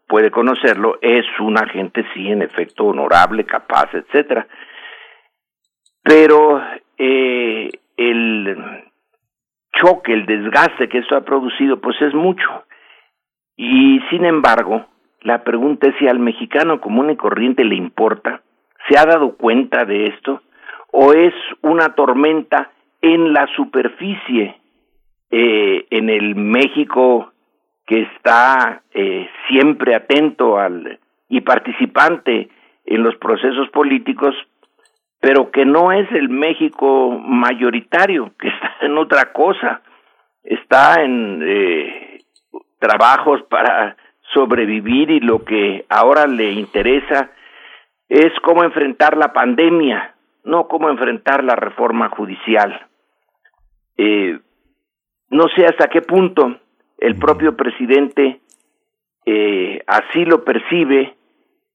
puede 0.06 0.30
conocerlo, 0.30 0.98
es 1.02 1.26
un 1.40 1.58
agente 1.58 2.06
sí, 2.14 2.28
en 2.28 2.42
efecto, 2.42 2.84
honorable, 2.84 3.42
capaz, 3.42 3.92
etcétera. 3.92 4.46
Pero 6.04 6.62
eh, 6.96 7.70
el 7.96 8.56
choque, 9.72 10.12
el 10.12 10.26
desgaste 10.26 10.88
que 10.88 10.98
esto 10.98 11.16
ha 11.16 11.24
producido, 11.24 11.80
pues 11.80 12.00
es 12.00 12.14
mucho. 12.14 12.64
Y 13.56 14.00
sin 14.10 14.24
embargo, 14.24 14.86
la 15.22 15.42
pregunta 15.42 15.88
es 15.88 15.94
si 15.98 16.06
al 16.06 16.18
mexicano 16.18 16.80
común 16.80 17.10
y 17.10 17.16
corriente 17.16 17.64
le 17.64 17.76
importa, 17.76 18.42
¿se 18.88 18.98
ha 18.98 19.04
dado 19.04 19.36
cuenta 19.36 19.84
de 19.84 20.06
esto? 20.06 20.42
¿O 20.92 21.12
es 21.12 21.34
una 21.62 21.94
tormenta 21.94 22.70
en 23.00 23.32
la 23.32 23.46
superficie, 23.54 24.56
eh, 25.30 25.86
en 25.90 26.10
el 26.10 26.34
México 26.36 27.32
que 27.86 28.02
está 28.02 28.82
eh, 28.92 29.28
siempre 29.48 29.94
atento 29.94 30.58
al 30.58 30.98
y 31.28 31.40
participante 31.40 32.48
en 32.86 33.02
los 33.02 33.16
procesos 33.16 33.68
políticos, 33.70 34.34
pero 35.24 35.50
que 35.50 35.64
no 35.64 35.90
es 35.90 36.06
el 36.12 36.28
México 36.28 37.18
mayoritario, 37.18 38.32
que 38.38 38.48
está 38.48 38.74
en 38.82 38.98
otra 38.98 39.32
cosa, 39.32 39.80
está 40.42 41.02
en 41.02 41.42
eh, 41.42 42.18
trabajos 42.78 43.42
para 43.44 43.96
sobrevivir 44.34 45.10
y 45.10 45.20
lo 45.20 45.42
que 45.42 45.86
ahora 45.88 46.26
le 46.26 46.52
interesa 46.52 47.30
es 48.06 48.38
cómo 48.42 48.64
enfrentar 48.64 49.16
la 49.16 49.32
pandemia, 49.32 50.14
no 50.44 50.68
cómo 50.68 50.90
enfrentar 50.90 51.42
la 51.42 51.56
reforma 51.56 52.10
judicial. 52.10 52.86
Eh, 53.96 54.38
no 55.30 55.44
sé 55.56 55.64
hasta 55.64 55.88
qué 55.88 56.02
punto 56.02 56.58
el 56.98 57.16
propio 57.16 57.56
presidente 57.56 58.40
eh, 59.24 59.80
así 59.86 60.26
lo 60.26 60.44
percibe 60.44 61.16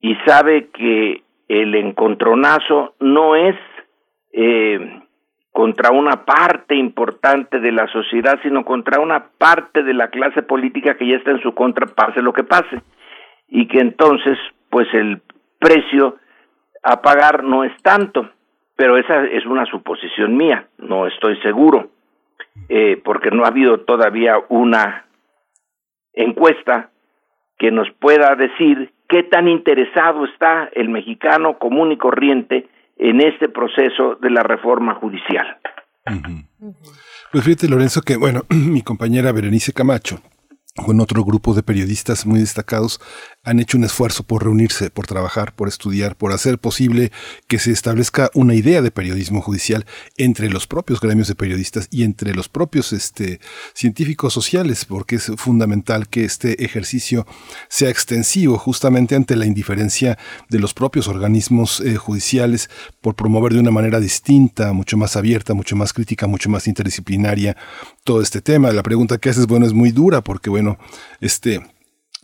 y 0.02 0.14
sabe 0.28 0.68
que 0.68 1.24
el 1.50 1.76
encontronazo 1.76 2.94
no 3.00 3.36
es 3.36 3.56
eh, 4.32 5.02
contra 5.52 5.92
una 5.92 6.24
parte 6.24 6.76
importante 6.76 7.60
de 7.60 7.72
la 7.72 7.88
sociedad, 7.88 8.40
sino 8.44 8.64
contra 8.64 9.02
una 9.02 9.32
parte 9.38 9.84
de 9.84 9.96
la 9.96 10.10
clase 10.10 10.44
política 10.44 10.96
que 10.96 11.08
ya 11.08 11.18
está 11.18 11.32
en 11.32 11.42
su 11.42 11.54
contra, 11.54 11.88
pase 11.88 12.22
lo 12.22 12.32
que 12.32 12.44
pase, 12.44 12.82
y 13.48 13.68
que 13.68 13.80
entonces, 13.80 14.38
pues 14.70 14.88
el 14.94 15.22
precio 15.58 16.18
a 16.84 17.02
pagar 17.02 17.44
no 17.44 17.64
es 17.64 17.76
tanto, 17.82 18.30
pero 18.76 18.98
esa 18.98 19.26
es 19.26 19.46
una 19.48 19.66
suposición 19.66 20.38
mía, 20.38 20.68
no 20.78 21.08
estoy 21.08 21.36
seguro, 21.42 21.90
eh, 22.70 23.02
porque 23.04 23.32
no 23.32 23.44
ha 23.44 23.48
habido 23.48 23.82
todavía 23.82 24.36
una 24.50 25.08
encuesta 26.14 26.92
que 27.58 27.72
nos 27.72 27.90
pueda 28.00 28.36
decir 28.36 28.94
qué 29.10 29.23
tan 29.23 29.48
interesado 29.48 30.23
está 30.26 30.69
el 30.73 30.90
mexicano 30.90 31.57
común 31.57 31.91
y 31.91 31.98
corriente 31.98 32.69
en 32.98 33.22
este 33.22 33.49
proceso 33.49 34.15
de 34.22 34.30
la 34.30 34.44
reforma 34.44 34.94
judicial. 34.95 35.57
Pues 37.31 37.44
fíjate, 37.44 37.68
Lorenzo, 37.68 38.02
que 38.02 38.15
bueno, 38.18 38.44
mi 38.49 38.81
compañera 38.81 39.31
Berenice 39.31 39.73
Camacho, 39.73 40.22
con 40.76 41.00
otro 41.00 41.24
grupo 41.24 41.54
de 41.54 41.64
periodistas 41.64 42.26
muy 42.26 42.40
destacados, 42.40 43.00
han 43.44 43.60
hecho 43.60 43.78
un 43.78 43.84
esfuerzo 43.84 44.24
por 44.24 44.44
reunirse, 44.44 44.90
por 44.90 45.08
trabajar, 45.08 45.56
por 45.56 45.68
estudiar, 45.68 46.16
por 46.16 46.32
hacer 46.32 46.60
posible 46.60 47.12
que 47.48 47.60
se 47.60 47.72
establezca 47.72 48.30
una 48.34 48.54
idea 48.54 48.82
de 48.82 48.91
periodismo 48.91 49.41
judicial 49.41 49.86
entre 50.18 50.50
los 50.50 50.68
propios 50.68 51.00
gremios 51.00 51.28
de 51.28 51.36
periodistas 51.36 51.88
y 51.90 52.04
entre 52.04 52.34
los 52.34 52.50
propios 52.50 52.94
este, 52.94 53.40
científicos 53.74 54.34
sociales, 54.34 54.86
porque 54.86 55.16
es 55.16 55.32
fundamental 55.38 56.08
que 56.08 56.26
este 56.26 56.64
ejercicio 56.64 57.26
sea 57.70 57.90
extensivo 57.90 58.58
justamente 58.58 59.16
ante 59.16 59.36
la 59.36 59.46
indiferencia 59.46 60.18
de 60.50 60.60
los 60.60 60.74
propios 60.74 61.08
organismos 61.08 61.82
eh, 61.82 61.96
judiciales 61.96 62.70
por 63.02 63.16
promover 63.16 63.54
de 63.54 63.60
una 63.60 63.72
manera 63.72 64.00
distinta, 64.00 64.74
mucho 64.74 64.98
más 64.98 65.16
abierta, 65.16 65.54
mucho 65.54 65.76
más 65.76 65.94
crítica, 65.94 66.28
mucho 66.28 66.50
más 66.50 66.68
interdisciplinaria 66.68 67.58
todo 68.04 68.22
este 68.22 68.41
tema. 68.41 68.72
La 68.72 68.84
pregunta 68.84 69.18
que 69.18 69.30
haces, 69.30 69.48
bueno, 69.48 69.66
es 69.66 69.74
muy 69.74 69.91
dura 69.91 70.22
porque, 70.22 70.50
bueno, 70.50 70.59
este 71.19 71.61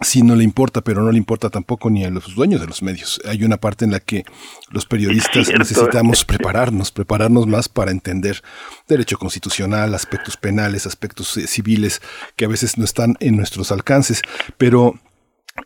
sí 0.01 0.21
no 0.23 0.35
le 0.35 0.43
importa, 0.43 0.81
pero 0.81 1.01
no 1.01 1.11
le 1.11 1.17
importa 1.17 1.49
tampoco 1.49 1.89
ni 1.89 2.03
a 2.03 2.09
los 2.09 2.35
dueños 2.35 2.59
de 2.59 2.67
los 2.67 2.81
medios. 2.83 3.21
Hay 3.25 3.43
una 3.43 3.57
parte 3.57 3.85
en 3.85 3.91
la 3.91 3.99
que 3.99 4.25
los 4.69 4.85
periodistas 4.85 5.49
necesitamos 5.57 6.25
prepararnos, 6.25 6.91
prepararnos 6.91 7.47
más 7.47 7.69
para 7.69 7.91
entender 7.91 8.41
derecho 8.87 9.17
constitucional, 9.17 9.93
aspectos 9.93 10.37
penales, 10.37 10.85
aspectos 10.85 11.37
eh, 11.37 11.47
civiles 11.47 12.01
que 12.35 12.45
a 12.45 12.49
veces 12.49 12.77
no 12.77 12.83
están 12.83 13.15
en 13.19 13.37
nuestros 13.37 13.71
alcances. 13.71 14.21
Pero 14.57 14.99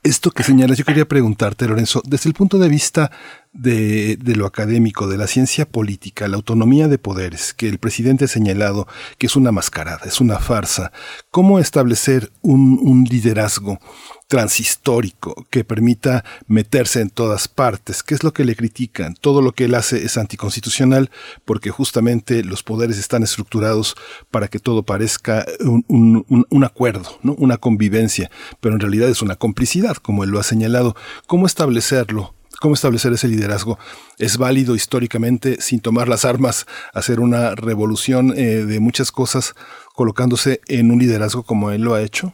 esto 0.04 0.30
que 0.30 0.44
señalas, 0.44 0.78
yo 0.78 0.86
quería 0.86 1.08
preguntarte, 1.08 1.68
Lorenzo, 1.68 2.04
desde 2.06 2.30
el 2.30 2.36
punto 2.36 2.60
de 2.60 2.70
vista 2.70 3.12
de, 3.52 4.18
lo 4.36 4.46
académico, 4.46 5.08
de 5.08 5.18
la 5.18 5.28
ciencia 5.28 5.66
política, 5.66 6.28
la 6.28 6.36
autonomía 6.36 6.88
de 6.88 6.98
poderes, 6.98 7.54
que 7.54 7.68
el 7.68 7.80
presidente 7.80 8.26
ha 8.26 8.28
señalado 8.28 8.88
que 9.18 9.28
es 9.28 9.36
una 9.36 9.52
mascarada, 9.52 10.02
es 10.06 10.22
una 10.22 10.40
farsa, 10.40 10.92
¿cómo 11.32 11.60
establecer 11.60 12.32
un, 12.42 13.06
liderazgo 13.10 13.80
transhistórico 14.28 15.48
que 15.50 15.64
permita 15.64 16.24
meterse 16.46 17.02
en 17.02 17.10
todas 17.10 17.48
partes. 17.48 18.04
¿Qué 18.04 18.14
es 18.14 18.24
lo 18.24 18.32
que 18.32 18.46
le 18.46 18.56
critican? 18.56 19.16
Todo 19.16 19.42
lo 19.42 19.54
que 19.54 19.66
él 19.66 19.74
hace 19.74 20.06
es 20.06 20.20
anticonstitucional 20.20 21.10
porque 21.46 21.72
justamente 21.72 22.44
los 22.44 22.62
poderes 22.62 23.00
están 23.00 23.24
estructurados 23.24 23.96
para 24.30 24.48
que 24.48 24.60
todo 24.60 24.84
parezca 24.84 25.48
un, 25.62 25.84
un, 25.88 26.46
un 26.48 26.64
acuerdo, 26.64 27.18
¿no? 27.24 27.34
una 27.40 27.58
convivencia, 27.58 28.30
pero 28.60 28.76
en 28.76 28.82
realidad 28.82 29.10
es 29.10 29.24
una 29.24 29.36
complicidad, 29.36 29.96
como 29.96 30.24
él 30.24 30.30
lo 30.30 30.40
ha 30.40 30.44
señalado. 30.44 30.96
¿Cómo 31.26 31.48
establecerlo? 31.48 32.36
¿Cómo 32.62 32.74
establecer 32.74 33.14
ese 33.14 33.30
liderazgo? 33.30 33.78
¿Es 34.18 34.38
válido 34.38 34.76
históricamente 34.76 35.62
sin 35.62 35.82
tomar 35.82 36.10
las 36.10 36.26
armas 36.26 36.66
hacer 36.94 37.22
una 37.22 37.56
revolución 37.56 38.34
eh, 38.36 38.66
de 38.68 38.82
muchas 38.82 39.14
cosas 39.14 39.54
colocándose 39.96 40.60
en 40.68 40.92
un 40.92 41.00
liderazgo 41.00 41.44
como 41.44 41.72
él 41.72 41.84
lo 41.84 41.94
ha 41.94 42.02
hecho? 42.02 42.34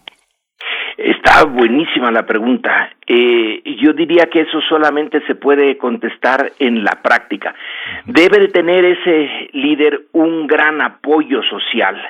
Está 0.97 1.45
buenísima 1.45 2.09
la 2.11 2.25
pregunta. 2.25 2.89
Eh, 3.05 3.61
yo 3.83 3.93
diría 3.93 4.25
que 4.31 4.41
eso 4.41 4.61
solamente 4.67 5.21
se 5.27 5.35
puede 5.35 5.77
contestar 5.77 6.53
en 6.57 6.83
la 6.83 7.03
práctica. 7.03 7.53
Debe 8.05 8.39
de 8.39 8.47
tener 8.47 8.83
ese 8.83 9.49
líder 9.53 10.07
un 10.13 10.47
gran 10.47 10.81
apoyo 10.81 11.43
social, 11.43 12.01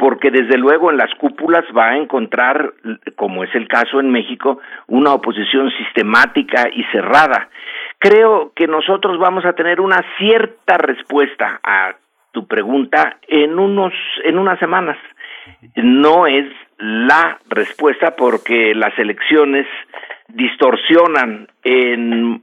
porque 0.00 0.30
desde 0.30 0.56
luego 0.56 0.90
en 0.90 0.96
las 0.96 1.14
cúpulas 1.16 1.62
va 1.76 1.90
a 1.90 1.96
encontrar, 1.98 2.72
como 3.16 3.44
es 3.44 3.54
el 3.54 3.68
caso 3.68 4.00
en 4.00 4.10
México, 4.10 4.58
una 4.86 5.12
oposición 5.12 5.70
sistemática 5.72 6.70
y 6.72 6.82
cerrada. 6.84 7.50
Creo 7.98 8.50
que 8.56 8.66
nosotros 8.66 9.18
vamos 9.18 9.44
a 9.44 9.52
tener 9.52 9.78
una 9.78 10.02
cierta 10.16 10.78
respuesta 10.78 11.60
a 11.62 11.96
tu 12.32 12.46
pregunta 12.46 13.18
en 13.28 13.58
unos 13.58 13.92
en 14.24 14.38
unas 14.38 14.58
semanas. 14.58 14.96
No 15.76 16.26
es 16.26 16.46
la 16.78 17.38
respuesta 17.50 18.16
porque 18.16 18.74
las 18.74 18.98
elecciones 18.98 19.66
distorsionan 20.28 21.46
en 21.62 22.42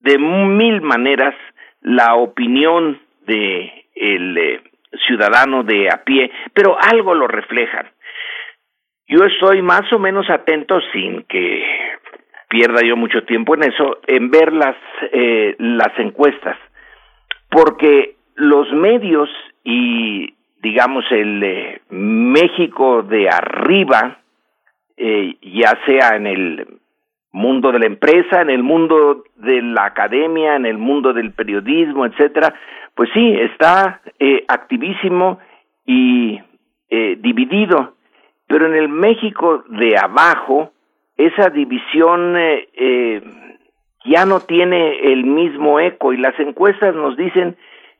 de 0.00 0.18
mil 0.18 0.80
maneras 0.80 1.34
la 1.82 2.14
opinión 2.14 2.98
de 3.26 3.84
el 3.94 4.38
eh, 4.38 4.62
ciudadano 5.06 5.62
de 5.62 5.88
a 5.88 6.02
pie, 6.04 6.30
pero 6.54 6.76
algo 6.80 7.14
lo 7.14 7.26
reflejan. 7.26 7.90
Yo 9.06 9.24
estoy 9.24 9.62
más 9.62 9.92
o 9.92 9.98
menos 9.98 10.28
atento 10.30 10.80
sin 10.92 11.24
que 11.24 11.64
pierda 12.48 12.80
yo 12.86 12.96
mucho 12.96 13.24
tiempo 13.24 13.54
en 13.54 13.64
eso, 13.64 13.98
en 14.06 14.30
ver 14.30 14.52
las 14.52 14.76
eh, 15.12 15.54
las 15.58 15.98
encuestas, 15.98 16.56
porque 17.50 18.16
los 18.36 18.72
medios 18.72 19.28
y 19.64 20.34
digamos, 20.60 21.04
el 21.10 21.42
eh, 21.42 21.80
México 21.90 23.02
de 23.02 23.28
arriba, 23.28 24.18
eh, 24.96 25.36
ya 25.42 25.72
sea 25.86 26.16
en 26.16 26.26
el 26.26 26.66
mundo 27.32 27.72
de 27.72 27.78
la 27.78 27.86
empresa, 27.86 28.42
en 28.42 28.50
el 28.50 28.62
mundo 28.62 29.24
de 29.36 29.62
la 29.62 29.86
academia, 29.86 30.56
en 30.56 30.66
el 30.66 30.78
mundo 30.78 31.12
del 31.12 31.32
periodismo, 31.32 32.06
etcétera, 32.06 32.54
pues 32.94 33.08
sí, 33.14 33.34
está 33.40 34.00
eh, 34.18 34.44
activísimo 34.48 35.38
y 35.86 36.40
eh, 36.90 37.16
dividido, 37.20 37.94
pero 38.46 38.66
en 38.66 38.74
el 38.74 38.88
México 38.88 39.64
de 39.68 39.96
abajo, 39.96 40.72
esa 41.16 41.50
división 41.50 42.36
eh, 42.36 42.68
eh, 42.74 43.22
ya 44.04 44.24
no 44.24 44.40
tiene 44.40 45.12
el 45.12 45.24
mismo 45.24 45.78
eco. 45.78 46.12
Y 46.12 46.16
las 46.16 46.38
encuestas 46.40 46.94
nos 46.94 47.16
dicen 47.16 47.56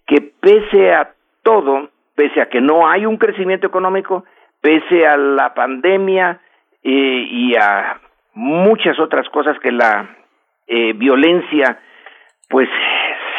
que 0.07 0.21
pese 0.41 0.93
a 0.93 1.13
todo, 1.43 1.91
pese 2.15 2.41
a 2.41 2.49
que 2.49 2.61
no 2.61 2.89
hay 2.89 3.07
un 3.07 3.17
crecimiento 3.17 3.67
económico, 3.67 4.25
pese 4.61 5.07
a 5.07 5.17
la 5.17 5.55
pandemia 5.55 6.41
eh, 6.83 7.27
y 7.31 7.55
a 7.57 8.01
muchas 8.35 8.99
otras 8.99 9.29
cosas 9.31 9.59
que 9.61 9.73
la 9.73 10.17
eh, 10.67 10.93
violencia 10.95 11.81
pues 12.49 12.69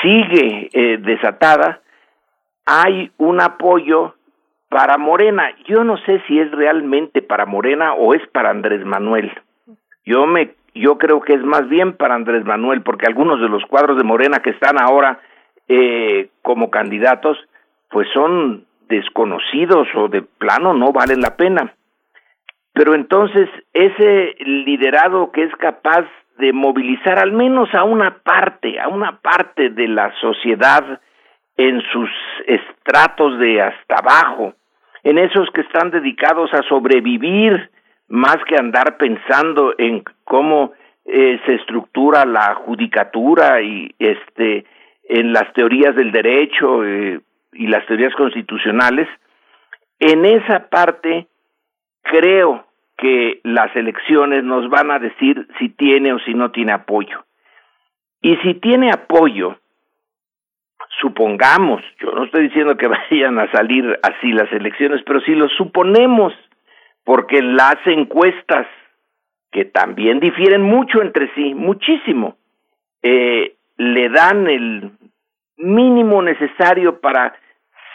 sigue 0.01 0.69
eh, 0.73 0.97
desatada, 0.97 1.81
hay 2.65 3.11
un 3.17 3.41
apoyo 3.41 4.15
para 4.69 4.97
Morena. 4.97 5.49
Yo 5.67 5.83
no 5.83 5.97
sé 5.97 6.21
si 6.27 6.39
es 6.39 6.49
realmente 6.51 7.21
para 7.21 7.45
Morena 7.45 7.93
o 7.93 8.13
es 8.13 8.25
para 8.27 8.49
Andrés 8.49 8.85
Manuel. 8.85 9.31
Yo 10.05 10.25
me 10.25 10.55
yo 10.73 10.97
creo 10.97 11.19
que 11.19 11.33
es 11.33 11.43
más 11.43 11.67
bien 11.67 11.97
para 11.97 12.15
Andrés 12.15 12.45
Manuel 12.45 12.81
porque 12.81 13.05
algunos 13.05 13.41
de 13.41 13.49
los 13.49 13.63
cuadros 13.65 13.97
de 13.97 14.05
Morena 14.05 14.39
que 14.39 14.51
están 14.51 14.81
ahora 14.81 15.19
eh, 15.67 16.29
como 16.41 16.71
candidatos 16.71 17.37
pues 17.89 18.07
son 18.13 18.65
desconocidos 18.87 19.87
o 19.95 20.07
de 20.07 20.21
plano 20.21 20.73
no 20.73 20.93
valen 20.93 21.19
la 21.19 21.35
pena. 21.35 21.73
Pero 22.73 22.95
entonces 22.95 23.49
ese 23.73 24.35
liderado 24.39 25.31
que 25.31 25.43
es 25.43 25.55
capaz 25.55 26.05
de 26.37 26.53
movilizar 26.53 27.19
al 27.19 27.31
menos 27.31 27.73
a 27.73 27.83
una 27.83 28.17
parte, 28.23 28.79
a 28.79 28.87
una 28.87 29.19
parte 29.19 29.69
de 29.69 29.87
la 29.87 30.13
sociedad 30.19 30.99
en 31.57 31.81
sus 31.91 32.09
estratos 32.47 33.37
de 33.39 33.61
hasta 33.61 33.95
abajo, 33.95 34.53
en 35.03 35.17
esos 35.17 35.49
que 35.51 35.61
están 35.61 35.91
dedicados 35.91 36.53
a 36.53 36.63
sobrevivir 36.63 37.69
más 38.07 38.37
que 38.47 38.55
andar 38.55 38.97
pensando 38.97 39.73
en 39.77 40.03
cómo 40.23 40.73
eh, 41.05 41.39
se 41.45 41.55
estructura 41.55 42.25
la 42.25 42.55
judicatura 42.55 43.61
y 43.61 43.93
este 43.99 44.65
en 45.03 45.33
las 45.33 45.51
teorías 45.53 45.95
del 45.95 46.11
derecho 46.11 46.85
eh, 46.85 47.19
y 47.53 47.67
las 47.67 47.85
teorías 47.85 48.13
constitucionales, 48.15 49.07
en 49.99 50.25
esa 50.25 50.69
parte 50.69 51.27
creo 52.01 52.65
que 52.97 53.39
las 53.43 53.75
elecciones 53.75 54.43
nos 54.43 54.69
van 54.69 54.91
a 54.91 54.99
decir 54.99 55.47
si 55.57 55.69
tiene 55.69 56.13
o 56.13 56.19
si 56.19 56.33
no 56.33 56.51
tiene 56.51 56.71
apoyo. 56.71 57.23
Y 58.21 58.35
si 58.37 58.53
tiene 58.55 58.91
apoyo, 58.91 59.57
supongamos, 60.99 61.81
yo 61.99 62.11
no 62.11 62.25
estoy 62.25 62.43
diciendo 62.43 62.77
que 62.77 62.87
vayan 63.11 63.39
a 63.39 63.51
salir 63.51 63.99
así 64.03 64.31
las 64.31 64.51
elecciones, 64.51 65.01
pero 65.05 65.21
si 65.21 65.33
lo 65.33 65.49
suponemos, 65.49 66.33
porque 67.03 67.41
las 67.41 67.77
encuestas, 67.85 68.67
que 69.51 69.65
también 69.65 70.19
difieren 70.19 70.61
mucho 70.61 71.01
entre 71.01 71.33
sí, 71.33 71.53
muchísimo, 71.53 72.37
eh, 73.01 73.55
le 73.77 74.09
dan 74.09 74.47
el 74.47 74.91
mínimo 75.57 76.21
necesario 76.21 77.01
para 77.01 77.35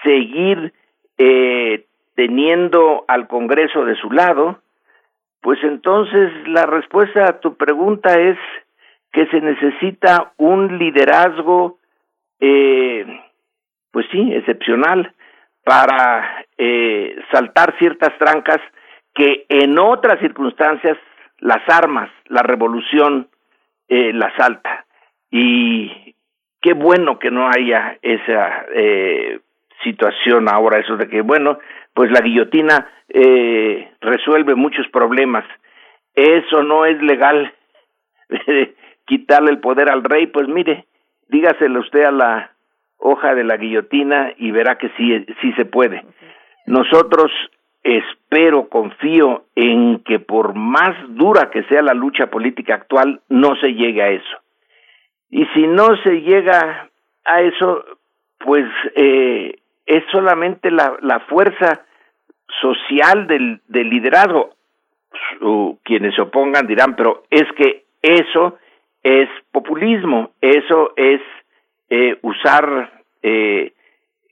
seguir 0.03 0.73
eh, 1.17 1.85
teniendo 2.17 3.05
al 3.07 3.29
Congreso 3.29 3.85
de 3.85 3.95
su 3.97 4.11
lado, 4.11 4.59
pues 5.41 5.59
entonces 5.63 6.33
la 6.49 6.67
respuesta 6.67 7.25
a 7.25 7.41
tu 7.41 7.57
pregunta 7.57 8.19
es 8.19 8.37
que 9.13 9.27
se 9.27 9.41
necesita 9.41 10.33
un 10.39 10.79
liderazgo, 10.79 11.79
eh, 12.41 13.07
pues 13.93 14.07
sí, 14.11 14.33
excepcional, 14.33 15.15
para 15.65 16.45
eh, 16.59 17.17
saltar 17.31 17.77
ciertas 17.79 18.17
trancas 18.19 18.61
que 19.15 19.47
en 19.49 19.79
otras 19.79 20.19
circunstancias 20.21 20.97
las 21.39 21.63
armas, 21.69 22.11
la 22.27 22.43
revolución 22.43 23.29
eh, 23.89 24.13
las 24.13 24.35
salta. 24.37 24.87
Y 25.31 26.15
qué 26.61 26.73
bueno 26.73 27.19
que 27.19 27.31
no 27.31 27.49
haya 27.49 27.99
esa 28.03 28.67
eh, 28.75 29.41
situación 29.83 30.49
ahora, 30.49 30.81
eso 30.81 30.97
de 30.97 31.09
que, 31.09 31.21
bueno, 31.23 31.59
pues 31.95 32.11
la 32.11 32.21
guillotina 32.21 32.89
eh, 33.09 33.91
resuelve 34.01 34.55
muchos 34.55 34.87
problemas. 34.89 35.45
Eso 36.15 36.63
no 36.63 36.85
es 36.87 37.01
legal 37.03 37.53
quitarle 39.07 39.51
el 39.51 39.61
poder 39.61 39.91
al 39.91 40.05
rey, 40.05 40.27
pues 40.27 40.49
mire, 40.49 40.87
dígaselo 41.29 41.81
usted 41.81 42.05
a 42.05 42.11
la 42.11 42.51
hoja 42.99 43.35
de 43.35 43.45
la 43.45 43.57
guillotina 43.57 44.33
y 44.37 44.51
verá 44.51 44.77
que 44.77 44.91
sí, 44.97 45.25
sí 45.41 45.53
se 45.53 45.65
puede. 45.65 46.05
Nosotros 46.67 47.31
espero, 47.83 48.69
confío 48.69 49.45
en 49.55 50.01
que 50.01 50.19
por 50.19 50.55
más 50.55 50.97
dura 51.11 51.51
que 51.51 51.63
sea 51.65 51.83
la 51.83 51.95
lucha 51.95 52.27
política 52.27 52.75
actual, 52.75 53.21
no 53.29 53.55
se 53.57 53.75
llegue 53.75 54.03
a 54.03 54.09
eso. 54.09 54.37
Y 55.31 55.45
si 55.55 55.67
no 55.67 55.97
se 56.03 56.21
llega 56.23 56.91
a 57.25 57.43
eso, 57.43 57.85
pues 58.39 58.65
eh, 58.95 59.59
es 59.87 60.05
solamente 60.11 60.71
la, 60.71 60.97
la 61.01 61.21
fuerza 61.21 61.87
social 62.61 63.27
del, 63.27 63.61
del 63.69 63.89
liderazgo. 63.89 64.51
quienes 65.85 66.15
se 66.15 66.23
opongan 66.23 66.67
dirán, 66.67 66.97
pero 66.97 67.25
es 67.31 67.45
que 67.57 67.85
eso 68.03 68.59
es 69.03 69.29
populismo, 69.53 70.33
eso 70.41 70.93
es 70.97 71.21
eh, 71.89 72.19
usar 72.23 72.91
eh, 73.23 73.73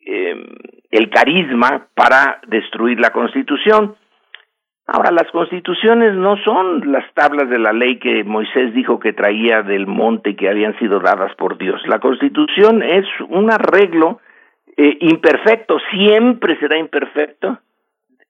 em, 0.04 0.44
el 0.90 1.10
carisma 1.10 1.86
para 1.94 2.40
destruir 2.48 2.98
la 3.00 3.10
constitución. 3.10 3.96
Ahora, 4.86 5.12
las 5.12 5.30
constituciones 5.30 6.14
no 6.14 6.36
son 6.44 6.92
las 6.92 7.04
tablas 7.14 7.48
de 7.48 7.58
la 7.58 7.72
ley 7.72 7.98
que 7.98 8.22
Moisés 8.22 8.74
dijo 8.74 8.98
que 8.98 9.14
traía 9.14 9.62
del 9.62 9.86
monte 9.86 10.30
y 10.30 10.34
que 10.36 10.50
habían 10.50 10.78
sido 10.78 11.00
dadas 11.00 11.34
por 11.36 11.56
Dios. 11.56 11.80
La 11.86 12.00
constitución 12.00 12.82
es 12.82 13.06
un 13.28 13.50
arreglo 13.50 14.20
eh, 14.76 14.96
imperfecto, 15.00 15.78
siempre 15.90 16.58
será 16.58 16.78
imperfecto, 16.78 17.58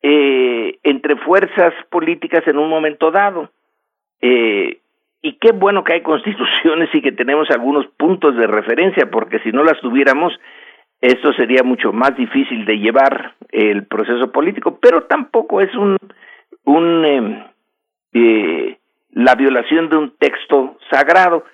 eh, 0.02 0.78
entre 0.82 1.16
fuerzas 1.16 1.72
políticas 1.90 2.46
en 2.46 2.58
un 2.58 2.68
momento 2.68 3.10
dado. 3.10 3.50
Eh, 4.20 4.78
y 5.22 5.32
qué 5.34 5.52
bueno 5.52 5.84
que 5.84 5.94
hay 5.94 6.02
constituciones 6.02 6.90
y 6.94 7.00
que 7.00 7.12
tenemos 7.12 7.50
algunos 7.50 7.86
puntos 7.96 8.36
de 8.36 8.46
referencia, 8.46 9.10
porque 9.10 9.38
si 9.40 9.52
no 9.52 9.64
las 9.64 9.80
tuviéramos, 9.80 10.38
esto 11.00 11.32
sería 11.32 11.62
mucho 11.62 11.92
más 11.92 12.16
difícil 12.16 12.64
de 12.64 12.78
llevar 12.78 13.34
el 13.50 13.86
proceso 13.86 14.30
político, 14.32 14.78
pero 14.80 15.04
tampoco 15.04 15.60
es 15.60 15.74
un 15.74 15.96
un 16.64 17.04
em, 17.04 17.44
eh, 18.12 18.78
la 19.12 19.34
violación 19.34 19.88
de 19.88 19.96
un 19.96 20.16
texto 20.16 20.76
sagrado. 20.90 21.44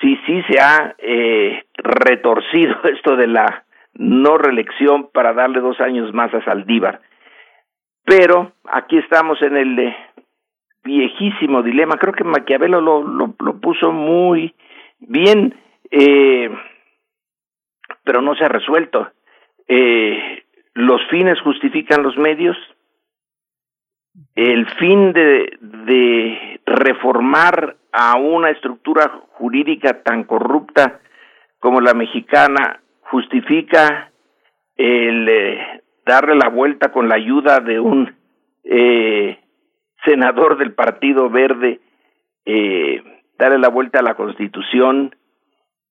Sí, 0.00 0.18
sí 0.26 0.42
se 0.48 0.60
ha 0.60 0.94
eh, 0.98 1.64
retorcido 1.76 2.76
esto 2.84 3.16
de 3.16 3.26
la 3.26 3.64
no 3.98 4.38
reelección 4.38 5.08
para 5.12 5.32
darle 5.32 5.60
dos 5.60 5.80
años 5.80 6.12
más 6.12 6.32
a 6.34 6.44
Saldívar. 6.44 7.00
Pero 8.04 8.52
aquí 8.64 8.98
estamos 8.98 9.40
en 9.42 9.56
el 9.56 9.78
eh, 9.78 9.96
viejísimo 10.84 11.62
dilema. 11.62 11.96
Creo 11.96 12.12
que 12.12 12.24
Maquiavelo 12.24 12.80
lo, 12.80 13.02
lo, 13.02 13.60
puso 13.60 13.92
muy 13.92 14.54
bien, 14.98 15.54
eh, 15.90 16.50
pero 18.04 18.22
no 18.22 18.34
se 18.34 18.44
ha 18.44 18.48
resuelto. 18.48 19.10
Eh, 19.66 20.44
los 20.74 21.00
fines 21.08 21.40
justifican 21.40 22.02
los 22.02 22.16
medios 22.16 22.56
el 24.34 24.66
fin 24.78 25.12
de, 25.12 25.58
de 25.60 26.60
reformar 26.64 27.76
a 27.92 28.16
una 28.16 28.50
estructura 28.50 29.20
jurídica 29.32 30.02
tan 30.02 30.24
corrupta 30.24 31.00
como 31.58 31.80
la 31.80 31.92
mexicana 31.94 32.80
justifica 33.10 34.10
el 34.76 35.28
eh, 35.28 35.82
darle 36.04 36.36
la 36.36 36.48
vuelta 36.48 36.92
con 36.92 37.08
la 37.08 37.16
ayuda 37.16 37.60
de 37.60 37.80
un 37.80 38.14
eh, 38.64 39.38
senador 40.04 40.58
del 40.58 40.72
Partido 40.72 41.28
Verde, 41.28 41.80
eh, 42.44 43.02
darle 43.38 43.58
la 43.58 43.68
vuelta 43.68 43.98
a 43.98 44.02
la 44.02 44.14
Constitución 44.14 45.14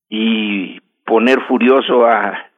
y 0.10 0.80
poner 1.06 1.42
furioso 1.48 2.06
a 2.06 2.50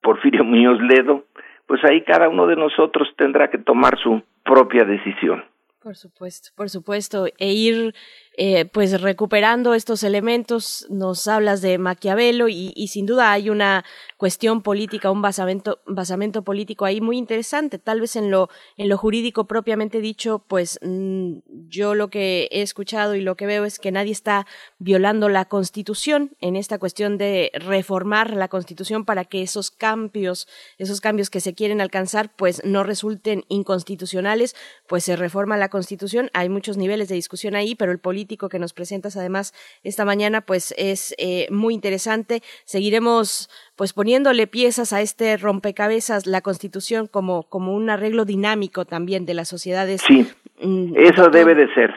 Porfirio 0.00 0.44
Muñoz 0.44 0.80
Ledo, 0.80 1.24
pues 1.66 1.82
ahí 1.84 2.02
cada 2.02 2.28
uno 2.28 2.46
de 2.46 2.56
nosotros 2.56 3.08
tendrá 3.16 3.50
que 3.50 3.58
tomar 3.58 3.98
su 3.98 4.22
propia 4.44 4.84
decisión. 4.84 5.44
Por 5.82 5.96
supuesto, 5.96 6.50
por 6.56 6.70
supuesto, 6.70 7.26
e 7.38 7.52
ir 7.52 7.94
eh, 8.34 8.64
pues 8.64 9.00
recuperando 9.00 9.74
estos 9.74 10.02
elementos. 10.02 10.86
Nos 10.88 11.28
hablas 11.28 11.60
de 11.60 11.78
Maquiavelo 11.78 12.48
y, 12.48 12.72
sin 12.88 13.06
duda 13.06 13.32
hay 13.32 13.50
una 13.50 13.84
cuestión 14.16 14.62
política, 14.62 15.10
un 15.10 15.20
basamento, 15.20 15.80
basamento 15.86 16.42
político 16.42 16.84
ahí 16.84 17.00
muy 17.00 17.18
interesante. 17.18 17.78
Tal 17.78 18.00
vez 18.00 18.16
en 18.16 18.30
lo, 18.30 18.48
en 18.76 18.88
lo 18.88 18.96
jurídico 18.96 19.46
propiamente 19.46 20.00
dicho, 20.00 20.44
pues 20.48 20.78
mmm, 20.82 21.38
yo 21.68 21.94
lo 21.94 22.08
que 22.08 22.48
he 22.50 22.62
escuchado 22.62 23.14
y 23.14 23.20
lo 23.20 23.36
que 23.36 23.46
veo 23.46 23.64
es 23.64 23.78
que 23.78 23.92
nadie 23.92 24.12
está 24.12 24.46
violando 24.78 25.28
la 25.28 25.44
Constitución 25.44 26.36
en 26.40 26.56
esta 26.56 26.78
cuestión 26.78 27.18
de 27.18 27.50
reformar 27.54 28.34
la 28.34 28.48
Constitución 28.48 29.04
para 29.04 29.24
que 29.24 29.42
esos 29.42 29.70
cambios, 29.70 30.48
esos 30.78 31.00
cambios 31.00 31.28
que 31.28 31.40
se 31.40 31.54
quieren 31.54 31.80
alcanzar, 31.80 32.34
pues 32.34 32.62
no 32.64 32.82
resulten 32.82 33.44
inconstitucionales, 33.48 34.54
pues 34.86 35.04
se 35.04 35.16
reforma 35.16 35.56
la 35.56 35.68
Constitución. 35.68 36.30
Hay 36.32 36.48
muchos 36.48 36.76
niveles 36.76 37.08
de 37.08 37.16
discusión 37.16 37.56
ahí, 37.56 37.74
pero 37.74 37.92
el 37.92 37.98
político 37.98 38.21
que 38.26 38.58
nos 38.58 38.72
presentas 38.72 39.16
además 39.16 39.52
esta 39.82 40.04
mañana, 40.04 40.40
pues 40.40 40.74
es 40.78 41.14
eh, 41.18 41.46
muy 41.50 41.74
interesante. 41.74 42.40
Seguiremos 42.64 43.48
pues 43.76 43.92
poniéndole 43.92 44.46
piezas 44.46 44.92
a 44.92 45.00
este 45.00 45.36
rompecabezas, 45.36 46.26
la 46.26 46.40
Constitución 46.40 47.06
como, 47.06 47.44
como 47.44 47.74
un 47.74 47.90
arreglo 47.90 48.24
dinámico 48.24 48.84
también 48.84 49.26
de 49.26 49.34
las 49.34 49.48
sociedades. 49.48 50.02
Sí, 50.02 50.26
mm, 50.60 50.94
eso 50.96 51.28
debe 51.28 51.54
de 51.54 51.72
ser, 51.74 51.94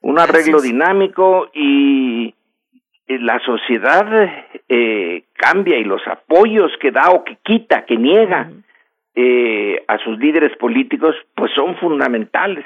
un 0.00 0.18
arreglo 0.18 0.60
dinámico 0.60 1.50
y 1.54 2.34
la 3.06 3.38
sociedad 3.40 4.06
eh, 4.68 5.24
cambia 5.34 5.78
y 5.78 5.84
los 5.84 6.06
apoyos 6.06 6.72
que 6.80 6.90
da 6.90 7.10
o 7.10 7.24
que 7.24 7.36
quita, 7.42 7.84
que 7.84 7.96
niega 7.96 8.50
eh, 9.14 9.84
a 9.86 9.98
sus 9.98 10.18
líderes 10.18 10.56
políticos, 10.56 11.14
pues 11.34 11.52
son 11.54 11.76
fundamentales. 11.76 12.64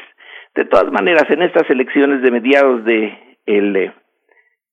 De 0.58 0.64
todas 0.64 0.90
maneras, 0.90 1.22
en 1.30 1.40
estas 1.42 1.70
elecciones 1.70 2.20
de 2.20 2.32
mediados 2.32 2.84
de 2.84 3.16
el 3.46 3.76
eh, 3.76 3.92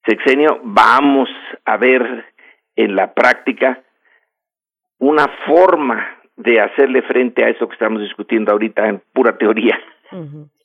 sexenio 0.04 0.60
vamos 0.64 1.30
a 1.64 1.78
ver 1.78 2.26
en 2.76 2.96
la 2.96 3.14
práctica 3.14 3.84
una 4.98 5.28
forma 5.46 6.04
de 6.38 6.60
hacerle 6.60 7.04
frente 7.04 7.44
a 7.44 7.50
eso 7.50 7.68
que 7.68 7.74
estamos 7.74 8.02
discutiendo 8.02 8.52
ahorita 8.52 8.88
en 8.88 9.04
pura 9.14 9.38
teoría. 9.38 9.78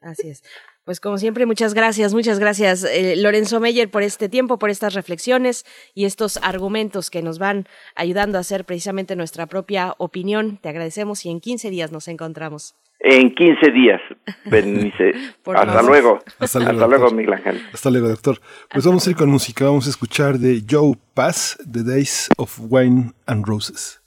Así 0.00 0.30
es. 0.30 0.42
Pues 0.86 1.00
como 1.00 1.18
siempre, 1.18 1.44
muchas 1.44 1.74
gracias, 1.74 2.14
muchas 2.14 2.38
gracias 2.38 2.84
eh, 2.84 3.14
Lorenzo 3.18 3.60
Meyer 3.60 3.90
por 3.90 4.02
este 4.02 4.30
tiempo, 4.30 4.58
por 4.58 4.70
estas 4.70 4.94
reflexiones 4.94 5.66
y 5.94 6.06
estos 6.06 6.38
argumentos 6.42 7.10
que 7.10 7.20
nos 7.20 7.38
van 7.38 7.66
ayudando 7.94 8.38
a 8.38 8.40
hacer 8.40 8.64
precisamente 8.64 9.16
nuestra 9.16 9.44
propia 9.44 9.92
opinión. 9.98 10.56
Te 10.56 10.70
agradecemos 10.70 11.26
y 11.26 11.30
en 11.30 11.40
15 11.40 11.68
días 11.68 11.92
nos 11.92 12.08
encontramos. 12.08 12.74
En 13.02 13.34
15 13.34 13.70
días, 13.72 14.00
Bernice. 14.44 15.14
Hasta 15.46 15.82
luego. 15.82 16.18
Hasta 16.38 16.58
luego, 16.58 16.72
Hasta 16.72 16.86
luego 16.86 17.10
Miguel 17.10 17.32
Ángel. 17.32 17.62
Hasta 17.72 17.90
luego, 17.90 18.08
doctor. 18.08 18.38
Pues 18.70 18.84
vamos 18.84 19.06
a 19.06 19.10
ir 19.10 19.16
con 19.16 19.30
música. 19.30 19.64
Vamos 19.64 19.86
a 19.86 19.90
escuchar 19.90 20.38
de 20.38 20.62
Joe 20.68 20.94
Pass, 21.14 21.56
The 21.70 21.82
Days 21.82 22.28
of 22.36 22.58
Wine 22.68 23.12
and 23.26 23.46
Roses. 23.46 24.02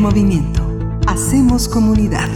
Movimiento. 0.00 0.62
Hacemos 1.06 1.68
comunidad. 1.68 2.28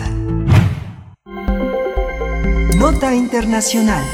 Nota 2.77 3.15
Internacional. 3.15 4.05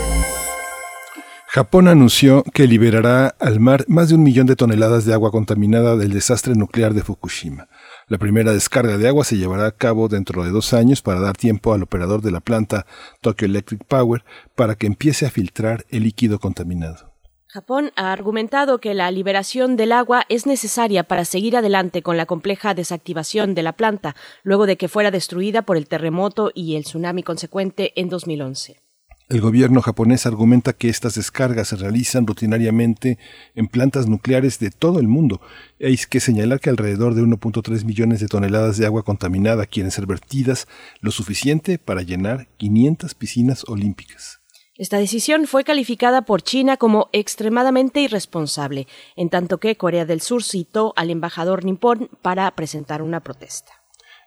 Japón 1.49 1.89
anunció 1.89 2.43
que 2.53 2.67
liberará 2.67 3.29
al 3.39 3.61
mar 3.61 3.85
más 3.89 4.09
de 4.09 4.17
un 4.17 4.23
millón 4.23 4.47
de 4.47 4.57
toneladas 4.57 5.07
de 5.07 5.15
agua 5.15 5.31
contaminada 5.31 5.97
del 5.97 6.13
desastre 6.13 6.55
nuclear 6.55 6.93
de 6.93 7.03
Fukushima. 7.03 7.69
La 8.09 8.19
primera 8.19 8.53
descarga 8.53 8.99
de 8.99 9.09
agua 9.09 9.25
se 9.25 9.39
llevará 9.39 9.67
a 9.67 9.73
cabo 9.73 10.09
dentro 10.09 10.45
de 10.45 10.51
dos 10.51 10.75
años 10.75 11.01
para 11.01 11.21
dar 11.21 11.37
tiempo 11.37 11.73
al 11.73 11.83
operador 11.83 12.21
de 12.21 12.33
la 12.33 12.41
planta 12.41 12.85
Tokyo 13.23 13.47
Electric 13.47 13.85
Power 13.85 14.25
para 14.55 14.75
que 14.75 14.87
empiece 14.87 15.25
a 15.25 15.31
filtrar 15.31 15.87
el 15.89 16.03
líquido 16.03 16.39
contaminado. 16.39 17.16
Japón 17.57 17.91
ha 17.97 18.13
argumentado 18.13 18.81
que 18.83 18.93
la 18.93 19.11
liberación 19.11 19.77
del 19.77 19.93
agua 19.93 20.27
es 20.29 20.45
necesaria 20.45 21.05
para 21.05 21.25
seguir 21.25 21.57
adelante 21.57 22.03
con 22.03 22.19
la 22.19 22.27
compleja 22.27 22.75
desactivación 22.75 23.55
de 23.55 23.63
la 23.63 23.73
planta, 23.73 24.15
luego 24.43 24.67
de 24.67 24.77
que 24.77 24.89
fuera 24.89 25.11
destruida 25.11 25.63
por 25.63 25.79
el 25.79 25.89
terremoto 25.89 26.51
y 26.55 26.77
el 26.77 26.85
tsunami 26.85 27.23
consecuente 27.23 27.95
en 27.99 28.11
2011. 28.11 28.83
El 29.31 29.41
gobierno 29.41 29.81
japonés 29.81 30.27
argumenta 30.27 30.75
que 30.75 30.91
estas 30.91 31.15
descargas 31.15 31.69
se 31.69 31.77
realizan 31.77 32.27
rutinariamente 32.27 33.17
en 33.55 33.69
plantas 33.69 34.07
nucleares 34.07 34.59
de 34.59 34.71
todo 34.71 35.01
el 35.01 35.09
mundo. 35.09 35.41
Hay 35.81 35.97
que 35.97 36.21
señalar 36.21 36.61
que 36.61 36.69
alrededor 36.69 37.15
de 37.15 37.23
1.3 37.23 37.87
millones 37.87 38.21
de 38.21 38.29
toneladas 38.29 38.77
de 38.77 38.85
agua 38.85 39.03
contaminada 39.03 39.65
quieren 39.65 39.91
ser 39.91 40.05
vertidas, 40.05 40.69
lo 41.01 41.11
suficiente 41.11 41.79
para 41.79 42.03
llenar 42.03 42.49
500 42.59 43.15
piscinas 43.15 43.65
olímpicas. 43.67 44.41
Esta 44.79 44.99
decisión 44.99 45.47
fue 45.47 45.65
calificada 45.65 46.23
por 46.23 46.43
China 46.43 46.77
como 46.77 47.09
extremadamente 47.13 48.01
irresponsable, 48.01 48.87
en 49.17 49.31
tanto 49.31 49.59
que 49.59 49.77
Corea 49.77 50.05
del 50.05 50.21
Sur 50.21 50.43
citó 50.43 50.93
al 50.97 51.11
embajador 51.11 51.65
nipón 51.65 52.11
para 52.21 52.51
presentar 52.51 53.01
una 53.01 53.21
protesta. 53.21 53.73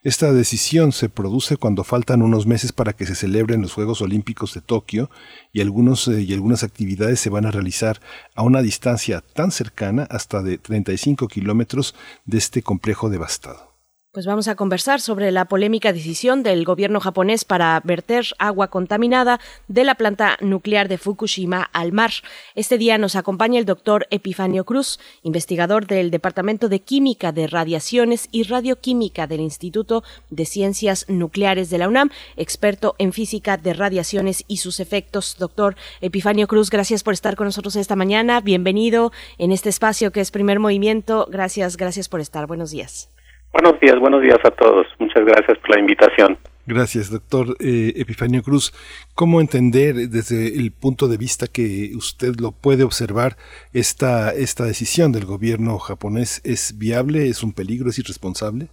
Esta 0.02 0.32
decisión 0.32 0.92
se 0.92 1.10
produce 1.10 1.58
cuando 1.58 1.84
faltan 1.84 2.22
unos 2.22 2.48
meses 2.48 2.72
para 2.72 2.94
que 2.94 3.06
se 3.06 3.16
celebren 3.16 3.62
los 3.62 3.74
Juegos 3.74 4.02
Olímpicos 4.02 4.54
de 4.54 4.62
Tokio 4.62 5.12
y, 5.52 5.62
algunos, 5.62 6.08
eh, 6.08 6.22
y 6.22 6.34
algunas 6.34 6.64
actividades 6.64 7.20
se 7.20 7.30
van 7.30 7.46
a 7.46 7.52
realizar 7.52 8.00
a 8.34 8.42
una 8.42 8.62
distancia 8.62 9.22
tan 9.22 9.52
cercana 9.52 10.08
hasta 10.10 10.42
de 10.42 10.58
35 10.58 11.28
kilómetros 11.28 11.96
de 12.26 12.38
este 12.38 12.64
complejo 12.64 13.10
devastado. 13.10 13.69
Pues 14.12 14.26
vamos 14.26 14.48
a 14.48 14.56
conversar 14.56 15.02
sobre 15.02 15.30
la 15.30 15.46
polémica 15.46 15.94
decisión 15.94 16.42
del 16.42 16.66
gobierno 16.66 17.00
japonés 17.00 17.46
para 17.46 17.80
verter 17.84 18.26
agua 18.40 18.70
contaminada 18.70 19.40
de 19.68 19.84
la 19.84 19.94
planta 19.94 20.36
nuclear 20.42 20.88
de 20.88 20.98
Fukushima 20.98 21.62
al 21.62 21.92
mar. 21.92 22.10
Este 22.56 22.80
día 22.80 22.98
nos 22.98 23.16
acompaña 23.16 23.60
el 23.60 23.66
doctor 23.66 24.08
Epifanio 24.10 24.66
Cruz, 24.66 25.00
investigador 25.22 25.86
del 25.86 26.10
Departamento 26.10 26.70
de 26.70 26.80
Química 26.80 27.32
de 27.32 27.46
Radiaciones 27.46 28.30
y 28.32 28.42
Radioquímica 28.42 29.28
del 29.28 29.42
Instituto 29.42 30.04
de 30.32 30.48
Ciencias 30.48 31.06
Nucleares 31.08 31.70
de 31.70 31.78
la 31.78 31.88
UNAM, 31.88 32.10
experto 32.36 32.96
en 32.98 33.14
física 33.14 33.58
de 33.58 33.74
radiaciones 33.76 34.44
y 34.48 34.58
sus 34.58 34.80
efectos. 34.80 35.36
Doctor 35.38 35.76
Epifanio 36.02 36.48
Cruz, 36.48 36.72
gracias 36.72 37.04
por 37.04 37.14
estar 37.14 37.36
con 37.36 37.46
nosotros 37.46 37.76
esta 37.76 37.96
mañana. 37.96 38.42
Bienvenido 38.42 39.12
en 39.38 39.52
este 39.52 39.70
espacio 39.70 40.12
que 40.12 40.22
es 40.22 40.32
Primer 40.32 40.60
Movimiento. 40.60 41.28
Gracias, 41.30 41.78
gracias 41.78 42.10
por 42.10 42.22
estar. 42.22 42.48
Buenos 42.48 42.72
días. 42.72 43.12
Buenos 43.52 43.80
días, 43.80 44.00
buenos 44.00 44.22
días 44.22 44.40
a 44.44 44.52
todos. 44.52 44.86
Muchas 45.00 45.26
gracias 45.26 45.58
por 45.58 45.72
la 45.72 45.80
invitación. 45.80 46.38
Gracias, 46.68 47.10
doctor 47.10 47.56
eh, 47.60 47.94
Epifanio 47.96 48.44
Cruz. 48.44 48.72
¿Cómo 49.16 49.42
entender 49.42 49.96
desde 49.96 50.56
el 50.56 50.72
punto 50.72 51.08
de 51.08 51.18
vista 51.18 51.48
que 51.52 51.90
usted 51.96 52.36
lo 52.40 52.52
puede 52.52 52.84
observar 52.84 53.38
esta, 53.74 54.30
esta 54.36 54.66
decisión 54.66 55.12
del 55.12 55.26
gobierno 55.26 55.80
japonés? 55.80 56.42
¿Es 56.46 56.78
viable? 56.78 57.28
¿Es 57.28 57.42
un 57.42 57.54
peligro? 57.54 57.90
¿Es 57.90 57.98
irresponsable? 57.98 58.68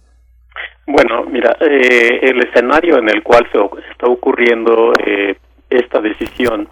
Bueno, 0.85 1.25
mira, 1.25 1.57
eh, 1.59 2.19
el 2.21 2.39
escenario 2.47 2.99
en 2.99 3.09
el 3.09 3.23
cual 3.23 3.47
se 3.51 3.57
está 3.91 4.05
ocurriendo 4.05 4.93
eh, 5.03 5.35
esta 5.69 5.99
decisión, 5.99 6.69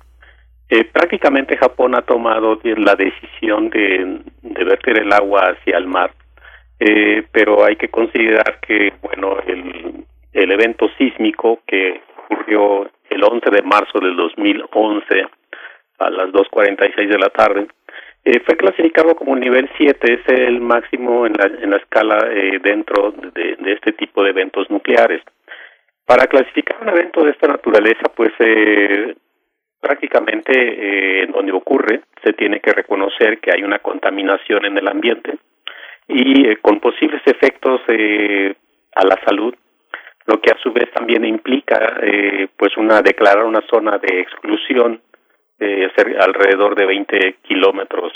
prácticamente 0.94 1.58
Japón 1.58 1.96
ha 1.96 2.02
tomado 2.04 2.60
la 2.64 2.96
decisión 2.96 3.70
de, 3.70 4.22
de 4.42 4.64
verter 4.64 5.00
el 5.00 5.12
agua 5.12 5.54
hacia 5.54 5.78
el 5.78 5.88
mar 5.88 6.12
eh, 6.80 7.24
pero 7.32 7.64
hay 7.64 7.76
que 7.76 7.90
considerar 7.90 8.60
que, 8.60 8.94
bueno, 9.02 9.38
el, 9.46 10.06
el 10.34 10.52
evento 10.52 10.90
sísmico 10.98 11.62
que 11.66 12.02
ocurrió 12.24 12.90
el 13.10 13.24
11 13.24 13.50
de 13.50 13.62
marzo 13.62 14.00
del 14.00 14.16
2011 14.16 15.28
a 16.00 16.10
las 16.10 16.30
2.46 16.30 17.08
de 17.08 17.18
la 17.18 17.30
tarde, 17.30 17.68
eh, 18.26 18.40
fue 18.44 18.58
clasificado 18.58 19.16
como 19.16 19.36
nivel 19.36 19.70
7, 19.78 20.14
es 20.14 20.40
el 20.40 20.60
máximo 20.60 21.28
en 21.28 21.34
la, 21.34 21.46
en 21.46 21.70
la 21.70 21.78
escala 21.78 22.28
eh, 22.32 22.60
dentro 22.62 23.12
de, 23.12 23.56
este 23.68 23.94
tipo 23.94 24.24
de 24.24 24.32
eventos 24.32 24.70
nucleares. 24.72 25.22
Para 26.06 26.26
clasificar 26.26 26.78
un 26.82 26.90
evento 26.90 27.24
de 27.24 27.32
esta 27.32 27.48
naturaleza, 27.48 28.10
pues 28.16 28.32
eh, 28.40 29.16
prácticamente 29.80 30.54
eh, 30.54 31.24
en 31.24 31.32
donde 31.32 31.52
ocurre 31.52 32.02
se 32.24 32.34
tiene 32.34 32.60
que 32.60 32.74
reconocer 32.74 33.40
que 33.40 33.52
hay 33.54 33.64
una 33.64 33.80
contaminación 33.80 34.66
en 34.66 34.78
el 34.78 34.88
ambiente, 34.88 35.38
y 36.08 36.48
eh, 36.48 36.58
con 36.62 36.80
posibles 36.80 37.22
efectos 37.26 37.82
eh, 37.88 38.56
a 38.96 39.06
la 39.06 39.20
salud, 39.26 39.54
lo 40.26 40.40
que 40.42 40.52
a 40.52 40.58
su 40.62 40.72
vez 40.72 40.92
también 40.92 41.26
implica 41.26 42.00
eh, 42.02 42.48
pues 42.58 42.76
una 42.78 43.02
declarar 43.02 43.46
una 43.46 43.64
zona 43.70 43.98
de 43.98 44.22
exclusión 44.22 45.02
eh, 45.60 45.90
alrededor 46.20 46.76
de 46.76 46.86
20 46.86 47.36
kilómetros 47.44 48.12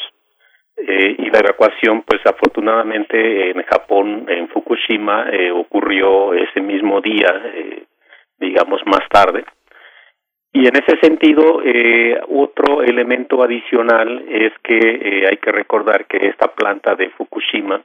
eh, 0.75 1.15
y 1.17 1.29
la 1.29 1.39
evacuación 1.39 2.01
pues 2.01 2.19
afortunadamente 2.25 3.51
en 3.51 3.63
Japón 3.63 4.25
en 4.27 4.49
Fukushima 4.49 5.29
eh, 5.31 5.51
ocurrió 5.51 6.33
ese 6.33 6.61
mismo 6.61 6.99
día 6.99 7.41
digamos 8.39 8.81
más 8.85 9.07
tarde 9.09 9.45
y 10.51 10.67
en 10.67 10.75
ese 10.75 10.97
sentido, 10.99 11.61
eh, 11.63 12.19
otro 12.27 12.81
elemento 12.81 13.43
adicional 13.43 14.25
es 14.27 14.51
que 14.63 14.77
eh, 14.77 15.27
hay 15.29 15.37
que 15.37 15.51
recordar 15.51 16.07
que 16.07 16.17
esta 16.27 16.47
planta 16.47 16.95
de 16.95 17.11
Fukushima, 17.11 17.79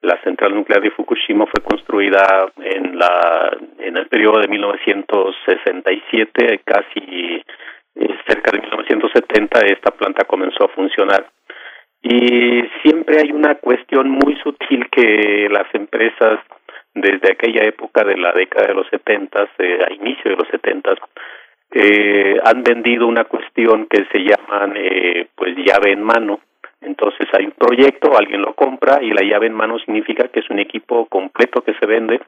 la 0.00 0.20
central 0.22 0.52
nuclear 0.52 0.82
de 0.82 0.90
Fukushima, 0.90 1.46
fue 1.46 1.62
construida 1.62 2.50
en 2.60 2.98
la 2.98 3.56
en 3.78 3.96
el 3.96 4.08
periodo 4.08 4.40
de 4.40 4.48
1967, 4.48 6.62
casi 6.64 7.44
eh, 7.94 8.16
cerca 8.26 8.50
de 8.50 8.62
1970, 8.62 9.60
esta 9.66 9.92
planta 9.92 10.24
comenzó 10.24 10.64
a 10.64 10.68
funcionar. 10.68 11.24
Y 12.02 12.64
siempre 12.82 13.20
hay 13.20 13.30
una 13.30 13.54
cuestión 13.56 14.10
muy 14.10 14.34
sutil 14.42 14.88
que 14.90 15.48
las 15.50 15.72
empresas 15.72 16.40
desde 16.94 17.32
aquella 17.32 17.62
época 17.62 18.04
de 18.04 18.16
la 18.16 18.32
década 18.32 18.66
de 18.66 18.74
los 18.74 18.88
70, 18.88 19.48
eh, 19.58 19.78
a 19.88 19.92
inicio 19.92 20.32
de 20.32 20.36
los 20.36 20.48
70, 20.48 20.96
eh, 21.74 22.38
han 22.44 22.62
vendido 22.62 23.06
una 23.06 23.24
cuestión 23.24 23.86
que 23.86 24.04
se 24.12 24.18
llaman 24.18 24.74
eh, 24.76 25.28
pues 25.34 25.56
llave 25.56 25.92
en 25.92 26.02
mano. 26.02 26.40
Entonces 26.80 27.28
hay 27.32 27.46
un 27.46 27.52
proyecto, 27.52 28.16
alguien 28.16 28.42
lo 28.42 28.54
compra 28.54 29.02
y 29.02 29.10
la 29.10 29.22
llave 29.22 29.46
en 29.46 29.54
mano 29.54 29.78
significa 29.78 30.28
que 30.28 30.40
es 30.40 30.50
un 30.50 30.58
equipo 30.58 31.06
completo 31.06 31.62
que 31.62 31.74
se 31.74 31.86
vende 31.86 32.20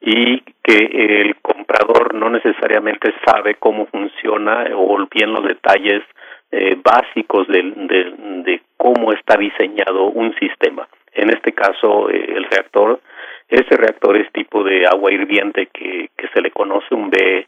y 0.00 0.40
que 0.62 0.76
el 1.22 1.36
comprador 1.36 2.14
no 2.14 2.30
necesariamente 2.30 3.12
sabe 3.26 3.56
cómo 3.56 3.86
funciona 3.86 4.66
o 4.74 4.96
bien 5.10 5.32
los 5.32 5.44
detalles 5.44 6.02
eh, 6.50 6.76
básicos 6.82 7.46
de, 7.48 7.62
de, 7.62 8.14
de, 8.44 8.62
cómo 8.76 9.12
está 9.12 9.36
diseñado 9.36 10.04
un 10.04 10.34
sistema. 10.36 10.88
En 11.12 11.30
este 11.30 11.52
caso, 11.52 12.08
eh, 12.10 12.34
el 12.36 12.44
reactor, 12.44 13.00
ese 13.48 13.76
reactor 13.76 14.16
es 14.16 14.30
tipo 14.32 14.62
de 14.62 14.86
agua 14.86 15.12
hirviente 15.12 15.66
que, 15.66 16.10
que 16.16 16.28
se 16.28 16.40
le 16.40 16.50
conoce 16.50 16.94
un 16.94 17.10
B 17.10 17.46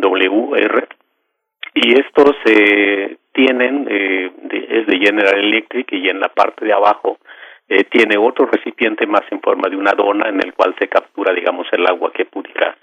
WR 0.00 0.88
y 1.74 1.92
estos 1.92 2.36
eh, 2.46 3.16
tienen 3.32 3.86
eh, 3.88 4.30
es 4.68 4.86
de 4.86 4.98
General 4.98 5.38
Electric 5.38 5.92
y 5.92 6.08
en 6.08 6.20
la 6.20 6.28
parte 6.28 6.64
de 6.64 6.72
abajo 6.72 7.18
eh, 7.68 7.84
tiene 7.84 8.18
otro 8.18 8.46
recipiente 8.46 9.06
más 9.06 9.22
en 9.30 9.40
forma 9.40 9.68
de 9.68 9.76
una 9.76 9.92
dona 9.92 10.28
en 10.28 10.40
el 10.44 10.52
cual 10.54 10.74
se 10.78 10.88
captura 10.88 11.32
digamos 11.32 11.66
el 11.72 11.86
agua 11.86 12.12
que 12.12 12.24
pudiera 12.24 12.76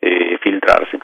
eh, 0.00 0.36
filtrarse. 0.42 0.98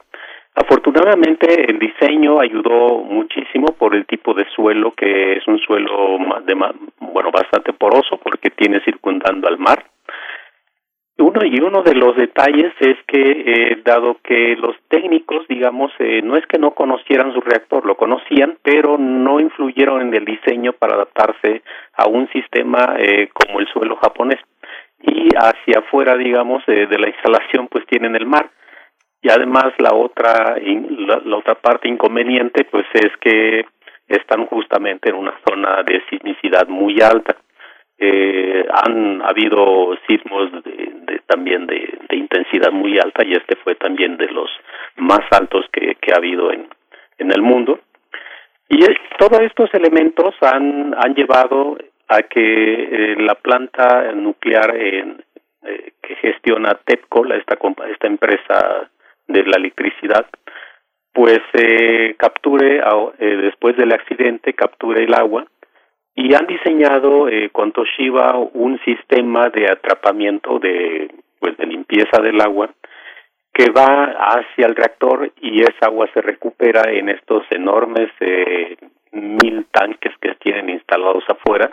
Afortunadamente 0.54 1.70
el 1.70 1.78
diseño 1.78 2.40
ayudó 2.40 2.98
muchísimo 2.98 3.68
por 3.78 3.94
el 3.94 4.04
tipo 4.04 4.34
de 4.34 4.44
suelo 4.54 4.92
que 4.92 5.38
es 5.38 5.48
un 5.48 5.58
suelo 5.60 6.18
de 6.44 6.54
bueno 6.54 7.30
bastante 7.30 7.72
poroso 7.72 8.18
porque 8.22 8.50
tiene 8.50 8.80
circundando 8.80 9.48
al 9.48 9.58
mar 9.58 9.84
uno 11.20 11.44
y 11.44 11.60
uno 11.60 11.82
de 11.82 11.94
los 11.94 12.16
detalles 12.16 12.72
es 12.80 12.96
que 13.06 13.20
eh, 13.20 13.82
dado 13.84 14.18
que 14.22 14.56
los 14.56 14.76
técnicos 14.88 15.46
digamos 15.48 15.92
eh, 15.98 16.22
no 16.22 16.36
es 16.36 16.46
que 16.46 16.58
no 16.58 16.72
conocieran 16.72 17.32
su 17.32 17.40
reactor 17.40 17.86
lo 17.86 17.96
conocían 17.96 18.58
pero 18.62 18.98
no 18.98 19.40
influyeron 19.40 20.00
en 20.02 20.14
el 20.14 20.24
diseño 20.24 20.72
para 20.72 20.94
adaptarse 20.94 21.62
a 21.94 22.08
un 22.08 22.28
sistema 22.30 22.96
eh, 22.98 23.28
como 23.32 23.60
el 23.60 23.68
suelo 23.68 23.96
japonés. 23.96 24.40
Y 25.02 25.28
hacia 25.36 25.80
afuera 25.80 26.16
digamos 26.16 26.62
eh, 26.66 26.86
de 26.86 26.98
la 26.98 27.08
instalación 27.08 27.68
pues 27.68 27.86
tienen 27.86 28.16
el 28.16 28.26
mar. 28.26 28.50
Y 29.22 29.30
además 29.30 29.72
la 29.78 29.94
otra 29.94 30.56
la, 30.56 31.20
la 31.24 31.36
otra 31.36 31.54
parte 31.54 31.88
inconveniente 31.88 32.64
pues 32.64 32.86
es 32.94 33.10
que 33.20 33.64
están 34.08 34.46
justamente 34.46 35.10
en 35.10 35.16
una 35.16 35.34
zona 35.48 35.82
de 35.82 36.02
sismicidad 36.10 36.66
muy 36.68 37.00
alta 37.00 37.36
eh, 38.00 38.66
han 38.84 39.22
habido 39.22 39.96
sismos 40.08 40.50
de, 40.64 40.92
de 41.06 41.20
también 41.26 41.66
de, 41.66 41.98
intensidad 42.12 42.70
muy 42.72 42.98
alta 42.98 43.24
y 43.24 43.32
este 43.32 43.56
fue 43.56 43.74
también 43.74 44.16
de 44.16 44.28
los 44.28 44.50
más 44.96 45.20
altos 45.32 45.66
que, 45.72 45.96
que 45.96 46.12
ha 46.12 46.16
habido 46.16 46.52
en, 46.52 46.68
en 47.18 47.32
el 47.32 47.42
mundo. 47.42 47.80
Y 48.68 48.84
todos 49.18 49.40
estos 49.40 49.72
elementos 49.74 50.34
han, 50.40 50.94
han 50.96 51.14
llevado 51.14 51.76
a 52.08 52.22
que 52.22 52.42
eh, 52.42 53.16
la 53.18 53.34
planta 53.34 54.12
nuclear 54.12 54.76
en, 54.76 55.22
eh, 55.62 55.92
que 56.02 56.14
gestiona 56.16 56.78
TEPCO, 56.84 57.26
esta, 57.34 57.58
esta 57.92 58.06
empresa 58.06 58.90
de 59.28 59.44
la 59.44 59.56
electricidad, 59.58 60.26
pues 61.12 61.40
eh, 61.52 62.14
capture, 62.18 62.80
eh, 63.18 63.36
después 63.42 63.76
del 63.76 63.92
accidente, 63.92 64.54
capture 64.54 65.04
el 65.04 65.12
agua 65.12 65.44
y 66.14 66.34
han 66.34 66.46
diseñado 66.46 67.28
eh, 67.28 67.50
con 67.50 67.72
Toshiba 67.72 68.36
un 68.36 68.78
sistema 68.80 69.48
de 69.50 69.70
atrapamiento 69.70 70.58
de, 70.58 71.10
pues, 71.38 71.56
de 71.56 71.66
limpieza 71.66 72.20
del 72.22 72.40
agua 72.40 72.70
que 73.52 73.70
va 73.70 74.14
hacia 74.36 74.66
el 74.66 74.76
reactor 74.76 75.32
y 75.40 75.62
esa 75.62 75.86
agua 75.86 76.08
se 76.14 76.20
recupera 76.20 76.90
en 76.90 77.08
estos 77.08 77.44
enormes 77.50 78.10
eh, 78.20 78.76
mil 79.12 79.66
tanques 79.72 80.12
que 80.20 80.34
tienen 80.36 80.70
instalados 80.70 81.24
afuera. 81.28 81.70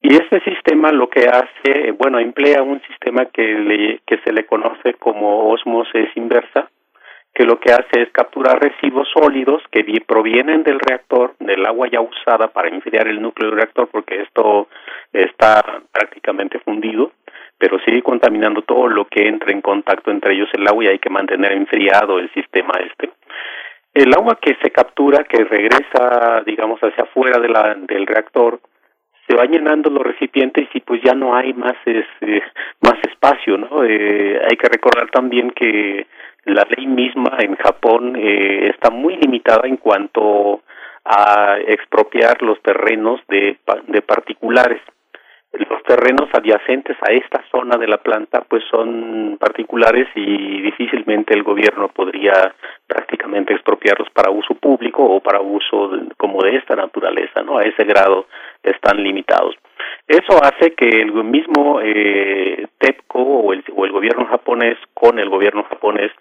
Y 0.00 0.14
este 0.14 0.40
sistema 0.40 0.90
lo 0.90 1.08
que 1.08 1.26
hace, 1.28 1.88
eh, 1.88 1.92
bueno, 1.92 2.18
emplea 2.18 2.62
un 2.62 2.80
sistema 2.82 3.26
que, 3.26 3.42
le, 3.42 4.00
que 4.06 4.18
se 4.24 4.32
le 4.32 4.46
conoce 4.46 4.94
como 4.94 5.50
osmosis 5.50 6.08
inversa, 6.16 6.70
que 7.34 7.44
lo 7.44 7.58
que 7.58 7.72
hace 7.72 8.02
es 8.02 8.10
capturar 8.12 8.60
residuos 8.60 9.08
sólidos 9.12 9.62
que 9.70 9.82
vi- 9.82 10.00
provienen 10.00 10.62
del 10.62 10.78
reactor, 10.78 11.34
del 11.38 11.64
agua 11.66 11.88
ya 11.90 12.00
usada 12.00 12.48
para 12.48 12.68
enfriar 12.68 13.08
el 13.08 13.22
núcleo 13.22 13.48
del 13.50 13.58
reactor, 13.58 13.88
porque 13.88 14.20
esto 14.22 14.68
está 15.12 15.62
prácticamente 15.90 16.58
fundido, 16.58 17.12
pero 17.58 17.78
sigue 17.80 18.02
contaminando 18.02 18.62
todo 18.62 18.88
lo 18.88 19.06
que 19.06 19.26
entra 19.28 19.52
en 19.52 19.62
contacto 19.62 20.10
entre 20.10 20.34
ellos 20.34 20.48
el 20.52 20.66
agua 20.66 20.84
y 20.84 20.88
hay 20.88 20.98
que 20.98 21.10
mantener 21.10 21.52
enfriado 21.52 22.18
el 22.18 22.30
sistema 22.34 22.72
este. 22.86 23.10
El 23.94 24.12
agua 24.14 24.38
que 24.40 24.56
se 24.62 24.70
captura, 24.70 25.24
que 25.24 25.44
regresa, 25.44 26.42
digamos, 26.46 26.80
hacia 26.80 27.04
afuera 27.04 27.38
del 27.40 28.06
reactor, 28.06 28.58
se 29.32 29.38
va 29.38 29.46
llenando 29.46 29.88
los 29.88 30.02
recipientes 30.02 30.68
y 30.74 30.80
pues 30.80 31.00
ya 31.02 31.14
no 31.14 31.34
hay 31.34 31.54
más 31.54 31.76
es, 31.86 32.04
eh, 32.20 32.42
más 32.82 32.98
espacio, 33.08 33.56
¿no? 33.56 33.82
Eh, 33.82 34.38
hay 34.42 34.56
que 34.56 34.68
recordar 34.68 35.10
también 35.10 35.50
que 35.52 36.06
la 36.44 36.66
ley 36.76 36.86
misma 36.86 37.38
en 37.38 37.56
Japón 37.56 38.14
eh, 38.16 38.68
está 38.68 38.90
muy 38.90 39.16
limitada 39.16 39.66
en 39.66 39.78
cuanto 39.78 40.60
a 41.04 41.56
expropiar 41.66 42.42
los 42.42 42.60
terrenos 42.60 43.20
de, 43.28 43.56
de 43.88 44.02
particulares. 44.02 44.82
Los 45.52 45.82
terrenos 45.82 46.30
adyacentes 46.32 46.96
a 47.02 47.12
esta 47.12 47.42
zona 47.50 47.76
de 47.76 47.86
la 47.86 47.98
planta 47.98 48.42
pues 48.48 48.64
son 48.70 49.36
particulares 49.38 50.08
y 50.14 50.62
difícilmente 50.62 51.34
el 51.34 51.42
gobierno 51.42 51.88
podría 51.88 52.54
prácticamente 52.86 53.52
expropiarlos 53.52 54.08
para 54.10 54.30
uso 54.30 54.54
público 54.54 55.04
o 55.04 55.20
para 55.20 55.40
uso 55.40 55.88
de- 55.88 56.14
como 56.16 56.42
de 56.42 56.56
esta 56.56 56.74
naturaleza, 56.74 57.42
¿no? 57.42 57.58
A 57.58 57.64
ese 57.64 57.84
grado 57.84 58.26
están 58.62 59.02
limitados. 59.02 59.54
Eso 60.08 60.38
hace 60.42 60.72
que 60.74 60.88
el 60.88 61.12
mismo 61.24 61.80
eh, 61.82 62.66
TEPCO 62.78 63.18
o 63.18 63.52
el, 63.52 63.62
o 63.76 63.84
el 63.84 63.92
gobierno 63.92 64.24
japonés 64.26 64.78
con 64.94 65.18
el 65.18 65.28
gobierno 65.28 65.64
japonés 65.64 66.12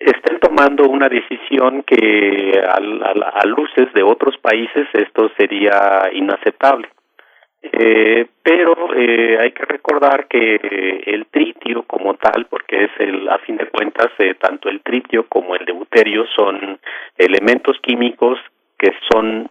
estén 0.00 0.40
tomando 0.40 0.88
una 0.88 1.08
decisión 1.08 1.84
que 1.84 2.60
al- 2.68 3.02
al- 3.04 3.22
a, 3.22 3.46
luces 3.46 3.92
de 3.94 4.02
otros 4.02 4.36
países 4.38 4.88
esto 4.94 5.30
sería 5.38 6.08
inaceptable. 6.12 6.88
Eh, 7.62 8.26
pero 8.42 8.74
eh, 8.96 9.38
hay 9.40 9.52
que 9.52 9.64
recordar 9.64 10.26
que 10.26 10.56
eh, 10.56 11.02
el 11.06 11.26
tritio 11.26 11.84
como 11.84 12.14
tal, 12.14 12.46
porque 12.50 12.84
es 12.84 12.90
el, 12.98 13.28
a 13.28 13.38
fin 13.38 13.56
de 13.56 13.68
cuentas, 13.68 14.08
eh, 14.18 14.34
tanto 14.34 14.68
el 14.68 14.80
tritio 14.80 15.26
como 15.28 15.54
el 15.54 15.64
deuterio 15.64 16.26
son 16.34 16.78
elementos 17.16 17.78
químicos 17.80 18.38
que 18.76 18.92
son 19.12 19.48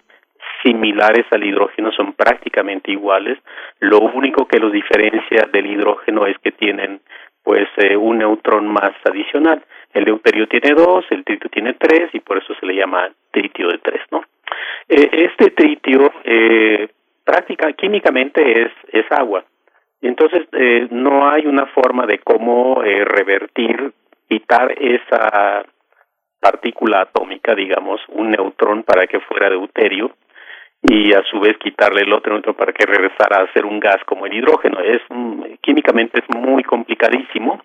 similares 0.62 1.26
al 1.32 1.44
hidrógeno, 1.44 1.92
son 1.92 2.14
prácticamente 2.14 2.92
iguales. 2.92 3.38
Lo 3.80 4.00
único 4.00 4.46
que 4.46 4.60
los 4.60 4.72
diferencia 4.72 5.48
del 5.52 5.68
hidrógeno 5.68 6.26
es 6.28 6.38
que 6.40 6.52
tienen 6.52 7.00
pues 7.44 7.68
eh, 7.78 7.96
un 7.96 8.20
neutrón 8.20 8.68
más 8.68 8.92
adicional. 9.04 9.64
El 9.94 10.06
deuterio 10.06 10.48
tiene 10.48 10.74
dos, 10.76 11.06
el 11.10 11.24
tritio 11.24 11.50
tiene 11.50 11.74
tres 11.74 12.10
y 12.14 12.20
por 12.20 12.38
eso 12.38 12.54
se 12.60 12.66
le 12.66 12.76
llama 12.76 13.10
tritio 13.32 13.70
de 13.70 13.78
tres, 13.80 14.02
¿no? 14.12 14.24
Eh, 14.88 15.10
este 15.12 15.52
tritio 15.52 16.12
eh, 16.24 16.90
práctica 17.32 17.72
químicamente 17.74 18.42
es 18.64 18.72
es 18.92 19.06
agua. 19.12 19.44
Entonces 20.02 20.48
eh, 20.52 20.88
no 20.92 21.30
hay 21.30 21.46
una 21.46 21.68
forma 21.68 22.06
de 22.06 22.20
cómo 22.20 22.84
eh, 22.84 23.06
revertir, 23.06 23.94
quitar 24.28 24.74
esa 24.78 25.64
partícula 26.40 27.02
atómica, 27.02 27.54
digamos, 27.54 28.02
un 28.10 28.32
neutrón 28.32 28.84
para 28.84 29.06
que 29.06 29.20
fuera 29.22 29.50
deuterio 29.50 30.12
y 30.82 31.14
a 31.14 31.22
su 31.30 31.40
vez 31.40 31.56
quitarle 31.60 32.02
el 32.02 32.12
otro 32.12 32.34
neutrón 32.34 32.56
para 32.56 32.74
que 32.74 32.86
regresara 32.86 33.44
a 33.44 33.54
ser 33.54 33.66
un 33.66 33.80
gas 33.80 34.04
como 34.06 34.26
el 34.26 34.34
hidrógeno. 34.34 34.80
Es 34.82 35.02
químicamente 35.62 36.20
es 36.20 36.36
muy 36.36 36.64
complicadísimo 36.64 37.62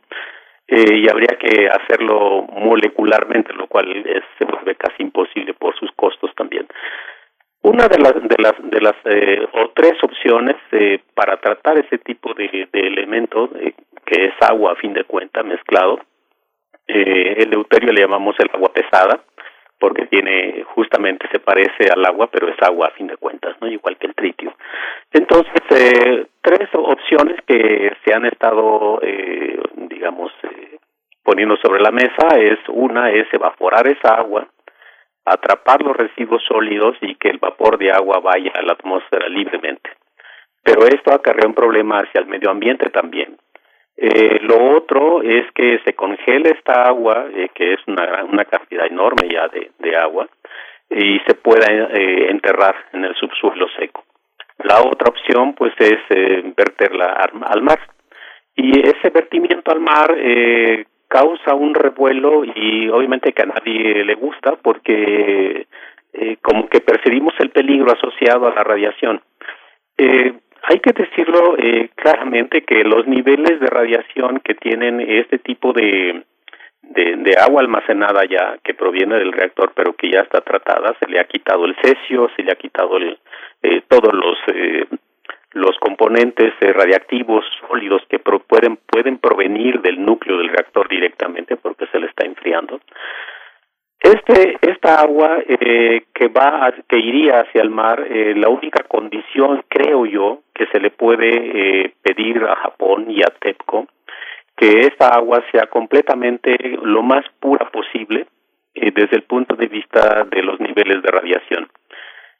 eh, 0.69 0.95
y 0.95 1.09
habría 1.09 1.39
que 1.39 1.69
hacerlo 1.69 2.43
molecularmente, 2.53 3.55
lo 3.55 3.67
cual 3.67 3.91
es, 3.91 4.23
se 4.39 4.45
vuelve 4.45 4.75
casi 4.75 5.03
imposible 5.03 5.55
por 5.55 5.75
sus 5.79 5.91
costos 5.93 6.31
también. 6.37 6.67
Una 7.67 7.89
de 7.89 7.99
las 7.99 8.15
de 8.15 8.37
las 8.39 8.55
de 8.63 8.81
las 8.81 8.95
eh, 9.07 9.45
o 9.55 9.71
tres 9.75 9.95
opciones 10.01 10.55
eh, 10.71 11.01
para 11.15 11.37
tratar 11.39 11.77
ese 11.77 11.99
tipo 11.99 12.33
de, 12.33 12.69
de 12.73 12.81
elemento 12.81 13.51
eh, 13.59 13.75
que 14.05 14.27
es 14.27 14.35
agua 14.41 14.71
a 14.71 14.77
fin 14.77 14.93
de 14.93 15.03
cuentas 15.03 15.45
mezclado, 15.45 15.99
eh, 16.87 17.35
el 17.39 17.51
deuterio 17.51 17.93
le 17.93 18.03
llamamos 18.03 18.37
el 18.39 18.51
agua 18.55 18.73
pesada 18.73 19.19
porque 19.81 20.07
tiene 20.07 20.63
justamente 20.77 21.27
se 21.33 21.41
parece 21.41 21.91
al 21.93 22.07
agua 22.07 22.29
pero 22.31 22.47
es 22.47 22.57
agua 22.63 22.87
a 22.87 22.93
fin 22.93 23.09
de 23.09 23.17
cuentas, 23.17 23.57
no 23.61 23.67
igual 23.67 23.97
que 23.97 24.07
el 24.07 24.15
tritio. 24.15 24.55
Entonces 25.13 25.61
eh, 25.71 26.25
tres 26.41 26.69
opciones 26.73 27.41
que 27.49 27.91
se 28.05 28.15
han 28.15 28.27
estado 28.27 29.01
eh, 29.03 29.61
digamos 29.89 30.31
eh, 30.45 30.79
poniendo 31.25 31.57
sobre 31.57 31.83
la 31.83 31.91
mesa 31.91 32.29
es 32.39 32.61
una 32.69 33.11
es 33.11 33.27
evaporar 33.35 33.89
esa 33.89 34.15
agua 34.15 34.47
atrapar 35.27 35.83
los 35.83 35.97
residuos 35.97 36.43
sólidos 36.47 36.97
y 37.01 37.17
que 37.17 37.29
el 37.29 37.39
vapor 37.39 37.79
de 37.79 37.91
agua 37.91 38.21
vaya 38.21 38.53
a 38.55 38.63
la 38.63 38.73
atmósfera 38.73 39.29
libremente. 39.29 39.91
Pero 40.63 40.87
esto 40.87 41.13
acarrea 41.13 41.47
un 41.47 41.55
problema 41.55 41.99
hacia 41.99 42.21
el 42.21 42.27
medio 42.27 42.51
ambiente 42.51 42.89
también. 42.91 43.37
Eh, 43.97 44.39
lo 44.43 44.77
otro 44.77 45.23
es 45.23 45.51
que 45.53 45.81
se 45.85 45.95
congele 45.95 46.51
esta 46.51 46.85
agua, 46.85 47.27
eh, 47.35 47.49
que 47.55 47.75
es 47.75 47.81
una, 47.87 48.45
cantidad 48.45 48.87
enorme 48.87 49.29
ya 49.29 49.49
de, 49.49 49.97
agua, 49.97 50.29
y 50.91 51.19
se 51.27 51.35
pueda 51.35 51.67
eh, 51.73 52.31
enterrar 52.31 52.77
en 52.93 53.05
el 53.05 53.15
subsuelo 53.15 53.67
seco. 53.79 54.05
La 54.59 54.81
otra 54.81 55.09
opción, 55.09 55.55
pues, 55.55 55.73
es 55.79 55.99
verterla 56.57 57.29
al 57.49 57.63
mar. 57.63 57.81
Y 58.57 58.81
ese 58.81 59.11
vertimiento 59.11 59.71
al 59.71 59.81
mar 59.81 60.15
eh, 60.17 60.87
causa 61.17 61.55
un 61.55 61.75
revuelo 61.75 62.45
y 62.45 62.89
obviamente 62.91 63.33
que 63.33 63.43
a 63.43 63.47
nadie 63.47 64.05
le 64.05 64.15
gusta 64.17 64.57
porque 64.63 65.67
eh, 66.13 66.37
como 66.43 66.69
que 66.69 66.81
percibimos 66.81 67.33
el 67.39 67.49
peligro 67.51 67.91
asociado 67.91 68.47
a 68.47 68.55
la 68.55 68.63
radiación. 68.63 69.23
Eh, 69.97 70.35
hay 70.63 70.79
que 70.81 70.93
decirlo 70.93 71.57
eh, 71.57 71.89
claramente 71.95 72.63
que 72.63 72.85
los 72.85 73.07
niveles 73.07 73.61
de 73.61 73.67
radiación 73.67 74.41
que 74.41 74.55
tienen 74.55 75.01
este 75.01 75.39
tipo 75.39 75.73
de, 75.73 76.23
de, 76.83 77.35
agua 77.39 77.63
almacenada 77.63 78.25
ya 78.29 78.59
que 78.63 78.75
proviene 78.75 79.17
del 79.17 79.33
reactor 79.33 79.73
pero 79.75 79.95
que 79.95 80.11
ya 80.11 80.21
está 80.21 80.43
tratada, 80.43 80.95
se 81.01 81.09
le 81.09 81.19
ha 81.19 81.25
quitado 81.25 81.65
el 81.65 81.77
cesio, 81.83 82.29
se 82.37 82.43
le 82.43 82.53
ha 82.53 82.57
quitado 82.57 82.99
el, 82.99 83.19
eh, 83.63 83.83
todos 83.89 84.13
los 84.13 84.37
eh, 84.49 84.85
los 85.57 85.77
componentes 85.79 86.53
eh, 86.61 86.73
radiactivos 86.73 87.45
sólidos 87.69 88.03
que 88.09 88.19
pro- 88.19 88.41
pueden 88.41 88.77
pueden 88.87 89.19
provenir 89.19 89.81
del 89.81 90.05
núcleo 90.05 90.39
del 90.39 90.49
reactor 90.51 90.89
directamente 90.89 91.57
porque 91.57 91.87
se 91.89 91.99
le 91.99 92.07
está 92.07 92.25
enfriando. 92.27 92.81
Este 94.01 94.59
esta 94.61 95.01
agua 95.01 95.39
eh, 95.49 96.05
que 96.15 96.29
va 96.29 96.67
a- 96.67 96.73
que 96.89 96.99
iría 96.99 97.41
hacia 97.41 97.63
el 97.63 97.71
mar, 97.71 98.07
eh, 98.09 98.35
la 98.37 98.49
única 98.49 98.83
condición 98.85 99.65
creo 99.69 100.05
yo 100.07 100.41
que 100.55 100.67
se 100.67 100.79
le 100.81 100.91
puede 100.91 101.31
eh, 101.85 101.95
pedir 102.03 102.43
a 102.45 102.57
Japón 102.57 103.07
y 103.11 103.23
a 103.23 103.27
TEPCO 103.41 103.87
que 104.57 104.81
esta 104.81 105.09
agua 105.09 105.43
sea 105.53 105.67
completamente 105.67 106.57
lo 106.83 107.03
más 107.03 107.25
pura 107.41 107.69
posible 107.71 108.27
eh, 108.75 108.91
desde 108.95 109.17
el 109.17 109.23
punto 109.23 109.55
de 109.57 109.67
vista 109.67 110.25
de 110.25 110.43
los 110.43 110.61
niveles 110.61 111.03
de 111.03 111.11
radiación. 111.11 111.69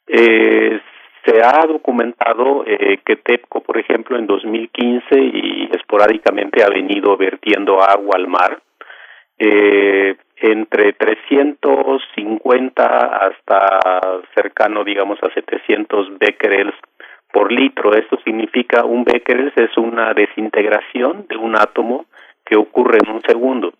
Eh, 0.07 0.79
se 1.27 1.41
ha 1.43 1.65
documentado 1.67 2.63
eh, 2.65 2.99
que 3.05 3.17
TEPCO, 3.17 3.61
por 3.61 3.77
ejemplo, 3.77 4.17
en 4.17 4.25
2015 4.27 5.19
y 5.19 5.69
esporádicamente 5.73 6.63
ha 6.63 6.69
venido 6.69 7.17
vertiendo 7.17 7.81
agua 7.81 8.15
al 8.15 8.27
mar 8.27 8.61
eh, 9.37 10.15
entre 10.37 10.93
350 10.93 12.85
hasta 12.85 13.79
cercano, 14.33 14.85
digamos, 14.85 15.19
a 15.21 15.29
700 15.33 16.17
becquerels 16.17 16.75
por 17.33 17.51
litro. 17.51 17.93
Esto 17.93 18.17
significa 18.23 18.85
un 18.85 19.03
becquerel 19.03 19.51
es 19.55 19.77
una 19.77 20.13
desintegración 20.13 21.25
de 21.27 21.35
un 21.35 21.57
átomo 21.57 22.05
que 22.45 22.55
ocurre 22.55 22.99
en 23.05 23.11
un 23.13 23.21
segundo. 23.23 23.73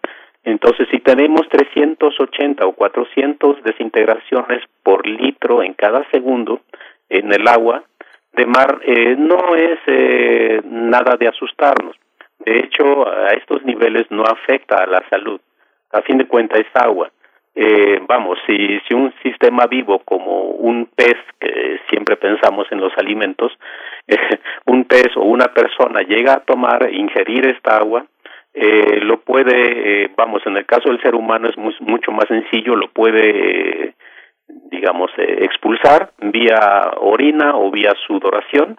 Entonces, 0.43 0.87
si 0.91 0.99
tenemos 0.99 1.47
380 1.49 2.65
o 2.65 2.73
400 2.73 3.63
desintegraciones 3.63 4.63
por 4.83 5.07
litro 5.07 5.63
en 5.63 5.73
cada 5.73 6.05
segundo 6.11 6.61
en 7.09 7.31
el 7.31 7.47
agua 7.47 7.83
de 8.33 8.45
mar, 8.45 8.79
eh, 8.83 9.15
no 9.17 9.55
es 9.55 9.79
eh, 9.87 10.61
nada 10.65 11.15
de 11.17 11.27
asustarnos. 11.27 11.95
De 12.39 12.59
hecho, 12.59 13.07
a 13.07 13.29
estos 13.29 13.63
niveles 13.63 14.05
no 14.11 14.23
afecta 14.23 14.83
a 14.83 14.85
la 14.85 15.03
salud. 15.09 15.39
A 15.91 16.01
fin 16.01 16.17
de 16.17 16.27
cuentas, 16.27 16.59
es 16.59 16.67
agua. 16.75 17.11
Eh, 17.55 17.99
vamos, 18.07 18.37
si, 18.45 18.79
si 18.87 18.93
un 18.93 19.11
sistema 19.23 19.65
vivo 19.65 19.99
como 20.05 20.51
un 20.51 20.85
pez, 20.95 21.15
que 21.39 21.79
siempre 21.89 22.15
pensamos 22.15 22.67
en 22.71 22.79
los 22.79 22.95
alimentos, 22.97 23.51
un 24.67 24.85
pez 24.85 25.07
o 25.15 25.21
una 25.21 25.47
persona 25.47 26.01
llega 26.01 26.33
a 26.33 26.39
tomar, 26.41 26.87
ingerir 26.93 27.47
esta 27.47 27.77
agua, 27.77 28.05
eh, 28.59 29.01
lo 29.01 29.19
puede, 29.21 30.03
eh, 30.05 30.11
vamos, 30.17 30.41
en 30.47 30.57
el 30.57 30.65
caso 30.65 30.89
del 30.89 31.01
ser 31.01 31.13
humano 31.13 31.47
es 31.47 31.57
mucho 31.57 32.11
más 32.11 32.25
sencillo, 32.27 32.75
lo 32.75 32.87
puede, 32.89 33.29
eh, 33.29 33.93
digamos, 34.47 35.11
eh, 35.17 35.43
expulsar 35.43 36.11
vía 36.19 36.91
orina 36.99 37.55
o 37.55 37.71
vía 37.71 37.93
sudoración. 38.05 38.77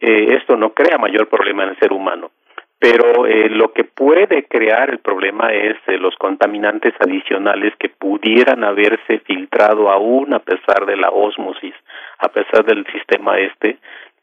Eh, 0.00 0.36
esto 0.36 0.56
no 0.56 0.74
crea 0.74 0.98
mayor 0.98 1.28
problema 1.28 1.64
en 1.64 1.70
el 1.70 1.78
ser 1.78 1.92
humano 1.92 2.30
pero 2.78 3.26
eh, 3.26 3.48
lo 3.48 3.72
que 3.72 3.84
puede 3.84 4.44
crear 4.44 4.90
el 4.90 4.98
problema 4.98 5.52
es 5.52 5.76
eh, 5.86 5.96
los 5.96 6.14
contaminantes 6.16 6.92
adicionales 7.00 7.72
que 7.78 7.88
pudieran 7.88 8.64
haberse 8.64 9.18
filtrado 9.20 9.90
aún 9.90 10.34
a 10.34 10.40
pesar 10.40 10.84
de 10.84 10.96
la 10.96 11.08
osmosis, 11.08 11.74
a 12.18 12.28
pesar 12.28 12.64
del 12.64 12.86
sistema 12.92 13.38
este 13.38 13.78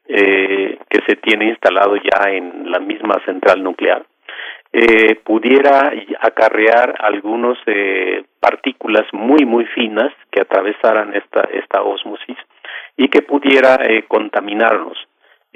que 0.05 0.99
se 1.07 1.15
tiene 1.15 1.45
instalado 1.45 1.95
ya 1.95 2.29
en 2.29 2.69
la 2.69 2.79
misma 2.79 3.21
central 3.25 3.63
nuclear. 3.63 4.05
Eh, 4.75 5.15
pudiera 5.23 5.91
acarrear 6.19 6.95
algunos 6.99 7.59
eh, 7.67 8.23
partículas 8.39 9.05
muy 9.13 9.45
muy 9.45 9.65
finas 9.65 10.11
que 10.31 10.41
atravesaran 10.41 11.13
esta 11.13 11.41
esta 11.53 11.83
osmosis 11.83 12.37
y 12.97 13.07
que 13.07 13.21
pudiera 13.21 13.75
eh, 13.83 14.05
contaminarnos 14.07 14.97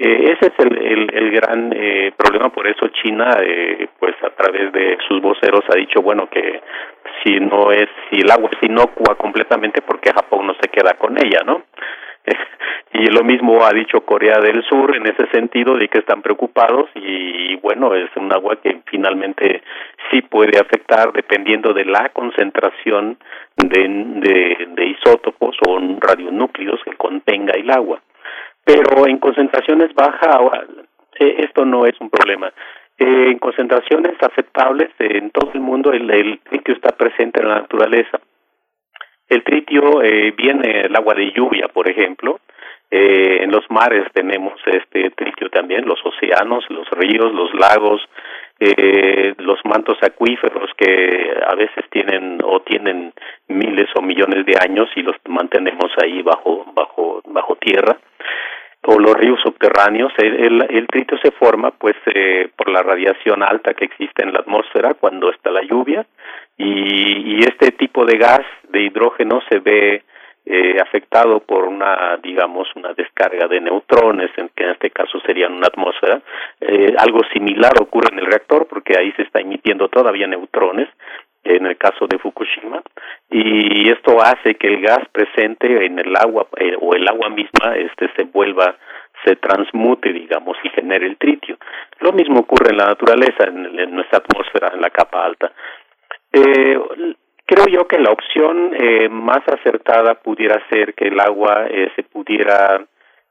eh, 0.00 0.32
ese 0.38 0.52
es 0.52 0.58
el, 0.60 0.78
el, 0.78 1.12
el 1.12 1.30
gran 1.32 1.72
eh, 1.74 2.12
problema, 2.16 2.50
por 2.50 2.68
eso 2.68 2.86
China, 3.02 3.36
eh, 3.42 3.88
pues 3.98 4.14
a 4.22 4.30
través 4.30 4.72
de 4.72 4.96
sus 5.08 5.20
voceros 5.20 5.64
ha 5.68 5.76
dicho, 5.76 6.00
bueno, 6.00 6.28
que 6.30 6.62
si 7.24 7.40
no 7.40 7.72
es, 7.72 7.88
si 8.08 8.20
el 8.20 8.30
agua 8.30 8.48
es 8.52 8.68
inocua 8.68 9.16
completamente, 9.16 9.82
porque 9.82 10.12
Japón 10.12 10.46
no 10.46 10.54
se 10.54 10.68
queda 10.68 10.94
con 10.94 11.18
ella, 11.18 11.40
¿no? 11.44 11.64
y 12.92 13.06
lo 13.06 13.22
mismo 13.22 13.64
ha 13.64 13.72
dicho 13.72 14.00
Corea 14.02 14.38
del 14.40 14.62
Sur 14.64 14.96
en 14.96 15.06
ese 15.06 15.26
sentido 15.28 15.76
de 15.76 15.88
que 15.88 15.98
están 15.98 16.22
preocupados 16.22 16.90
y, 16.94 17.56
bueno, 17.56 17.94
es 17.94 18.10
un 18.16 18.32
agua 18.32 18.56
que 18.62 18.80
finalmente 18.86 19.62
sí 20.10 20.22
puede 20.22 20.58
afectar 20.58 21.12
dependiendo 21.12 21.72
de 21.72 21.84
la 21.84 22.08
concentración 22.10 23.18
de, 23.56 24.66
de, 24.74 24.86
isótopos 24.86 25.56
o 25.66 25.78
radionúcleos 26.00 26.80
que 26.84 26.96
contenga 26.96 27.52
el 27.52 27.70
agua 27.70 28.00
pero 28.68 29.06
en 29.06 29.18
concentraciones 29.18 29.94
bajas 29.94 30.42
eh, 31.18 31.36
esto 31.38 31.64
no 31.64 31.86
es 31.86 31.98
un 32.00 32.10
problema. 32.10 32.52
Eh, 32.98 33.30
en 33.30 33.38
concentraciones 33.38 34.14
aceptables 34.20 34.90
en 34.98 35.30
todo 35.30 35.50
el 35.54 35.60
mundo 35.60 35.90
el, 35.92 36.10
el 36.10 36.38
tritio 36.40 36.74
está 36.74 36.90
presente 36.90 37.40
en 37.40 37.48
la 37.48 37.60
naturaleza. 37.60 38.20
El 39.28 39.42
tritio 39.44 40.02
eh, 40.02 40.32
viene 40.36 40.82
el 40.86 40.96
agua 40.96 41.14
de 41.14 41.30
lluvia, 41.32 41.68
por 41.68 41.88
ejemplo. 41.88 42.40
Eh, 42.90 43.42
en 43.42 43.50
los 43.50 43.70
mares 43.70 44.04
tenemos 44.14 44.54
este 44.64 45.10
tritio 45.10 45.50
también, 45.50 45.84
los 45.84 46.00
océanos, 46.02 46.64
los 46.70 46.88
ríos, 46.92 47.34
los 47.34 47.52
lagos, 47.52 48.00
eh, 48.58 49.34
los 49.38 49.62
mantos 49.64 49.98
acuíferos 50.02 50.70
que 50.74 51.30
a 51.46 51.54
veces 51.54 51.84
tienen 51.90 52.40
o 52.42 52.60
tienen 52.60 53.12
miles 53.48 53.88
o 53.94 54.00
millones 54.00 54.46
de 54.46 54.54
años 54.58 54.88
y 54.96 55.02
los 55.02 55.16
mantenemos 55.28 55.92
ahí 56.02 56.22
bajo 56.22 56.64
bajo 56.74 57.20
bajo 57.26 57.56
tierra 57.56 57.98
o 58.86 58.98
los 58.98 59.14
ríos 59.14 59.40
subterráneos, 59.42 60.12
el, 60.18 60.34
el, 60.44 60.66
el 60.70 60.86
tritio 60.86 61.18
se 61.18 61.30
forma 61.32 61.72
pues 61.72 61.96
eh, 62.06 62.48
por 62.56 62.70
la 62.70 62.82
radiación 62.82 63.42
alta 63.42 63.74
que 63.74 63.84
existe 63.84 64.22
en 64.22 64.32
la 64.32 64.40
atmósfera 64.40 64.94
cuando 64.94 65.30
está 65.30 65.50
la 65.50 65.62
lluvia 65.62 66.06
y, 66.56 67.36
y 67.36 67.40
este 67.40 67.72
tipo 67.72 68.04
de 68.04 68.16
gas 68.16 68.42
de 68.70 68.82
hidrógeno 68.82 69.40
se 69.50 69.58
ve 69.58 70.02
eh, 70.50 70.78
afectado 70.80 71.40
por 71.40 71.64
una, 71.64 72.16
digamos, 72.22 72.68
una 72.74 72.94
descarga 72.94 73.48
de 73.48 73.60
neutrones, 73.60 74.30
en 74.38 74.48
que 74.56 74.64
en 74.64 74.70
este 74.70 74.90
caso 74.90 75.20
serían 75.20 75.52
una 75.52 75.66
atmósfera. 75.66 76.22
Eh, 76.58 76.94
algo 76.96 77.20
similar 77.34 77.72
ocurre 77.78 78.08
en 78.12 78.20
el 78.20 78.26
reactor 78.26 78.66
porque 78.66 78.96
ahí 78.98 79.12
se 79.12 79.24
está 79.24 79.40
emitiendo 79.40 79.90
todavía 79.90 80.26
neutrones 80.26 80.88
en 81.56 81.66
el 81.66 81.76
caso 81.76 82.06
de 82.06 82.18
Fukushima 82.18 82.82
y 83.30 83.90
esto 83.90 84.20
hace 84.20 84.54
que 84.54 84.68
el 84.68 84.80
gas 84.80 85.00
presente 85.12 85.86
en 85.86 85.98
el 85.98 86.14
agua 86.16 86.46
eh, 86.56 86.76
o 86.80 86.94
el 86.94 87.06
agua 87.08 87.30
misma 87.30 87.76
este 87.76 88.10
se 88.16 88.24
vuelva 88.24 88.76
se 89.24 89.36
transmute 89.36 90.12
digamos 90.12 90.56
y 90.62 90.68
genere 90.70 91.06
el 91.06 91.16
tritio. 91.16 91.56
Lo 92.00 92.12
mismo 92.12 92.40
ocurre 92.40 92.70
en 92.70 92.78
la 92.78 92.86
naturaleza 92.86 93.44
en, 93.44 93.78
en 93.78 93.94
nuestra 93.94 94.18
atmósfera 94.18 94.70
en 94.74 94.80
la 94.80 94.90
capa 94.90 95.24
alta. 95.24 95.52
Eh, 96.32 96.78
creo 97.48 97.66
yo 97.66 97.88
que 97.88 97.98
la 97.98 98.10
opción 98.10 98.72
eh, 98.78 99.08
más 99.08 99.40
acertada 99.48 100.14
pudiera 100.16 100.62
ser 100.68 100.94
que 100.94 101.08
el 101.08 101.18
agua 101.18 101.66
eh, 101.68 101.90
se 101.96 102.02
pudiera 102.02 102.84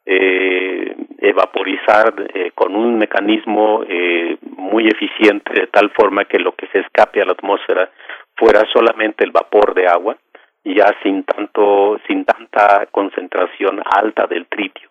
eh, 0.10 0.96
evaporizar 1.20 2.14
eh, 2.34 2.52
con 2.56 2.76
un 2.76 2.98
mecanismo 2.98 3.84
eh, 3.88 4.38
muy 4.56 4.88
eficiente 4.88 5.54
de 5.54 5.68
tal 5.68 5.90
forma 5.90 6.24
que 6.26 6.40
lo 6.40 6.54
que 6.54 6.68
se 6.68 6.80
escape 6.80 7.22
a 7.22 7.26
la 7.26 7.34
atmósfera 7.34 7.90
fuera 8.36 8.64
solamente 8.72 9.26
el 9.26 9.32
vapor 9.32 9.74
de 9.74 9.88
agua 9.88 10.16
ya 10.64 10.96
sin 11.04 11.24
tanto 11.24 12.00
sin 12.08 12.26
tanta 12.26 12.88
concentración 12.92 13.82
alta 13.84 14.28
del 14.28 14.48
tritio. 14.48 14.90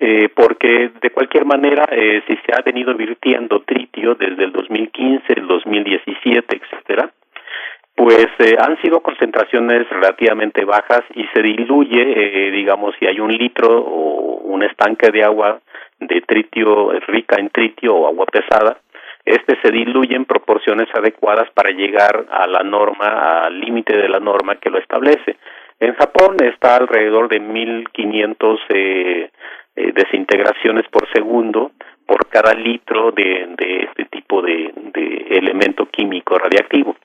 Eh, 0.00 0.28
porque 0.34 0.92
de 1.00 1.10
cualquier 1.10 1.44
manera 1.44 1.88
eh, 1.90 2.22
si 2.26 2.36
se 2.36 2.52
ha 2.54 2.62
venido 2.62 2.94
virtiendo 2.94 3.62
tritio 3.62 4.14
desde 4.14 4.44
el 4.44 4.52
2015 4.52 5.24
el 5.34 5.48
2017 5.48 6.56
etcétera 6.56 7.10
pues 7.98 8.28
eh, 8.38 8.54
han 8.56 8.80
sido 8.80 9.00
concentraciones 9.00 9.90
relativamente 9.90 10.64
bajas 10.64 11.02
y 11.16 11.26
se 11.34 11.42
diluye, 11.42 12.00
eh, 12.00 12.50
digamos, 12.52 12.94
si 12.96 13.08
hay 13.08 13.18
un 13.18 13.32
litro 13.32 13.76
o 13.76 14.36
un 14.44 14.62
estanque 14.62 15.10
de 15.10 15.24
agua 15.24 15.58
de 15.98 16.20
tritio 16.20 16.92
rica 17.08 17.40
en 17.40 17.50
tritio 17.50 17.96
o 17.96 18.06
agua 18.06 18.24
pesada, 18.26 18.78
este 19.24 19.58
se 19.60 19.72
diluye 19.72 20.14
en 20.14 20.26
proporciones 20.26 20.86
adecuadas 20.94 21.50
para 21.50 21.70
llegar 21.70 22.24
a 22.30 22.46
la 22.46 22.62
norma, 22.62 23.46
al 23.46 23.58
límite 23.58 23.98
de 23.98 24.08
la 24.08 24.20
norma 24.20 24.54
que 24.60 24.70
lo 24.70 24.78
establece. 24.78 25.36
En 25.80 25.94
Japón 25.94 26.36
está 26.44 26.76
alrededor 26.76 27.28
de 27.28 27.40
1500 27.40 28.60
eh, 28.68 29.30
eh, 29.74 29.92
desintegraciones 29.92 30.86
por 30.88 31.10
segundo 31.12 31.72
por 32.06 32.28
cada 32.28 32.54
litro 32.54 33.10
de, 33.10 33.56
este 33.88 34.04
tipo 34.04 34.40
de 34.40 34.72
elemento 35.30 35.86
químico 35.86 36.38
radiactivo 36.38 36.96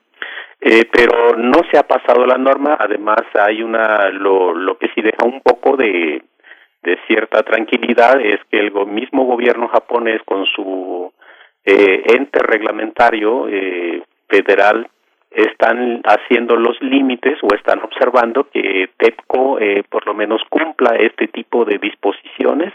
eh, 0.64 0.84
pero 0.90 1.36
no 1.36 1.60
se 1.70 1.78
ha 1.78 1.82
pasado 1.84 2.26
la 2.26 2.38
norma. 2.38 2.76
Además 2.80 3.20
hay 3.34 3.62
una 3.62 4.08
lo, 4.10 4.54
lo 4.54 4.76
que 4.78 4.88
sí 4.94 5.02
deja 5.02 5.24
un 5.24 5.40
poco 5.40 5.76
de 5.76 6.22
de 6.84 6.98
cierta 7.06 7.42
tranquilidad 7.42 8.20
es 8.20 8.38
que 8.50 8.58
el 8.58 8.70
mismo 8.86 9.24
gobierno 9.24 9.68
japonés 9.68 10.20
con 10.24 10.44
su 10.44 11.10
eh, 11.64 12.02
ente 12.14 12.38
reglamentario 12.40 13.48
eh, 13.48 14.02
federal 14.28 14.86
están 15.34 16.02
haciendo 16.04 16.56
los 16.56 16.80
límites 16.80 17.38
o 17.42 17.54
están 17.54 17.80
observando 17.82 18.48
que 18.52 18.88
TEPCO 18.96 19.58
eh, 19.58 19.82
por 19.88 20.06
lo 20.06 20.14
menos 20.14 20.42
cumpla 20.48 20.96
este 20.96 21.28
tipo 21.28 21.64
de 21.64 21.78
disposiciones 21.78 22.72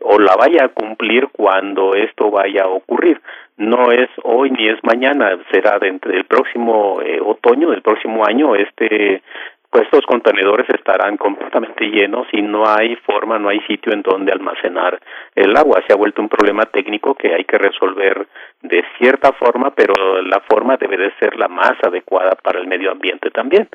o 0.00 0.18
la 0.18 0.36
vaya 0.36 0.66
a 0.66 0.68
cumplir 0.68 1.28
cuando 1.32 1.94
esto 1.94 2.30
vaya 2.30 2.64
a 2.64 2.68
ocurrir. 2.68 3.20
No 3.56 3.90
es 3.90 4.08
hoy 4.22 4.50
ni 4.50 4.68
es 4.68 4.78
mañana, 4.84 5.36
será 5.50 5.78
dentro 5.78 6.12
del 6.12 6.24
próximo 6.24 7.00
eh, 7.02 7.20
otoño 7.20 7.70
del 7.70 7.82
próximo 7.82 8.24
año 8.24 8.54
este 8.54 9.22
pues 9.70 9.84
estos 9.84 10.06
contenedores 10.06 10.66
estarán 10.70 11.16
completamente 11.18 11.84
llenos 11.86 12.26
y 12.32 12.40
no 12.40 12.66
hay 12.66 12.96
forma, 12.96 13.38
no 13.38 13.50
hay 13.50 13.60
sitio 13.60 13.92
en 13.92 14.02
donde 14.02 14.32
almacenar 14.32 14.98
el 15.34 15.54
agua. 15.56 15.82
Se 15.86 15.92
ha 15.92 15.96
vuelto 15.96 16.22
un 16.22 16.28
problema 16.28 16.64
técnico 16.64 17.14
que 17.14 17.34
hay 17.34 17.44
que 17.44 17.58
resolver 17.58 18.26
de 18.62 18.82
cierta 18.98 19.32
forma, 19.32 19.70
pero 19.74 20.22
la 20.22 20.40
forma 20.48 20.76
debe 20.78 20.96
de 20.96 21.12
ser 21.18 21.36
la 21.36 21.48
más 21.48 21.74
adecuada 21.82 22.34
para 22.42 22.60
el 22.60 22.66
medio 22.66 22.90
ambiente 22.90 23.30
también. 23.30 23.68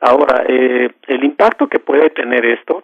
Ahora, 0.00 0.44
eh, 0.48 0.90
el 1.06 1.24
impacto 1.24 1.68
que 1.68 1.78
puede 1.78 2.10
tener 2.10 2.44
esto 2.46 2.82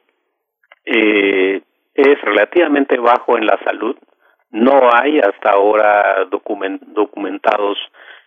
eh, 0.84 1.60
es 1.94 2.20
relativamente 2.22 2.96
bajo 2.98 3.36
en 3.36 3.46
la 3.46 3.58
salud. 3.64 3.96
No 4.50 4.88
hay 4.92 5.18
hasta 5.18 5.50
ahora 5.50 6.24
document, 6.30 6.80
documentados 6.82 7.76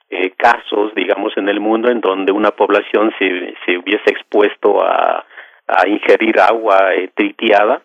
eh, 0.10 0.31
casos, 0.38 0.94
digamos, 0.95 1.36
en 1.38 1.49
el 1.49 1.60
mundo 1.60 1.90
en 1.91 2.02
donde 2.02 2.31
una 2.31 2.52
población 2.52 3.14
se, 3.19 3.53
se 3.65 3.77
hubiese 3.77 4.10
expuesto 4.10 4.84
a, 4.84 5.26
a 5.68 5.88
ingerir 5.88 6.40
agua 6.40 6.94
eh, 6.95 7.10
tritiada. 7.15 7.81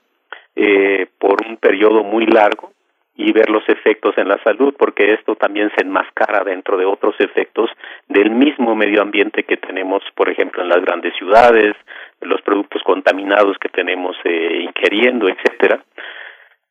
eh, 0.56 1.06
por 1.18 1.36
un 1.46 1.56
periodo 1.56 2.02
muy 2.04 2.26
largo 2.26 2.72
y 3.16 3.32
ver 3.32 3.48
los 3.48 3.62
efectos 3.68 4.16
en 4.18 4.28
la 4.28 4.42
salud, 4.42 4.74
porque 4.76 5.12
esto 5.14 5.36
también 5.36 5.70
se 5.76 5.84
enmascara 5.84 6.42
dentro 6.42 6.76
de 6.76 6.84
otros 6.84 7.14
efectos 7.20 7.70
del 8.08 8.30
mismo 8.30 8.74
medio 8.74 9.02
ambiente 9.02 9.44
que 9.44 9.56
tenemos, 9.56 10.02
por 10.16 10.28
ejemplo, 10.28 10.62
en 10.62 10.68
las 10.68 10.80
grandes 10.80 11.14
ciudades, 11.16 11.74
los 12.20 12.40
productos 12.42 12.82
contaminados 12.82 13.56
que 13.58 13.68
tenemos 13.68 14.16
eh, 14.24 14.62
ingiriendo, 14.68 15.28
etcétera. 15.28 15.84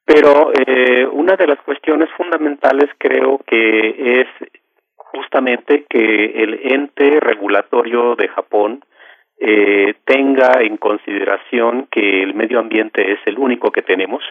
Pero 0.05 0.51
eh, 0.53 1.05
una 1.09 1.37
de 1.37 1.47
las 1.47 1.59
cuestiones 1.61 2.09
fundamentales 2.17 2.89
creo 2.97 3.39
que 3.47 4.21
es 4.21 4.27
justamente 5.13 5.85
que 5.89 6.25
el 6.43 6.59
ente 6.63 7.19
regulatorio 7.19 8.15
de 8.15 8.27
Japón 8.29 8.83
eh, 9.39 9.95
tenga 10.05 10.61
en 10.61 10.77
consideración 10.77 11.87
que 11.91 12.23
el 12.23 12.33
medio 12.33 12.59
ambiente 12.59 13.11
es 13.11 13.19
el 13.25 13.37
único 13.37 13.71
que 13.71 13.81
tenemos 13.81 14.23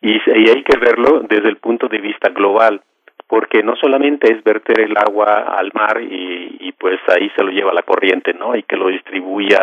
y, 0.00 0.14
y 0.14 0.48
hay 0.48 0.62
que 0.64 0.78
verlo 0.78 1.20
desde 1.28 1.48
el 1.48 1.56
punto 1.56 1.88
de 1.88 1.98
vista 1.98 2.30
global 2.30 2.82
porque 3.28 3.62
no 3.62 3.76
solamente 3.76 4.32
es 4.32 4.42
verter 4.42 4.80
el 4.80 4.96
agua 4.96 5.54
al 5.56 5.70
mar 5.74 6.00
y, 6.00 6.72
pues 6.78 6.98
ahí 7.08 7.30
se 7.36 7.42
lo 7.42 7.50
lleva 7.50 7.74
la 7.74 7.82
corriente, 7.82 8.32
¿no? 8.32 8.56
Y 8.56 8.62
que 8.62 8.76
lo 8.76 8.88
distribuya 8.88 9.58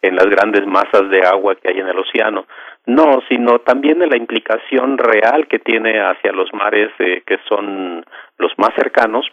en 0.00 0.14
las 0.14 0.26
grandes 0.26 0.66
masas 0.66 1.08
de 1.10 1.22
agua 1.26 1.56
que 1.56 1.70
hay 1.70 1.80
en 1.80 1.88
el 1.88 1.98
océano. 1.98 2.46
No, 2.86 3.20
sino 3.28 3.60
también 3.60 3.98
de 3.98 4.06
la 4.06 4.16
implicación 4.16 4.98
real 4.98 5.48
que 5.48 5.58
tiene 5.58 6.00
hacia 6.00 6.32
los 6.32 6.52
mares 6.52 6.90
eh, 6.98 7.22
que 7.26 7.38
son 7.48 8.04
los 8.38 8.52
más 8.58 8.70
cercanos, 8.76 9.26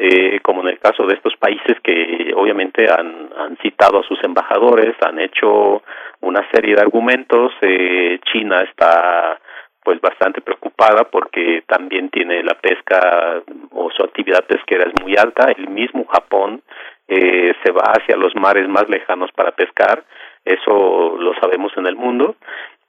eh, 0.00 0.38
como 0.42 0.62
en 0.62 0.68
el 0.68 0.78
caso 0.78 1.04
de 1.06 1.14
estos 1.14 1.34
países 1.36 1.76
que 1.82 2.32
obviamente 2.36 2.86
han, 2.88 3.30
han 3.36 3.56
citado 3.56 3.98
a 3.98 4.04
sus 4.04 4.22
embajadores, 4.22 4.94
han 5.04 5.18
hecho 5.18 5.82
una 6.20 6.48
serie 6.52 6.76
de 6.76 6.80
argumentos. 6.80 7.52
Eh, 7.62 8.20
China 8.30 8.62
está 8.62 9.40
pues 9.82 10.00
bastante 10.00 10.40
preocupada 10.40 11.02
porque 11.10 11.64
también 11.66 12.10
tiene 12.10 12.44
la 12.44 12.54
pesca 12.54 13.42
o 13.72 13.90
su 13.90 14.04
actividad 14.04 14.44
pesquera 14.44 14.84
es 14.84 15.02
muy 15.02 15.16
alta. 15.16 15.50
El 15.50 15.68
mismo 15.68 16.06
Japón 16.06 16.62
eh, 17.08 17.54
se 17.64 17.72
va 17.72 17.92
hacia 17.98 18.16
los 18.16 18.36
mares 18.36 18.68
más 18.68 18.88
lejanos 18.88 19.32
para 19.32 19.50
pescar, 19.50 20.04
eso 20.44 21.16
lo 21.18 21.34
sabemos 21.40 21.72
en 21.76 21.86
el 21.86 21.96
mundo. 21.96 22.36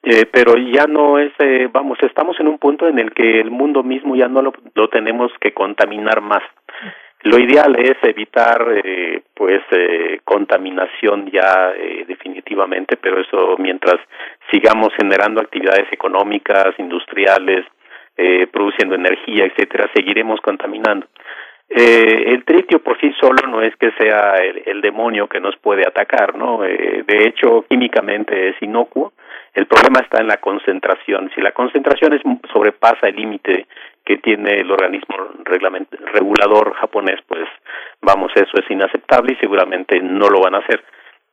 Eh, 0.02 0.26
pero 0.32 0.56
ya 0.56 0.86
no 0.88 1.20
es, 1.20 1.34
eh, 1.40 1.68
vamos, 1.72 1.98
estamos 2.02 2.40
en 2.40 2.48
un 2.48 2.58
punto 2.58 2.88
en 2.88 3.00
el 3.00 3.12
que 3.12 3.42
el 3.42 3.52
mundo 3.52 3.84
mismo 3.84 4.16
ya 4.16 4.28
no 4.30 4.42
lo, 4.42 4.54
lo 4.74 4.88
tenemos 4.88 5.32
que 5.42 5.54
contaminar 5.54 6.22
más. 6.22 6.44
Lo 7.24 7.38
ideal 7.38 7.76
es 7.78 7.98
evitar, 8.04 8.66
eh, 8.82 9.24
pues, 9.34 9.62
eh, 9.72 10.22
contaminación 10.24 11.30
ya 11.30 11.74
eh, 11.76 12.06
definitivamente, 12.08 12.96
pero 12.96 13.20
eso 13.20 13.58
mientras 13.58 13.98
sigamos 14.50 14.94
generando 14.96 15.42
actividades 15.42 15.92
económicas, 15.92 16.74
industriales, 16.78 17.66
eh, 18.16 18.48
produciendo 18.48 18.96
energía, 18.96 19.46
etcétera, 19.46 19.90
seguiremos 19.94 20.40
contaminando. 20.40 21.08
Eh, 21.70 22.24
el 22.34 22.44
tritio 22.46 22.80
por 22.82 23.00
sí 23.00 23.14
solo 23.20 23.48
no 23.48 23.62
es 23.62 23.76
que 23.76 23.91
sea 23.91 24.36
el, 24.38 24.64
el 24.66 24.82
demonio 24.82 25.28
que 25.28 25.40
nos 25.40 25.56
puede 25.58 25.84
atacar, 25.88 26.36
¿no? 26.36 26.66
Eh, 26.66 27.04
de 27.06 27.28
hecho, 27.28 27.64
químicamente 27.70 28.50
es 28.50 28.56
inocuo. 28.62 29.14
El 29.54 29.68
problema 29.68 30.00
está 30.00 30.20
en 30.20 30.28
la 30.28 30.38
concentración. 30.38 31.30
Si 31.36 31.41
la 31.41 31.52
concentración 31.52 32.14
es, 32.14 32.22
sobrepasa 32.52 33.08
el 33.08 33.16
límite 33.16 33.68
que 34.04 34.18
tiene 34.18 34.56
el 34.56 34.72
organismo 34.72 35.16
regulador 36.14 36.74
japonés, 36.74 37.20
pues 37.28 37.48
vamos, 38.02 38.32
eso 38.36 38.58
es 38.58 38.72
inaceptable 38.72 39.34
y 39.34 39.40
seguramente 39.40 40.00
no 40.00 40.28
lo 40.30 40.41
van 40.41 40.56
a 40.56 40.60
hacer. 40.60 40.84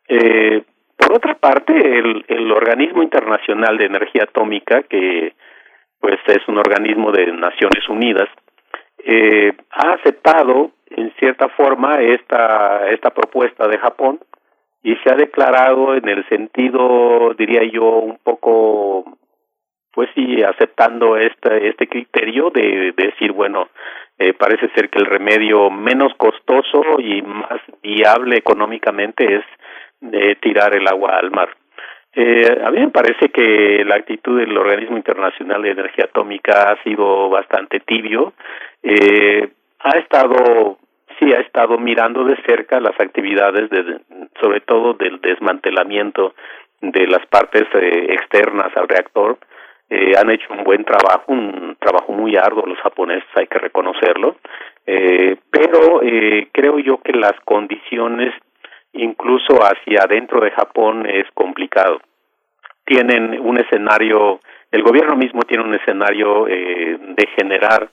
Eh, 0.09 0.63
por 0.99 1.17
otra 1.17 1.35
parte, 1.35 1.73
el, 1.73 2.25
el 2.29 2.53
organismo 2.53 3.03
internacional 3.03 3.79
de 3.79 3.87
energía 3.87 4.25
atómica, 4.25 4.83
que 4.83 5.33
pues 6.01 6.19
es 6.27 6.47
un 6.49 6.59
organismo 6.59 7.11
de 7.11 7.33
Naciones 7.33 7.89
Unidas, 7.89 8.29
eh, 9.09 9.53
ha 9.71 9.93
aceptado 9.93 10.73
en 10.91 11.13
cierta 11.19 11.49
forma 11.51 12.01
esta 12.01 12.91
esta 12.91 13.11
propuesta 13.11 13.69
de 13.69 13.79
Japón 13.79 14.19
y 14.83 14.97
se 14.97 15.11
ha 15.13 15.15
declarado 15.15 15.95
en 15.95 16.09
el 16.09 16.29
sentido 16.29 17.33
diría 17.39 17.63
yo 17.73 17.85
un 17.85 18.19
poco 18.19 19.05
pues 19.93 20.09
sí 20.15 20.43
aceptando 20.43 21.17
este 21.17 21.69
este 21.69 21.87
criterio 21.87 22.51
de, 22.51 22.93
de 22.97 23.05
decir 23.07 23.31
bueno 23.31 23.69
eh, 24.19 24.33
parece 24.33 24.69
ser 24.75 24.91
que 24.91 24.99
el 24.99 25.07
remedio 25.07 25.71
menos 25.71 26.13
costoso 26.17 26.99
y 26.99 27.23
más 27.23 27.61
viable 27.83 28.37
económicamente 28.37 29.37
es 29.37 29.45
de 30.01 30.35
tirar 30.37 30.75
el 30.75 30.89
agua 30.89 31.17
al 31.17 31.31
mar 31.31 31.49
eh, 32.19 32.63
a 32.65 32.71
mí 32.71 32.81
me 32.81 32.89
parece 32.89 33.29
que 33.29 33.85
la 33.85 33.97
actitud 33.97 34.39
del 34.39 34.57
organismo 34.57 34.97
internacional 34.97 35.61
de 35.61 35.73
energía 35.73 36.07
atómica 36.07 36.71
ha 36.71 36.83
sido 36.83 37.29
bastante 37.29 37.81
tibio. 37.81 38.33
Eh, 38.83 39.47
ha 39.81 39.99
estado 39.99 40.79
sí 41.19 41.31
ha 41.33 41.41
estado 41.41 41.77
mirando 41.77 42.25
de 42.25 42.37
cerca 42.47 42.81
las 42.81 42.99
actividades 42.99 43.69
de, 43.69 44.01
sobre 44.41 44.61
todo 44.63 44.95
del 44.95 45.21
desmantelamiento 45.21 46.35
de 46.81 47.07
las 47.07 47.25
partes 47.27 47.65
eh, 47.75 48.07
externas 48.15 48.75
al 48.77 48.89
reactor. 48.89 49.37
Eh, 49.91 50.13
han 50.17 50.31
hecho 50.31 50.53
un 50.55 50.65
buen 50.65 50.85
trabajo 50.85 51.25
un 51.29 51.77
trabajo 51.79 52.13
muy 52.13 52.35
arduo 52.35 52.67
los 52.67 52.79
japoneses 52.79 53.29
hay 53.35 53.47
que 53.47 53.59
reconocerlo. 53.59 54.37
Eh, 54.87 55.37
pero 55.51 56.03
eh, 56.03 56.49
creo 56.51 56.79
yo 56.79 56.99
que 57.03 57.13
las 57.13 57.35
condiciones 57.45 58.33
incluso 58.97 59.59
hacia 59.63 60.03
adentro 60.05 60.41
de 60.41 60.51
Japón 60.51 61.07
es 61.07 61.27
complicado. 61.35 62.01
Tienen 62.85 63.41
un 63.41 63.59
escenario 63.59 64.41
el 64.71 64.83
gobierno 64.83 65.17
mismo 65.17 65.43
tiene 65.43 65.65
un 65.65 65.75
escenario 65.75 66.47
eh, 66.49 66.99
de 67.01 67.27
generar 67.39 67.89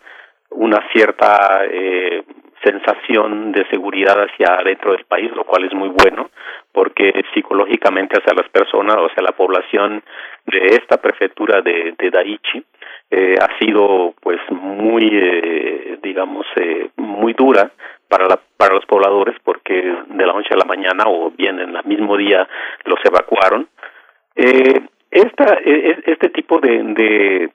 una 0.50 0.80
cierta 0.92 1.62
eh, 1.70 2.24
sensación 2.64 3.52
de 3.52 3.66
seguridad 3.70 4.18
hacia 4.22 4.58
dentro 4.64 4.92
del 4.92 5.06
país, 5.06 5.32
lo 5.36 5.44
cual 5.44 5.66
es 5.66 5.74
muy 5.74 5.90
bueno, 5.90 6.30
porque 6.72 7.24
psicológicamente 7.34 8.18
hacia 8.20 8.34
las 8.34 8.50
personas, 8.50 8.98
o 8.98 9.10
sea, 9.10 9.24
la 9.24 9.32
población 9.34 10.04
de 10.46 10.66
esta 10.68 10.98
prefectura 10.98 11.62
de, 11.62 11.94
de 11.98 12.10
Daiichi 12.10 12.64
eh, 13.12 13.36
ha 13.40 13.58
sido, 13.60 14.14
pues, 14.22 14.40
muy, 14.50 15.08
eh, 15.12 16.00
digamos, 16.02 16.46
eh, 16.56 16.90
muy 16.98 17.34
dura 17.34 17.72
para 18.14 18.28
la, 18.28 18.40
para 18.58 18.76
los 18.76 18.86
pobladores, 18.86 19.36
porque 19.44 19.74
de 19.74 20.26
la 20.26 20.34
noche 20.34 20.54
a 20.54 20.58
la 20.58 20.66
mañana 20.66 21.06
o 21.08 21.32
bien 21.32 21.60
en 21.60 21.76
el 21.76 21.84
mismo 21.86 22.16
día 22.16 22.48
los 22.86 23.00
evacuaron. 23.04 23.68
Eh, 24.36 24.82
esta, 25.10 25.58
este 25.66 26.30
tipo 26.30 26.60
de, 26.60 27.50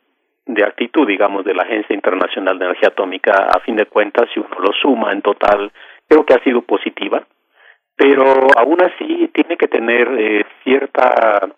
de 0.46 0.64
actitud, 0.64 1.06
digamos, 1.06 1.44
de 1.44 1.54
la 1.54 1.62
Agencia 1.62 1.94
Internacional 1.94 2.58
de 2.58 2.64
Energía 2.64 2.88
Atómica, 2.88 3.48
a 3.54 3.60
fin 3.60 3.76
de 3.76 3.86
cuentas, 3.86 4.28
si 4.34 4.40
uno 4.40 4.56
lo 4.58 4.72
suma 4.72 5.12
en 5.12 5.22
total, 5.22 5.70
creo 6.08 6.26
que 6.26 6.34
ha 6.34 6.42
sido 6.42 6.62
positiva, 6.62 7.22
pero 7.94 8.24
aún 8.56 8.82
así 8.82 9.30
tiene 9.32 9.56
que 9.56 9.68
tener 9.68 10.08
eh, 10.18 10.44
cierta 10.64 11.48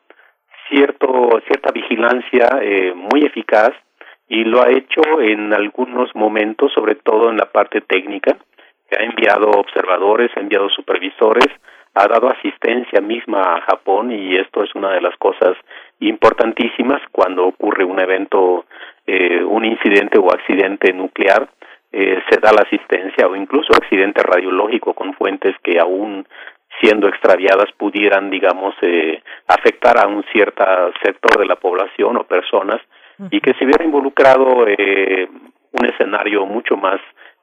cierto 0.68 1.40
cierta 1.47 1.72
vigilancia 1.72 2.59
eh, 2.60 2.93
muy 2.94 3.24
eficaz 3.24 3.72
y 4.28 4.44
lo 4.44 4.62
ha 4.62 4.70
hecho 4.70 5.01
en 5.20 5.55
algunos 5.55 6.14
momentos, 6.14 6.70
sobre 6.72 6.97
todo 6.97 7.31
en 7.31 7.36
la 7.36 7.47
parte 7.47 7.81
técnica, 7.81 8.36
ha 8.99 9.05
enviado 9.05 9.51
observadores, 9.51 10.31
ha 10.37 10.41
enviado 10.41 10.69
supervisores, 10.71 11.49
ha 11.95 12.07
dado 12.07 12.29
asistencia 12.29 13.01
misma 13.01 13.57
a 13.57 13.61
Japón 13.62 14.12
y 14.12 14.37
esto 14.37 14.62
es 14.62 14.75
una 14.75 14.93
de 14.93 15.01
las 15.01 15.17
cosas 15.17 15.57
importantísimas 15.99 17.01
cuando 17.11 17.47
ocurre 17.47 17.85
un 17.85 18.01
evento, 18.01 18.67
eh, 19.07 19.43
un 19.43 19.65
incidente 19.65 20.19
o 20.19 20.33
accidente 20.33 20.93
nuclear, 20.93 21.49
eh, 21.93 22.23
se 22.31 22.39
da 22.39 22.53
la 22.53 22.62
asistencia 22.62 23.27
o 23.27 23.35
incluso 23.35 23.73
accidente 23.73 24.23
radiológico 24.23 24.95
con 24.95 25.12
fuentes 25.15 25.57
que 25.62 25.79
aún 25.81 26.25
siendo 26.81 27.09
extraviadas 27.09 27.71
pudieran, 27.77 28.31
digamos, 28.31 28.75
eh, 28.83 29.23
afectar 29.49 29.99
a 29.99 30.07
un 30.07 30.25
cierto 30.33 30.65
sector 31.03 31.41
de 31.41 31.47
la 31.47 31.57
población 31.57 32.17
o 32.17 32.25
personas 32.25 32.81
y 33.31 33.41
que 33.41 33.53
se 33.55 33.65
hubiera 33.65 33.85
involucrado 33.85 34.67
eh, 34.67 35.29
un 35.73 35.87
escenario 35.87 36.47
mucho 36.47 36.77
más 36.77 37.01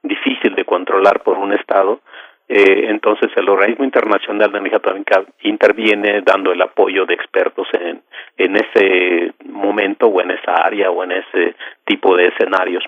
difícil 0.07 0.55
de 0.55 0.65
controlar 0.65 1.21
por 1.23 1.38
un 1.38 1.53
Estado, 1.53 2.01
eh, 2.49 2.85
entonces 2.88 3.29
el 3.35 3.49
organismo 3.49 3.84
internacional 3.84 4.49
de 4.49 4.57
energía 4.59 4.77
atómica 4.77 5.21
interviene 5.41 6.21
dando 6.21 6.53
el 6.53 6.61
apoyo 6.61 7.05
de 7.05 7.13
expertos 7.13 7.67
en, 7.73 8.01
en 8.38 8.55
ese 8.55 9.34
momento 9.43 10.07
o 10.07 10.21
en 10.21 10.31
esa 10.31 10.53
área 10.53 10.89
o 10.89 11.03
en 11.03 11.11
ese 11.11 11.55
tipo 11.85 12.15
de 12.15 12.27
escenarios. 12.27 12.85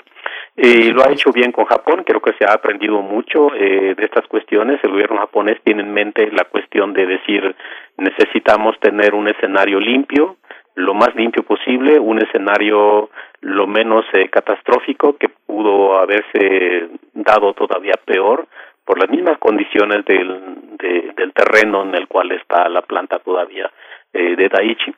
Y 0.55 0.91
lo 0.91 1.03
ha 1.03 1.11
hecho 1.11 1.31
bien 1.31 1.51
con 1.51 1.65
Japón, 1.65 2.03
creo 2.05 2.21
que 2.21 2.33
se 2.33 2.45
ha 2.45 2.53
aprendido 2.53 3.01
mucho 3.01 3.53
eh, 3.53 3.95
de 3.95 4.05
estas 4.05 4.27
cuestiones. 4.27 4.79
El 4.83 4.91
gobierno 4.91 5.17
japonés 5.17 5.59
tiene 5.63 5.83
en 5.83 5.93
mente 5.93 6.29
la 6.31 6.45
cuestión 6.45 6.93
de 6.93 7.05
decir 7.05 7.55
necesitamos 7.97 8.79
tener 8.79 9.13
un 9.13 9.27
escenario 9.27 9.79
limpio, 9.79 10.37
lo 10.75 10.93
más 10.93 11.13
limpio 11.15 11.43
posible, 11.43 11.99
un 11.99 12.19
escenario 12.19 13.09
lo 13.41 13.67
menos 13.67 14.05
eh, 14.13 14.29
catastrófico 14.29 15.17
que 15.17 15.29
pudo 15.29 15.97
haberse 15.97 16.89
dado 17.13 17.53
todavía 17.53 17.93
peor 18.05 18.47
por 18.85 18.99
las 18.99 19.09
mismas 19.09 19.37
condiciones 19.37 20.03
del, 20.05 20.77
de, 20.77 21.13
del 21.15 21.31
terreno 21.33 21.83
en 21.83 21.95
el 21.95 22.07
cual 22.07 22.31
está 22.31 22.67
la 22.69 22.81
planta 22.81 23.19
todavía 23.19 23.69
eh, 24.11 24.35
de 24.35 24.49
Daiichi. 24.49 24.93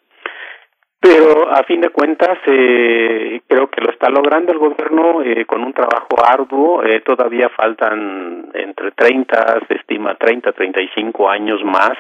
pero 0.99 1.52
a 1.52 1.64
fin 1.64 1.81
de 1.81 1.89
cuentas 1.89 2.38
eh, 2.45 3.41
creo 3.48 3.68
que 3.69 3.81
lo 3.81 3.91
está 3.91 4.10
logrando 4.10 4.53
el 4.53 4.60
gobierno 4.60 5.22
eh, 5.23 5.45
con 5.45 5.64
un 5.64 5.73
trabajo 5.73 6.07
arduo. 6.23 6.84
Eh, 6.84 7.02
todavía 7.02 7.49
faltan 7.49 8.49
entre 8.53 8.91
30, 8.91 9.60
se 9.68 9.76
estima 9.76 10.15
30, 10.15 10.52
35 10.53 11.30
años 11.30 11.64
más 11.64 11.98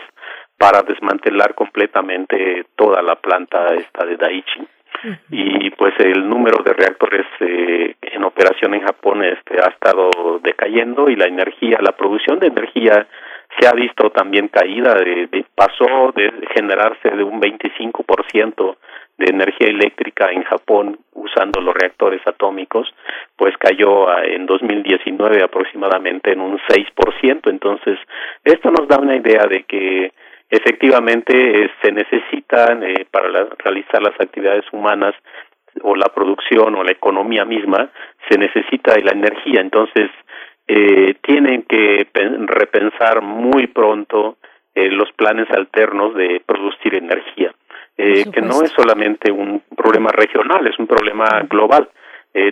para 0.61 0.83
desmantelar 0.83 1.55
completamente 1.55 2.65
toda 2.75 3.01
la 3.01 3.15
planta 3.15 3.73
esta 3.73 4.05
de 4.05 4.15
Daiichi 4.15 4.61
y 5.31 5.71
pues 5.71 5.95
el 5.97 6.29
número 6.29 6.61
de 6.63 6.73
reactores 6.73 7.25
eh, 7.39 7.95
en 7.99 8.23
operación 8.23 8.75
en 8.75 8.81
Japón 8.81 9.23
este 9.23 9.55
ha 9.59 9.69
estado 9.69 10.11
decayendo 10.43 11.09
y 11.09 11.15
la 11.15 11.25
energía 11.25 11.79
la 11.81 11.93
producción 11.93 12.37
de 12.37 12.47
energía 12.47 13.07
se 13.59 13.67
ha 13.67 13.71
visto 13.71 14.11
también 14.11 14.49
caída 14.49 14.93
de, 14.93 15.45
pasó 15.55 16.11
de 16.15 16.31
generarse 16.53 17.09
de 17.09 17.23
un 17.23 17.41
25% 17.41 18.75
de 19.17 19.25
energía 19.25 19.67
eléctrica 19.67 20.31
en 20.31 20.43
Japón 20.43 20.99
usando 21.13 21.59
los 21.59 21.75
reactores 21.75 22.21
atómicos, 22.25 22.87
pues 23.35 23.55
cayó 23.57 24.07
en 24.23 24.45
2019 24.45 25.43
aproximadamente 25.43 26.31
en 26.31 26.39
un 26.39 26.57
6%. 26.59 27.49
Entonces, 27.49 27.99
esto 28.43 28.71
nos 28.71 28.87
da 28.87 28.97
una 28.99 29.15
idea 29.15 29.45
de 29.47 29.63
que 29.63 30.13
efectivamente 30.51 31.63
eh, 31.63 31.71
se 31.81 31.91
necesitan 31.91 32.83
eh, 32.83 33.05
para 33.09 33.47
realizar 33.57 34.01
las 34.03 34.19
actividades 34.19 34.65
humanas 34.71 35.15
o 35.81 35.95
la 35.95 36.09
producción 36.09 36.75
o 36.75 36.83
la 36.83 36.91
economía 36.91 37.45
misma, 37.45 37.89
se 38.29 38.37
necesita 38.37 38.93
la 38.99 39.13
energía. 39.13 39.61
Entonces, 39.61 40.11
eh, 40.67 41.15
tienen 41.21 41.63
que 41.63 42.05
repensar 42.13 43.21
muy 43.21 43.67
pronto 43.67 44.37
los 44.73 45.11
planes 45.13 45.49
alternos 45.51 46.15
de 46.15 46.41
producir 46.45 46.95
energía, 46.95 47.53
que 47.97 48.41
no 48.41 48.63
es 48.63 48.71
solamente 48.71 49.29
un 49.29 49.61
problema 49.75 50.11
regional, 50.11 50.65
es 50.65 50.79
un 50.79 50.87
problema 50.87 51.25
global. 51.49 51.89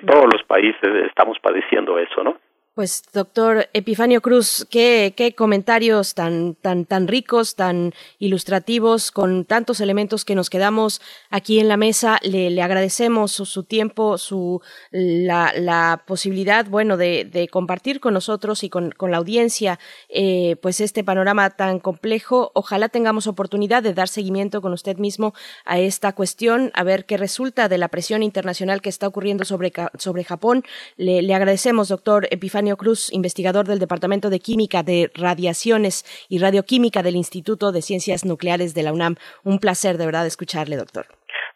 todos 0.06 0.26
los 0.34 0.44
países 0.44 1.06
estamos 1.08 1.40
padeciendo 1.40 1.98
eso, 1.98 2.22
¿no? 2.22 2.36
Pues 2.76 3.04
doctor 3.12 3.68
Epifanio 3.74 4.22
Cruz, 4.22 4.66
qué, 4.70 5.14
qué 5.18 5.36
comentarios 5.36 6.14
tan, 6.14 6.56
tan, 6.56 6.86
tan 6.86 7.10
ricos, 7.10 7.56
tan 7.56 7.94
ilustrativos, 8.20 9.12
con 9.12 9.44
tantos 9.44 9.82
elementos 9.82 10.24
que 10.24 10.36
nos 10.36 10.50
quedamos 10.50 11.02
aquí 11.30 11.60
en 11.60 11.68
la 11.68 11.76
mesa. 11.76 12.20
Le, 12.22 12.50
le 12.50 12.62
agradecemos 12.62 13.34
su, 13.34 13.64
tiempo, 13.64 14.18
su 14.18 14.62
la, 14.92 15.52
la 15.58 16.04
posibilidad, 16.08 16.68
bueno, 16.68 16.96
de, 16.96 17.26
de, 17.26 17.50
compartir 17.50 18.00
con 18.00 18.14
nosotros 18.14 18.64
y 18.64 18.70
con, 18.70 18.92
con 18.92 19.12
la 19.12 19.18
audiencia, 19.18 19.78
eh, 20.08 20.56
pues 20.62 20.80
este 20.80 21.04
panorama 21.04 21.50
tan 21.50 21.80
complejo. 21.80 22.52
Ojalá 22.54 22.88
tengamos 22.88 23.28
oportunidad 23.28 23.84
de 23.84 23.94
dar 23.94 24.08
seguimiento 24.08 24.62
con 24.62 24.72
usted 24.72 24.98
mismo 24.98 25.34
a 25.66 25.80
esta 25.80 26.14
cuestión, 26.14 26.72
a 26.76 26.84
ver 26.84 27.06
qué 27.06 27.18
resulta 27.18 27.68
de 27.68 27.78
la 27.78 27.90
presión 27.90 28.24
internacional 28.24 28.82
que 28.82 28.90
está 28.90 29.08
ocurriendo 29.08 29.44
sobre, 29.44 29.74
sobre 29.98 30.24
Japón. 30.24 30.64
Le, 30.96 31.24
le 31.24 31.34
agradecemos, 31.34 31.90
doctor 31.90 32.28
Epifanio 32.32 32.69
Cruz, 32.78 33.12
investigador 33.14 33.68
del 33.68 33.80
Departamento 33.80 34.30
de 34.30 34.40
Química 34.40 34.84
de 34.84 35.12
Radiaciones 35.14 36.06
y 36.30 36.40
Radioquímica 36.40 37.04
del 37.04 37.16
Instituto 37.16 37.72
de 37.72 37.82
Ciencias 37.82 38.26
Nucleares 38.26 38.74
de 38.74 38.84
la 38.84 38.94
UNAM. 38.94 39.16
Un 39.44 39.60
placer 39.60 39.98
de 39.98 40.06
verdad 40.06 40.26
escucharle, 40.26 40.76
doctor. 40.76 41.06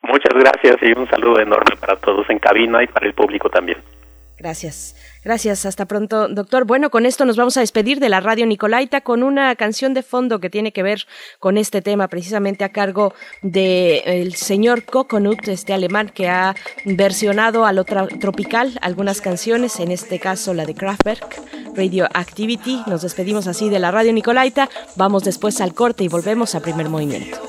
Muchas 0.04 0.34
gracias 0.34 0.78
y 0.82 0.98
un 0.98 1.10
saludo 1.10 1.40
enorme 1.40 1.76
para 1.80 1.96
todos 1.96 2.30
en 2.30 2.40
cabina 2.40 2.84
y 2.84 2.88
para 2.88 3.08
el 3.08 3.14
público 3.14 3.50
también. 3.50 3.78
Gracias. 4.38 4.96
Gracias, 5.24 5.66
hasta 5.66 5.86
pronto, 5.86 6.28
doctor. 6.28 6.66
Bueno, 6.66 6.90
con 6.90 7.06
esto 7.06 7.24
nos 7.24 7.38
vamos 7.38 7.56
a 7.56 7.62
despedir 7.62 8.00
de 8.00 8.10
la 8.10 8.20
radio 8.20 8.46
Nicolaita 8.46 9.02
con 9.02 9.24
una 9.24 9.56
canción 9.56 9.94
de 9.94 10.04
fondo 10.04 10.40
que 10.40 10.50
tiene 10.50 10.74
que 10.74 10.84
ver 10.84 11.06
con 11.40 11.58
este 11.58 11.82
tema, 11.82 12.08
precisamente 12.08 12.64
a 12.64 12.70
cargo 12.70 13.14
del 13.42 14.34
señor 14.36 14.86
Coconut, 14.86 15.48
este 15.48 15.72
alemán 15.72 16.10
que 16.10 16.28
ha 16.28 16.56
versionado 16.84 17.66
a 17.66 17.74
lo 17.74 17.86
tropical 17.86 18.78
algunas 18.82 19.22
canciones, 19.22 19.80
en 19.80 19.92
este 19.92 20.20
caso 20.20 20.54
la 20.54 20.66
de 20.66 20.74
Kraftwerk, 20.74 21.42
Radio 21.76 22.10
Activity. 22.14 22.82
Nos 22.88 23.04
despedimos 23.04 23.48
así 23.48 23.70
de 23.70 23.80
la 23.80 23.92
radio 23.92 24.12
Nicolaita. 24.14 24.68
Vamos 24.96 25.24
después 25.24 25.62
al 25.62 25.74
corte 25.74 26.04
y 26.04 26.08
volvemos 26.08 26.56
a 26.56 26.60
primer 26.60 26.90
movimiento. 26.90 27.40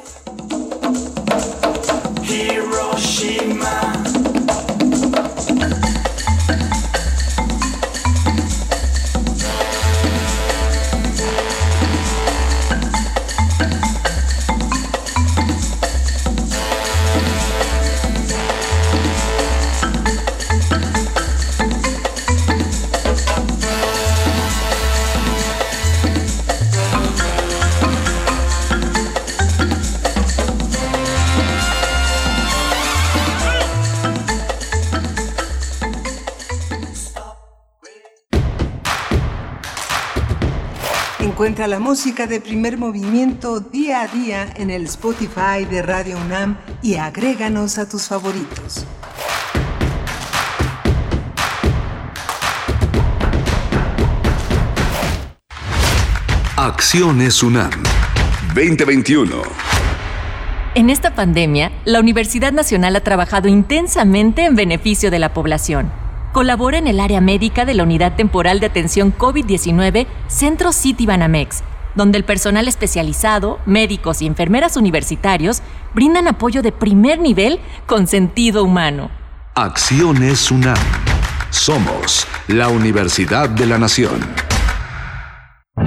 Encuentra 41.45 41.69
la 41.69 41.79
música 41.79 42.27
de 42.27 42.41
primer 42.41 42.79
movimiento 42.79 43.61
día 43.61 44.01
a 44.01 44.07
día 44.09 44.51
en 44.57 44.71
el 44.71 44.85
Spotify 44.85 45.67
de 45.69 45.83
Radio 45.83 46.17
UNAM 46.17 46.57
y 46.81 46.95
agréganos 46.95 47.77
a 47.77 47.87
tus 47.87 48.05
favoritos. 48.05 48.87
Acciones 56.57 57.43
UNAM 57.43 57.73
2021. 58.55 59.43
En 60.75 60.89
esta 60.89 61.15
pandemia, 61.15 61.73
la 61.85 62.01
Universidad 62.01 62.53
Nacional 62.53 62.97
ha 62.97 63.01
trabajado 63.03 63.49
intensamente 63.49 64.47
en 64.47 64.57
beneficio 64.57 65.11
de 65.11 65.19
la 65.19 65.35
población 65.35 66.04
colabora 66.35 66.79
en 66.79 66.89
el 66.89 66.99
área 66.99 67.21
médica 67.21 67.65
de 67.65 67.75
la 67.75 67.85
Unidad 67.85 68.17
Temporal 68.17 68.59
de 68.59 68.67
Atención 68.67 69.17
COVID-19 69.17 70.09
Centro 70.27 70.73
City 70.73 71.07
Banamex, 71.07 71.63
donde 71.95 72.19
el 72.19 72.25
personal 72.25 72.67
especializado, 72.67 73.61
médicos 73.67 74.21
y 74.21 74.27
enfermeras 74.27 74.77
universitarios 74.77 75.63
brindan 75.95 76.27
apoyo 76.27 76.61
de 76.61 76.73
primer 76.73 77.21
nivel 77.21 77.61
con 77.87 78.09
sentido 78.09 78.65
humano. 78.65 79.11
Acciones 79.55 80.51
UNAM. 80.51 80.77
Somos 81.51 82.27
la 82.49 82.69
Universidad 82.69 83.49
de 83.49 83.67
la 83.67 83.79
Nación. 83.79 84.21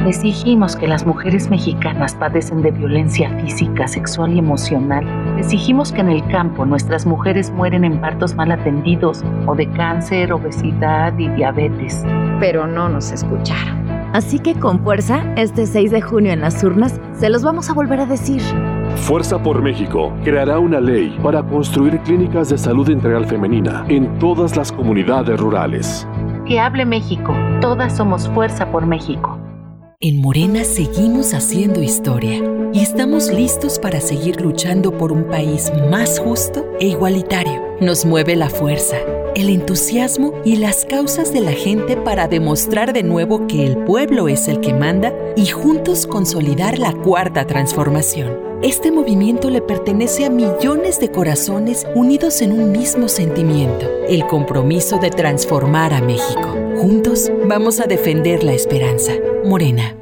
Exigimos 0.07 0.77
que 0.77 0.87
las 0.87 1.05
mujeres 1.05 1.49
mexicanas 1.49 2.15
padecen 2.15 2.61
de 2.61 2.71
violencia 2.71 3.37
física, 3.41 3.85
sexual 3.89 4.33
y 4.33 4.39
emocional. 4.39 5.05
Exigimos 5.37 5.91
que 5.91 6.01
en 6.01 6.09
el 6.09 6.27
campo 6.27 6.65
nuestras 6.65 7.05
mujeres 7.05 7.51
mueren 7.51 7.83
en 7.83 8.01
partos 8.01 8.35
mal 8.35 8.51
atendidos 8.51 9.23
o 9.45 9.55
de 9.55 9.69
cáncer, 9.71 10.33
obesidad 10.33 11.17
y 11.17 11.29
diabetes. 11.29 12.03
Pero 12.39 12.65
no 12.67 12.89
nos 12.89 13.11
escucharon. 13.11 13.87
Así 14.13 14.39
que 14.39 14.55
con 14.55 14.79
fuerza, 14.79 15.23
este 15.35 15.67
6 15.67 15.91
de 15.91 16.01
junio 16.01 16.31
en 16.31 16.41
las 16.41 16.63
urnas, 16.63 16.99
se 17.13 17.29
los 17.29 17.43
vamos 17.43 17.69
a 17.69 17.73
volver 17.73 17.99
a 17.99 18.05
decir. 18.05 18.41
Fuerza 18.95 19.37
por 19.41 19.61
México 19.61 20.11
creará 20.23 20.57
una 20.57 20.79
ley 20.79 21.17
para 21.21 21.43
construir 21.43 21.99
clínicas 21.99 22.49
de 22.49 22.57
salud 22.57 22.89
integral 22.89 23.25
femenina 23.25 23.85
en 23.89 24.17
todas 24.17 24.57
las 24.57 24.71
comunidades 24.71 25.39
rurales. 25.39 26.07
Que 26.47 26.59
hable 26.59 26.85
México. 26.85 27.35
Todas 27.61 27.95
somos 27.95 28.27
Fuerza 28.29 28.71
por 28.71 28.87
México. 28.87 29.36
En 29.99 30.21
Morena 30.21 30.63
seguimos 30.63 31.33
haciendo 31.33 31.81
historia 31.81 32.39
y 32.71 32.81
estamos 32.81 33.33
listos 33.33 33.79
para 33.79 33.99
seguir 33.99 34.39
luchando 34.39 34.95
por 34.95 35.11
un 35.11 35.23
país 35.23 35.71
más 35.89 36.19
justo 36.19 36.67
e 36.79 36.85
igualitario. 36.85 37.59
Nos 37.81 38.05
mueve 38.05 38.35
la 38.35 38.51
fuerza, 38.51 38.97
el 39.33 39.49
entusiasmo 39.49 40.33
y 40.45 40.57
las 40.57 40.85
causas 40.85 41.33
de 41.33 41.41
la 41.41 41.53
gente 41.53 41.97
para 41.97 42.27
demostrar 42.27 42.93
de 42.93 43.01
nuevo 43.01 43.47
que 43.47 43.65
el 43.65 43.85
pueblo 43.85 44.27
es 44.27 44.47
el 44.47 44.59
que 44.59 44.71
manda 44.71 45.15
y 45.35 45.47
juntos 45.47 46.05
consolidar 46.05 46.77
la 46.77 46.93
cuarta 46.93 47.47
transformación. 47.47 48.37
Este 48.61 48.91
movimiento 48.91 49.49
le 49.49 49.63
pertenece 49.63 50.25
a 50.25 50.29
millones 50.29 50.99
de 50.99 51.09
corazones 51.09 51.87
unidos 51.95 52.43
en 52.43 52.51
un 52.51 52.71
mismo 52.71 53.07
sentimiento, 53.07 53.87
el 54.07 54.27
compromiso 54.27 54.99
de 54.99 55.09
transformar 55.09 55.95
a 55.95 56.01
México. 56.01 56.55
Juntos 56.77 57.31
vamos 57.47 57.79
a 57.79 57.87
defender 57.87 58.43
la 58.43 58.53
esperanza. 58.53 59.13
Morena. 59.47 59.95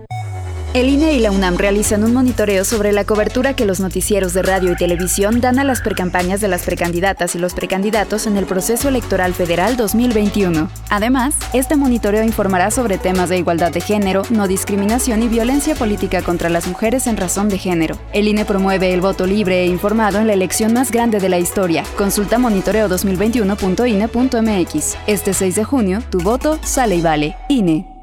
El 0.73 0.89
INE 0.89 1.13
y 1.13 1.19
la 1.19 1.30
UNAM 1.31 1.55
realizan 1.55 2.03
un 2.03 2.13
monitoreo 2.13 2.65
sobre 2.65 2.91
la 2.91 3.05
cobertura 3.05 3.53
que 3.53 3.65
los 3.65 3.80
noticieros 3.80 4.34
de 4.34 4.41
radio 4.41 4.73
y 4.73 4.76
televisión 4.76 5.39
dan 5.39 5.57
a 5.57 5.63
las 5.63 5.80
precampañas 5.80 6.41
de 6.41 6.49
las 6.49 6.63
precandidatas 6.63 7.34
y 7.35 7.39
los 7.39 7.53
precandidatos 7.53 8.27
en 8.27 8.35
el 8.35 8.45
proceso 8.45 8.89
electoral 8.89 9.34
federal 9.34 9.77
2021. 9.77 10.69
Además, 10.89 11.35
este 11.53 11.77
monitoreo 11.77 12.26
informará 12.26 12.72
sobre 12.72 12.97
temas 12.97 13.30
de 13.30 13.38
igualdad 13.38 13.72
de 13.72 13.80
género, 13.80 14.23
no 14.31 14.49
discriminación 14.49 15.23
y 15.23 15.30
violencia 15.30 15.76
política 15.76 16.22
contra 16.23 16.49
las 16.49 16.67
mujeres 16.67 17.07
en 17.07 17.15
razón 17.15 17.47
de 17.47 17.57
género. 17.57 17.97
El 18.11 18.27
INE 18.27 18.43
promueve 18.43 18.93
el 18.93 18.99
voto 18.99 19.26
libre 19.26 19.61
e 19.61 19.67
informado 19.67 20.19
en 20.19 20.27
la 20.27 20.34
elección 20.34 20.73
más 20.73 20.91
grande 20.91 21.22
de 21.22 21.30
la 21.30 21.39
historia. 21.39 21.85
Consulta 21.95 22.38
monitoreo2021.ine.mx. 22.38 24.97
Este 25.07 25.34
6 25.34 25.55
de 25.55 25.63
junio, 25.63 26.03
tu 26.09 26.19
voto 26.19 26.59
sale 26.63 26.97
y 26.97 27.01
vale. 27.01 27.38
INE. 27.47 27.94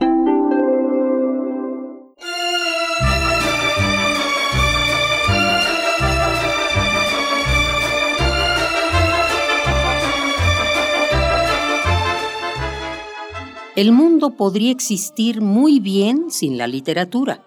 El 13.75 13.91
mundo 13.93 14.37
podría 14.37 14.71
existir 14.71 15.41
muy 15.41 15.81
bien 15.81 16.31
sin 16.31 16.59
la 16.59 16.67
literatura, 16.67 17.43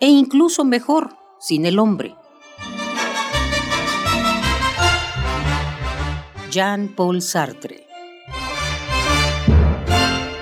e 0.00 0.08
incluso 0.08 0.64
mejor 0.64 1.16
sin 1.38 1.66
el 1.66 1.78
hombre. 1.78 2.16
Jean-Paul 6.50 7.22
Sartre. 7.22 7.86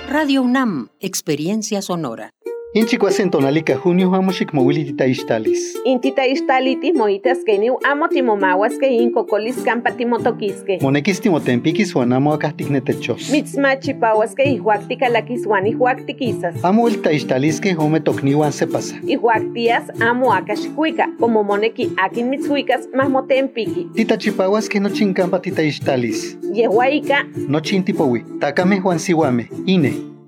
Radio 0.09 0.41
UNAM, 0.41 0.89
Experiencia 0.99 1.83
Sonora. 1.83 2.31
Inchicuasen 2.73 3.29
tonalica 3.29 3.75
junio 3.75 4.15
amo 4.15 4.31
xikmowilitita 4.31 5.05
ixtalis. 5.05 5.77
Intita 5.83 6.23
ixtalitis 6.25 6.95
moitas 6.95 7.43
keniu 7.45 7.77
amo 7.83 8.07
timomahuas 8.07 8.77
que 8.79 8.87
incocolis 8.87 9.57
campa 9.65 9.91
timotoquisque. 9.91 10.77
Monekis 10.81 11.19
timotempikis 11.19 11.93
uan 11.95 12.13
amo 12.13 12.31
akah 12.33 12.53
tiknetechos. 12.53 13.29
Mitzmachipahuas 13.29 14.35
que 14.35 14.45
ihuactica 14.45 15.09
laquisuan 15.09 15.67
ihuactiquisas. 15.67 16.63
Amo 16.63 16.87
ilta 16.87 17.11
ixtalisque 17.11 17.75
ome 17.77 17.99
tokniuan 17.99 18.53
sepasa. 18.53 18.95
Ihuactias 19.03 19.91
amo 19.99 20.31
akaxikuica, 20.31 21.09
como 21.19 21.43
moneki 21.43 21.91
akin 21.97 22.29
mitzhuicas 22.29 22.87
más 22.93 23.09
motempiki. 23.09 23.89
Titachipahuas 23.95 24.69
que 24.69 24.79
nochin 24.79 25.13
campa 25.13 25.41
tita 25.41 25.61
ixtalis. 25.61 26.37
Yehuaica, 26.53 27.25
Nochin 27.49 27.83
tipowi. 27.83 28.23
Takame 28.39 28.79
Juan 28.79 28.99
Siwame. 28.99 29.49
Ine. 29.65 30.20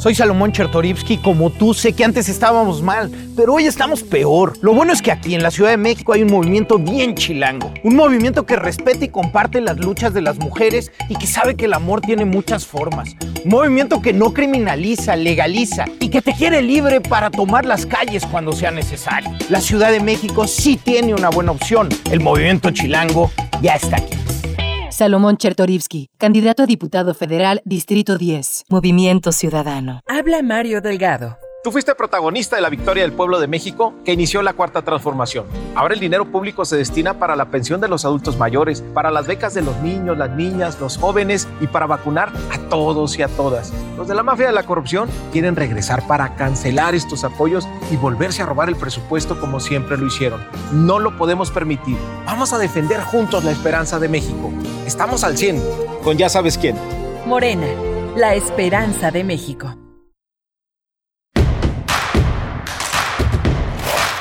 Soy 0.00 0.14
Salomón 0.14 0.50
Chertorivsky, 0.50 1.18
como 1.18 1.50
tú 1.50 1.74
sé 1.74 1.92
que 1.92 2.04
antes 2.04 2.30
estábamos 2.30 2.80
mal, 2.80 3.10
pero 3.36 3.52
hoy 3.52 3.66
estamos 3.66 4.02
peor. 4.02 4.54
Lo 4.62 4.72
bueno 4.72 4.94
es 4.94 5.02
que 5.02 5.12
aquí 5.12 5.34
en 5.34 5.42
la 5.42 5.50
Ciudad 5.50 5.68
de 5.68 5.76
México 5.76 6.14
hay 6.14 6.22
un 6.22 6.32
movimiento 6.32 6.78
bien 6.78 7.14
chilango, 7.14 7.70
un 7.84 7.96
movimiento 7.96 8.46
que 8.46 8.56
respeta 8.56 9.04
y 9.04 9.08
comparte 9.08 9.60
las 9.60 9.76
luchas 9.76 10.14
de 10.14 10.22
las 10.22 10.38
mujeres 10.38 10.90
y 11.10 11.16
que 11.16 11.26
sabe 11.26 11.54
que 11.54 11.66
el 11.66 11.74
amor 11.74 12.00
tiene 12.00 12.24
muchas 12.24 12.64
formas. 12.64 13.14
Un 13.44 13.50
movimiento 13.50 14.00
que 14.00 14.14
no 14.14 14.32
criminaliza, 14.32 15.16
legaliza 15.16 15.84
y 16.00 16.08
que 16.08 16.22
te 16.22 16.32
quiere 16.32 16.62
libre 16.62 17.02
para 17.02 17.30
tomar 17.30 17.66
las 17.66 17.84
calles 17.84 18.24
cuando 18.24 18.52
sea 18.52 18.70
necesario. 18.70 19.28
La 19.50 19.60
Ciudad 19.60 19.92
de 19.92 20.00
México 20.00 20.46
sí 20.46 20.80
tiene 20.82 21.12
una 21.12 21.28
buena 21.28 21.52
opción. 21.52 21.90
El 22.10 22.20
movimiento 22.20 22.70
chilango 22.70 23.30
ya 23.60 23.74
está 23.74 23.96
aquí. 23.98 24.16
Salomón 25.00 25.38
Chertorivsky, 25.38 26.10
candidato 26.18 26.64
a 26.64 26.66
diputado 26.66 27.14
federal, 27.14 27.62
Distrito 27.64 28.18
10, 28.18 28.64
Movimiento 28.68 29.32
Ciudadano. 29.32 30.02
Habla 30.06 30.42
Mario 30.42 30.82
Delgado. 30.82 31.38
Tú 31.62 31.70
fuiste 31.72 31.94
protagonista 31.94 32.56
de 32.56 32.62
la 32.62 32.70
victoria 32.70 33.02
del 33.02 33.12
pueblo 33.12 33.38
de 33.38 33.46
México 33.46 33.92
que 34.02 34.14
inició 34.14 34.40
la 34.40 34.54
cuarta 34.54 34.80
transformación. 34.80 35.44
Ahora 35.74 35.92
el 35.92 36.00
dinero 36.00 36.24
público 36.24 36.64
se 36.64 36.78
destina 36.78 37.18
para 37.18 37.36
la 37.36 37.50
pensión 37.50 37.82
de 37.82 37.88
los 37.88 38.06
adultos 38.06 38.38
mayores, 38.38 38.82
para 38.94 39.10
las 39.10 39.26
becas 39.26 39.52
de 39.52 39.60
los 39.60 39.76
niños, 39.80 40.16
las 40.16 40.30
niñas, 40.30 40.80
los 40.80 40.96
jóvenes 40.96 41.46
y 41.60 41.66
para 41.66 41.86
vacunar 41.86 42.32
a 42.50 42.58
todos 42.70 43.18
y 43.18 43.22
a 43.22 43.28
todas. 43.28 43.74
Los 43.98 44.08
de 44.08 44.14
la 44.14 44.22
mafia 44.22 44.46
de 44.46 44.54
la 44.54 44.62
corrupción 44.62 45.10
quieren 45.32 45.54
regresar 45.54 46.06
para 46.06 46.34
cancelar 46.34 46.94
estos 46.94 47.24
apoyos 47.24 47.68
y 47.90 47.96
volverse 47.96 48.40
a 48.42 48.46
robar 48.46 48.70
el 48.70 48.76
presupuesto 48.76 49.38
como 49.38 49.60
siempre 49.60 49.98
lo 49.98 50.06
hicieron. 50.06 50.40
No 50.72 50.98
lo 50.98 51.18
podemos 51.18 51.50
permitir. 51.50 51.98
Vamos 52.24 52.54
a 52.54 52.58
defender 52.58 53.02
juntos 53.02 53.44
la 53.44 53.50
esperanza 53.50 53.98
de 53.98 54.08
México. 54.08 54.50
Estamos 54.86 55.24
al 55.24 55.36
100 55.36 55.62
con 56.02 56.16
ya 56.16 56.30
sabes 56.30 56.56
quién. 56.56 56.78
Morena, 57.26 57.66
la 58.16 58.34
esperanza 58.34 59.10
de 59.10 59.24
México. 59.24 59.76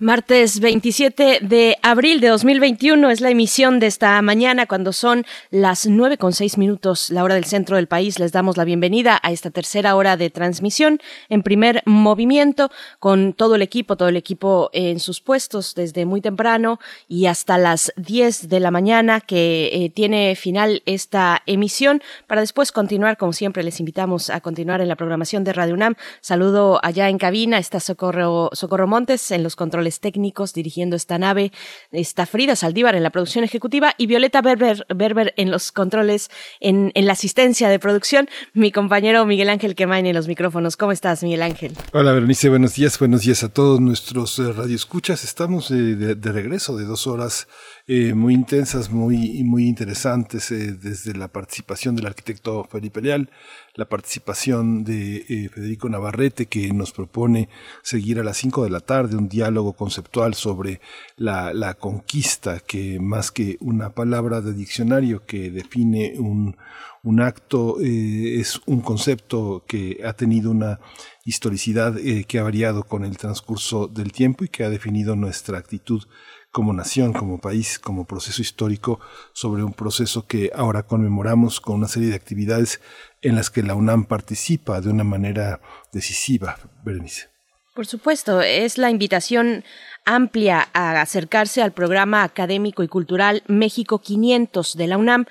Martes 0.00 0.60
27 0.60 1.40
de 1.42 1.76
abril 1.82 2.20
de 2.20 2.28
2021 2.28 3.10
es 3.10 3.20
la 3.20 3.30
emisión 3.30 3.80
de 3.80 3.88
esta 3.88 4.22
mañana 4.22 4.66
cuando 4.66 4.92
son 4.92 5.26
las 5.50 5.86
nueve 5.86 6.18
con 6.18 6.32
seis 6.32 6.56
minutos, 6.56 7.10
la 7.10 7.24
hora 7.24 7.34
del 7.34 7.46
centro 7.46 7.74
del 7.74 7.88
país. 7.88 8.20
Les 8.20 8.30
damos 8.30 8.56
la 8.56 8.62
bienvenida 8.62 9.18
a 9.20 9.32
esta 9.32 9.50
tercera 9.50 9.96
hora 9.96 10.16
de 10.16 10.30
transmisión 10.30 11.00
en 11.28 11.42
primer 11.42 11.82
movimiento 11.84 12.70
con 13.00 13.32
todo 13.32 13.56
el 13.56 13.62
equipo, 13.62 13.96
todo 13.96 14.08
el 14.08 14.16
equipo 14.16 14.70
en 14.72 15.00
sus 15.00 15.20
puestos 15.20 15.74
desde 15.74 16.06
muy 16.06 16.20
temprano 16.20 16.78
y 17.08 17.26
hasta 17.26 17.58
las 17.58 17.92
10 17.96 18.48
de 18.48 18.60
la 18.60 18.70
mañana 18.70 19.20
que 19.20 19.68
eh, 19.72 19.90
tiene 19.90 20.36
final 20.36 20.80
esta 20.86 21.42
emisión 21.46 22.04
para 22.28 22.40
después 22.40 22.70
continuar, 22.70 23.16
como 23.16 23.32
siempre 23.32 23.64
les 23.64 23.80
invitamos 23.80 24.30
a 24.30 24.40
continuar 24.42 24.80
en 24.80 24.86
la 24.86 24.94
programación 24.94 25.42
de 25.42 25.54
Radio 25.54 25.74
UNAM. 25.74 25.96
Saludo 26.20 26.78
allá 26.84 27.08
en 27.08 27.18
cabina, 27.18 27.58
está 27.58 27.80
Socorro, 27.80 28.50
Socorro 28.52 28.86
Montes 28.86 29.32
en 29.32 29.42
los 29.42 29.56
controles 29.56 29.87
técnicos 29.90 30.52
dirigiendo 30.52 30.96
esta 30.96 31.18
nave. 31.18 31.52
Está 31.90 32.26
Frida 32.26 32.56
Saldívar 32.56 32.94
en 32.94 33.02
la 33.02 33.10
producción 33.10 33.44
ejecutiva 33.44 33.94
y 33.98 34.06
Violeta 34.06 34.42
Berber, 34.42 34.86
Berber 34.94 35.34
en 35.36 35.50
los 35.50 35.72
controles, 35.72 36.30
en, 36.60 36.92
en, 36.94 37.06
la 37.06 37.12
asistencia 37.14 37.68
de 37.68 37.78
producción. 37.78 38.28
Mi 38.52 38.72
compañero 38.72 39.24
Miguel 39.26 39.48
Ángel 39.48 39.74
Quemain 39.74 40.06
en 40.06 40.14
los 40.14 40.28
micrófonos. 40.28 40.76
¿Cómo 40.76 40.92
estás, 40.92 41.22
Miguel 41.22 41.42
Ángel? 41.42 41.72
Hola, 41.92 42.12
Berenice. 42.12 42.48
Buenos 42.48 42.74
días. 42.74 42.98
Buenos 42.98 43.22
días 43.22 43.42
a 43.42 43.48
todos 43.48 43.80
nuestros 43.80 44.38
eh, 44.38 44.52
radioescuchas. 44.52 45.24
Estamos 45.24 45.70
eh, 45.70 45.74
de, 45.74 46.14
de, 46.14 46.32
regreso 46.32 46.76
de 46.76 46.84
dos 46.84 47.06
horas 47.06 47.48
eh, 47.90 48.12
muy 48.12 48.34
intensas, 48.34 48.90
muy, 48.90 49.42
muy 49.44 49.66
interesantes, 49.66 50.50
eh, 50.50 50.74
desde 50.74 51.14
la 51.14 51.28
participación 51.28 51.96
del 51.96 52.04
arquitecto 52.04 52.68
Felipe 52.70 53.00
Leal, 53.00 53.30
la 53.76 53.88
participación 53.88 54.84
de 54.84 55.24
eh, 55.26 55.48
Federico 55.48 55.88
Navarrete, 55.88 56.44
que 56.44 56.70
nos 56.74 56.92
propone 56.92 57.48
seguir 57.82 58.20
a 58.20 58.24
las 58.24 58.36
5 58.36 58.64
de 58.64 58.68
la 58.68 58.80
tarde 58.80 59.16
un 59.16 59.30
diálogo 59.30 59.72
conceptual 59.72 60.34
sobre 60.34 60.82
la, 61.16 61.54
la, 61.54 61.72
conquista, 61.72 62.60
que 62.60 63.00
más 63.00 63.30
que 63.30 63.56
una 63.60 63.94
palabra 63.94 64.42
de 64.42 64.52
diccionario 64.52 65.24
que 65.24 65.50
define 65.50 66.12
un, 66.18 66.58
un 67.02 67.20
acto, 67.22 67.80
es 67.80 68.60
un 68.66 68.82
concepto 68.82 69.64
que 69.66 70.00
ha 70.04 70.12
tenido 70.12 70.50
una 70.50 70.78
historicidad 71.24 71.94
que 72.26 72.38
ha 72.38 72.42
variado 72.42 72.84
con 72.84 73.04
el 73.04 73.16
transcurso 73.16 73.88
del 73.88 74.12
tiempo 74.12 74.44
y 74.44 74.48
que 74.48 74.64
ha 74.64 74.68
definido 74.68 75.16
nuestra 75.16 75.56
actitud 75.56 76.02
como 76.50 76.72
nación, 76.72 77.12
como 77.12 77.40
país, 77.40 77.78
como 77.78 78.06
proceso 78.06 78.42
histórico, 78.42 79.00
sobre 79.32 79.62
un 79.62 79.72
proceso 79.72 80.26
que 80.26 80.50
ahora 80.54 80.84
conmemoramos 80.84 81.60
con 81.60 81.76
una 81.76 81.88
serie 81.88 82.08
de 82.08 82.16
actividades 82.16 82.80
en 83.22 83.36
las 83.36 83.50
que 83.50 83.62
la 83.62 83.74
UNAM 83.74 84.06
participa 84.06 84.80
de 84.80 84.90
una 84.90 85.04
manera 85.04 85.60
decisiva, 85.92 86.58
Berenice. 86.84 87.28
Por 87.74 87.86
supuesto, 87.86 88.40
es 88.40 88.76
la 88.76 88.90
invitación 88.90 89.62
amplia 90.04 90.68
a 90.72 91.00
acercarse 91.00 91.62
al 91.62 91.70
programa 91.70 92.24
académico 92.24 92.82
y 92.82 92.88
cultural 92.88 93.44
México 93.46 94.00
500 94.00 94.76
de 94.76 94.86
la 94.88 94.96
UNAM 94.96 95.26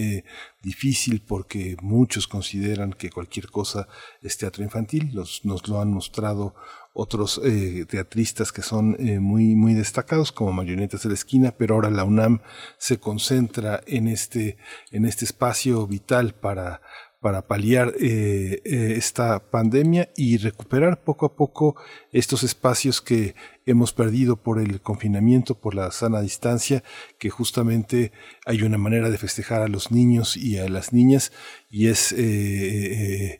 difícil 0.64 1.22
porque 1.22 1.78
muchos 1.82 2.28
consideran 2.28 2.94
que 2.94 3.12
cualquier 3.12 3.50
cosa 3.50 3.88
es 4.24 4.38
teatro 4.38 4.64
infantil, 4.64 5.14
nos 5.14 5.68
lo 5.68 5.80
han 5.80 5.94
mostrado 5.94 6.56
otros 6.94 7.40
eh, 7.44 7.86
teatristas 7.88 8.52
que 8.52 8.62
son 8.62 8.96
eh, 9.00 9.20
muy, 9.20 9.56
muy 9.56 9.74
destacados 9.74 10.32
como 10.32 10.52
Marionetas 10.52 11.04
de 11.04 11.10
la 11.10 11.16
Esquina, 11.16 11.56
pero 11.58 11.76
ahora 11.76 11.90
la 11.90 12.04
UNAM 12.04 12.42
se 12.78 13.00
concentra 13.00 13.82
en 13.88 14.08
este, 14.08 14.58
en 14.92 15.06
este 15.06 15.26
espacio 15.26 15.88
vital 15.88 16.34
para, 16.34 16.82
para 17.22 17.48
paliar 17.48 17.94
eh, 18.00 18.62
esta 18.66 19.52
pandemia 19.52 20.10
y 20.18 20.38
recuperar 20.38 21.04
poco 21.04 21.26
a 21.26 21.36
poco 21.36 21.76
estos 22.12 22.44
espacios 22.44 23.02
que 23.02 23.36
hemos 23.66 23.94
perdido 23.94 24.38
por 24.38 24.60
el 24.60 24.82
confinamiento, 24.82 25.56
por 25.56 25.76
la 25.76 25.92
sana 25.92 26.22
distancia, 26.22 26.84
que 27.20 27.30
justamente 27.30 28.12
hay 28.46 28.64
una 28.64 28.78
manera 28.78 29.10
de 29.10 29.18
festejar 29.18 29.62
a 29.62 29.68
los 29.68 29.92
niños 29.92 30.38
y 30.38 30.58
a 30.58 30.68
las 30.68 30.94
niñas 30.94 31.32
y 31.70 31.88
es, 31.88 32.12
eh, 32.12 32.18
eh, 32.18 33.40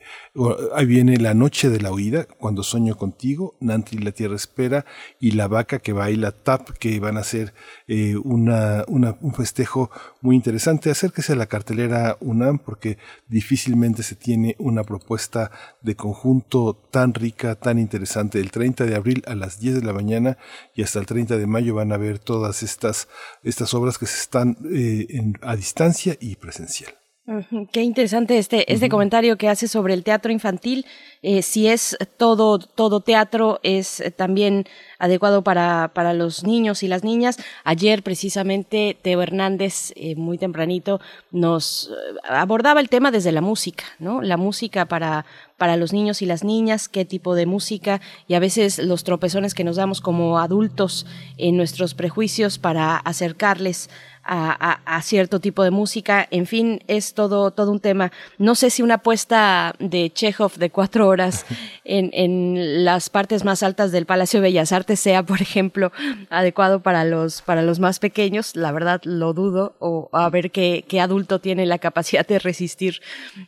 ahí 0.74 0.86
viene 0.86 1.18
la 1.18 1.34
noche 1.34 1.70
de 1.70 1.82
la 1.82 1.92
huida, 1.92 2.26
cuando 2.26 2.64
sueño 2.64 2.98
contigo, 2.98 3.56
Nanti 3.60 3.98
la 3.98 4.12
tierra 4.12 4.36
espera 4.36 4.86
y 5.20 5.32
la 5.32 5.48
vaca 5.48 5.80
que 5.80 5.92
baila 5.92 6.32
tap, 6.32 6.70
que 6.80 7.00
van 7.00 7.18
a 7.18 7.24
ser 7.24 7.54
eh, 7.88 8.16
una, 8.16 8.86
un 8.88 9.34
festejo 9.34 9.92
muy 10.22 10.38
interesante. 10.38 10.90
Acérquese 10.90 11.34
a 11.34 11.36
la 11.36 11.48
cartelera 11.48 12.16
UNAM 12.22 12.60
porque 12.60 12.98
difícilmente 13.28 14.02
se 14.02 14.16
tiene 14.16 14.56
una 14.60 14.84
propuesta 14.84 15.52
de 15.82 15.96
conjunto 15.96 16.74
tan 16.90 17.14
rica, 17.14 17.56
tan 17.56 17.80
interesante. 17.80 18.40
El 18.40 18.52
30 18.52 18.86
de 18.86 18.96
abril 18.96 19.24
a 19.28 19.36
las 19.36 19.60
10 19.60 19.76
de 19.76 19.82
la 19.82 19.94
mañana 19.94 20.11
y 20.76 20.84
hasta 20.84 21.00
el 21.00 21.06
30 21.06 21.38
de 21.38 21.48
mayo 21.48 21.76
van 21.76 21.92
a 21.92 21.98
ver 21.98 22.20
todas 22.20 22.64
estas, 22.64 23.08
estas 23.44 23.74
obras 23.74 23.98
que 23.98 24.06
se 24.06 24.20
están 24.22 24.58
a 25.42 25.56
distancia 25.56 26.18
y 26.20 26.36
presencial. 26.36 26.94
Qué 27.72 27.82
interesante 27.84 28.38
este, 28.40 28.74
este 28.74 28.90
comentario 28.90 29.38
que 29.38 29.48
hace 29.48 29.68
sobre 29.68 29.94
el 29.94 30.04
teatro 30.04 30.32
infantil. 30.32 30.86
Eh, 31.22 31.44
si 31.44 31.68
es 31.68 31.96
todo, 32.18 32.58
todo 32.58 33.00
teatro, 33.02 33.60
es 33.62 34.00
eh, 34.00 34.10
también 34.10 34.66
adecuado 34.98 35.44
para, 35.44 35.92
para 35.94 36.14
los 36.14 36.44
niños 36.44 36.82
y 36.82 36.88
las 36.88 37.04
niñas. 37.04 37.38
Ayer, 37.64 38.02
precisamente, 38.02 38.98
Teo 39.02 39.22
Hernández, 39.22 39.94
eh, 39.96 40.16
muy 40.16 40.40
tempranito, 40.40 41.00
nos 41.32 41.92
abordaba 42.28 42.82
el 42.82 42.90
tema 42.90 43.12
desde 43.12 43.32
la 43.32 43.42
música, 43.42 43.86
¿no? 44.00 44.22
La 44.24 44.36
música 44.36 44.86
para, 44.86 45.26
para 45.62 45.78
los 45.78 45.94
niños 45.94 46.24
y 46.24 46.26
las 46.26 46.44
niñas, 46.44 46.90
qué 46.90 47.06
tipo 47.06 47.36
de 47.36 47.46
música 47.46 48.02
y 48.28 48.34
a 48.34 48.40
veces 48.40 48.80
los 48.80 49.04
tropezones 49.04 49.54
que 49.54 49.64
nos 49.64 49.76
damos 49.76 50.02
como 50.02 50.40
adultos 50.40 51.06
en 51.38 51.56
nuestros 51.56 51.94
prejuicios 51.94 52.58
para 52.58 52.98
acercarles 52.98 53.88
a, 54.24 55.02
cierto 55.04 55.40
tipo 55.40 55.64
de 55.64 55.72
música. 55.72 56.28
En 56.32 56.46
fin, 56.46 56.84
es 56.88 57.14
todo, 57.14 57.52
todo 57.52 57.72
un 57.72 57.80
tema. 57.80 58.12
No 58.38 58.56
sé 58.56 58.70
si 58.70 58.82
una 58.82 58.96
apuesta 58.96 59.74
de 59.80 60.12
Chekhov 60.14 60.54
de 60.58 60.70
cuatro 60.70 61.08
horas 61.08 61.46
en, 61.86 62.12
en 62.14 62.86
las 62.86 63.10
partes 63.10 63.44
más 63.44 63.64
altas 63.64 63.92
del 63.92 64.06
Palacio 64.06 64.40
de 64.40 64.50
Bellas 64.50 64.72
Artes 64.72 65.00
sea, 65.00 65.24
por 65.24 65.42
ejemplo, 65.42 65.92
adecuado 66.30 66.82
para 66.82 67.04
los, 67.04 67.42
para 67.42 67.62
los 67.62 67.80
más 67.80 68.00
pequeños. 68.00 68.56
La 68.56 68.72
verdad, 68.72 69.02
lo 69.04 69.34
dudo. 69.34 69.76
O 69.80 70.10
a 70.14 70.30
ver 70.30 70.52
qué, 70.52 70.86
qué 70.88 71.02
adulto 71.02 71.40
tiene 71.40 71.66
la 71.66 71.80
capacidad 71.80 72.26
de 72.26 72.40
resistir 72.40 73.02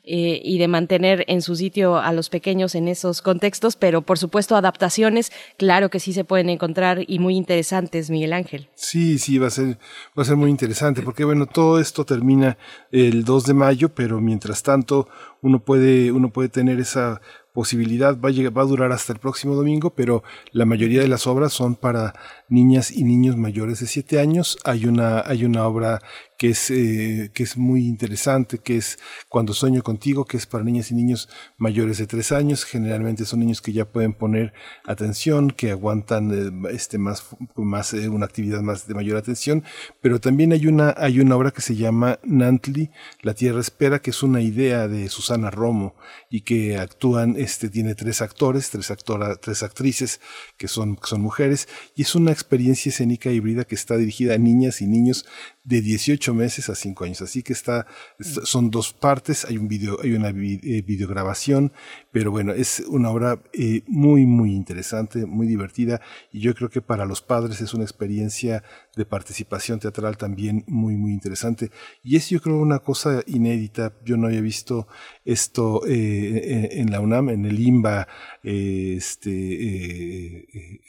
eh, 0.03 0.41
y 0.44 0.57
de 0.57 0.68
mantener 0.68 1.23
en 1.27 1.41
su 1.41 1.56
sitio 1.56 1.98
a 2.04 2.14
los 2.14 2.30
pequeños 2.30 2.76
en 2.76 2.88
esos 2.88 3.22
contextos. 3.22 3.76
Pero, 3.76 4.02
por 4.02 4.18
supuesto, 4.18 4.56
adaptaciones, 4.56 5.32
claro 5.58 5.90
que 5.90 6.00
sí 6.00 6.14
se 6.14 6.24
pueden 6.24 6.50
encontrar 6.50 7.04
y 7.08 7.20
muy 7.20 7.36
interesantes, 7.36 8.10
Miguel 8.10 8.34
Ángel. 8.34 8.70
Sí, 8.76 9.20
sí, 9.20 9.38
va 9.38 9.48
a 9.48 9.52
ser, 9.52 9.78
va 10.18 10.24
a 10.24 10.26
ser 10.26 10.36
muy 10.36 10.50
interesante 10.50 11.02
porque 11.02 11.24
bueno, 11.24 11.46
todo 11.46 11.80
esto 11.80 12.06
termina 12.06 12.58
el 12.92 13.24
2 13.24 13.46
de 13.46 13.54
mayo, 13.54 13.90
pero 13.90 14.20
mientras 14.20 14.64
tanto 14.64 15.08
uno 15.42 15.60
puede, 15.60 16.12
uno 16.12 16.30
puede 16.30 16.50
tener 16.50 16.80
esa 16.80 17.22
posibilidad 17.54 18.18
va 18.20 18.32
va 18.52 18.62
a 18.64 18.66
durar 18.66 18.92
hasta 18.92 19.14
el 19.14 19.20
próximo 19.20 19.56
domingo, 19.56 19.92
pero 19.92 20.24
la 20.52 20.66
mayoría 20.66 21.02
de 21.02 21.08
las 21.08 21.28
obras 21.28 21.54
son 21.54 21.76
para 21.76 22.14
niñas 22.54 22.92
y 22.92 23.04
niños 23.04 23.36
mayores 23.36 23.80
de 23.80 23.88
7 23.88 24.20
años. 24.20 24.58
Hay 24.64 24.86
una, 24.86 25.22
hay 25.26 25.44
una 25.44 25.66
obra 25.66 26.00
que 26.38 26.50
es, 26.50 26.70
eh, 26.72 27.32
que 27.34 27.44
es 27.44 27.58
muy 27.58 27.86
interesante, 27.86 28.60
que 28.60 28.78
es 28.78 29.00
Cuando 29.30 29.54
sueño 29.54 29.82
contigo, 29.82 30.26
que 30.26 30.38
es 30.38 30.46
para 30.46 30.64
niñas 30.64 30.92
y 30.92 30.96
niños 30.96 31.30
mayores 31.58 31.98
de 31.98 32.06
3 32.06 32.32
años. 32.34 32.64
Generalmente 32.64 33.26
son 33.26 33.40
niños 33.40 33.62
que 33.62 33.74
ya 33.74 33.86
pueden 33.86 34.14
poner 34.14 34.54
atención, 34.86 35.50
que 35.52 35.72
aguantan 35.72 36.32
eh, 36.32 36.70
este, 36.72 36.98
más, 36.98 37.26
más 37.56 37.94
eh, 37.94 38.08
una 38.10 38.26
actividad 38.26 38.62
más 38.62 38.88
de 38.88 38.94
mayor 38.94 39.18
atención. 39.18 39.64
Pero 40.02 40.20
también 40.20 40.52
hay 40.54 40.68
una, 40.68 40.94
hay 40.98 41.20
una 41.20 41.36
obra 41.36 41.52
que 41.52 41.62
se 41.62 41.76
llama 41.76 42.20
Nantli, 42.24 42.92
La 43.22 43.34
Tierra 43.34 43.62
Espera, 43.62 44.00
que 44.00 44.12
es 44.12 44.22
una 44.22 44.42
idea 44.42 44.88
de 44.88 45.10
Susana 45.10 45.50
Romo 45.50 45.96
y 46.30 46.42
que 46.42 46.78
actúan, 46.78 47.36
este, 47.38 47.70
tiene 47.70 47.96
tres 47.96 48.22
actores, 48.22 48.70
tres, 48.70 48.92
actora, 48.92 49.36
tres 49.38 49.64
actrices 49.64 50.22
que 50.58 50.68
son, 50.68 51.00
son 51.04 51.22
mujeres 51.22 51.68
y 51.96 52.04
es 52.04 52.16
una 52.16 52.32
experiencia 52.44 52.90
escénica 52.90 53.32
híbrida 53.32 53.64
que 53.64 53.76
está 53.76 53.98
dirigida 53.98 54.36
a 54.36 54.38
niñas 54.38 54.82
y 54.82 54.88
niños 54.88 55.26
de 55.64 55.81
18 55.81 56.34
meses 56.34 56.69
a 56.69 56.76
5 56.76 57.06
años. 57.06 57.22
Así 57.22 57.41
que 57.41 57.53
está, 57.53 57.88
son 58.19 58.69
dos 58.69 58.91
partes, 58.94 59.45
hay 59.45 59.57
un 59.57 59.69
video, 59.69 59.98
hay 60.03 60.11
una 60.14 60.30
eh, 60.30 60.84
videograbación, 60.85 61.72
pero 62.11 62.31
bueno, 62.31 62.52
es 62.53 62.84
una 62.88 63.10
obra 63.10 63.41
eh, 63.53 63.81
muy, 63.88 64.26
muy 64.26 64.53
interesante, 64.53 65.26
muy 65.26 65.48
divertida, 65.48 66.02
y 66.31 66.41
yo 66.41 66.53
creo 66.53 66.69
que 66.69 66.81
para 66.81 67.06
los 67.06 67.22
padres 67.22 67.61
es 67.61 67.73
una 67.73 67.84
experiencia 67.84 68.64
de 68.95 69.06
participación 69.06 69.80
teatral 69.80 70.18
también 70.18 70.65
muy, 70.68 70.95
muy 70.95 71.14
interesante. 71.14 71.72
Y 72.03 72.18
es 72.18 72.30
yo 72.30 72.41
creo 72.41 72.57
una 72.57 72.80
cosa 72.80 73.23
inédita, 73.26 73.94
yo 74.03 74.18
no 74.18 74.27
había 74.27 74.41
visto 74.41 74.88
esto 75.23 75.81
eh, 75.88 76.69
en 76.73 76.91
la 76.91 76.99
UNAM, 76.99 77.30
en 77.30 77.45
el 77.45 77.60
IMBA, 77.60 78.07
este, 78.44 79.23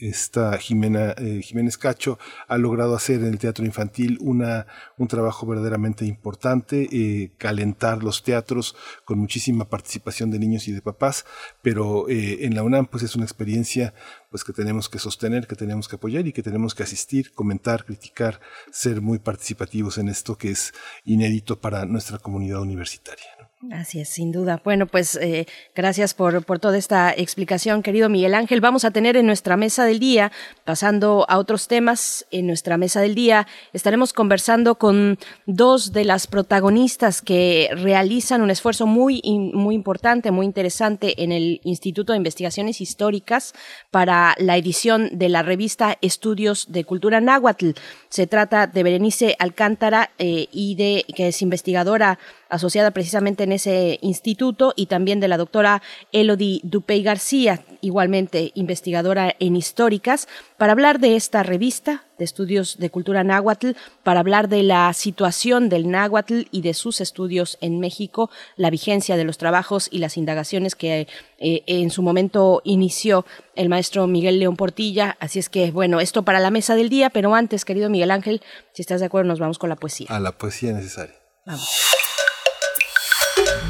esta 0.01 0.59
Jimena, 0.59 1.15
Jiménez 1.43 1.79
Cacho 1.79 2.19
ha 2.49 2.59
logrado 2.59 2.97
hacer 2.97 3.21
en 3.21 3.29
el 3.29 3.39
teatro 3.39 3.65
infantil 3.65 4.19
una 4.21 4.64
un 4.99 5.09
trabajo 5.09 5.47
verdaderamente 5.47 6.05
importante, 6.05 6.89
eh, 6.93 7.33
calentar 7.39 8.03
los 8.03 8.23
teatros 8.23 8.77
con 9.05 9.19
muchísima 9.19 9.69
participación 9.69 10.31
de 10.31 10.39
niños 10.39 10.69
y 10.69 10.73
de 10.73 10.83
papás, 10.83 11.25
pero 11.63 12.09
eh, 12.09 12.45
en 12.45 12.55
la 12.55 12.63
UNAM 12.63 12.87
pues 12.87 13.03
es 13.03 13.17
una 13.17 13.25
experiencia 13.25 13.95
pues 14.35 14.43
que 14.43 14.53
tenemos 14.53 14.89
que 14.89 14.99
sostener, 14.99 15.47
que 15.47 15.55
tenemos 15.55 15.87
que 15.87 15.95
apoyar 15.95 16.27
y 16.27 16.33
que 16.33 16.43
tenemos 16.43 16.75
que 16.75 16.83
asistir, 16.83 17.33
comentar, 17.35 17.85
criticar, 17.85 18.41
ser 18.73 19.01
muy 19.01 19.21
participativos 19.21 19.97
en 19.97 20.09
esto 20.09 20.37
que 20.37 20.51
es 20.51 20.75
inédito 21.05 21.61
para 21.61 21.85
nuestra 21.85 22.19
comunidad 22.19 22.61
universitaria. 22.61 23.45
Así 23.73 24.01
es, 24.01 24.09
sin 24.11 24.31
duda. 24.31 24.61
Bueno, 24.63 24.87
pues 24.87 25.17
eh, 25.17 25.47
gracias 25.75 26.13
por, 26.13 26.45
por 26.45 26.59
toda 26.59 26.77
esta 26.77 27.13
explicación, 27.13 27.83
querido 27.83 28.09
Miguel 28.09 28.35
Ángel. 28.35 28.61
Vamos 28.61 28.85
a 28.85 28.91
tener 28.91 29.17
en 29.17 29.27
nuestra 29.27 29.57
mesa 29.57 29.85
del 29.85 29.99
día, 29.99 30.33
pasando 30.65 31.25
a 31.29 31.39
otros 31.39 31.67
temas, 31.67 32.27
en 32.31 32.47
nuestra 32.47 32.77
mesa 32.77 33.01
del 33.01 33.15
día 33.15 33.47
estaremos 33.73 34.13
conversando 34.13 34.75
con 34.77 35.19
dos 35.47 35.93
de 35.93 36.05
las 36.05 36.27
protagonistas 36.27 37.23
que 37.23 37.71
realizan 37.73 38.43
un 38.43 38.51
esfuerzo 38.51 38.87
muy, 38.87 39.23
muy 39.55 39.75
importante, 39.75 40.31
muy 40.31 40.47
interesante 40.47 41.23
en 41.23 41.33
el 41.33 41.61
Instituto 41.65 42.13
de 42.13 42.19
Investigaciones 42.19 42.81
Históricas 42.81 43.55
para 43.91 44.24
la 44.39 44.57
edición 44.57 45.11
de 45.13 45.29
la 45.29 45.43
revista 45.43 45.99
Estudios 46.01 46.73
de 46.73 46.85
Cultura 46.85 47.21
Náhuatl. 47.21 47.73
Se 48.09 48.27
trata 48.27 48.67
de 48.67 48.83
Berenice 48.83 49.37
Alcántara 49.39 50.11
eh, 50.19 50.47
y 50.51 50.77
de 50.77 51.05
que 51.15 51.29
es 51.29 51.43
investigadora 51.43 52.19
asociada 52.55 52.91
precisamente 52.93 53.45
en 53.45 53.53
ese 53.53 53.99
instituto, 54.03 54.73
y 54.77 54.87
también 54.87 55.21
de 55.21 55.29
la 55.29 55.37
doctora 55.37 55.83
Elodie 56.13 56.61
Dupey 56.63 57.03
García, 57.03 57.65
igualmente 57.81 58.53
investigadora 58.55 59.35
en 59.39 59.57
históricas, 59.57 60.29
para 60.57 60.73
hablar 60.73 61.01
de 61.01 61.17
esta 61.17 61.43
revista 61.43 62.05
de 62.19 62.25
estudios 62.25 62.79
de 62.79 62.91
cultura 62.91 63.25
náhuatl, 63.25 63.73
para 64.03 64.21
hablar 64.21 64.49
de 64.49 64.63
la 64.63 64.93
situación 64.93 65.69
del 65.69 65.91
náhuatl 65.91 66.43
y 66.51 66.63
de 66.63 66.75
sus 66.75 67.01
estudios 67.01 67.59
en 67.61 67.81
México, 67.81 68.31
la 68.57 68.71
vigencia 68.71 69.17
de 69.17 69.25
los 69.25 69.37
trabajos 69.37 69.89
y 69.91 69.99
las 69.99 70.17
indagaciones 70.17 70.75
que 70.75 71.09
eh, 71.39 71.63
en 71.67 71.91
su 71.91 72.03
momento 72.03 72.63
inició 72.65 73.27
el 73.57 73.69
maestro 73.69 74.07
Miguel 74.07 74.39
León 74.39 74.57
Portilla. 74.57 75.17
Así 75.21 75.39
es 75.39 75.49
que, 75.49 75.71
bueno, 75.71 76.01
esto 76.01 76.23
para 76.23 76.41
la 76.41 76.51
mesa 76.51 76.75
del 76.77 76.89
día, 76.89 77.11
pero 77.11 77.35
antes, 77.35 77.65
querido 77.65 77.91
Miguel 77.91 78.11
Ángel, 78.11 78.43
si 78.73 78.83
estás 78.83 79.01
de 79.01 79.07
acuerdo, 79.07 79.29
nos 79.29 79.41
vamos 79.41 79.59
con 79.59 79.69
la 79.69 79.77
poesía. 79.77 80.07
A 80.11 80.21
la 80.21 80.33
poesía 80.33 80.73
necesaria. 80.73 81.17
Vamos. 81.45 82.04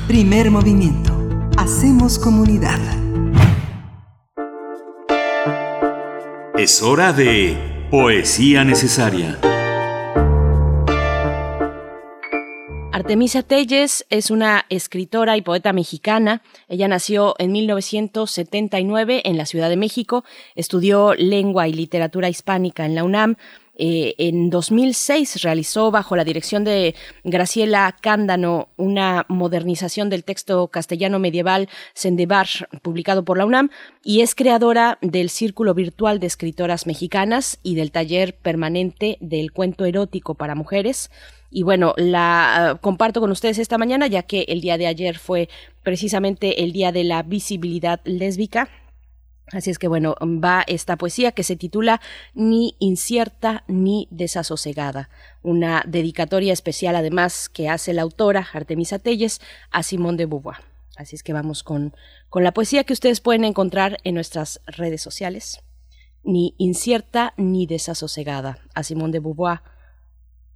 Primer 0.06 0.51
movimiento. 0.51 1.16
Hacemos 1.56 2.18
comunidad. 2.18 2.78
Es 6.59 6.82
hora 6.82 7.14
de 7.14 7.89
poesía 7.90 8.64
necesaria. 8.64 9.39
Artemisa 12.93 13.43
Telles 13.43 14.05
es 14.10 14.31
una 14.31 14.66
escritora 14.68 15.39
y 15.39 15.43
poeta 15.43 15.72
mexicana. 15.72 16.43
Ella 16.68 16.86
nació 16.86 17.35
en 17.39 17.52
1979 17.52 19.22
en 19.24 19.39
la 19.39 19.47
Ciudad 19.47 19.70
de 19.70 19.78
México, 19.78 20.22
estudió 20.55 21.14
lengua 21.14 21.66
y 21.66 21.72
literatura 21.72 22.28
hispánica 22.28 22.85
en 22.85 22.94
la 22.94 23.05
UNAM, 23.05 23.36
eh, 23.76 24.14
en 24.18 24.51
2006 24.51 25.42
realizó 25.42 25.90
bajo 25.90 26.14
la 26.14 26.24
dirección 26.24 26.62
de 26.64 26.94
Graciela 27.24 27.96
Cándano 28.01 28.68
una 28.76 29.26
modernización 29.28 30.10
del 30.10 30.22
texto 30.22 30.68
castellano 30.68 31.18
medieval 31.18 31.68
Sendebar, 31.92 32.46
publicado 32.82 33.24
por 33.24 33.36
la 33.36 33.46
UNAM, 33.46 33.70
y 34.05 34.20
es 34.20 34.34
creadora 34.34 34.98
del 35.01 35.28
Círculo 35.28 35.74
Virtual 35.74 36.20
de 36.20 36.28
Escritoras 36.28 36.86
Mexicanas 36.86 37.59
y 37.62 37.74
del 37.74 37.90
taller 37.90 38.36
permanente 38.36 39.18
del 39.20 39.52
cuento 39.52 39.84
erótico 39.84 40.34
para 40.34 40.55
mujeres. 40.55 41.10
Y 41.51 41.62
bueno, 41.62 41.94
la 41.96 42.70
ah, 42.70 42.74
comparto 42.80 43.20
con 43.20 43.30
ustedes 43.30 43.59
esta 43.59 43.78
mañana, 43.78 44.06
ya 44.06 44.22
que 44.22 44.42
el 44.48 44.60
día 44.60 44.78
de 44.78 44.86
ayer 44.86 45.18
fue 45.18 45.48
precisamente 45.82 46.64
el 46.64 46.72
día 46.72 46.90
de 46.92 47.05
la 47.05 47.22
visibilidad 47.22 48.01
lésbica 48.05 48.68
Así 49.53 49.71
es 49.71 49.79
que 49.79 49.89
bueno, 49.89 50.15
va 50.23 50.65
esta 50.66 50.97
poesía 50.97 51.33
que 51.33 51.43
se 51.43 51.57
titula 51.57 52.01
Ni 52.33 52.77
incierta 52.79 53.65
ni 53.69 54.09
desasosegada, 54.11 55.11
una 55.43 55.85
dedicatoria 55.87 56.53
especial 56.53 56.97
además 56.97 57.49
que 57.49 57.69
hace 57.69 57.93
la 57.93 58.03
autora 58.03 58.47
Artemisa 58.53 58.99
Telles 58.99 59.41
a 59.71 59.83
Simón 59.83 60.16
de 60.16 60.27
Beauvoir. 60.27 60.59
Así 60.97 61.16
es 61.16 61.23
que 61.23 61.33
vamos 61.33 61.62
con, 61.62 61.95
con 62.31 62.43
la 62.43 62.55
poesía 62.55 62.85
que 62.85 62.93
ustedes 62.93 63.21
pueden 63.21 63.45
encontrar 63.45 63.99
en 64.05 64.15
nuestras 64.15 64.61
redes 64.66 65.03
sociales. 65.03 65.61
Ni 66.23 66.55
incierta 66.57 67.35
ni 67.37 67.66
desasosegada, 67.66 68.61
a 68.75 68.83
Simón 68.83 69.11
de 69.11 69.21
Beauvoir. 69.21 69.61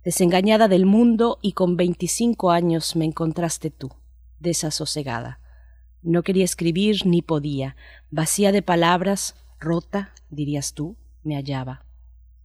Desengañada 0.03 0.69
del 0.69 0.87
mundo 0.87 1.39
y 1.43 1.53
con 1.53 1.77
veinticinco 1.77 2.51
años 2.51 2.97
me 2.97 3.05
encontraste 3.05 3.71
tú, 3.71 3.91
desasosegada 4.39 5.41
no 6.03 6.23
quería 6.23 6.45
escribir 6.45 7.07
ni 7.07 7.23
podía. 7.23 7.77
Vacía 8.11 8.53
de 8.53 8.63
palabras, 8.63 9.35
rota, 9.59 10.15
dirías 10.31 10.75
tú, 10.75 10.97
me 11.23 11.37
hallaba. 11.37 11.85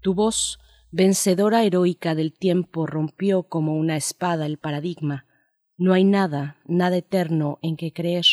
Tu 0.02 0.14
voz, 0.14 0.60
vencedora 0.92 1.64
heroica 1.64 2.16
del 2.16 2.34
tiempo, 2.34 2.86
rompió 2.86 3.44
como 3.44 3.76
una 3.76 3.96
espada 3.96 4.46
el 4.46 4.58
paradigma. 4.58 5.26
No 5.78 5.94
hay 5.94 6.04
nada, 6.04 6.58
nada 6.66 6.98
eterno 6.98 7.60
en 7.62 7.78
que 7.78 7.94
creer, 7.94 8.26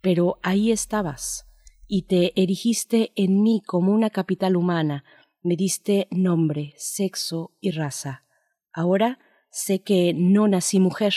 pero 0.00 0.38
ahí 0.42 0.72
estabas, 0.72 1.46
y 1.86 2.02
te 2.02 2.40
erigiste 2.40 3.12
en 3.16 3.42
mí 3.42 3.62
como 3.64 3.92
una 3.92 4.10
capital 4.10 4.56
humana, 4.56 5.04
me 5.42 5.56
diste 5.56 6.06
nombre, 6.10 6.74
sexo 6.76 7.52
y 7.60 7.70
raza. 7.70 8.24
Ahora 8.72 9.18
sé 9.50 9.82
que 9.82 10.14
no 10.14 10.48
nací 10.48 10.78
mujer, 10.80 11.14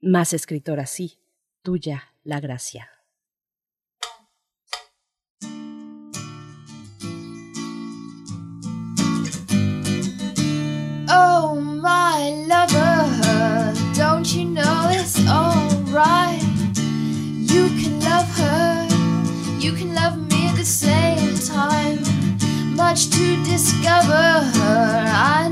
más 0.00 0.32
escritora 0.32 0.86
sí, 0.86 1.18
tuya 1.62 2.13
la 2.24 2.40
gracia. 2.40 2.88
Oh, 11.08 11.54
my 11.60 12.30
lover, 12.48 13.74
don't 13.94 14.34
you 14.34 14.46
know 14.46 14.88
it's 14.90 15.18
alright? 15.28 16.42
You 17.52 17.68
can 17.80 18.00
love 18.00 18.28
her, 18.38 18.88
you 19.58 19.72
can 19.72 19.94
love 19.94 20.16
me 20.30 20.48
at 20.48 20.56
the 20.56 20.64
same 20.64 21.34
time. 21.38 22.00
Much 22.74 23.10
to 23.10 23.44
discover, 23.44 24.50
I 24.56 25.48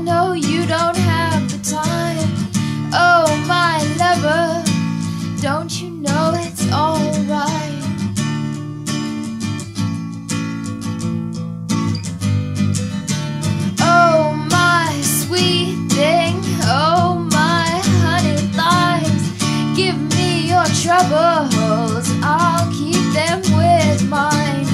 troubles, 20.93 22.07
I'll 22.21 22.71
keep 22.71 23.01
them 23.13 23.41
with 23.57 24.07
mine. 24.07 24.65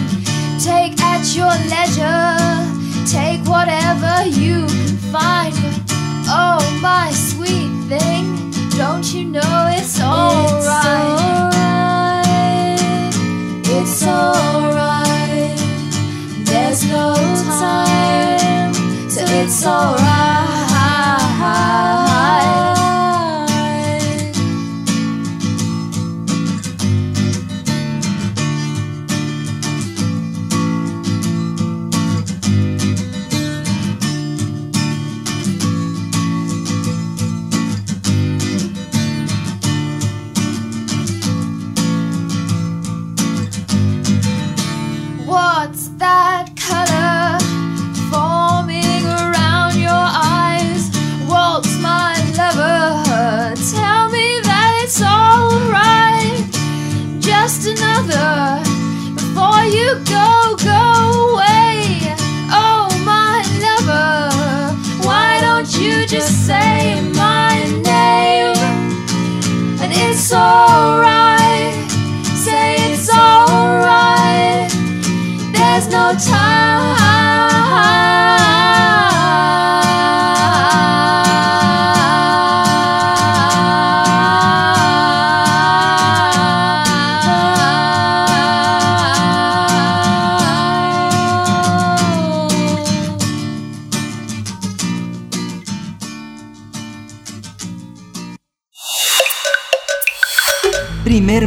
Take 0.59 0.99
at 1.01 1.23
your 1.35 1.53
leisure, 1.71 2.35
take 3.05 3.41
whatever 3.47 4.25
you 4.27 4.67
can 4.67 4.97
find. 5.13 5.55
Oh, 6.27 6.59
my 6.81 7.11
sweet 7.11 7.71
thing, 7.87 8.51
don't 8.77 9.05
you 9.13 9.23
know 9.25 9.69
it's 9.71 10.01
alright? 10.01 11.19
It's 13.65 14.03
alright. 14.05 15.57
There's 16.45 16.83
no 16.89 17.15
time, 17.59 18.73
so 19.09 19.21
it's 19.23 19.65
alright. 19.65 20.38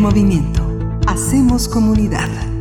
movimiento. 0.01 0.62
Hacemos 1.06 1.68
comunidad. 1.68 2.52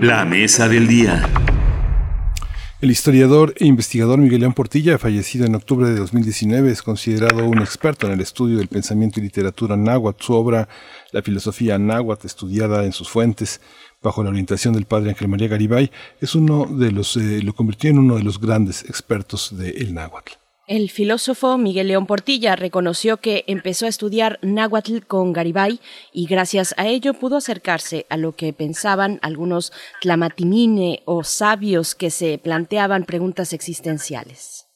La 0.00 0.26
mesa 0.26 0.68
del 0.68 0.86
día. 0.86 1.26
El 2.82 2.90
historiador 2.90 3.54
e 3.56 3.64
investigador 3.64 4.18
Miguel 4.18 4.40
León 4.40 4.52
Portilla, 4.52 4.98
fallecido 4.98 5.46
en 5.46 5.54
octubre 5.54 5.88
de 5.88 5.96
2019, 5.96 6.70
es 6.70 6.82
considerado 6.82 7.46
un 7.46 7.60
experto 7.60 8.06
en 8.06 8.12
el 8.12 8.20
estudio 8.20 8.58
del 8.58 8.68
pensamiento 8.68 9.18
y 9.18 9.22
literatura 9.22 9.74
náhuatl. 9.74 10.22
Su 10.22 10.34
obra, 10.34 10.68
La 11.12 11.22
filosofía 11.22 11.78
náhuatl, 11.78 12.26
estudiada 12.26 12.84
en 12.84 12.92
sus 12.92 13.08
fuentes 13.08 13.62
bajo 14.02 14.22
la 14.22 14.28
orientación 14.28 14.74
del 14.74 14.84
padre 14.84 15.10
Ángel 15.10 15.28
María 15.28 15.48
Garibay, 15.48 15.90
es 16.20 16.34
uno 16.34 16.66
de 16.66 16.92
los, 16.92 17.16
eh, 17.16 17.40
lo 17.42 17.54
convirtió 17.54 17.88
en 17.88 17.98
uno 17.98 18.16
de 18.16 18.22
los 18.22 18.38
grandes 18.38 18.84
expertos 18.84 19.56
del 19.56 19.94
náhuatl. 19.94 20.32
El 20.68 20.90
filósofo 20.90 21.58
Miguel 21.58 21.86
León 21.86 22.06
Portilla 22.06 22.56
reconoció 22.56 23.18
que 23.18 23.44
empezó 23.46 23.86
a 23.86 23.88
estudiar 23.88 24.40
náhuatl 24.42 24.98
con 25.06 25.32
Garibay 25.32 25.78
y 26.12 26.26
gracias 26.26 26.74
a 26.76 26.88
ello 26.88 27.14
pudo 27.14 27.36
acercarse 27.36 28.04
a 28.10 28.16
lo 28.16 28.34
que 28.34 28.52
pensaban 28.52 29.20
algunos 29.22 29.72
tlamatimine 30.00 31.02
o 31.04 31.22
sabios 31.22 31.94
que 31.94 32.10
se 32.10 32.38
planteaban 32.38 33.04
preguntas 33.04 33.52
existenciales. 33.52 34.66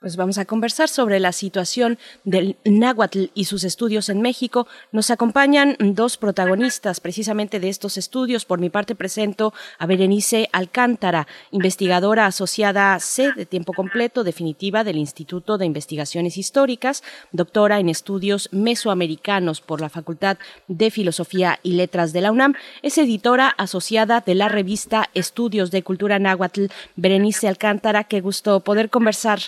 Pues 0.00 0.16
vamos 0.16 0.38
a 0.38 0.46
conversar 0.46 0.88
sobre 0.88 1.20
la 1.20 1.30
situación 1.30 1.98
del 2.24 2.56
náhuatl 2.64 3.26
y 3.34 3.44
sus 3.44 3.64
estudios 3.64 4.08
en 4.08 4.22
México. 4.22 4.66
Nos 4.92 5.10
acompañan 5.10 5.76
dos 5.78 6.16
protagonistas 6.16 7.00
precisamente 7.00 7.60
de 7.60 7.68
estos 7.68 7.98
estudios. 7.98 8.46
Por 8.46 8.60
mi 8.60 8.70
parte 8.70 8.94
presento 8.94 9.52
a 9.78 9.84
Berenice 9.84 10.48
Alcántara, 10.52 11.26
investigadora 11.50 12.24
asociada 12.24 12.98
C 12.98 13.32
de 13.36 13.44
tiempo 13.44 13.74
completo 13.74 14.24
definitiva 14.24 14.84
del 14.84 14.96
Instituto 14.96 15.58
de 15.58 15.66
Investigaciones 15.66 16.38
Históricas, 16.38 17.02
doctora 17.32 17.78
en 17.78 17.90
estudios 17.90 18.48
mesoamericanos 18.52 19.60
por 19.60 19.82
la 19.82 19.90
Facultad 19.90 20.38
de 20.66 20.90
Filosofía 20.90 21.60
y 21.62 21.72
Letras 21.72 22.14
de 22.14 22.22
la 22.22 22.32
UNAM. 22.32 22.54
Es 22.80 22.96
editora 22.96 23.48
asociada 23.48 24.22
de 24.22 24.34
la 24.34 24.48
revista 24.48 25.10
Estudios 25.12 25.70
de 25.70 25.82
Cultura 25.82 26.18
Náhuatl. 26.18 26.68
Berenice 26.96 27.48
Alcántara, 27.48 28.04
qué 28.04 28.22
gusto 28.22 28.60
poder 28.60 28.88
conversar 28.88 29.40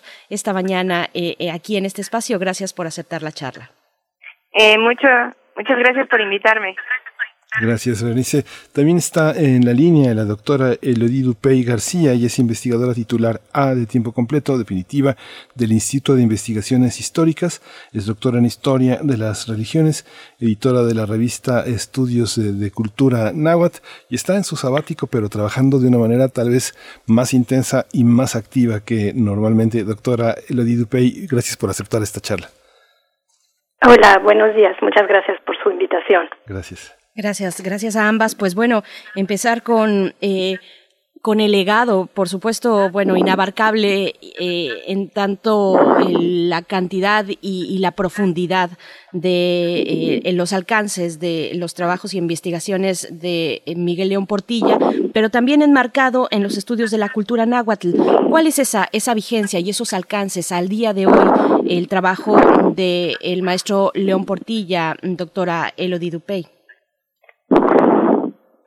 esta 0.42 0.52
mañana 0.52 1.06
eh, 1.14 1.36
eh, 1.38 1.52
aquí 1.52 1.76
en 1.76 1.84
este 1.84 2.00
espacio. 2.00 2.36
Gracias 2.40 2.74
por 2.74 2.86
aceptar 2.88 3.22
la 3.22 3.30
charla. 3.30 3.70
Eh, 4.52 4.76
mucho, 4.76 5.06
muchas 5.56 5.78
gracias 5.78 6.08
por 6.08 6.20
invitarme. 6.20 6.74
Gracias, 7.60 8.02
Berenice. 8.02 8.44
También 8.72 8.96
está 8.96 9.38
en 9.38 9.66
la 9.66 9.74
línea 9.74 10.14
la 10.14 10.24
doctora 10.24 10.72
Elodie 10.80 11.22
Dupey 11.22 11.62
García, 11.64 12.14
y 12.14 12.24
es 12.24 12.38
investigadora 12.38 12.94
titular 12.94 13.42
A 13.52 13.74
de 13.74 13.84
tiempo 13.84 14.12
completo, 14.12 14.56
definitiva, 14.56 15.16
del 15.54 15.72
Instituto 15.72 16.16
de 16.16 16.22
Investigaciones 16.22 16.98
Históricas. 16.98 17.60
Es 17.92 18.06
doctora 18.06 18.38
en 18.38 18.46
Historia 18.46 19.00
de 19.02 19.18
las 19.18 19.48
Religiones, 19.48 20.06
editora 20.40 20.82
de 20.82 20.94
la 20.94 21.04
revista 21.04 21.64
Estudios 21.66 22.36
de, 22.36 22.70
Cultura 22.70 23.32
Náhuatl, 23.34 23.80
y 24.08 24.14
está 24.14 24.36
en 24.36 24.44
su 24.44 24.56
sabático, 24.56 25.06
pero 25.06 25.28
trabajando 25.28 25.78
de 25.78 25.88
una 25.88 25.98
manera 25.98 26.28
tal 26.28 26.48
vez 26.48 26.74
más 27.06 27.34
intensa 27.34 27.84
y 27.92 28.04
más 28.04 28.34
activa 28.34 28.80
que 28.80 29.12
normalmente. 29.14 29.84
Doctora 29.84 30.36
Elodie 30.48 30.76
Dupey, 30.76 31.26
gracias 31.26 31.58
por 31.58 31.68
aceptar 31.68 32.02
esta 32.02 32.20
charla. 32.20 32.48
Hola, 33.84 34.20
buenos 34.22 34.54
días. 34.54 34.74
Muchas 34.80 35.06
gracias 35.06 35.38
por 35.44 35.54
su 35.62 35.70
invitación. 35.70 36.28
Gracias. 36.46 37.01
Gracias, 37.14 37.60
gracias 37.60 37.96
a 37.96 38.08
ambas. 38.08 38.34
Pues 38.34 38.54
bueno, 38.54 38.82
empezar 39.14 39.62
con 39.62 40.14
eh, 40.20 40.58
con 41.22 41.38
el 41.38 41.52
legado, 41.52 42.06
por 42.06 42.28
supuesto, 42.28 42.90
bueno, 42.90 43.16
inabarcable 43.16 44.16
eh, 44.40 44.82
en 44.88 45.08
tanto 45.08 45.78
la 46.08 46.62
cantidad 46.62 47.24
y, 47.28 47.36
y, 47.40 47.78
la 47.78 47.92
profundidad 47.92 48.70
de 49.12 50.20
eh, 50.24 50.32
los 50.32 50.52
alcances 50.52 51.20
de 51.20 51.52
los 51.54 51.74
trabajos 51.74 52.12
y 52.12 52.18
investigaciones 52.18 53.06
de 53.08 53.62
Miguel 53.76 54.08
León 54.08 54.26
Portilla, 54.26 54.78
pero 55.14 55.30
también 55.30 55.62
enmarcado 55.62 56.26
en 56.32 56.42
los 56.42 56.56
estudios 56.56 56.90
de 56.90 56.98
la 56.98 57.08
cultura 57.08 57.46
náhuatl. 57.46 57.92
¿Cuál 58.28 58.48
es 58.48 58.58
esa, 58.58 58.88
esa 58.90 59.14
vigencia 59.14 59.60
y 59.60 59.70
esos 59.70 59.92
alcances 59.92 60.50
al 60.50 60.68
día 60.68 60.92
de 60.92 61.06
hoy 61.06 61.30
el 61.68 61.86
trabajo 61.86 62.36
del 62.74 63.16
el 63.20 63.42
maestro 63.44 63.92
León 63.94 64.24
Portilla, 64.24 64.96
doctora 65.02 65.72
Elodie 65.76 66.10
Dupey? 66.10 66.51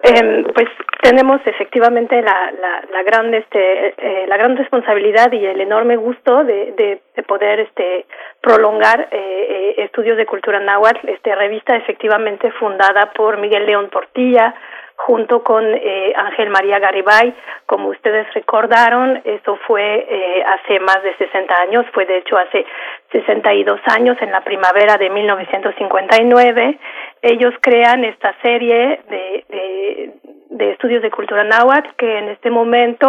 Eh, 0.08 0.44
pues 0.54 0.68
tenemos 1.02 1.42
efectivamente 1.46 2.22
la, 2.22 2.52
la, 2.52 2.84
la 2.92 3.04
gran 3.04 3.34
este 3.34 3.96
eh, 3.98 4.28
la 4.28 4.38
gran 4.38 4.56
responsabilidad 4.56 5.32
y 5.32 5.44
el 5.44 5.60
enorme 5.60 5.96
gusto 5.96 6.44
de, 6.44 6.74
de, 6.74 7.02
de 7.16 7.24
poder 7.24 7.62
este 7.62 8.06
prolongar 8.40 9.08
eh, 9.10 9.74
estudios 9.78 10.16
de 10.18 10.28
cultura 10.28 10.60
náhuatl 10.60 11.10
este 11.10 11.34
revista 11.34 11.76
efectivamente 11.76 12.52
fundada 12.52 13.12
por 13.14 13.38
Miguel 13.38 13.66
León 13.66 13.90
Portilla 13.90 14.54
junto 14.98 15.44
con 15.44 15.64
eh, 15.66 16.14
Ángel 16.16 16.50
María 16.50 16.80
Garibay. 16.80 17.34
Como 17.66 17.90
ustedes 17.90 18.32
recordaron 18.34 19.22
eso 19.26 19.58
fue 19.68 20.06
eh, 20.08 20.44
hace 20.46 20.80
más 20.80 21.02
de 21.04 21.16
60 21.18 21.62
años 21.62 21.86
fue 21.94 22.06
de 22.06 22.20
hecho 22.20 22.38
hace 22.38 22.66
62 23.12 23.80
años 23.88 24.18
en 24.22 24.32
la 24.32 24.42
primavera 24.42 24.98
de 24.98 25.10
1959 25.10 26.80
ellos 27.26 27.54
crean 27.60 28.06
esta 28.06 28.36
serie 28.42 29.00
de, 29.10 30.14
de, 30.50 30.72
estudios 30.72 31.02
de 31.02 31.10
cultura 31.10 31.44
náhuatl 31.44 31.90
que 31.98 32.20
en 32.20 32.30
este 32.30 32.52
momento 32.52 33.08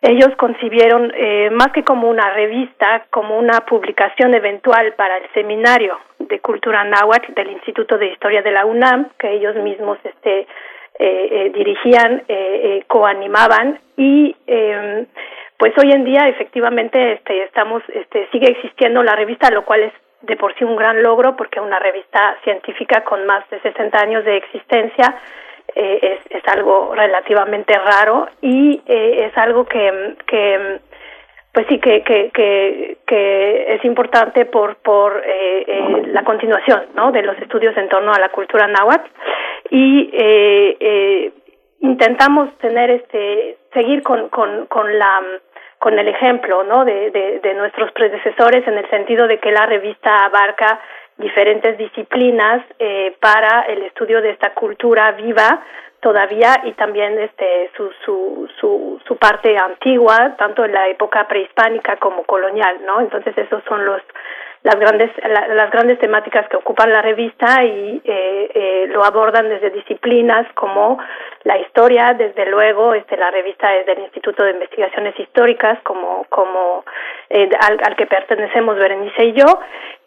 ellos 0.00 0.30
concibieron 0.36 1.12
eh, 1.14 1.50
más 1.50 1.68
que 1.72 1.84
como 1.84 2.08
una 2.08 2.30
revista, 2.30 3.04
como 3.10 3.38
una 3.38 3.60
publicación 3.60 4.34
eventual 4.34 4.94
para 4.94 5.18
el 5.18 5.30
seminario 5.32 5.98
de 6.18 6.40
cultura 6.40 6.82
náhuatl 6.84 7.34
del 7.34 7.50
Instituto 7.50 7.98
de 7.98 8.08
Historia 8.08 8.42
de 8.42 8.50
la 8.50 8.64
UNAM, 8.64 9.10
que 9.18 9.30
ellos 9.30 9.54
mismos 9.56 9.98
este, 10.02 10.40
eh, 10.40 10.46
eh, 10.98 11.52
dirigían, 11.54 12.22
eh, 12.28 12.82
coanimaban. 12.88 13.78
Y 13.96 14.34
eh, 14.46 15.06
pues 15.58 15.72
hoy 15.78 15.92
en 15.92 16.04
día 16.04 16.28
efectivamente 16.28 17.12
este, 17.12 17.44
estamos, 17.44 17.82
este, 17.94 18.28
sigue 18.32 18.50
existiendo 18.50 19.02
la 19.02 19.14
revista, 19.14 19.50
lo 19.50 19.64
cual 19.64 19.82
es 19.82 19.92
de 20.22 20.36
por 20.36 20.54
sí 20.54 20.64
un 20.64 20.76
gran 20.76 21.02
logro 21.02 21.36
porque 21.36 21.60
una 21.60 21.78
revista 21.78 22.36
científica 22.44 23.04
con 23.04 23.26
más 23.26 23.48
de 23.50 23.60
60 23.60 23.98
años 23.98 24.24
de 24.24 24.36
existencia 24.36 25.16
eh, 25.74 26.18
es, 26.20 26.36
es 26.36 26.48
algo 26.48 26.94
relativamente 26.94 27.78
raro 27.78 28.28
y 28.40 28.82
eh, 28.86 29.26
es 29.26 29.38
algo 29.38 29.64
que, 29.64 30.16
que 30.26 30.80
pues 31.52 31.66
sí 31.68 31.78
que, 31.78 32.02
que, 32.02 32.30
que, 32.32 32.98
que 33.06 33.74
es 33.74 33.84
importante 33.84 34.46
por, 34.46 34.76
por 34.76 35.22
eh, 35.24 35.64
eh, 35.66 36.02
la 36.06 36.24
continuación 36.24 36.86
¿no? 36.94 37.12
de 37.12 37.22
los 37.22 37.38
estudios 37.38 37.76
en 37.76 37.88
torno 37.88 38.12
a 38.12 38.18
la 38.18 38.30
cultura 38.30 38.66
náhuatl 38.66 39.10
y 39.70 40.10
eh, 40.14 41.32
intentamos 41.80 42.56
tener 42.58 42.90
este 42.90 43.58
seguir 43.72 44.02
con, 44.02 44.28
con, 44.30 44.66
con 44.66 44.98
la 44.98 45.20
con 45.82 45.98
el 45.98 46.06
ejemplo 46.06 46.62
¿no? 46.62 46.84
de, 46.84 47.10
de, 47.42 47.54
nuestros 47.54 47.90
predecesores 47.90 48.64
en 48.68 48.78
el 48.78 48.88
sentido 48.88 49.26
de 49.26 49.40
que 49.40 49.50
la 49.50 49.66
revista 49.66 50.24
abarca 50.24 50.80
diferentes 51.18 51.76
disciplinas 51.76 52.62
eh, 52.78 53.16
para 53.18 53.62
el 53.62 53.82
estudio 53.82 54.22
de 54.22 54.30
esta 54.30 54.54
cultura 54.54 55.10
viva 55.10 55.60
todavía 55.98 56.62
y 56.66 56.72
también 56.74 57.18
este 57.18 57.68
su 57.76 57.90
su 58.04 58.48
su 58.60 59.00
su 59.04 59.16
parte 59.16 59.56
antigua 59.58 60.36
tanto 60.38 60.64
en 60.64 60.72
la 60.72 60.86
época 60.86 61.26
prehispánica 61.26 61.96
como 61.96 62.22
colonial 62.22 62.78
no 62.86 63.00
entonces 63.00 63.36
esos 63.36 63.64
son 63.64 63.84
los 63.84 64.02
las 64.62 64.76
grandes 64.76 65.10
la, 65.28 65.48
las 65.48 65.70
grandes 65.70 65.98
temáticas 65.98 66.48
que 66.48 66.56
ocupan 66.56 66.90
la 66.90 67.02
revista 67.02 67.64
y 67.64 68.00
eh, 68.04 68.50
eh, 68.54 68.86
lo 68.88 69.04
abordan 69.04 69.48
desde 69.48 69.70
disciplinas 69.70 70.46
como 70.54 70.98
la 71.44 71.58
historia 71.58 72.14
desde 72.16 72.46
luego 72.46 72.94
este 72.94 73.16
la 73.16 73.30
revista 73.30 73.74
es 73.74 73.86
del 73.86 73.98
Instituto 74.00 74.44
de 74.44 74.52
Investigaciones 74.52 75.18
Históricas 75.18 75.78
como 75.82 76.26
como 76.28 76.84
eh, 77.30 77.48
al, 77.60 77.78
al 77.82 77.96
que 77.96 78.06
pertenecemos 78.06 78.76
Berenice 78.76 79.24
y 79.24 79.32
yo 79.32 79.46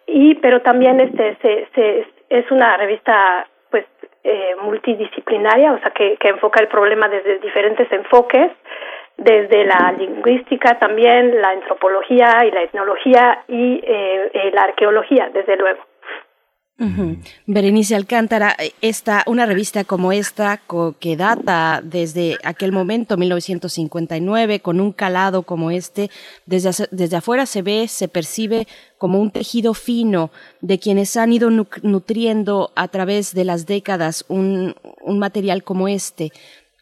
y 0.07 0.35
pero 0.35 0.61
también 0.61 0.99
este 0.99 1.37
se, 1.41 1.67
se 1.75 2.07
es 2.29 2.49
una 2.51 2.77
revista 2.77 3.47
pues 3.69 3.85
eh, 4.23 4.55
multidisciplinaria, 4.61 5.73
o 5.73 5.79
sea, 5.79 5.91
que, 5.91 6.17
que 6.17 6.29
enfoca 6.29 6.59
el 6.61 6.67
problema 6.67 7.07
desde 7.07 7.39
diferentes 7.39 7.91
enfoques, 7.91 8.51
desde 9.17 9.65
la 9.65 9.93
lingüística 9.97 10.77
también, 10.79 11.41
la 11.41 11.49
antropología 11.49 12.45
y 12.45 12.51
la 12.51 12.63
etnología 12.63 13.43
y 13.47 13.81
eh, 13.83 14.51
la 14.53 14.63
arqueología, 14.63 15.29
desde 15.33 15.57
luego. 15.57 15.81
Berenice 17.45 17.95
Alcántara, 17.95 18.53
eh, 18.59 18.73
esta, 18.81 19.23
una 19.27 19.45
revista 19.45 19.85
como 19.85 20.11
esta, 20.11 20.59
que 20.99 21.15
data 21.15 21.79
desde 21.81 22.37
aquel 22.43 22.73
momento, 22.73 23.15
1959, 23.15 24.59
con 24.59 24.81
un 24.81 24.91
calado 24.91 25.43
como 25.43 25.71
este, 25.71 26.09
desde, 26.45 26.87
desde 26.91 27.15
afuera 27.15 27.45
se 27.45 27.61
ve, 27.61 27.87
se 27.87 28.09
percibe 28.09 28.67
como 28.97 29.21
un 29.21 29.31
tejido 29.31 29.73
fino 29.73 30.31
de 30.59 30.77
quienes 30.77 31.15
han 31.15 31.31
ido 31.31 31.49
nutriendo 31.49 32.71
a 32.75 32.89
través 32.89 33.33
de 33.33 33.45
las 33.45 33.65
décadas 33.65 34.25
un, 34.27 34.75
un 35.01 35.19
material 35.19 35.63
como 35.63 35.87
este. 35.87 36.31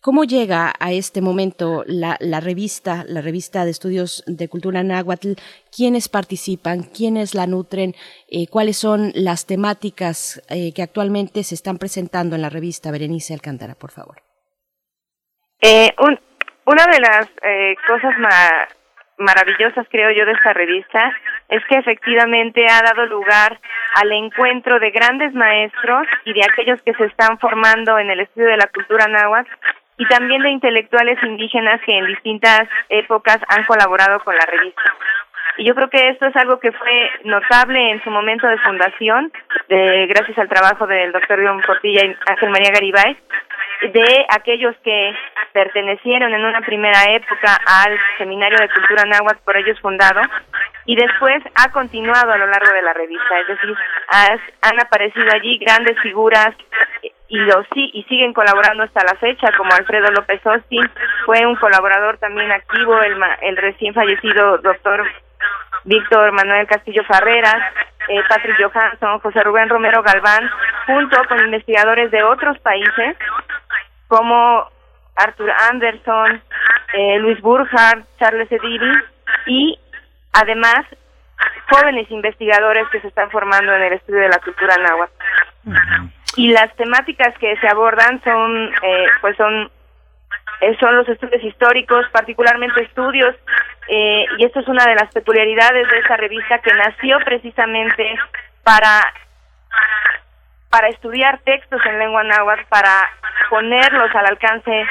¿Cómo 0.03 0.25
llega 0.25 0.73
a 0.81 0.91
este 0.91 1.21
momento 1.21 1.85
la, 1.87 2.17
revista, 2.41 3.05
la 3.07 3.21
revista 3.21 3.63
de 3.63 3.71
estudios 3.71 4.21
de 4.27 4.49
cultura 4.49 4.83
náhuatl? 4.83 5.39
¿Quiénes 5.73 6.09
participan? 6.09 6.83
¿Quiénes 6.83 7.33
la 7.33 7.47
nutren? 7.47 7.93
Eh, 8.27 8.47
¿Cuáles 8.51 8.75
son 8.75 9.13
las 9.15 9.47
temáticas 9.47 10.43
eh, 10.49 10.73
que 10.75 10.83
actualmente 10.83 11.41
se 11.43 11.55
están 11.55 11.77
presentando 11.77 12.35
en 12.35 12.41
la 12.41 12.49
revista? 12.49 12.91
Berenice 12.91 13.33
Alcántara, 13.33 13.75
por 13.75 13.91
favor. 13.91 14.17
Eh, 15.61 15.95
una 16.65 16.85
de 16.87 16.99
las 16.99 17.29
cosas 17.87 18.13
maravillosas, 19.17 19.87
creo 19.89 20.11
yo, 20.11 20.25
de 20.25 20.33
esta 20.33 20.51
revista 20.51 21.13
es 21.47 21.63
que 21.69 21.77
efectivamente 21.77 22.65
ha 22.69 22.81
dado 22.81 23.05
lugar 23.05 23.57
al 23.95 24.11
encuentro 24.11 24.81
de 24.81 24.91
grandes 24.91 25.33
maestros 25.33 26.07
y 26.25 26.33
de 26.33 26.43
aquellos 26.43 26.81
que 26.81 26.93
se 26.95 27.05
están 27.05 27.39
formando 27.39 27.97
en 27.99 28.09
el 28.09 28.19
estudio 28.19 28.49
de 28.49 28.57
la 28.57 28.67
cultura 28.67 29.07
náhuatl 29.07 29.49
y 30.03 30.05
también 30.07 30.41
de 30.41 30.49
intelectuales 30.49 31.17
indígenas 31.23 31.79
que 31.85 31.97
en 31.97 32.07
distintas 32.07 32.67
épocas 32.89 33.37
han 33.47 33.63
colaborado 33.63 34.19
con 34.19 34.35
la 34.35 34.45
revista. 34.45 34.81
Y 35.57 35.65
yo 35.65 35.75
creo 35.75 35.89
que 35.89 36.09
esto 36.09 36.25
es 36.25 36.35
algo 36.35 36.59
que 36.59 36.73
fue 36.73 37.09
notable 37.23 37.91
en 37.91 38.03
su 38.03 38.09
momento 38.09 38.47
de 38.47 38.57
fundación, 38.57 39.31
de, 39.69 40.07
gracias 40.07 40.37
al 40.39 40.49
trabajo 40.49 40.87
del 40.87 41.13
doctor 41.13 41.39
León 41.39 41.61
Portilla 41.65 42.05
y 42.05 42.15
Ángel 42.27 42.49
María 42.49 42.71
Garibay, 42.71 43.15
de 43.93 44.25
aquellos 44.29 44.75
que 44.83 45.15
pertenecieron 45.53 46.33
en 46.33 46.43
una 46.43 46.59
primera 46.61 47.03
época 47.11 47.57
al 47.65 47.97
Seminario 48.17 48.57
de 48.57 48.69
Cultura 48.69 49.05
Náhuatl 49.05 49.43
por 49.45 49.55
ellos 49.55 49.79
fundado 49.79 50.21
y 50.85 50.95
después 50.97 51.41
ha 51.55 51.71
continuado 51.71 52.31
a 52.31 52.37
lo 52.37 52.47
largo 52.47 52.73
de 52.73 52.81
la 52.81 52.93
revista, 52.93 53.39
es 53.39 53.47
decir, 53.47 53.75
han 54.61 54.81
aparecido 54.81 55.27
allí 55.31 55.59
grandes 55.59 55.97
figuras 56.01 56.49
y 57.33 57.37
lo 57.37 57.63
sí 57.73 57.89
y 57.93 58.03
siguen 58.03 58.31
colaborando 58.31 58.83
hasta 58.83 59.03
la 59.03 59.15
fecha 59.15 59.51
como 59.57 59.73
Alfredo 59.73 60.11
López 60.11 60.39
Austin 60.45 60.87
fue 61.25 61.43
un 61.47 61.55
colaborador 61.55 62.19
también 62.19 62.51
activo 62.51 63.01
el 63.01 63.17
el 63.41 63.57
recién 63.57 63.91
fallecido 63.95 64.59
doctor 64.59 65.03
Víctor 65.83 66.31
Manuel 66.31 66.67
Castillo 66.67 67.03
Farreras 67.05 67.73
eh, 68.07 68.21
Patrick 68.29 68.55
Johansson 68.61 69.17
José 69.17 69.41
Rubén 69.41 69.67
Romero 69.67 70.03
Galván 70.03 70.47
junto 70.85 71.23
con 71.27 71.39
investigadores 71.39 72.11
de 72.11 72.21
otros 72.21 72.59
países 72.59 73.17
como 74.07 74.69
Arthur 75.15 75.51
Anderson 75.71 76.39
eh, 76.93 77.17
Luis 77.17 77.41
Burjar 77.41 78.03
Charles 78.19 78.51
Ediri 78.51 78.93
y 79.47 79.79
además 80.33 80.85
jóvenes 81.71 82.11
investigadores 82.11 82.87
que 82.89 83.01
se 83.01 83.07
están 83.07 83.31
formando 83.31 83.73
en 83.73 83.81
el 83.81 83.93
estudio 83.93 84.19
de 84.19 84.29
la 84.29 84.37
cultura 84.37 84.77
náhuatl 84.77 86.13
y 86.35 86.49
las 86.51 86.73
temáticas 86.75 87.37
que 87.37 87.55
se 87.57 87.67
abordan 87.67 88.21
son 88.23 88.73
eh, 88.81 89.07
pues 89.21 89.37
son 89.37 89.69
eh, 90.61 90.77
son 90.79 90.95
los 90.95 91.07
estudios 91.07 91.43
históricos 91.43 92.05
particularmente 92.11 92.83
estudios 92.83 93.35
eh, 93.87 94.25
y 94.37 94.45
esto 94.45 94.61
es 94.61 94.67
una 94.67 94.85
de 94.85 94.95
las 94.95 95.11
peculiaridades 95.13 95.89
de 95.89 95.99
esta 95.99 96.17
revista 96.17 96.59
que 96.59 96.73
nació 96.73 97.19
precisamente 97.25 98.15
para 98.63 99.13
para 100.69 100.87
estudiar 100.87 101.39
textos 101.39 101.81
en 101.85 101.99
lengua 101.99 102.23
náhuatl 102.23 102.63
para 102.69 103.07
ponerlos 103.49 104.15
al 104.15 104.25
alcance 104.25 104.85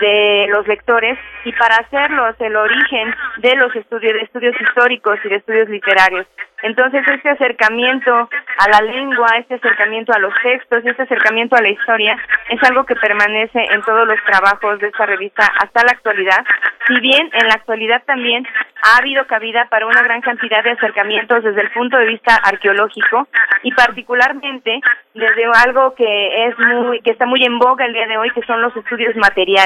de 0.00 0.46
los 0.50 0.66
lectores 0.66 1.18
y 1.44 1.52
para 1.52 1.76
hacerlos 1.76 2.34
el 2.40 2.56
origen 2.56 3.14
de 3.38 3.56
los 3.56 3.74
estudios 3.76 4.14
de 4.14 4.20
estudios 4.22 4.54
históricos 4.60 5.18
y 5.24 5.28
de 5.28 5.36
estudios 5.36 5.68
literarios 5.68 6.26
entonces, 6.64 7.04
este 7.06 7.28
acercamiento 7.28 8.10
a 8.10 8.68
la 8.70 8.80
lengua, 8.80 9.26
este 9.38 9.56
acercamiento 9.56 10.14
a 10.14 10.18
los 10.18 10.32
textos, 10.42 10.78
este 10.82 11.02
acercamiento 11.02 11.56
a 11.56 11.60
la 11.60 11.68
historia, 11.68 12.16
es 12.48 12.62
algo 12.62 12.86
que 12.86 12.96
permanece 12.96 13.66
en 13.70 13.82
todos 13.82 14.08
los 14.08 14.18
trabajos 14.24 14.78
de 14.78 14.86
esta 14.86 15.04
revista 15.04 15.46
hasta 15.60 15.84
la 15.84 15.92
actualidad. 15.92 16.42
Si 16.86 16.98
bien 17.00 17.30
en 17.34 17.48
la 17.48 17.54
actualidad 17.54 18.02
también 18.06 18.46
ha 18.82 18.98
habido 18.98 19.26
cabida 19.26 19.66
para 19.68 19.86
una 19.86 20.02
gran 20.02 20.22
cantidad 20.22 20.64
de 20.64 20.70
acercamientos 20.70 21.44
desde 21.44 21.60
el 21.60 21.70
punto 21.70 21.98
de 21.98 22.06
vista 22.06 22.36
arqueológico 22.36 23.28
y 23.62 23.72
particularmente 23.72 24.80
desde 25.14 25.44
algo 25.66 25.94
que 25.94 26.46
es 26.46 26.58
muy 26.58 27.00
que 27.00 27.10
está 27.10 27.26
muy 27.26 27.44
en 27.44 27.58
boga 27.58 27.86
el 27.86 27.92
día 27.92 28.06
de 28.06 28.18
hoy, 28.18 28.30
que 28.30 28.42
son 28.42 28.60
los 28.60 28.74
estudios 28.76 29.16
materiales, 29.16 29.63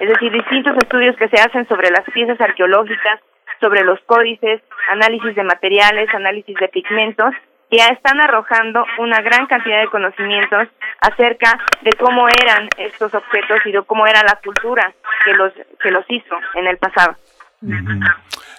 es 0.00 0.08
decir, 0.08 0.32
distintos 0.32 0.76
estudios 0.76 1.16
que 1.16 1.28
se 1.28 1.40
hacen 1.40 1.66
sobre 1.68 1.90
las 1.90 2.04
piezas 2.12 2.40
arqueológicas, 2.40 3.20
sobre 3.60 3.82
los 3.82 4.00
códices, 4.06 4.62
análisis 4.90 5.34
de 5.34 5.44
materiales, 5.44 6.08
análisis 6.14 6.54
de 6.60 6.68
pigmentos, 6.68 7.34
que 7.70 7.78
ya 7.78 7.88
están 7.88 8.20
arrojando 8.20 8.84
una 8.98 9.20
gran 9.20 9.46
cantidad 9.46 9.80
de 9.80 9.88
conocimientos 9.88 10.68
acerca 11.00 11.58
de 11.82 11.92
cómo 11.98 12.26
eran 12.28 12.68
estos 12.78 13.12
objetos 13.14 13.58
y 13.64 13.72
de 13.72 13.82
cómo 13.82 14.06
era 14.06 14.22
la 14.22 14.38
cultura 14.42 14.92
que 15.24 15.34
los 15.34 15.52
que 15.80 15.90
los 15.90 16.04
hizo 16.08 16.36
en 16.54 16.66
el 16.66 16.78
pasado. 16.78 17.16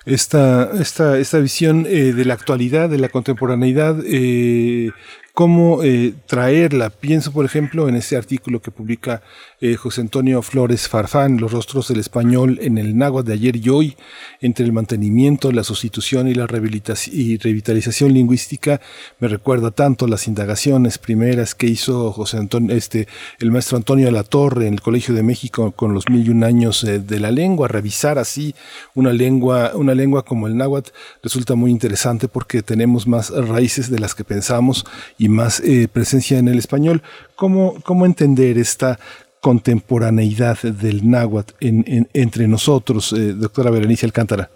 Esta, 0.05 0.71
esta, 0.73 1.17
esta 1.17 1.39
visión 1.39 1.85
eh, 1.85 2.13
de 2.13 2.25
la 2.25 2.33
actualidad, 2.33 2.89
de 2.89 2.97
la 2.97 3.09
contemporaneidad, 3.09 3.95
eh, 4.05 4.91
cómo 5.33 5.83
eh, 5.83 6.14
traerla. 6.25 6.90
Pienso, 6.90 7.32
por 7.32 7.45
ejemplo, 7.45 7.88
en 7.88 7.95
ese 7.95 8.17
artículo 8.17 8.61
que 8.61 8.72
publica 8.72 9.22
eh, 9.61 9.75
José 9.75 10.01
Antonio 10.01 10.41
Flores 10.41 10.88
Farfán, 10.88 11.38
Los 11.38 11.51
rostros 11.51 11.88
del 11.88 11.99
español 11.99 12.59
en 12.61 12.77
el 12.77 12.98
náhuatl 12.98 13.27
de 13.27 13.33
ayer 13.33 13.56
y 13.56 13.69
hoy, 13.69 13.98
entre 14.41 14.66
el 14.66 14.74
mantenimiento, 14.74 15.51
la 15.51 15.64
sustitución 15.64 16.27
y 16.27 16.33
la 16.33 16.48
revitalización 16.48 18.14
lingüística. 18.14 18.82
Me 19.19 19.27
recuerda 19.27 19.72
tanto 19.72 20.08
las 20.08 20.27
indagaciones 20.27 20.98
primeras 20.98 21.56
que 21.56 21.67
hizo 21.67 22.11
José 22.11 22.38
Antonio, 22.38 22.75
este, 22.75 23.08
el 23.40 23.51
maestro 23.51 23.77
Antonio 23.77 24.06
de 24.06 24.11
la 24.11 24.24
Torre 24.24 24.67
en 24.67 24.74
el 24.74 24.82
Colegio 24.82 25.14
de 25.14 25.24
México 25.24 25.72
con 25.72 25.93
los 25.93 26.09
mil 26.09 26.27
y 26.27 26.30
un 26.30 26.43
años 26.43 26.83
eh, 26.83 26.99
de 26.99 27.19
la 27.19 27.32
lengua. 27.32 27.67
Revisar 27.67 28.17
así 28.17 28.56
una 28.93 29.14
lengua, 29.14 29.72
una 29.75 29.95
lengua 29.95 30.24
como 30.24 30.48
el 30.48 30.58
náhuatl 30.58 30.91
resulta 31.24 31.56
muy 31.56 31.72
interesante 31.72 32.27
porque 32.27 32.61
tenemos 32.61 33.08
más 33.08 33.30
raíces 33.30 33.90
de 33.90 33.99
las 33.99 34.16
que 34.16 34.24
pensamos 34.24 34.85
y 35.17 35.28
más 35.30 35.59
eh, 35.61 35.88
presencia 35.91 36.38
en 36.38 36.48
el 36.48 36.58
español. 36.58 37.01
¿Cómo, 37.35 37.75
cómo 37.83 38.06
entender 38.06 38.58
esta 38.58 38.99
contemporaneidad 39.41 40.59
del 40.61 41.09
náhuatl 41.09 41.53
en, 41.61 42.09
entre 42.14 42.48
nosotros, 42.48 43.14
eh, 43.14 43.33
doctora 43.33 43.72
Berenice 43.72 44.06
Alcántara? 44.06 44.49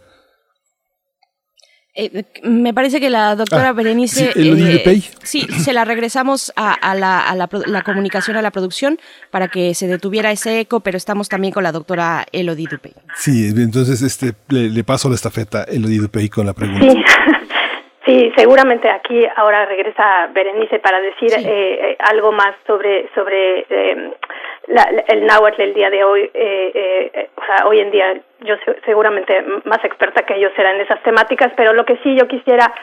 Eh, 1.95 2.24
me 2.43 2.74
parece 2.74 3.00
que 3.00 3.11
la 3.11 3.35
doctora 3.35 3.69
ah, 3.69 3.74
Berenice, 3.74 4.34
sí, 5.22 5.45
se 5.60 5.74
la 5.74 5.85
regresamos 5.85 6.52
a, 6.56 6.95
la, 6.95 7.19
a 7.19 7.35
la, 7.35 7.84
comunicación, 7.84 8.35
a 8.35 8.42
la 8.42 8.50
producción, 8.50 8.98
para 9.30 9.48
que 9.48 9.76
se 9.76 9.85
detuviera 9.85 10.32
ese 10.32 10.61
eco, 10.61 10.80
pero 10.80 10.98
estamos 10.98 11.30
también 11.30 11.53
con 11.53 11.61
la 11.61 11.72
doctora 11.72 12.26
Elodie 12.32 12.68
Dupey. 12.68 12.93
Sí, 13.16 13.45
entonces 13.56 14.02
este, 14.02 14.34
le, 14.50 14.84
paso 14.84 15.08
la 15.08 15.14
estafeta, 15.14 15.66
Elodie 15.66 16.00
Dupey, 16.00 16.30
con 16.30 16.48
la 16.48 16.53
pregunta. 16.53 16.92
Sí. 16.92 16.98
Sí, 18.06 18.33
seguramente 18.35 18.90
aquí 18.90 19.25
ahora 19.38 19.65
regresa 19.65 20.27
Berenice 20.33 20.80
para 20.80 20.99
decir 20.99 21.32
eh, 21.33 21.43
eh, 21.45 21.98
algo 21.99 22.33
más 22.33 22.53
sobre 22.67 23.09
sobre 23.15 23.65
eh, 23.69 24.11
la, 24.67 24.83
el 25.07 25.25
náhuatl 25.25 25.61
el 25.61 25.73
día 25.73 25.90
de 25.90 26.03
hoy. 26.03 26.30
Eh, 26.33 27.30
o 27.35 27.45
sea, 27.45 27.65
hoy 27.65 27.80
en 27.80 27.91
día 27.91 28.14
yo 28.41 28.56
seguramente 28.83 29.41
más 29.64 29.83
experta 29.85 30.25
que 30.25 30.35
ellos 30.35 30.51
será 30.56 30.72
en 30.72 30.82
esas 30.82 31.01
temáticas, 31.03 31.53
pero 31.56 31.72
lo 31.72 31.85
que 31.85 31.95
sí 32.03 32.14
yo 32.17 32.27
quisiera 32.27 32.73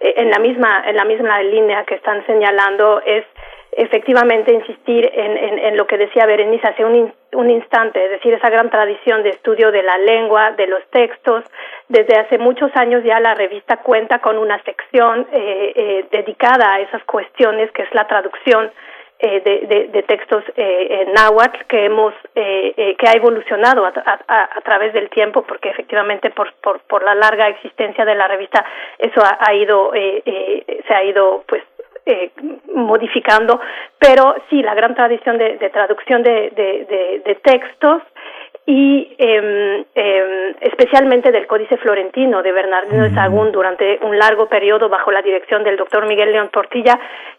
en 0.00 0.30
la 0.30 0.38
misma 0.38 0.82
en 0.86 0.96
la 0.96 1.04
misma 1.04 1.42
línea 1.42 1.84
que 1.84 1.96
están 1.96 2.24
señalando 2.24 3.02
es 3.04 3.26
efectivamente 3.72 4.52
insistir 4.52 5.08
en, 5.12 5.36
en, 5.36 5.58
en, 5.58 5.76
lo 5.76 5.86
que 5.86 5.96
decía 5.96 6.26
Berenice 6.26 6.66
hace 6.66 6.84
un, 6.84 7.12
un 7.32 7.50
instante, 7.50 8.04
es 8.04 8.10
decir, 8.10 8.34
esa 8.34 8.50
gran 8.50 8.68
tradición 8.68 9.22
de 9.22 9.30
estudio 9.30 9.70
de 9.70 9.82
la 9.82 9.96
lengua, 9.98 10.52
de 10.52 10.66
los 10.66 10.84
textos. 10.90 11.44
Desde 11.90 12.16
hace 12.20 12.38
muchos 12.38 12.70
años 12.76 13.02
ya 13.02 13.18
la 13.18 13.34
revista 13.34 13.78
cuenta 13.78 14.20
con 14.20 14.38
una 14.38 14.62
sección 14.62 15.26
eh, 15.32 15.72
eh, 15.74 16.04
dedicada 16.12 16.74
a 16.74 16.80
esas 16.80 17.02
cuestiones, 17.02 17.68
que 17.72 17.82
es 17.82 17.92
la 17.92 18.06
traducción 18.06 18.70
eh, 19.18 19.42
de, 19.44 19.88
de, 19.92 20.02
textos 20.04 20.44
eh, 20.56 21.02
en 21.02 21.12
náhuatl 21.12 21.66
que 21.66 21.86
hemos 21.86 22.14
eh, 22.36 22.72
eh, 22.76 22.96
que 22.96 23.08
ha 23.08 23.12
evolucionado 23.12 23.84
a, 23.84 23.92
a, 24.06 24.56
a, 24.56 24.60
través 24.62 24.94
del 24.94 25.10
tiempo 25.10 25.42
porque 25.42 25.68
efectivamente 25.68 26.30
por, 26.30 26.54
por, 26.62 26.80
por 26.82 27.02
la 27.02 27.14
larga 27.16 27.48
existencia 27.48 28.04
de 28.04 28.14
la 28.14 28.28
revista 28.28 28.64
eso 28.96 29.20
ha, 29.22 29.36
ha 29.40 29.52
ido 29.52 29.90
se 29.92 30.94
ha 30.94 31.04
ido 31.04 31.44
pues 31.46 31.62
eh, 32.06 32.30
modificando, 32.74 33.60
pero 33.98 34.34
sí, 34.48 34.62
la 34.62 34.74
gran 34.74 34.94
tradición 34.94 35.38
de, 35.38 35.58
traducción 35.70 36.22
de, 36.22 36.50
de, 37.24 37.34
textos 37.44 38.02
y 38.70 39.16
eh, 39.18 39.84
especialmente 40.60 41.32
del 41.32 41.48
Códice 41.48 41.76
Florentino 41.78 42.40
de 42.40 42.52
Bernardino 42.52 43.02
de 43.02 43.10
Sagún 43.10 43.50
durante 43.50 43.98
un 44.02 44.16
largo 44.16 44.46
periodo 44.46 44.88
bajo 44.88 45.10
la 45.10 45.22
dirección 45.22 45.64
del 45.64 45.76
doctor 45.76 46.06
Miguel 46.06 46.30
León 46.30 46.50
Tortilla. 46.52 46.96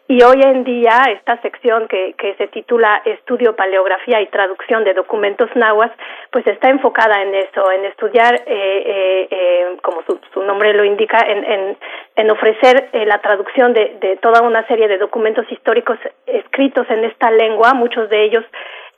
Y 0.10 0.22
hoy 0.24 0.42
en 0.43 0.66
día 0.66 1.03
esta 1.08 1.42
sección 1.42 1.88
que, 1.88 2.16
que 2.18 2.35
se 2.35 2.48
titula 2.48 3.01
Estudio, 3.06 3.56
Paleografía 3.56 4.19
y 4.19 4.27
Traducción 4.27 4.84
de 4.84 4.93
Documentos 4.93 5.50
Nahuas 5.56 5.92
pues 6.34 6.45
está 6.48 6.68
enfocada 6.68 7.22
en 7.22 7.34
eso, 7.34 7.72
en 7.72 7.85
estudiar, 7.85 8.35
eh, 8.35 8.43
eh, 8.45 9.27
eh, 9.32 9.77
como 9.82 10.03
su, 10.03 10.19
su, 10.34 10.43
nombre 10.43 10.74
lo 10.74 10.84
indica, 10.84 11.18
en, 11.26 11.45
en, 11.45 11.77
en 12.18 12.30
ofrecer 12.30 12.90
la 12.92 13.19
traducción 13.19 13.72
de, 13.72 13.95
de 14.01 14.18
toda 14.18 14.42
una 14.42 14.68
serie 14.68 14.90
de 14.90 14.98
documentos 14.98 15.50
históricos 15.50 15.98
escritos 16.26 16.90
en 16.90 17.06
esta 17.06 17.32
lengua, 17.32 17.74
muchos 17.74 18.10
de 18.10 18.24
ellos 18.26 18.43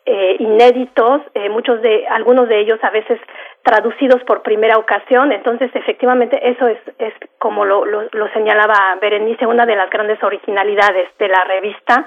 eh, 0.06 0.36
inéditos, 0.38 1.22
eh, 1.34 1.48
muchos 1.48 1.80
de 1.80 2.06
algunos 2.08 2.48
de 2.48 2.60
ellos 2.60 2.78
a 2.82 2.90
veces 2.90 3.18
traducidos 3.62 4.22
por 4.24 4.42
primera 4.42 4.76
ocasión. 4.76 5.32
Entonces, 5.32 5.70
efectivamente, 5.74 6.38
eso 6.42 6.66
es, 6.66 6.78
es 6.98 7.14
como 7.38 7.64
lo, 7.64 7.84
lo, 7.86 8.28
señalaba 8.34 8.96
Berenice, 9.00 9.46
una 9.46 9.64
de 9.64 9.76
las 9.76 9.88
grandes 9.88 10.22
originalidades 10.22 11.08
de 11.18 11.28
la 11.28 11.44
revista, 11.44 12.04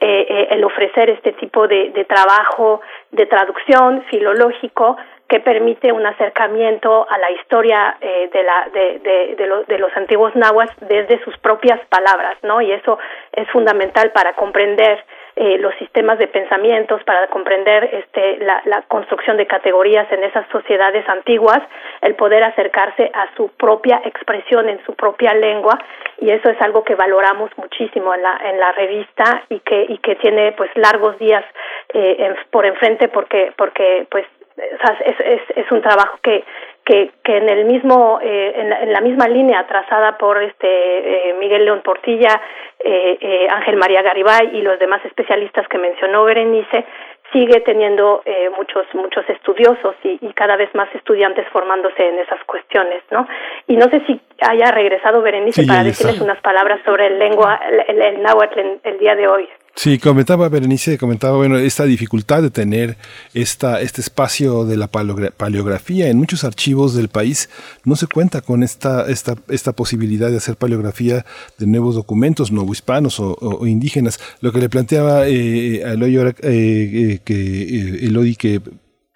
eh, 0.00 0.26
eh 0.28 0.48
el 0.50 0.64
ofrecer 0.64 1.10
este 1.10 1.32
tipo 1.32 1.68
de, 1.68 1.90
de 1.90 2.04
trabajo 2.06 2.80
de 3.10 3.26
traducción 3.26 4.02
filológico 4.10 4.96
que 5.28 5.40
permite 5.40 5.90
un 5.92 6.06
acercamiento 6.06 7.06
a 7.08 7.18
la 7.18 7.30
historia 7.32 7.96
eh, 8.00 8.30
de, 8.32 8.42
la, 8.42 8.68
de, 8.72 8.98
de, 8.98 9.34
de, 9.36 9.64
de, 9.66 9.78
los 9.78 9.94
antiguos 9.96 10.34
nahuas 10.36 10.68
desde 10.80 11.22
sus 11.24 11.36
propias 11.38 11.80
palabras, 11.88 12.36
¿no? 12.42 12.60
Y 12.60 12.72
eso 12.72 12.98
es 13.32 13.48
fundamental 13.50 14.12
para 14.12 14.34
comprender 14.34 15.02
eh, 15.36 15.58
los 15.58 15.74
sistemas 15.76 16.18
de 16.18 16.28
pensamientos, 16.28 17.02
para 17.04 17.26
comprender 17.26 17.90
este, 17.92 18.38
la, 18.38 18.82
construcción 18.88 19.36
de 19.36 19.46
categorías 19.46 20.10
en 20.12 20.22
esas 20.22 20.46
sociedades 20.48 21.08
antiguas, 21.08 21.58
el 22.02 22.14
poder 22.14 22.44
acercarse 22.44 23.10
a 23.12 23.34
su 23.36 23.48
propia 23.48 24.00
expresión 24.04 24.68
en 24.68 24.84
su 24.84 24.94
propia 24.94 25.34
lengua 25.34 25.78
y 26.20 26.30
eso 26.30 26.50
es 26.50 26.60
algo 26.60 26.84
que 26.84 26.94
valoramos 26.94 27.50
muchísimo 27.56 28.14
en 28.14 28.22
la, 28.22 28.40
en 28.44 28.60
la 28.60 28.72
revista 28.72 29.42
y 29.48 29.58
que, 29.60 29.86
y 29.88 29.98
que 29.98 30.14
tiene 30.16 30.52
pues 30.52 30.70
largos 30.76 31.18
días 31.18 31.44
eh, 31.92 32.34
por 32.50 32.64
enfrente 32.66 33.08
porque, 33.08 33.52
porque 33.56 34.06
pues 34.10 34.26
es, 34.56 35.20
es, 35.20 35.40
es 35.56 35.72
un 35.72 35.82
trabajo 35.82 36.18
que, 36.22 36.44
que, 36.84 37.12
que 37.22 37.36
en 37.36 37.48
el 37.48 37.64
mismo 37.64 38.18
eh, 38.22 38.52
en, 38.56 38.70
la, 38.70 38.82
en, 38.82 38.92
la, 38.92 39.00
misma 39.00 39.26
línea 39.26 39.66
trazada 39.66 40.18
por 40.18 40.42
este 40.42 41.30
eh, 41.30 41.34
Miguel 41.40 41.64
León 41.64 41.80
Portilla, 41.82 42.40
eh, 42.78 43.16
eh, 43.20 43.46
Ángel 43.50 43.76
María 43.76 44.02
Garibay 44.02 44.50
y 44.52 44.60
los 44.60 44.78
demás 44.78 45.04
especialistas 45.04 45.66
que 45.68 45.78
mencionó 45.78 46.24
Berenice 46.24 46.84
sigue 47.32 47.60
teniendo 47.60 48.22
eh, 48.26 48.50
muchos 48.56 48.86
muchos 48.94 49.28
estudiosos 49.28 49.96
y, 50.04 50.18
y, 50.20 50.32
cada 50.34 50.56
vez 50.56 50.72
más 50.74 50.94
estudiantes 50.94 51.48
formándose 51.48 52.06
en 52.06 52.18
esas 52.18 52.42
cuestiones, 52.44 53.02
¿no? 53.10 53.26
Y 53.66 53.76
no 53.76 53.86
sé 53.86 54.02
si 54.06 54.20
haya 54.40 54.70
regresado 54.70 55.22
Berenice 55.22 55.62
sí, 55.62 55.66
para 55.66 55.84
decirles 55.84 56.20
unas 56.20 56.40
palabras 56.40 56.80
sobre 56.84 57.06
el 57.06 57.18
lengua 57.18 57.58
el, 57.70 57.96
el, 57.96 58.02
el 58.02 58.22
náhuatl 58.22 58.58
el, 58.58 58.80
el 58.84 58.98
día 58.98 59.14
de 59.14 59.28
hoy. 59.28 59.44
Sí, 59.76 59.98
comentaba 59.98 60.48
Berenice, 60.48 60.98
comentaba, 60.98 61.36
bueno, 61.36 61.58
esta 61.58 61.84
dificultad 61.84 62.42
de 62.42 62.50
tener 62.50 62.96
esta, 63.34 63.80
este 63.80 64.02
espacio 64.02 64.64
de 64.64 64.76
la 64.76 64.86
paleografía. 64.86 66.06
En 66.08 66.16
muchos 66.16 66.44
archivos 66.44 66.94
del 66.94 67.08
país 67.08 67.50
no 67.84 67.96
se 67.96 68.06
cuenta 68.06 68.40
con 68.40 68.62
esta, 68.62 69.10
esta, 69.10 69.34
esta 69.48 69.72
posibilidad 69.72 70.30
de 70.30 70.36
hacer 70.36 70.54
paleografía 70.54 71.24
de 71.58 71.66
nuevos 71.66 71.96
documentos 71.96 72.52
novohispanos 72.52 73.18
o, 73.18 73.32
o, 73.32 73.62
o 73.62 73.66
indígenas. 73.66 74.20
Lo 74.40 74.52
que 74.52 74.60
le 74.60 74.68
planteaba 74.68 75.26
eh, 75.26 75.82
a 75.84 75.94
Eloy, 75.94 76.18
eh, 76.18 76.34
eh, 76.44 77.18
que, 77.24 77.34
eh, 77.34 78.06
Elodi, 78.06 78.36
que 78.36 78.60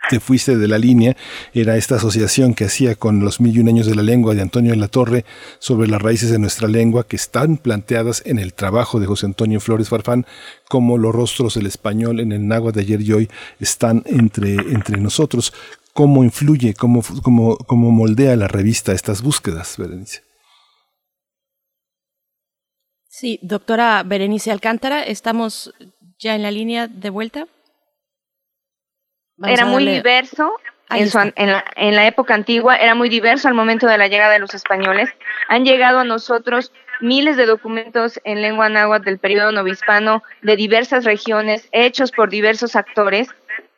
te 0.08 0.20
fuiste 0.20 0.56
de 0.56 0.68
la 0.68 0.78
línea, 0.78 1.16
era 1.52 1.76
esta 1.76 1.96
asociación 1.96 2.54
que 2.54 2.64
hacía 2.64 2.94
con 2.94 3.20
los 3.20 3.40
mil 3.40 3.56
y 3.56 3.60
un 3.60 3.68
años 3.68 3.86
de 3.86 3.94
la 3.94 4.02
lengua 4.02 4.34
de 4.34 4.42
Antonio 4.42 4.72
de 4.72 4.78
la 4.78 4.88
Torre 4.88 5.24
sobre 5.58 5.88
las 5.88 6.00
raíces 6.00 6.30
de 6.30 6.38
nuestra 6.38 6.68
lengua 6.68 7.06
que 7.06 7.16
están 7.16 7.56
planteadas 7.58 8.22
en 8.24 8.38
el 8.38 8.54
trabajo 8.54 9.00
de 9.00 9.06
José 9.06 9.26
Antonio 9.26 9.60
Flores 9.60 9.88
Farfán, 9.88 10.26
como 10.68 10.98
los 10.98 11.14
rostros 11.14 11.54
del 11.54 11.66
español 11.66 12.20
en 12.20 12.32
el 12.32 12.46
náhuatl 12.46 12.76
de 12.76 12.82
ayer 12.82 13.00
y 13.02 13.12
hoy 13.12 13.30
están 13.60 14.02
entre, 14.06 14.54
entre 14.54 14.98
nosotros. 14.98 15.52
¿Cómo 15.92 16.22
influye, 16.22 16.74
cómo, 16.74 17.02
cómo, 17.22 17.56
cómo 17.56 17.90
moldea 17.90 18.36
la 18.36 18.48
revista 18.48 18.92
estas 18.92 19.22
búsquedas, 19.22 19.76
Berenice? 19.76 20.22
Sí, 23.08 23.40
doctora 23.42 24.02
Berenice 24.04 24.52
Alcántara, 24.52 25.02
estamos 25.02 25.74
ya 26.18 26.36
en 26.36 26.42
la 26.42 26.52
línea 26.52 26.86
de 26.86 27.10
vuelta. 27.10 27.48
Vamos 29.39 29.58
era 29.58 29.67
muy 29.67 29.86
diverso 29.86 30.52
en, 30.91 31.08
su, 31.08 31.18
en, 31.18 31.33
la, 31.36 31.65
en, 31.76 31.94
la, 31.94 32.07
época 32.07 32.34
antigua, 32.34 32.76
era 32.76 32.94
muy 32.94 33.08
diverso 33.08 33.47
al 33.47 33.55
momento 33.55 33.86
de 33.86 33.99
la 33.99 34.08
llegada 34.08 34.33
de 34.33 34.39
los 34.39 34.55
españoles. 34.55 35.10
Han 35.49 35.65
llegado 35.65 36.00
a 36.00 36.05
nosotros 36.05 36.73
miles 37.00 37.36
de 37.36 37.47
documentos 37.47 38.20
en 38.25 38.42
lengua 38.42 38.68
náhuatl 38.68 39.05
del 39.05 39.18
periodo 39.18 39.52
novohispano 39.52 40.23
de 40.42 40.57
diversas 40.57 41.05
regiones, 41.05 41.68
hechos 41.73 42.10
por 42.10 42.31
diversos 42.31 42.75
actores, 42.75 43.28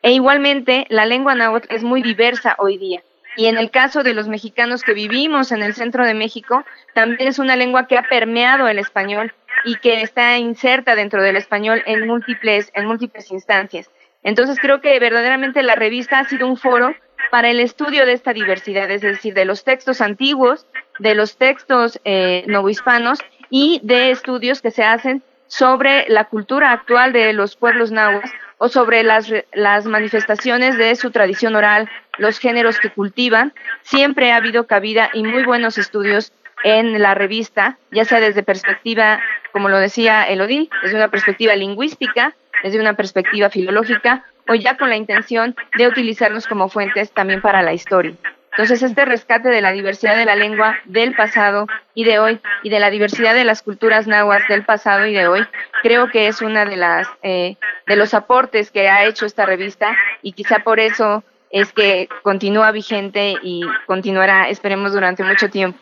e 0.03 0.13
igualmente 0.13 0.87
la 0.89 1.05
lengua 1.05 1.35
náhuatl 1.35 1.75
es 1.75 1.83
muy 1.83 2.03
diversa 2.03 2.55
hoy 2.59 2.79
día. 2.79 3.03
Y 3.37 3.47
en 3.47 3.59
el 3.59 3.71
caso 3.71 4.03
de 4.03 4.15
los 4.15 4.29
mexicanos 4.29 4.83
que 4.83 4.95
vivimos 4.95 5.53
en 5.53 5.63
el 5.63 5.75
centro 5.75 6.05
de 6.05 6.15
México, 6.15 6.65
también 6.95 7.29
es 7.29 7.39
una 7.39 7.57
lengua 7.57 7.87
que 7.87 7.99
ha 7.99 8.03
permeado 8.03 8.67
el 8.67 8.79
español 8.79 9.33
y 9.65 9.77
que 9.77 10.03
está 10.03 10.39
inserta 10.39 10.95
dentro 10.95 11.23
del 11.23 11.37
español 11.37 11.83
en 11.87 12.07
múltiples, 12.07 12.71
en 12.75 12.87
múltiples 12.87 13.31
instancias. 13.31 13.91
Entonces 14.23 14.59
creo 14.61 14.81
que 14.81 14.99
verdaderamente 14.99 15.63
la 15.63 15.75
revista 15.75 16.19
ha 16.19 16.25
sido 16.25 16.47
un 16.47 16.57
foro 16.57 16.95
para 17.31 17.51
el 17.51 17.61
estudio 17.61 18.07
de 18.07 18.13
esta 18.13 18.33
diversidad, 18.33 18.91
es 18.91 19.03
decir, 19.03 19.35
de 19.35 19.45
los 19.45 19.65
textos 19.65 20.01
antiguos, 20.01 20.67
de 20.99 21.15
los 21.15 21.37
textos 21.37 22.01
eh, 22.05 22.45
novohispanos 22.47 23.21
y 23.49 23.81
de 23.83 24.11
estudios 24.11 24.61
que 24.61 24.71
se 24.71 24.85
hacen 24.85 25.23
sobre 25.47 26.07
la 26.09 26.25
cultura 26.25 26.73
actual 26.73 27.13
de 27.13 27.33
los 27.33 27.57
pueblos 27.57 27.91
nahuas 27.91 28.31
o 28.59 28.69
sobre 28.69 29.03
las, 29.03 29.33
las 29.53 29.87
manifestaciones 29.87 30.77
de 30.77 30.95
su 30.97 31.11
tradición 31.11 31.57
oral, 31.57 31.89
los 32.19 32.39
géneros 32.39 32.79
que 32.79 32.91
cultivan. 32.91 33.53
Siempre 33.83 34.33
ha 34.33 34.37
habido 34.37 34.67
cabida 34.67 35.11
y 35.15 35.23
muy 35.23 35.45
buenos 35.45 35.79
estudios 35.79 36.33
en 36.63 37.01
la 37.01 37.15
revista, 37.15 37.79
ya 37.91 38.05
sea 38.05 38.21
desde 38.21 38.43
perspectiva, 38.43 39.21
como 39.53 39.69
lo 39.69 39.79
decía 39.79 40.25
Elodie, 40.25 40.69
desde 40.83 40.97
una 40.97 41.09
perspectiva 41.09 41.57
lingüística, 41.57 42.35
desde 42.63 42.81
una 42.81 42.95
perspectiva 42.95 43.51
filológica 43.51 44.25
o 44.49 44.55
ya 44.55 44.77
con 44.77 44.89
la 44.89 44.97
intención 44.97 45.55
de 45.77 45.87
utilizarlos 45.87 46.47
como 46.47 46.69
fuentes 46.69 47.13
también 47.13 47.41
para 47.41 47.63
la 47.63 47.73
historia. 47.73 48.15
Entonces, 48.53 48.83
este 48.83 49.05
rescate 49.05 49.49
de 49.49 49.61
la 49.61 49.71
diversidad 49.71 50.17
de 50.17 50.25
la 50.25 50.35
lengua 50.35 50.77
del 50.85 51.15
pasado 51.15 51.67
y 51.95 52.05
de 52.05 52.19
hoy 52.19 52.41
y 52.65 52.71
de 52.71 52.81
la 52.81 52.91
diversidad 52.91 53.33
de 53.33 53.45
las 53.45 53.63
culturas 53.63 54.09
nahuas 54.09 54.47
del 54.49 54.65
pasado 54.65 55.07
y 55.07 55.15
de 55.15 55.29
hoy, 55.29 55.47
creo 55.83 56.11
que 56.11 56.27
es 56.27 56.43
una 56.43 56.65
de 56.65 56.77
las 56.77 57.07
eh, 57.23 57.57
de 57.87 57.97
los 57.97 58.13
aportes 58.13 58.71
que 58.71 58.89
ha 58.89 59.05
hecho 59.05 59.25
esta 59.25 59.47
revista 59.47 59.97
y 60.23 60.33
quizá 60.33 60.61
por 60.61 60.81
eso 60.81 61.23
es 61.51 61.73
que 61.73 62.09
continúa 62.23 62.71
vigente 62.71 63.35
y 63.43 63.63
continuará, 63.87 64.49
esperemos, 64.49 64.93
durante 64.93 65.25
mucho 65.25 65.49
tiempo. 65.49 65.79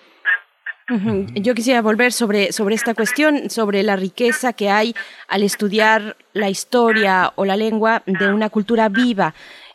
Yo 1.34 1.55
quisiera 1.55 1.83
volver 1.83 2.12
sobre, 2.12 2.52
sobre 2.52 2.75
esta 2.75 2.94
cuestión, 2.94 3.50
sobre 3.50 3.83
la 3.83 3.97
riqueza 3.97 4.55
que 4.55 4.70
hay 4.70 4.94
al 5.28 5.42
estudiar 5.42 6.17
la 6.33 6.49
historia 6.49 7.33
o 7.36 7.44
la 7.44 7.57
lengua 7.57 8.02
de 8.07 8.33
una 8.33 8.49
cultura 8.49 8.89
viva. 8.89 9.34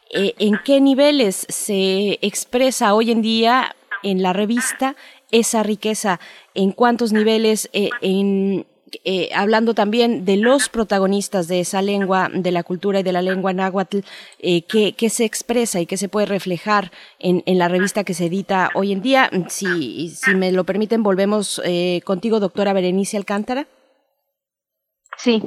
Eh, 0.10 0.34
¿En 0.40 0.60
qué 0.66 0.82
niveles 0.82 1.46
se 1.50 2.18
expresa 2.22 2.96
hoy 2.96 3.12
en 3.12 3.22
día 3.22 3.76
en 4.02 4.24
la 4.24 4.34
revista 4.34 4.96
esa 5.32 5.62
riqueza? 5.62 6.20
¿En 6.56 6.72
cuántos 6.72 7.14
niveles? 7.14 7.70
Eh, 7.74 7.90
en, 8.02 8.66
eh, 9.04 9.30
hablando 9.36 9.74
también 9.74 10.26
de 10.26 10.38
los 10.38 10.70
protagonistas 10.70 11.48
de 11.48 11.60
esa 11.60 11.82
lengua, 11.82 12.30
de 12.34 12.52
la 12.52 12.64
cultura 12.64 13.00
y 13.00 13.04
de 13.04 13.12
la 13.12 13.22
lengua 13.22 13.54
náhuatl, 13.54 14.00
eh, 14.40 14.64
¿qué, 14.64 14.94
¿qué, 14.94 15.10
se 15.10 15.26
expresa 15.26 15.80
y 15.80 15.86
qué 15.86 15.98
se 15.98 16.10
puede 16.10 16.26
reflejar 16.26 16.92
en, 17.20 17.44
la 17.58 17.68
revista 17.68 18.04
que 18.04 18.14
se 18.14 18.26
edita 18.26 18.70
hoy 18.74 18.92
en 18.92 19.02
día. 19.02 19.30
Si, 19.48 20.10
si 20.10 20.36
me 20.36 20.52
lo 20.52 20.64
permiten, 20.64 21.04
volvemos 21.04 21.62
eh, 21.66 22.02
contigo, 22.04 22.40
doctora 22.40 22.74
Berenice 22.74 23.18
Alcántara. 23.18 23.68
Sí. 25.18 25.44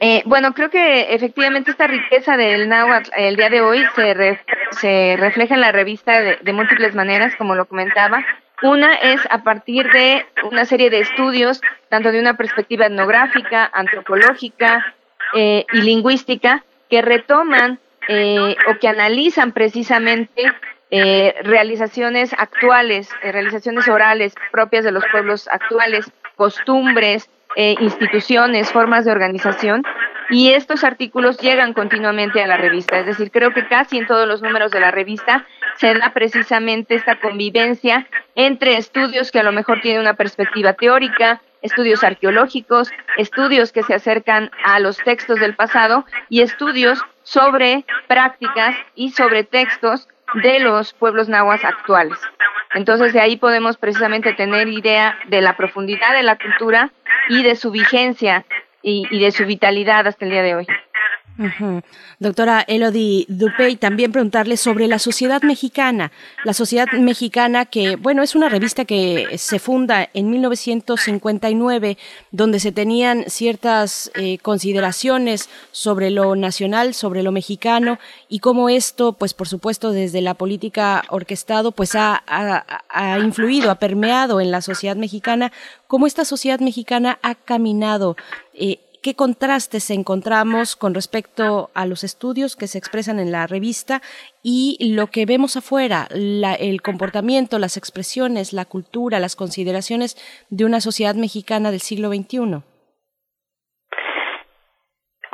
Eh, 0.00 0.22
bueno, 0.26 0.54
creo 0.54 0.70
que 0.70 1.12
efectivamente 1.14 1.72
esta 1.72 1.88
riqueza 1.88 2.36
del 2.36 2.68
náhuatl 2.68 3.10
el 3.16 3.36
día 3.36 3.50
de 3.50 3.60
hoy 3.60 3.84
se, 3.96 4.38
se 4.72 5.16
refleja 5.18 5.54
en 5.54 5.60
la 5.60 5.72
revista 5.72 6.20
de 6.20 6.52
múltiples 6.52 6.94
maneras, 6.94 7.34
como 7.36 7.54
lo 7.54 7.66
comentaba. 7.66 8.24
Una 8.62 8.94
es 8.94 9.20
a 9.30 9.42
partir 9.42 9.88
de 9.90 10.26
una 10.42 10.64
serie 10.64 10.90
de 10.90 11.00
estudios, 11.00 11.60
tanto 11.88 12.10
de 12.10 12.20
una 12.20 12.36
perspectiva 12.36 12.86
etnográfica, 12.86 13.70
antropológica 13.72 14.94
eh, 15.34 15.64
y 15.72 15.80
lingüística, 15.82 16.64
que 16.90 17.02
retoman 17.02 17.78
eh, 18.08 18.56
o 18.68 18.78
que 18.80 18.88
analizan 18.88 19.52
precisamente 19.52 20.52
eh, 20.90 21.34
realizaciones 21.42 22.32
actuales, 22.32 23.10
realizaciones 23.22 23.86
orales 23.88 24.34
propias 24.50 24.84
de 24.84 24.92
los 24.92 25.04
pueblos 25.12 25.46
actuales 25.48 26.10
costumbres, 26.36 27.28
eh, 27.56 27.74
instituciones, 27.80 28.72
formas 28.72 29.04
de 29.04 29.10
organización, 29.10 29.82
y 30.30 30.52
estos 30.52 30.84
artículos 30.84 31.38
llegan 31.38 31.72
continuamente 31.72 32.42
a 32.42 32.46
la 32.46 32.56
revista. 32.56 32.98
Es 32.98 33.06
decir, 33.06 33.30
creo 33.30 33.52
que 33.52 33.66
casi 33.66 33.98
en 33.98 34.06
todos 34.06 34.28
los 34.28 34.42
números 34.42 34.70
de 34.70 34.80
la 34.80 34.90
revista 34.90 35.46
se 35.76 35.94
da 35.94 36.12
precisamente 36.12 36.94
esta 36.94 37.18
convivencia 37.20 38.06
entre 38.34 38.76
estudios 38.76 39.30
que 39.30 39.40
a 39.40 39.42
lo 39.42 39.52
mejor 39.52 39.80
tienen 39.80 40.00
una 40.00 40.14
perspectiva 40.14 40.74
teórica, 40.74 41.40
estudios 41.62 42.04
arqueológicos, 42.04 42.90
estudios 43.16 43.72
que 43.72 43.82
se 43.82 43.94
acercan 43.94 44.50
a 44.64 44.78
los 44.80 44.98
textos 44.98 45.40
del 45.40 45.54
pasado 45.54 46.04
y 46.28 46.42
estudios 46.42 47.02
sobre 47.22 47.84
prácticas 48.06 48.76
y 48.94 49.10
sobre 49.10 49.44
textos 49.44 50.08
de 50.42 50.60
los 50.60 50.92
pueblos 50.92 51.28
nahuas 51.28 51.64
actuales. 51.64 52.18
Entonces 52.74 53.12
de 53.12 53.20
ahí 53.20 53.36
podemos 53.36 53.76
precisamente 53.78 54.34
tener 54.34 54.68
idea 54.68 55.18
de 55.28 55.40
la 55.40 55.56
profundidad 55.56 56.12
de 56.12 56.22
la 56.22 56.36
cultura 56.36 56.90
y 57.28 57.42
de 57.42 57.56
su 57.56 57.70
vigencia 57.70 58.44
y, 58.82 59.06
y 59.10 59.20
de 59.20 59.30
su 59.30 59.44
vitalidad 59.44 60.06
hasta 60.06 60.24
el 60.24 60.30
día 60.30 60.42
de 60.42 60.54
hoy. 60.54 60.66
Doctora 62.18 62.62
Elodie 62.66 63.24
Dupey, 63.28 63.76
también 63.76 64.10
preguntarle 64.10 64.56
sobre 64.56 64.88
la 64.88 64.98
sociedad 64.98 65.40
mexicana. 65.42 66.10
La 66.44 66.52
sociedad 66.52 66.88
mexicana 66.92 67.64
que, 67.64 67.94
bueno, 67.94 68.24
es 68.24 68.34
una 68.34 68.48
revista 68.48 68.84
que 68.84 69.38
se 69.38 69.60
funda 69.60 70.08
en 70.14 70.30
1959, 70.30 71.96
donde 72.32 72.58
se 72.58 72.72
tenían 72.72 73.24
ciertas 73.28 74.10
eh, 74.16 74.38
consideraciones 74.38 75.48
sobre 75.70 76.10
lo 76.10 76.34
nacional, 76.34 76.92
sobre 76.92 77.22
lo 77.22 77.30
mexicano, 77.30 78.00
y 78.28 78.40
cómo 78.40 78.68
esto, 78.68 79.12
pues 79.12 79.32
por 79.32 79.46
supuesto, 79.46 79.92
desde 79.92 80.20
la 80.22 80.34
política 80.34 81.04
orquestado, 81.08 81.70
pues 81.70 81.94
ha, 81.94 82.24
influido, 83.22 83.70
ha 83.70 83.76
permeado 83.76 84.40
en 84.40 84.50
la 84.50 84.60
sociedad 84.60 84.96
mexicana, 84.96 85.52
cómo 85.86 86.08
esta 86.08 86.24
sociedad 86.24 86.58
mexicana 86.58 87.20
ha 87.22 87.36
caminado. 87.36 88.16
Eh, 88.54 88.80
qué 89.08 89.14
contrastes 89.14 89.88
encontramos 89.88 90.76
con 90.76 90.92
respecto 90.92 91.70
a 91.74 91.86
los 91.86 92.04
estudios 92.04 92.56
que 92.56 92.66
se 92.66 92.76
expresan 92.76 93.18
en 93.18 93.32
la 93.32 93.46
revista 93.46 94.02
y 94.42 94.76
lo 94.94 95.06
que 95.06 95.24
vemos 95.24 95.56
afuera, 95.56 96.08
el 96.12 96.82
comportamiento, 96.82 97.58
las 97.58 97.78
expresiones, 97.78 98.52
la 98.52 98.66
cultura, 98.66 99.18
las 99.18 99.34
consideraciones 99.34 100.16
de 100.50 100.66
una 100.66 100.80
sociedad 100.80 101.14
mexicana 101.14 101.70
del 101.70 101.80
siglo 101.80 102.08
XXI. 102.08 102.60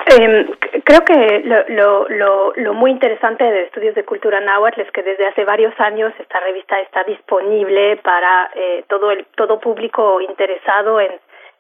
Em, 0.07 0.47
creo 0.85 1.01
que 1.01 1.43
lo, 1.45 2.09
lo, 2.09 2.53
lo, 2.55 2.75
muy 2.75 2.93
interesante 2.93 3.43
de 3.43 3.65
Estudios 3.65 3.97
de 3.97 4.05
Cultura 4.05 4.39
Náhuatl 4.39 4.83
es 4.83 4.91
que 4.93 5.03
desde 5.03 5.27
hace 5.27 5.45
varios 5.45 5.75
años 5.81 6.13
esta 6.21 6.39
revista 6.39 6.79
está 6.79 7.03
disponible 7.03 7.97
para 7.97 8.51
eh, 8.55 8.85
todo 8.89 9.11
el 9.11 9.27
todo 9.35 9.59
público 9.59 10.21
interesado 10.21 11.01
en 11.01 11.11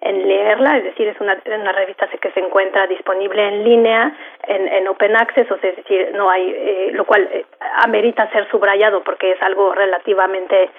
en 0.05 0.29
leerla, 0.29 0.77
es 0.79 0.85
decir, 0.85 1.09
es 1.09 1.21
una, 1.21 1.37
una 1.47 1.73
revista 1.73 2.07
que 2.07 2.31
se 2.31 2.41
encuentra 2.41 2.87
disponible 2.87 3.49
en 3.49 3.65
línea, 3.65 4.17
en, 4.47 4.69
en 4.69 4.87
open 4.87 5.17
access, 5.17 5.51
o 5.51 5.59
sea, 5.59 5.71
es 5.71 5.77
decir, 5.77 6.11
no 6.15 6.31
hay, 6.31 6.49
eh, 6.51 6.91
lo 6.93 7.05
cual 7.05 7.29
eh, 7.33 7.45
amerita 7.85 8.31
ser 8.31 8.49
subrayado 8.51 9.03
porque 9.03 9.33
es 9.33 9.43
algo 9.43 9.75
relativamente 9.75 10.71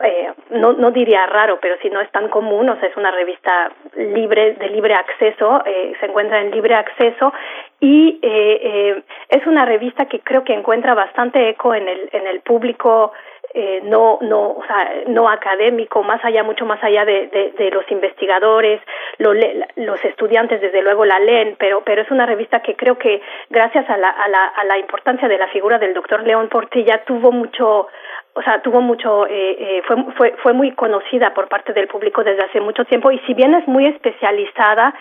eh, 0.00 0.32
no, 0.50 0.72
no 0.72 0.90
diría 0.90 1.24
raro, 1.26 1.58
pero 1.60 1.76
si 1.80 1.88
no 1.88 2.00
es 2.00 2.10
tan 2.10 2.28
común, 2.28 2.68
o 2.68 2.76
sea, 2.80 2.88
es 2.88 2.96
una 2.96 3.12
revista 3.12 3.70
libre, 3.96 4.54
de 4.54 4.68
libre 4.68 4.94
acceso, 4.94 5.62
eh, 5.64 5.92
se 6.00 6.06
encuentra 6.06 6.40
en 6.40 6.50
libre 6.50 6.74
acceso 6.74 7.32
y 7.78 8.18
eh, 8.22 8.60
eh, 8.62 9.02
es 9.28 9.46
una 9.46 9.64
revista 9.64 10.06
que 10.06 10.20
creo 10.20 10.42
que 10.42 10.52
encuentra 10.52 10.94
bastante 10.94 11.48
eco 11.48 11.74
en 11.74 11.88
el, 11.88 12.08
en 12.12 12.26
el 12.26 12.40
público 12.40 13.12
eh, 13.56 13.80
no, 13.84 14.18
no, 14.20 14.50
o 14.50 14.64
sea, 14.66 15.04
no 15.06 15.28
académico, 15.28 16.02
más 16.02 16.22
allá, 16.24 16.42
mucho 16.42 16.66
más 16.66 16.82
allá 16.82 17.04
de, 17.04 17.52
de, 17.56 17.70
los 17.70 17.88
investigadores, 17.88 18.80
lo 19.18 19.32
los 19.76 20.04
estudiantes 20.04 20.60
desde 20.60 20.82
luego 20.82 21.04
la 21.04 21.20
leen, 21.20 21.54
pero, 21.56 21.82
pero 21.84 22.02
es 22.02 22.10
una 22.10 22.26
revista 22.26 22.60
que 22.60 22.74
creo 22.74 22.98
que 22.98 23.22
gracias 23.50 23.88
a 23.88 23.96
la, 23.96 24.08
a 24.08 24.28
la, 24.28 24.44
a 24.44 24.64
la 24.64 24.78
importancia 24.78 25.28
de 25.28 25.38
la 25.38 25.46
figura 25.48 25.78
del 25.78 25.94
doctor 25.94 26.26
León 26.26 26.48
Portilla 26.48 27.04
tuvo 27.04 27.30
mucho, 27.30 27.86
o 28.34 28.42
sea, 28.42 28.60
tuvo 28.60 28.80
mucho, 28.80 29.24
eh, 29.28 29.56
eh, 29.58 29.82
fue, 29.86 29.96
fue, 30.16 30.34
fue 30.42 30.52
muy 30.52 30.72
conocida 30.72 31.32
por 31.32 31.48
parte 31.48 31.72
del 31.72 31.86
público 31.86 32.24
desde 32.24 32.44
hace 32.44 32.60
mucho 32.60 32.84
tiempo 32.86 33.12
y 33.12 33.20
si 33.20 33.34
bien 33.34 33.54
es 33.54 33.68
muy 33.68 33.86
especializada, 33.86 34.94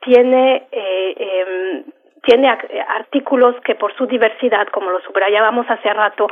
tiene 0.00 0.66
eh, 0.72 1.14
eh, 1.16 1.84
tiene 2.22 2.48
artículos 2.88 3.56
que 3.64 3.74
por 3.74 3.94
su 3.96 4.06
diversidad, 4.06 4.66
como 4.68 4.90
lo 4.90 5.00
subrayábamos 5.00 5.68
hace 5.70 5.92
rato, 5.92 6.26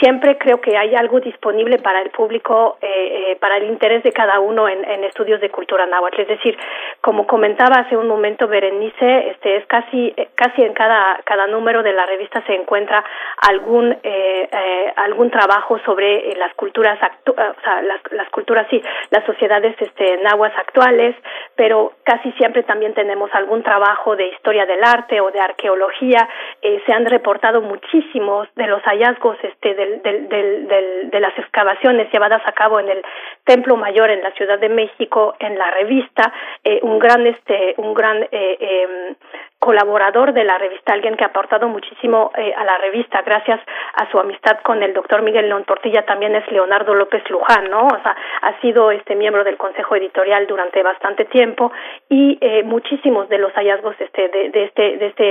siempre 0.00 0.38
creo 0.38 0.60
que 0.60 0.76
hay 0.76 0.94
algo 0.94 1.20
disponible 1.20 1.78
para 1.78 2.00
el 2.00 2.10
público, 2.10 2.78
eh, 2.80 3.32
eh, 3.32 3.36
para 3.40 3.56
el 3.56 3.64
interés 3.64 4.02
de 4.02 4.12
cada 4.12 4.40
uno 4.40 4.68
en, 4.68 4.82
estudios 5.04 5.40
de 5.40 5.50
cultura 5.50 5.84
náhuatl. 5.86 6.20
Es 6.20 6.28
decir, 6.28 6.56
como 7.00 7.26
comentaba 7.26 7.80
hace 7.80 7.96
un 7.96 8.06
momento 8.06 8.46
Berenice, 8.46 9.30
este 9.30 9.56
es 9.56 9.66
casi 9.66 10.14
eh, 10.16 10.28
casi 10.34 10.62
en 10.62 10.72
cada 10.72 11.20
cada 11.24 11.46
número 11.48 11.82
de 11.82 11.92
la 11.92 12.06
revista 12.06 12.42
se 12.46 12.54
encuentra 12.54 13.04
algún 13.48 13.90
eh, 13.90 14.48
eh, 14.52 14.92
algún 14.96 15.30
trabajo 15.30 15.78
sobre 15.80 16.34
las 16.36 16.54
culturas 16.54 17.02
actu 17.02 17.32
o 17.32 17.62
sea, 17.62 17.82
las, 17.82 18.00
las 18.12 18.30
culturas 18.30 18.66
sí, 18.70 18.80
las 19.10 19.24
sociedades 19.24 19.74
este 19.80 20.18
nahuas 20.18 20.52
actuales, 20.56 21.16
pero 21.56 21.92
casi 22.04 22.30
siempre 22.32 22.62
también 22.62 22.94
tenemos 22.94 23.30
algún 23.34 23.62
trabajo 23.62 24.14
de 24.14 24.28
historia 24.28 24.64
del 24.64 24.84
arte 24.84 25.20
o 25.20 25.31
de 25.32 25.40
arqueología, 25.40 26.28
eh, 26.60 26.82
se 26.86 26.92
han 26.92 27.06
reportado 27.06 27.60
muchísimos 27.60 28.48
de 28.56 28.66
los 28.66 28.82
hallazgos 28.82 29.36
este, 29.42 29.74
del, 29.74 30.02
del, 30.02 30.28
del, 30.28 31.10
de 31.10 31.20
las 31.20 31.36
excavaciones 31.38 32.10
llevadas 32.12 32.42
a 32.46 32.52
cabo 32.52 32.80
en 32.80 32.88
el 32.88 33.02
Templo 33.44 33.76
Mayor 33.76 34.10
en 34.10 34.22
la 34.22 34.32
Ciudad 34.32 34.58
de 34.58 34.68
México, 34.68 35.34
en 35.38 35.58
la 35.58 35.70
revista, 35.70 36.32
eh, 36.64 36.80
un 36.82 36.98
gran, 36.98 37.26
este, 37.26 37.74
un 37.78 37.94
gran 37.94 38.22
eh, 38.22 38.28
eh, 38.30 39.14
colaborador 39.62 40.32
de 40.32 40.42
la 40.42 40.58
revista, 40.58 40.92
alguien 40.92 41.16
que 41.16 41.22
ha 41.22 41.28
aportado 41.28 41.68
muchísimo 41.68 42.32
eh, 42.36 42.52
a 42.56 42.64
la 42.64 42.78
revista 42.78 43.22
gracias 43.22 43.60
a 43.94 44.10
su 44.10 44.18
amistad 44.18 44.58
con 44.64 44.82
el 44.82 44.92
doctor 44.92 45.22
Miguel 45.22 45.46
León 45.46 45.64
también 46.06 46.34
es 46.34 46.50
Leonardo 46.50 46.94
López 46.94 47.22
Luján, 47.30 47.70
¿no? 47.70 47.86
O 47.86 48.02
sea, 48.02 48.16
ha 48.42 48.60
sido 48.60 48.90
este 48.90 49.14
miembro 49.14 49.44
del 49.44 49.56
consejo 49.56 49.94
editorial 49.94 50.46
durante 50.46 50.82
bastante 50.82 51.26
tiempo 51.26 51.70
y 52.08 52.38
eh, 52.40 52.62
muchísimos 52.64 53.28
de 53.28 53.38
los 53.38 53.52
hallazgos 53.52 53.94
este 54.00 54.28
de, 54.28 54.64
este 54.64 54.96
de 54.96 55.06
este 55.06 55.24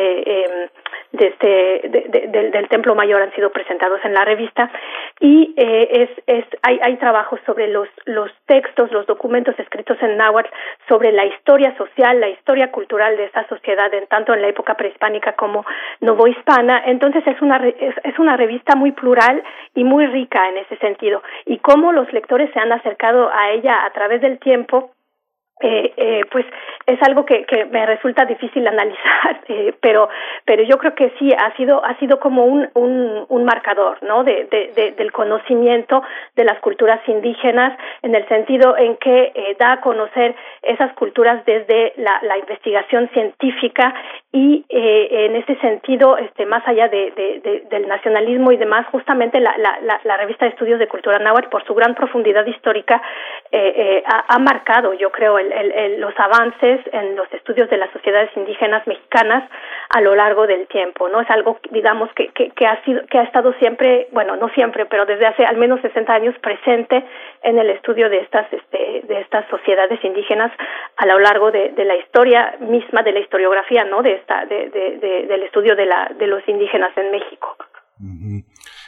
de 1.11 1.27
este 1.27 1.49
de, 1.89 2.05
de, 2.09 2.27
del, 2.27 2.51
del 2.51 2.69
templo 2.69 2.95
mayor 2.95 3.21
han 3.21 3.33
sido 3.33 3.49
presentados 3.51 3.99
en 4.03 4.13
la 4.13 4.23
revista 4.23 4.71
y 5.19 5.53
eh, 5.57 5.87
es 5.91 6.09
es 6.27 6.45
hay 6.61 6.79
hay 6.81 6.95
trabajos 6.97 7.39
sobre 7.45 7.67
los 7.67 7.87
los 8.05 8.31
textos 8.45 8.91
los 8.91 9.05
documentos 9.07 9.57
escritos 9.59 9.97
en 10.01 10.17
náhuatl 10.17 10.49
sobre 10.87 11.11
la 11.11 11.25
historia 11.25 11.75
social 11.77 12.19
la 12.19 12.29
historia 12.29 12.71
cultural 12.71 13.17
de 13.17 13.25
esta 13.25 13.47
sociedad 13.47 13.93
en 13.93 14.07
tanto 14.07 14.20
en 14.27 14.41
la 14.41 14.49
época 14.49 14.75
prehispánica 14.75 15.33
como 15.33 15.65
novohispana 15.99 16.83
entonces 16.85 17.25
es 17.25 17.41
una 17.41 17.57
es 17.57 18.19
una 18.19 18.37
revista 18.37 18.75
muy 18.75 18.91
plural 18.91 19.43
y 19.75 19.83
muy 19.83 20.05
rica 20.07 20.47
en 20.49 20.57
ese 20.57 20.77
sentido. 20.77 21.21
Y 21.45 21.57
cómo 21.59 21.91
los 21.91 22.11
lectores 22.13 22.49
se 22.53 22.59
han 22.59 22.71
acercado 22.71 23.29
a 23.33 23.51
ella 23.51 23.85
a 23.85 23.91
través 23.91 24.21
del 24.21 24.39
tiempo 24.39 24.91
eh, 25.61 25.93
eh, 25.97 26.21
pues 26.31 26.45
es 26.85 27.01
algo 27.03 27.25
que, 27.25 27.45
que 27.45 27.65
me 27.65 27.85
resulta 27.85 28.25
difícil 28.25 28.67
analizar, 28.67 29.41
eh, 29.47 29.73
pero 29.79 30.09
pero 30.45 30.63
yo 30.63 30.77
creo 30.77 30.95
que 30.95 31.11
sí 31.19 31.31
ha 31.33 31.55
sido 31.55 31.83
ha 31.85 31.97
sido 31.99 32.19
como 32.19 32.45
un 32.45 32.69
un, 32.73 33.25
un 33.29 33.45
marcador, 33.45 33.97
¿no? 34.03 34.23
De, 34.23 34.47
de, 34.51 34.71
de, 34.75 34.91
del 34.91 35.11
conocimiento 35.11 36.03
de 36.35 36.43
las 36.43 36.59
culturas 36.59 36.99
indígenas 37.07 37.77
en 38.01 38.15
el 38.15 38.27
sentido 38.27 38.77
en 38.77 38.97
que 38.97 39.31
eh, 39.33 39.55
da 39.59 39.73
a 39.73 39.81
conocer 39.81 40.35
esas 40.63 40.93
culturas 40.93 41.43
desde 41.45 41.93
la 41.97 42.37
investigación 42.37 43.09
científica 43.09 43.93
y 44.33 44.63
eh, 44.69 45.25
en 45.25 45.35
ese 45.35 45.57
sentido, 45.57 46.17
este 46.17 46.45
más 46.45 46.65
allá 46.65 46.87
de, 46.87 47.11
de, 47.11 47.41
de 47.41 47.65
del 47.69 47.85
nacionalismo 47.89 48.53
y 48.53 48.57
demás, 48.57 48.87
justamente 48.89 49.41
la, 49.41 49.57
la, 49.57 49.99
la, 50.05 50.17
revista 50.17 50.45
de 50.45 50.51
estudios 50.51 50.79
de 50.79 50.87
cultura 50.87 51.19
náhuatl 51.19 51.49
por 51.49 51.65
su 51.65 51.73
gran 51.73 51.95
profundidad 51.95 52.45
histórica 52.45 53.01
eh, 53.51 53.73
eh, 53.75 54.03
ha, 54.05 54.39
marcado, 54.39 54.93
yo 54.93 55.11
creo, 55.11 55.37
el, 55.37 55.99
los 55.99 56.17
avances 56.17 56.79
en 56.93 57.17
los 57.17 57.31
estudios 57.33 57.69
de 57.69 57.75
las 57.75 57.91
sociedades 57.91 58.29
indígenas 58.37 58.87
mexicanas 58.87 59.43
a 59.89 59.99
lo 59.99 60.15
largo 60.15 60.47
del 60.47 60.65
tiempo, 60.67 61.09
¿no? 61.09 61.19
Es 61.19 61.29
algo, 61.29 61.59
digamos, 61.71 62.09
que, 62.13 62.29
que, 62.29 62.51
que, 62.51 62.65
ha 62.65 62.81
sido, 62.85 63.05
que 63.07 63.17
ha 63.17 63.23
estado 63.23 63.51
siempre, 63.59 64.07
bueno, 64.13 64.37
no 64.37 64.47
siempre, 64.49 64.85
pero 64.85 65.05
desde 65.05 65.27
hace 65.27 65.43
al 65.43 65.57
menos 65.57 65.81
60 65.81 66.13
años 66.13 66.35
presente 66.39 67.03
en 67.43 67.59
el 67.59 67.69
estudio 67.69 68.09
de 68.09 68.19
estas, 68.19 68.51
este, 68.53 69.01
de 69.03 69.19
estas 69.19 69.45
sociedades 69.49 70.01
indígenas 70.05 70.53
a 70.95 71.05
lo 71.05 71.19
largo 71.19 71.51
de, 71.51 71.71
de 71.71 71.83
la 71.83 71.97
historia 71.97 72.55
misma, 72.59 73.03
de 73.03 73.11
la 73.11 73.19
historiografía, 73.19 73.83
¿no? 73.83 74.01
De 74.01 74.20
del 74.27 75.43
estudio 75.43 75.75
de, 75.75 76.27
los 76.27 76.47
indígenas 76.47 76.91
en 76.97 77.11
México. 77.11 77.55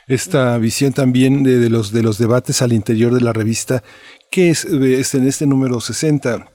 Esta 0.08 0.58
visión 0.58 0.94
también 0.94 1.44
de, 1.44 1.70
los 1.70 1.94
de 1.94 2.04
los 2.04 2.18
debates 2.18 2.62
al 2.62 2.74
interior 2.74 3.14
de 3.14 3.22
la 3.22 3.34
revista 3.34 3.84
que 4.30 4.50
es, 4.50 4.66
es 4.66 5.14
en 5.14 5.28
este 5.28 5.46
número 5.46 5.80
60 5.80 6.48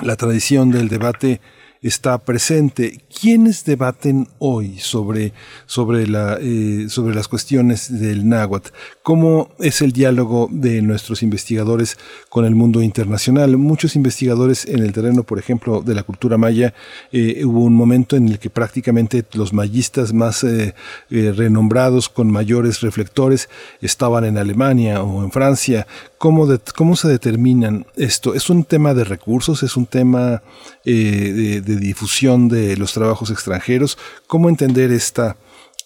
la 0.00 0.16
tradición 0.16 0.70
del 0.70 0.88
debate 0.88 1.40
está 1.82 2.16
presente. 2.18 3.00
¿Quiénes 3.20 3.64
debaten 3.64 4.28
hoy 4.38 4.78
sobre, 4.78 5.32
sobre, 5.66 6.06
la, 6.06 6.38
eh, 6.40 6.86
sobre 6.88 7.14
las 7.14 7.28
cuestiones 7.28 8.00
del 8.00 8.26
náhuatl? 8.26 8.70
¿Cómo 9.02 9.50
es 9.58 9.82
el 9.82 9.90
diálogo 9.90 10.48
de 10.52 10.80
nuestros 10.80 11.24
investigadores 11.24 11.98
con 12.28 12.44
el 12.44 12.54
mundo 12.54 12.80
internacional? 12.82 13.56
Muchos 13.56 13.96
investigadores 13.96 14.64
en 14.64 14.78
el 14.78 14.92
terreno, 14.92 15.24
por 15.24 15.40
ejemplo, 15.40 15.82
de 15.82 15.96
la 15.96 16.04
cultura 16.04 16.38
maya, 16.38 16.72
eh, 17.10 17.44
hubo 17.44 17.64
un 17.64 17.74
momento 17.74 18.14
en 18.14 18.28
el 18.28 18.38
que 18.38 18.48
prácticamente 18.48 19.24
los 19.32 19.52
mayistas 19.52 20.12
más 20.12 20.44
eh, 20.44 20.72
renombrados, 21.10 22.08
con 22.08 22.30
mayores 22.30 22.80
reflectores, 22.80 23.48
estaban 23.80 24.24
en 24.24 24.38
Alemania 24.38 25.02
o 25.02 25.24
en 25.24 25.32
Francia. 25.32 25.88
¿Cómo, 26.16 26.46
¿Cómo 26.76 26.94
se 26.94 27.08
determinan 27.08 27.86
esto? 27.96 28.34
¿Es 28.34 28.50
un 28.50 28.62
tema 28.62 28.94
de 28.94 29.02
recursos? 29.02 29.64
¿Es 29.64 29.76
un 29.76 29.86
tema 29.86 30.44
de, 30.84 31.60
de 31.60 31.76
difusión 31.76 32.48
de 32.48 32.76
los 32.76 32.92
trabajos 32.92 33.32
extranjeros? 33.32 33.98
¿Cómo 34.28 34.48
entender 34.48 34.92
esta, 34.92 35.36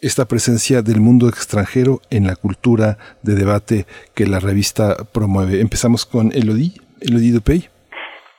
esta 0.03 0.27
presencia 0.27 0.83
del 0.83 1.01
mundo 1.01 1.29
extranjero 1.29 2.01
en 2.11 2.27
la 2.27 2.37
cultura 2.37 2.99
de 3.23 3.35
debate 3.35 3.87
que 4.15 4.27
la 4.27 4.41
revista 4.41 4.97
promueve? 5.13 5.61
Empezamos 5.61 6.05
con 6.07 6.33
Elodie, 6.33 6.73
Elodie 7.01 7.33
Dupey. 7.33 7.69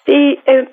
Sí, 0.06 0.40
eh, 0.46 0.70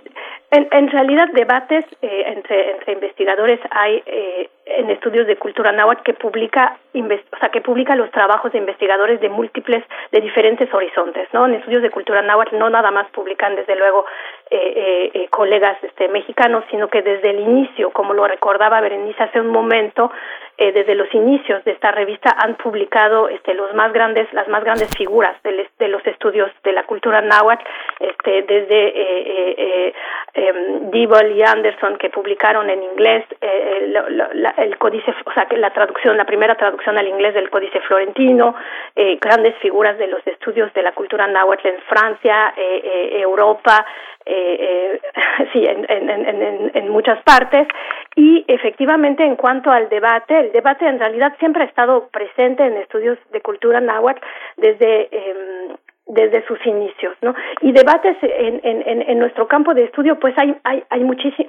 en, 0.50 0.88
realidad 0.90 1.28
debates 1.32 1.84
eh, 2.00 2.24
entre, 2.26 2.70
entre 2.72 2.92
investigadores 2.92 3.60
hay 3.70 4.02
eh, 4.06 4.48
en 4.66 4.90
estudios 4.90 5.26
de 5.26 5.36
cultura 5.36 5.72
náhuatl 5.72 6.02
que 6.02 6.14
publica 6.14 6.78
o 6.94 7.38
sea 7.38 7.48
que 7.50 7.60
publica 7.60 7.96
los 7.96 8.10
trabajos 8.10 8.52
de 8.52 8.58
investigadores 8.58 9.20
de 9.20 9.28
múltiples 9.28 9.84
de 10.10 10.20
diferentes 10.20 10.72
horizontes 10.72 11.28
no 11.32 11.46
en 11.46 11.54
estudios 11.54 11.82
de 11.82 11.90
cultura 11.90 12.22
náhuatl 12.22 12.56
no 12.58 12.70
nada 12.70 12.90
más 12.90 13.08
publican 13.10 13.56
desde 13.56 13.76
luego 13.76 14.06
eh, 14.50 15.10
eh, 15.12 15.28
colegas 15.28 15.76
este 15.82 16.08
mexicanos 16.08 16.64
sino 16.70 16.88
que 16.88 17.02
desde 17.02 17.30
el 17.30 17.40
inicio 17.40 17.90
como 17.90 18.14
lo 18.14 18.26
recordaba 18.26 18.80
Berenice 18.80 19.22
hace 19.22 19.40
un 19.40 19.48
momento 19.48 20.10
eh, 20.58 20.72
desde 20.72 20.94
los 20.94 21.12
inicios 21.14 21.64
de 21.64 21.72
esta 21.72 21.90
revista 21.92 22.34
han 22.36 22.56
publicado 22.56 23.28
este 23.28 23.54
los 23.54 23.74
más 23.74 23.92
grandes 23.92 24.32
las 24.32 24.48
más 24.48 24.62
grandes 24.64 24.88
figuras 24.96 25.40
de, 25.42 25.68
de 25.78 25.88
los 25.88 26.06
estudios 26.06 26.50
de 26.62 26.72
la 26.72 26.84
cultura 26.84 27.20
náhuatl 27.20 27.64
este 28.00 28.42
desde 28.42 28.88
eh, 28.88 29.24
eh, 29.58 29.94
eh, 30.34 30.54
y 30.94 31.42
Anderson 31.42 31.96
que 31.98 32.10
publicaron 32.10 32.68
en 32.70 32.82
inglés 32.82 33.24
eh, 33.40 33.86
la, 33.88 34.54
el 34.58 34.76
códice, 34.78 35.14
o 35.24 35.32
sea, 35.32 35.46
que 35.46 35.56
la 35.56 35.70
traducción, 35.70 36.16
la 36.16 36.24
primera 36.24 36.54
traducción 36.54 36.96
al 36.98 37.06
inglés 37.06 37.34
del 37.34 37.50
códice 37.50 37.80
florentino, 37.80 38.54
eh, 38.96 39.18
grandes 39.20 39.54
figuras 39.56 39.98
de 39.98 40.06
los 40.06 40.26
estudios 40.26 40.72
de 40.74 40.82
la 40.82 40.92
cultura 40.92 41.26
náhuatl 41.26 41.68
en 41.68 41.80
Francia, 41.82 42.54
Europa, 42.56 43.84
eh, 44.26 44.56
eh, 44.60 45.00
sí, 45.52 45.64
en, 45.64 45.84
en, 45.88 46.10
en, 46.10 46.70
en, 46.74 46.88
muchas 46.88 47.22
partes. 47.24 47.68
Y 48.16 48.44
efectivamente, 48.48 49.24
en 49.24 49.36
cuanto 49.36 49.70
al 49.70 49.88
debate, 49.88 50.38
el 50.38 50.52
debate 50.52 50.86
en 50.86 50.98
realidad 50.98 51.34
siempre 51.38 51.62
ha 51.62 51.66
estado 51.66 52.08
presente 52.08 52.64
en 52.64 52.76
estudios 52.76 53.18
de 53.32 53.40
cultura 53.40 53.80
náhuatl 53.80 54.20
desde 54.56 55.08
eh, 55.10 55.74
desde 56.06 56.46
sus 56.46 56.64
inicios, 56.66 57.16
¿no? 57.22 57.34
Y 57.62 57.72
debates 57.72 58.16
en, 58.22 58.60
en, 58.62 59.02
en 59.02 59.18
nuestro 59.18 59.48
campo 59.48 59.72
de 59.74 59.84
estudio, 59.84 60.18
pues 60.18 60.34
hay 60.36 60.54
hay 60.62 60.84
hay, 60.90 61.02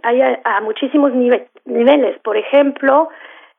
hay 0.03 0.21
a, 0.43 0.61
muchísimos 0.61 1.13
nive 1.13 1.47
niveles. 1.65 2.17
Por 2.19 2.37
ejemplo, 2.37 3.09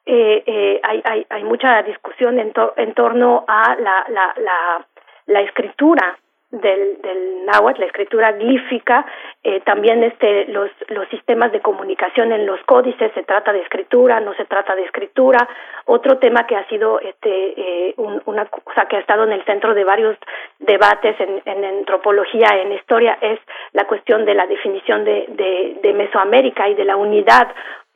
eh, 0.06 0.42
eh, 0.46 0.80
hay, 0.82 1.02
hay 1.04 1.26
hay 1.28 1.44
mucha 1.44 1.82
discusión 1.82 2.38
en, 2.38 2.52
en 2.76 2.94
torno 2.94 3.44
a 3.46 3.76
la 3.76 4.06
la 4.08 4.34
la, 4.38 4.86
la 5.26 5.40
escritura 5.42 6.18
del, 6.60 7.00
del 7.02 7.44
náhuatl, 7.46 7.80
la 7.80 7.86
escritura 7.86 8.32
glífica, 8.32 9.06
eh, 9.42 9.60
también 9.60 10.02
este, 10.02 10.46
los, 10.46 10.70
los 10.88 11.08
sistemas 11.08 11.52
de 11.52 11.60
comunicación 11.60 12.32
en 12.32 12.46
los 12.46 12.60
códices, 12.64 13.12
se 13.14 13.22
trata 13.22 13.52
de 13.52 13.60
escritura, 13.60 14.20
no 14.20 14.34
se 14.34 14.44
trata 14.44 14.74
de 14.74 14.84
escritura. 14.84 15.48
Otro 15.84 16.18
tema 16.18 16.46
que 16.46 16.56
ha 16.56 16.66
sido 16.68 17.00
este, 17.00 17.30
eh, 17.30 17.94
un, 17.96 18.20
una, 18.26 18.48
o 18.64 18.72
sea, 18.74 18.86
que 18.86 18.96
ha 18.96 19.00
estado 19.00 19.24
en 19.24 19.32
el 19.32 19.44
centro 19.44 19.74
de 19.74 19.84
varios 19.84 20.16
debates 20.58 21.14
en, 21.20 21.42
en 21.44 21.64
antropología, 21.64 22.48
en 22.60 22.72
historia, 22.72 23.18
es 23.20 23.38
la 23.72 23.84
cuestión 23.84 24.24
de 24.24 24.34
la 24.34 24.46
definición 24.46 25.04
de, 25.04 25.26
de, 25.28 25.76
de 25.82 25.92
Mesoamérica 25.92 26.68
y 26.68 26.74
de 26.74 26.84
la 26.84 26.96
unidad 26.96 27.48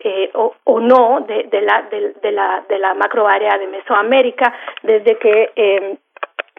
eh, 0.02 0.30
o, 0.34 0.54
o 0.64 0.80
no 0.80 1.20
de, 1.26 1.44
de, 1.44 1.60
la, 1.60 1.82
de, 1.90 2.14
de, 2.22 2.32
la, 2.32 2.64
de 2.68 2.78
la 2.78 2.94
macroárea 2.94 3.58
de 3.58 3.66
Mesoamérica, 3.66 4.54
desde 4.82 5.16
que 5.18 5.52
eh, 5.54 5.96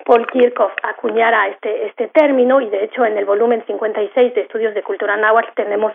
Paul 0.06 0.28
Kirchhoff 0.28 0.74
acuñara 0.84 1.48
este, 1.48 1.88
este 1.88 2.08
término 2.08 2.62
y 2.62 2.70
de 2.70 2.86
hecho 2.86 3.06
en 3.06 3.18
el 3.18 3.26
volumen 3.26 3.64
56 3.66 4.36
de 4.36 4.42
Estudios 4.42 4.74
de 4.74 4.84
Cultura 4.84 5.18
Náhuatl 5.18 5.54
tenemos 5.56 5.94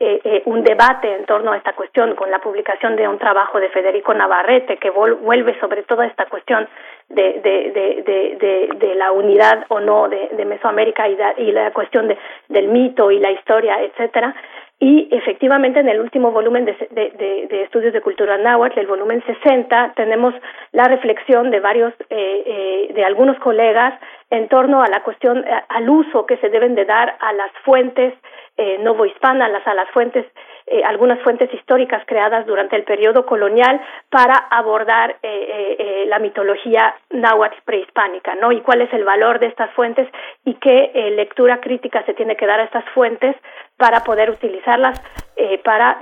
eh, 0.00 0.20
eh, 0.24 0.42
un 0.46 0.64
debate 0.64 1.14
en 1.14 1.24
torno 1.24 1.52
a 1.52 1.56
esta 1.56 1.72
cuestión 1.72 2.16
con 2.16 2.28
la 2.28 2.40
publicación 2.40 2.96
de 2.96 3.06
un 3.06 3.16
trabajo 3.16 3.60
de 3.60 3.68
Federico 3.68 4.12
Navarrete 4.12 4.76
que 4.78 4.90
vuelve 4.90 5.58
sobre 5.60 5.84
toda 5.84 6.04
esta 6.04 6.26
cuestión 6.26 6.68
de, 7.08 7.40
de, 7.44 8.02
de, 8.04 8.68
de, 8.74 8.94
la 8.96 9.12
unidad 9.12 9.64
o 9.68 9.78
no 9.78 10.08
de, 10.08 10.44
Mesoamérica 10.44 11.08
y, 11.08 11.16
y 11.38 11.52
la 11.52 11.70
cuestión 11.70 12.08
de, 12.08 12.18
del 12.48 12.68
mito 12.68 13.12
y 13.12 13.20
la 13.20 13.30
historia, 13.30 13.80
etcétera. 13.82 14.34
Y 14.80 15.08
efectivamente 15.12 15.80
en 15.80 15.88
el 15.88 16.00
último 16.00 16.32
volumen 16.32 16.64
de, 16.64 16.72
de, 16.90 17.10
de, 17.10 17.46
de, 17.48 17.62
estudios 17.62 17.92
de 17.92 18.00
cultura 18.00 18.36
náhuatl, 18.36 18.78
el 18.80 18.86
volumen 18.86 19.22
60, 19.24 19.92
tenemos 19.94 20.34
la 20.72 20.84
reflexión 20.84 21.50
de 21.50 21.60
varios, 21.60 21.94
eh, 22.10 22.42
eh, 22.46 22.92
de 22.92 23.04
algunos 23.04 23.38
colegas 23.38 23.94
en 24.30 24.48
torno 24.48 24.82
a 24.82 24.88
la 24.88 25.02
cuestión, 25.02 25.44
al 25.68 25.88
uso 25.88 26.26
que 26.26 26.36
se 26.38 26.48
deben 26.48 26.74
de 26.74 26.84
dar 26.84 27.16
a 27.20 27.32
las 27.32 27.52
fuentes 27.64 28.14
eh, 28.56 28.78
novohispanas, 28.78 29.50
las, 29.50 29.66
a 29.66 29.74
las 29.74 29.88
fuentes 29.90 30.26
eh, 30.66 30.82
algunas 30.84 31.20
fuentes 31.20 31.52
históricas 31.52 32.02
creadas 32.06 32.46
durante 32.46 32.76
el 32.76 32.84
periodo 32.84 33.26
colonial 33.26 33.80
para 34.10 34.34
abordar 34.50 35.10
eh, 35.10 35.16
eh, 35.22 35.76
eh, 35.78 36.04
la 36.06 36.18
mitología 36.18 36.94
náhuatl 37.10 37.58
prehispánica, 37.64 38.34
¿no? 38.36 38.50
Y 38.50 38.60
cuál 38.60 38.80
es 38.80 38.92
el 38.92 39.04
valor 39.04 39.40
de 39.40 39.46
estas 39.46 39.70
fuentes 39.72 40.08
y 40.44 40.54
qué 40.54 40.90
eh, 40.94 41.10
lectura 41.10 41.60
crítica 41.60 42.02
se 42.04 42.14
tiene 42.14 42.36
que 42.36 42.46
dar 42.46 42.60
a 42.60 42.64
estas 42.64 42.84
fuentes 42.94 43.36
para 43.76 44.04
poder 44.04 44.30
utilizarlas 44.30 45.00
eh, 45.36 45.58
para 45.64 45.98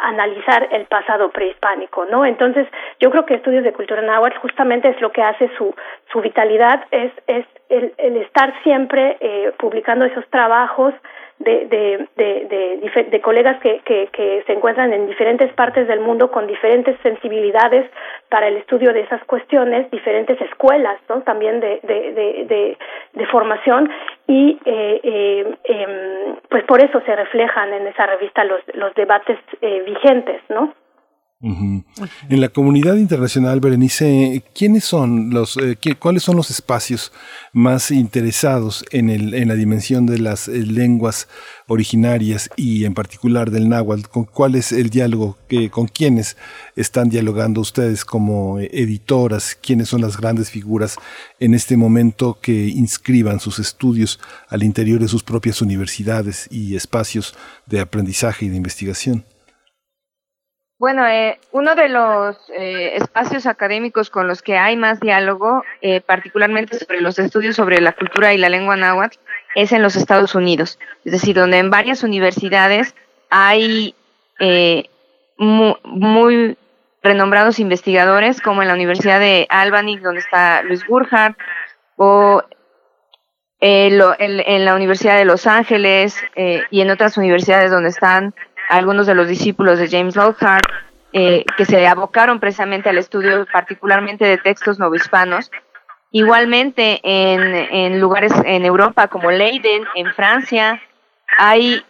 analizar 0.00 0.68
el 0.72 0.86
pasado 0.86 1.30
prehispánico, 1.30 2.04
¿no? 2.06 2.26
Entonces, 2.26 2.66
yo 3.00 3.10
creo 3.10 3.24
que 3.24 3.34
estudios 3.34 3.64
de 3.64 3.72
cultura 3.72 4.02
náhuatl 4.02 4.38
justamente 4.38 4.88
es 4.88 5.00
lo 5.00 5.12
que 5.12 5.22
hace 5.22 5.48
su 5.56 5.74
su 6.10 6.20
vitalidad 6.20 6.84
es 6.90 7.12
es 7.26 7.46
el, 7.68 7.94
el 7.96 8.16
estar 8.18 8.52
siempre 8.62 9.16
eh, 9.20 9.52
publicando 9.58 10.04
esos 10.04 10.26
trabajos 10.28 10.92
de, 11.42 11.66
de, 11.66 12.08
de, 12.16 13.04
de, 13.10 13.20
colegas 13.20 13.60
que, 13.60 13.80
que, 13.84 14.08
que, 14.12 14.42
se 14.46 14.52
encuentran 14.52 14.92
en 14.92 15.06
diferentes 15.06 15.52
partes 15.54 15.86
del 15.88 16.00
mundo 16.00 16.30
con 16.30 16.46
diferentes 16.46 16.96
sensibilidades 17.02 17.90
para 18.28 18.48
el 18.48 18.56
estudio 18.56 18.92
de 18.92 19.00
esas 19.00 19.22
cuestiones, 19.24 19.90
diferentes 19.90 20.40
escuelas 20.40 20.98
también 21.24 21.60
de, 21.60 21.80
de, 21.82 22.12
de, 22.46 22.76
de, 23.12 23.26
formación 23.26 23.90
y 24.26 24.58
eh, 24.64 25.00
eh, 25.02 25.54
eh, 25.64 26.34
pues 26.48 26.64
por 26.64 26.82
eso 26.82 27.00
se 27.04 27.16
reflejan 27.16 27.72
en 27.72 27.86
esa 27.86 28.06
revista 28.06 28.44
los, 28.44 28.60
los 28.74 28.94
debates 28.94 29.38
eh, 29.60 29.82
vigentes, 29.84 30.40
¿no? 30.48 30.74
En 31.42 32.40
la 32.40 32.50
comunidad 32.50 32.94
internacional, 32.94 33.58
Berenice, 33.58 34.44
¿quiénes 34.54 34.84
son 34.84 35.30
los, 35.30 35.56
eh, 35.56 35.76
cuáles 35.98 36.22
son 36.22 36.36
los 36.36 36.50
espacios 36.50 37.10
más 37.52 37.90
interesados 37.90 38.84
en, 38.92 39.10
el, 39.10 39.34
en 39.34 39.48
la 39.48 39.56
dimensión 39.56 40.06
de 40.06 40.20
las 40.20 40.46
eh, 40.46 40.64
lenguas 40.64 41.26
originarias 41.66 42.48
y 42.54 42.84
en 42.84 42.94
particular 42.94 43.50
del 43.50 43.68
náhuatl? 43.68 44.08
¿Con 44.08 44.24
cuál 44.24 44.54
es 44.54 44.70
el 44.70 44.88
diálogo? 44.88 45.36
Que, 45.48 45.68
¿Con 45.68 45.88
quiénes 45.88 46.36
están 46.76 47.08
dialogando 47.08 47.60
ustedes 47.60 48.04
como 48.04 48.60
editoras? 48.60 49.58
¿Quiénes 49.60 49.88
son 49.88 50.00
las 50.00 50.16
grandes 50.16 50.48
figuras 50.48 50.96
en 51.40 51.54
este 51.54 51.76
momento 51.76 52.38
que 52.40 52.68
inscriban 52.68 53.40
sus 53.40 53.58
estudios 53.58 54.20
al 54.48 54.62
interior 54.62 55.00
de 55.00 55.08
sus 55.08 55.24
propias 55.24 55.60
universidades 55.60 56.46
y 56.52 56.76
espacios 56.76 57.34
de 57.66 57.80
aprendizaje 57.80 58.46
y 58.46 58.48
de 58.48 58.58
investigación? 58.58 59.24
Bueno, 60.82 61.06
eh, 61.06 61.38
uno 61.52 61.76
de 61.76 61.88
los 61.88 62.36
eh, 62.50 62.96
espacios 62.96 63.46
académicos 63.46 64.10
con 64.10 64.26
los 64.26 64.42
que 64.42 64.58
hay 64.58 64.76
más 64.76 64.98
diálogo, 64.98 65.62
eh, 65.80 66.00
particularmente 66.00 66.76
sobre 66.76 67.00
los 67.00 67.20
estudios 67.20 67.54
sobre 67.54 67.80
la 67.80 67.92
cultura 67.92 68.34
y 68.34 68.38
la 68.38 68.48
lengua 68.48 68.74
náhuatl, 68.74 69.16
es 69.54 69.70
en 69.70 69.80
los 69.80 69.94
Estados 69.94 70.34
Unidos. 70.34 70.80
Es 71.04 71.12
decir, 71.12 71.36
donde 71.36 71.58
en 71.58 71.70
varias 71.70 72.02
universidades 72.02 72.96
hay 73.30 73.94
eh, 74.40 74.90
muy, 75.36 75.76
muy, 75.84 76.58
renombrados 77.00 77.60
investigadores, 77.60 78.40
como 78.40 78.62
en 78.62 78.66
la 78.66 78.74
Universidad 78.74 79.20
de 79.20 79.46
Albany, 79.50 79.98
donde 79.98 80.18
está 80.18 80.64
Luis 80.64 80.84
Burkhardt, 80.84 81.38
o 81.94 82.42
lo, 83.60 84.16
en, 84.18 84.40
en, 84.40 84.64
la 84.64 84.74
Universidad 84.74 85.16
de 85.16 85.26
Los 85.26 85.46
Ángeles 85.46 86.16
y 86.70 86.80
en 86.80 86.90
otras 86.90 87.16
universidades 87.16 87.70
donde 87.70 87.90
están 87.90 88.34
algunos 88.72 89.06
de 89.06 89.14
los 89.14 89.28
discípulos 89.28 89.78
de 89.78 89.88
James 89.88 90.16
Lockhart, 90.16 90.64
eh, 91.12 91.44
que 91.56 91.66
se 91.66 91.86
abocaron 91.86 92.40
precisamente 92.40 92.88
al 92.88 92.96
estudio 92.96 93.46
particularmente 93.52 94.24
de 94.24 94.38
textos 94.38 94.78
novohispanos. 94.78 95.50
Igualmente 96.10 97.00
en, 97.02 97.54
en 97.54 98.00
lugares 98.00 98.32
en 98.44 98.64
Europa 98.64 99.08
como 99.08 99.30
Leiden, 99.30 99.84
en 99.94 100.12
Francia, 100.14 100.80
hay 101.36 101.84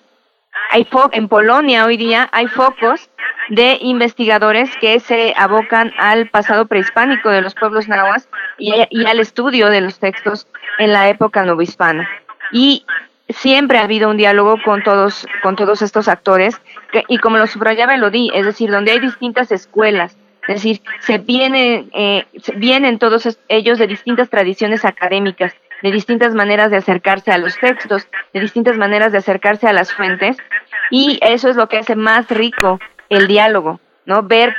hay 0.70 0.86
en 1.12 1.28
Polonia 1.28 1.86
hoy 1.86 1.96
día 1.96 2.28
hay 2.32 2.46
focos 2.46 3.10
de 3.48 3.78
investigadores 3.80 4.76
que 4.78 5.00
se 5.00 5.34
abocan 5.36 5.92
al 5.98 6.28
pasado 6.28 6.66
prehispánico 6.66 7.30
de 7.30 7.42
los 7.42 7.54
pueblos 7.54 7.88
nahuas 7.88 8.28
y, 8.58 8.72
y 8.90 9.06
al 9.06 9.20
estudio 9.20 9.68
de 9.70 9.80
los 9.80 9.98
textos 9.98 10.46
en 10.78 10.92
la 10.92 11.08
época 11.08 11.44
novohispana. 11.44 12.08
Y 12.52 12.84
siempre 13.28 13.78
ha 13.78 13.84
habido 13.84 14.10
un 14.10 14.16
diálogo 14.16 14.56
con 14.64 14.82
todos, 14.82 15.26
con 15.42 15.56
todos 15.56 15.82
estos 15.82 16.08
actores, 16.08 16.60
y 17.08 17.18
como 17.18 17.38
lo 17.38 17.46
subrayaba 17.46 17.94
Elodie, 17.94 18.30
es 18.34 18.46
decir, 18.46 18.70
donde 18.70 18.92
hay 18.92 19.00
distintas 19.00 19.52
escuelas, 19.52 20.16
es 20.48 20.56
decir, 20.56 20.80
se 21.00 21.18
vienen, 21.18 21.90
eh, 21.94 22.26
se 22.40 22.52
vienen 22.52 22.98
todos 22.98 23.38
ellos 23.48 23.78
de 23.78 23.86
distintas 23.86 24.28
tradiciones 24.28 24.84
académicas, 24.84 25.54
de 25.82 25.92
distintas 25.92 26.34
maneras 26.34 26.70
de 26.70 26.76
acercarse 26.78 27.30
a 27.30 27.38
los 27.38 27.56
textos, 27.58 28.08
de 28.32 28.40
distintas 28.40 28.76
maneras 28.76 29.12
de 29.12 29.18
acercarse 29.18 29.68
a 29.68 29.72
las 29.72 29.92
fuentes, 29.92 30.36
y 30.90 31.18
eso 31.22 31.48
es 31.48 31.56
lo 31.56 31.68
que 31.68 31.78
hace 31.78 31.96
más 31.96 32.28
rico 32.28 32.80
el 33.08 33.28
diálogo, 33.28 33.80
¿no? 34.04 34.22
Ver, 34.22 34.54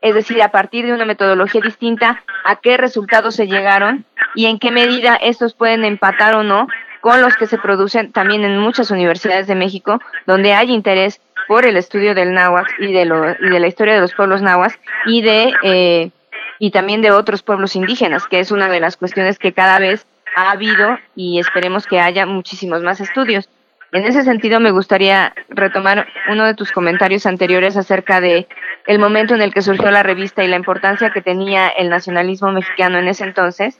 es 0.00 0.14
decir, 0.14 0.42
a 0.42 0.50
partir 0.50 0.86
de 0.86 0.92
una 0.92 1.04
metodología 1.04 1.60
distinta, 1.60 2.22
a 2.44 2.56
qué 2.56 2.76
resultados 2.76 3.34
se 3.34 3.46
llegaron 3.46 4.04
y 4.34 4.46
en 4.46 4.58
qué 4.58 4.70
medida 4.70 5.16
estos 5.16 5.54
pueden 5.54 5.84
empatar 5.84 6.36
o 6.36 6.42
no 6.42 6.68
con 7.04 7.20
los 7.20 7.36
que 7.36 7.46
se 7.46 7.58
producen 7.58 8.12
también 8.12 8.44
en 8.44 8.56
muchas 8.56 8.90
universidades 8.90 9.46
de 9.46 9.54
México, 9.54 10.00
donde 10.26 10.54
hay 10.54 10.70
interés 10.70 11.20
por 11.46 11.66
el 11.66 11.76
estudio 11.76 12.14
del 12.14 12.32
náhuatl 12.32 12.82
y 12.82 12.94
de, 12.94 13.02
y 13.40 13.50
de 13.50 13.60
la 13.60 13.66
historia 13.66 13.92
de 13.92 14.00
los 14.00 14.14
pueblos 14.14 14.40
nahuas 14.40 14.78
y 15.04 15.20
de 15.20 15.52
eh, 15.62 16.10
y 16.58 16.70
también 16.70 17.02
de 17.02 17.10
otros 17.10 17.42
pueblos 17.42 17.76
indígenas, 17.76 18.26
que 18.26 18.40
es 18.40 18.50
una 18.50 18.70
de 18.70 18.80
las 18.80 18.96
cuestiones 18.96 19.38
que 19.38 19.52
cada 19.52 19.78
vez 19.78 20.06
ha 20.34 20.52
habido 20.52 20.98
y 21.14 21.38
esperemos 21.38 21.86
que 21.86 22.00
haya 22.00 22.24
muchísimos 22.24 22.80
más 22.80 23.02
estudios. 23.02 23.50
En 23.92 24.06
ese 24.06 24.22
sentido, 24.22 24.58
me 24.58 24.70
gustaría 24.70 25.34
retomar 25.50 26.06
uno 26.30 26.46
de 26.46 26.54
tus 26.54 26.72
comentarios 26.72 27.26
anteriores 27.26 27.76
acerca 27.76 28.22
de 28.22 28.48
el 28.86 28.98
momento 28.98 29.34
en 29.34 29.42
el 29.42 29.52
que 29.52 29.60
surgió 29.60 29.90
la 29.90 30.02
revista 30.02 30.42
y 30.42 30.48
la 30.48 30.56
importancia 30.56 31.10
que 31.10 31.20
tenía 31.20 31.68
el 31.68 31.90
nacionalismo 31.90 32.50
mexicano 32.50 32.98
en 32.98 33.08
ese 33.08 33.24
entonces. 33.24 33.78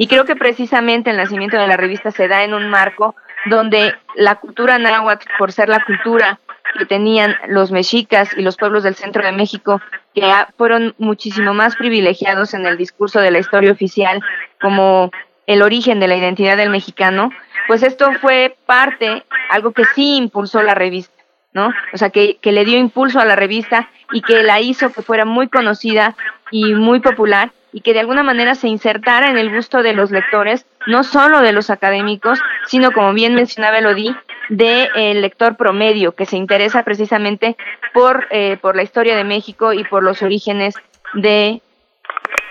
Y 0.00 0.06
creo 0.06 0.24
que 0.24 0.34
precisamente 0.34 1.10
el 1.10 1.18
nacimiento 1.18 1.58
de 1.58 1.66
la 1.66 1.76
revista 1.76 2.10
se 2.10 2.26
da 2.26 2.42
en 2.42 2.54
un 2.54 2.70
marco 2.70 3.14
donde 3.44 3.92
la 4.14 4.36
cultura 4.36 4.78
náhuatl, 4.78 5.28
por 5.38 5.52
ser 5.52 5.68
la 5.68 5.84
cultura 5.84 6.40
que 6.78 6.86
tenían 6.86 7.36
los 7.48 7.70
mexicas 7.70 8.30
y 8.34 8.40
los 8.40 8.56
pueblos 8.56 8.82
del 8.82 8.94
centro 8.94 9.22
de 9.22 9.32
México, 9.32 9.78
que 10.14 10.22
fueron 10.56 10.94
muchísimo 10.96 11.52
más 11.52 11.76
privilegiados 11.76 12.54
en 12.54 12.64
el 12.64 12.78
discurso 12.78 13.20
de 13.20 13.30
la 13.30 13.40
historia 13.40 13.72
oficial 13.72 14.22
como 14.58 15.10
el 15.46 15.60
origen 15.60 16.00
de 16.00 16.08
la 16.08 16.16
identidad 16.16 16.56
del 16.56 16.70
mexicano, 16.70 17.30
pues 17.68 17.82
esto 17.82 18.10
fue 18.22 18.56
parte, 18.64 19.26
algo 19.50 19.72
que 19.72 19.84
sí 19.94 20.16
impulsó 20.16 20.62
la 20.62 20.74
revista, 20.74 21.22
¿no? 21.52 21.74
O 21.92 21.98
sea, 21.98 22.08
que, 22.08 22.38
que 22.38 22.52
le 22.52 22.64
dio 22.64 22.78
impulso 22.78 23.20
a 23.20 23.26
la 23.26 23.36
revista 23.36 23.90
y 24.12 24.22
que 24.22 24.44
la 24.44 24.60
hizo 24.60 24.90
que 24.94 25.02
fuera 25.02 25.26
muy 25.26 25.48
conocida 25.48 26.16
y 26.50 26.72
muy 26.72 27.00
popular 27.00 27.50
y 27.72 27.80
que 27.82 27.92
de 27.92 28.00
alguna 28.00 28.22
manera 28.22 28.54
se 28.54 28.68
insertara 28.68 29.30
en 29.30 29.38
el 29.38 29.54
gusto 29.54 29.82
de 29.82 29.92
los 29.92 30.10
lectores, 30.10 30.66
no 30.86 31.04
solo 31.04 31.40
de 31.40 31.52
los 31.52 31.70
académicos, 31.70 32.40
sino 32.66 32.92
como 32.92 33.12
bien 33.12 33.34
mencionaba 33.34 33.78
Elodie, 33.78 34.14
del 34.48 34.88
de, 34.94 35.14
lector 35.14 35.56
promedio, 35.56 36.12
que 36.12 36.26
se 36.26 36.36
interesa 36.36 36.82
precisamente 36.82 37.56
por, 37.94 38.26
eh, 38.30 38.56
por 38.60 38.74
la 38.74 38.82
historia 38.82 39.16
de 39.16 39.24
México 39.24 39.72
y 39.72 39.84
por 39.84 40.02
los 40.02 40.22
orígenes 40.22 40.74
de, 41.14 41.62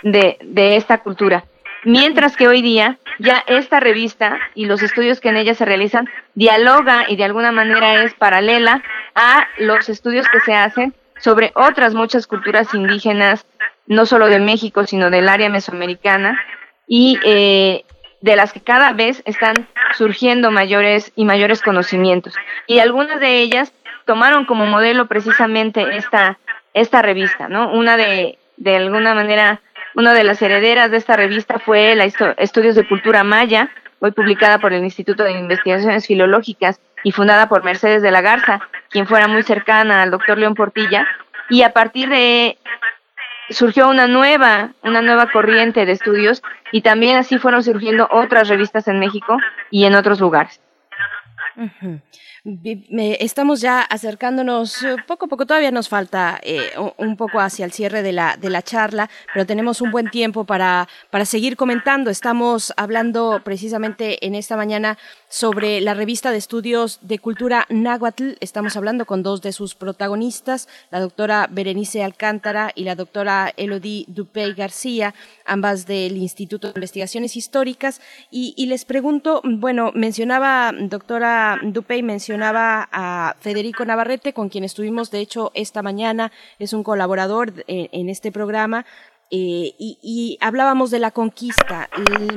de, 0.04 0.38
de 0.42 0.76
esta 0.78 1.00
cultura. 1.00 1.44
Mientras 1.84 2.36
que 2.36 2.48
hoy 2.48 2.62
día 2.62 2.98
ya 3.20 3.44
esta 3.48 3.80
revista 3.80 4.40
y 4.56 4.66
los 4.66 4.82
estudios 4.82 5.20
que 5.20 5.30
en 5.30 5.38
ella 5.38 5.54
se 5.54 5.66
realizan 5.66 6.10
dialoga 6.36 7.06
y 7.08 7.16
de 7.16 7.26
alguna 7.26 7.52
manera 7.52 8.04
es 8.04 8.14
paralela 8.14 8.82
a 9.16 9.48
los 9.58 9.90
estudios 9.90 10.28
que 10.30 10.40
se 10.42 10.54
hacen 10.54 10.94
sobre 11.20 11.52
otras 11.56 11.94
muchas 11.94 12.28
culturas 12.28 12.74
indígenas 12.74 13.46
no 13.90 14.06
solo 14.06 14.28
de 14.28 14.40
México, 14.40 14.86
sino 14.86 15.10
del 15.10 15.28
área 15.28 15.50
mesoamericana, 15.50 16.40
y 16.88 17.20
eh, 17.26 17.84
de 18.22 18.36
las 18.36 18.54
que 18.54 18.62
cada 18.62 18.94
vez 18.94 19.22
están 19.26 19.68
surgiendo 19.98 20.52
mayores 20.52 21.12
y 21.16 21.26
mayores 21.26 21.62
conocimientos. 21.62 22.34
Y 22.68 22.80
algunas 22.80 23.20
de 23.20 23.42
ellas 23.42 23.74
tomaron 24.06 24.46
como 24.46 24.66
modelo 24.66 25.08
precisamente 25.08 25.98
esta, 25.98 26.40
esta 26.74 27.02
revista, 27.02 27.50
¿no? 27.50 27.72
Una 27.72 27.98
de, 27.98 28.38
de 28.58 28.76
alguna 28.76 29.14
manera, 29.14 29.62
una 29.96 30.14
de 30.14 30.24
las 30.24 30.42
herederas 30.42 30.92
de 30.92 30.98
esta 30.98 31.16
revista 31.16 31.60
fue 31.60 31.96
la 31.96 32.06
Estudios 32.06 32.76
de 32.76 32.88
Cultura 32.88 33.24
Maya, 33.24 33.70
hoy 34.00 34.12
publicada 34.12 34.60
por 34.60 34.72
el 34.72 34.84
Instituto 34.84 35.24
de 35.24 35.32
Investigaciones 35.32 36.08
Filológicas 36.08 36.80
y 37.04 37.12
fundada 37.12 37.50
por 37.50 37.64
Mercedes 37.64 38.02
de 38.02 38.12
la 38.12 38.22
Garza, 38.22 38.60
quien 38.90 39.08
fuera 39.08 39.28
muy 39.28 39.44
cercana 39.44 40.04
al 40.04 40.12
doctor 40.12 40.38
León 40.38 40.56
Portilla, 40.56 41.08
y 41.50 41.64
a 41.64 41.72
partir 41.74 42.10
de 42.10 42.58
surgió 43.50 43.90
una 43.90 44.08
nueva, 44.08 44.74
una 44.84 45.02
nueva 45.02 45.32
corriente 45.32 45.86
de 45.86 45.94
estudios 45.94 46.42
y 46.72 46.82
también 46.82 47.18
así 47.18 47.38
fueron 47.38 47.64
surgiendo 47.64 48.08
otras 48.12 48.48
revistas 48.48 48.88
en 48.88 49.00
México 49.00 49.38
y 49.72 49.86
en 49.86 49.96
otros 49.96 50.20
lugares. 50.20 50.62
Estamos 53.20 53.60
ya 53.60 53.82
acercándonos 53.82 54.82
eh, 54.84 54.96
poco 55.06 55.26
a 55.26 55.28
poco, 55.28 55.46
todavía 55.46 55.72
nos 55.72 55.90
falta 55.90 56.40
eh, 56.42 56.72
un 56.98 57.18
poco 57.18 57.40
hacia 57.42 57.66
el 57.66 57.74
cierre 57.74 58.02
de 58.02 58.14
la, 58.14 58.38
de 58.38 58.50
la 58.50 58.62
charla, 58.62 59.10
pero 59.34 59.46
tenemos 59.46 59.82
un 59.82 59.92
buen 59.92 60.10
tiempo 60.10 60.46
para, 60.46 60.88
para 61.10 61.26
seguir 61.26 61.58
comentando. 61.58 62.10
Estamos 62.10 62.74
hablando 62.78 63.42
precisamente 63.44 64.26
en 64.26 64.36
esta 64.36 64.56
mañana 64.56 64.98
sobre 65.30 65.80
la 65.80 65.94
revista 65.94 66.32
de 66.32 66.38
estudios 66.38 67.00
de 67.02 67.20
cultura 67.20 67.68
náhuatl. 67.70 68.32
Estamos 68.40 68.76
hablando 68.76 69.06
con 69.06 69.22
dos 69.22 69.42
de 69.44 69.54
sus 69.54 69.76
protagonistas, 69.76 70.68
la 70.90 71.00
doctora 71.00 71.48
Berenice 71.50 72.04
Alcántara 72.04 72.72
y 72.74 72.84
la 72.84 72.96
doctora 72.96 73.54
Elodie 73.56 74.06
Dupey 74.08 74.54
García, 74.54 75.14
ambas 75.46 75.86
del 75.86 76.18
Instituto 76.18 76.68
de 76.68 76.74
Investigaciones 76.80 77.38
Históricas. 77.38 78.02
Y, 78.32 78.66
les 78.66 78.86
pregunto, 78.86 79.42
bueno, 79.44 79.92
mencionaba, 79.94 80.74
doctora 80.78 81.60
Dupey, 81.62 82.02
mencionaba 82.02 82.90
a 82.92 83.36
Federico 83.40 83.86
Navarrete, 83.86 84.34
con 84.34 84.50
quien 84.50 84.64
estuvimos, 84.64 85.12
de 85.12 85.20
hecho, 85.20 85.52
esta 85.54 85.84
mañana, 85.84 86.32
es 86.58 86.74
un 86.74 86.84
colaborador 86.84 87.54
en, 87.68 88.10
este 88.10 88.32
programa. 88.32 88.86
Eh, 89.32 89.76
y, 89.78 90.38
hablábamos 90.42 90.90
de 90.90 91.00
la 91.00 91.12
conquista. 91.12 91.90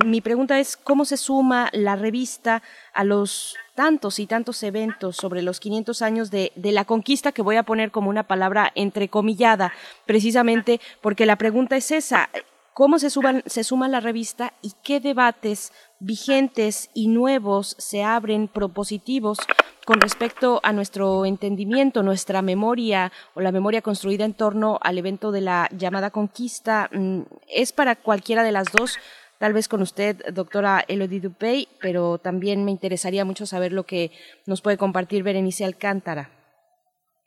mi 0.04 0.20
pregunta 0.20 0.60
es, 0.60 0.76
¿cómo 0.76 1.04
se 1.04 1.16
suma 1.16 1.70
la 1.72 1.96
revista 1.96 2.62
a 2.92 3.04
los 3.04 3.56
tantos 3.74 4.18
y 4.18 4.26
tantos 4.26 4.62
eventos 4.62 5.16
sobre 5.16 5.40
los 5.40 5.58
500 5.58 6.02
años 6.02 6.30
de, 6.30 6.52
de, 6.54 6.72
la 6.72 6.84
conquista 6.84 7.32
que 7.32 7.40
voy 7.40 7.56
a 7.56 7.62
poner 7.62 7.90
como 7.90 8.10
una 8.10 8.24
palabra 8.24 8.70
entrecomillada, 8.74 9.72
precisamente 10.04 10.80
porque 11.00 11.24
la 11.24 11.36
pregunta 11.36 11.76
es 11.76 11.90
esa, 11.90 12.28
cómo 12.74 12.98
se, 12.98 13.10
se 13.10 13.64
suma 13.64 13.88
la 13.88 14.00
revista 14.00 14.52
y 14.62 14.72
qué 14.82 15.00
debates 15.00 15.72
vigentes 16.02 16.90
y 16.94 17.08
nuevos 17.08 17.74
se 17.78 18.02
abren 18.02 18.48
propositivos 18.48 19.38
con 19.84 20.00
respecto 20.00 20.60
a 20.62 20.72
nuestro 20.72 21.24
entendimiento, 21.26 22.02
nuestra 22.02 22.42
memoria 22.42 23.10
o 23.34 23.40
la 23.40 23.52
memoria 23.52 23.82
construida 23.82 24.24
en 24.24 24.34
torno 24.34 24.78
al 24.82 24.98
evento 24.98 25.32
de 25.32 25.40
la 25.40 25.68
llamada 25.76 26.10
conquista. 26.10 26.88
Mm, 26.92 27.22
¿Es 27.48 27.72
para 27.72 27.96
cualquiera 27.96 28.42
de 28.42 28.52
las 28.52 28.70
dos? 28.72 28.98
Tal 29.38 29.52
vez 29.52 29.68
con 29.68 29.82
usted, 29.82 30.16
doctora 30.32 30.84
Elodie 30.86 31.20
Dupey, 31.20 31.66
pero 31.80 32.18
también 32.18 32.64
me 32.64 32.70
interesaría 32.70 33.24
mucho 33.24 33.44
saber 33.44 33.72
lo 33.72 33.82
que 33.84 34.12
nos 34.46 34.62
puede 34.62 34.76
compartir 34.76 35.24
Berenice 35.24 35.64
Alcántara. 35.64 36.30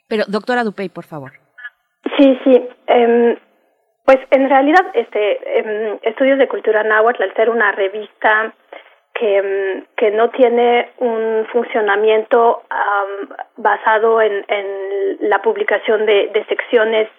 Pero, 0.08 0.24
doctora 0.28 0.64
Dupey, 0.64 0.88
por 0.88 1.04
favor. 1.04 1.34
Sí, 2.18 2.38
sí. 2.46 2.62
Em, 2.88 3.36
pues 4.06 4.20
en 4.30 4.48
realidad, 4.48 4.86
este, 4.94 5.60
em, 5.60 6.00
Estudios 6.04 6.38
de 6.38 6.48
Cultura 6.48 6.84
Náhuatl, 6.84 7.24
al 7.24 7.34
ser 7.34 7.50
una 7.50 7.72
revista 7.72 8.54
que, 9.14 9.38
em, 9.38 9.86
que 9.98 10.12
no 10.12 10.30
tiene 10.30 10.92
un 11.00 11.48
funcionamiento 11.52 12.64
basado 13.58 14.22
en, 14.22 14.46
en, 14.48 15.30
la 15.30 15.42
publicación 15.42 16.06
de, 16.06 16.30
de, 16.34 16.46
secciones 16.46 17.10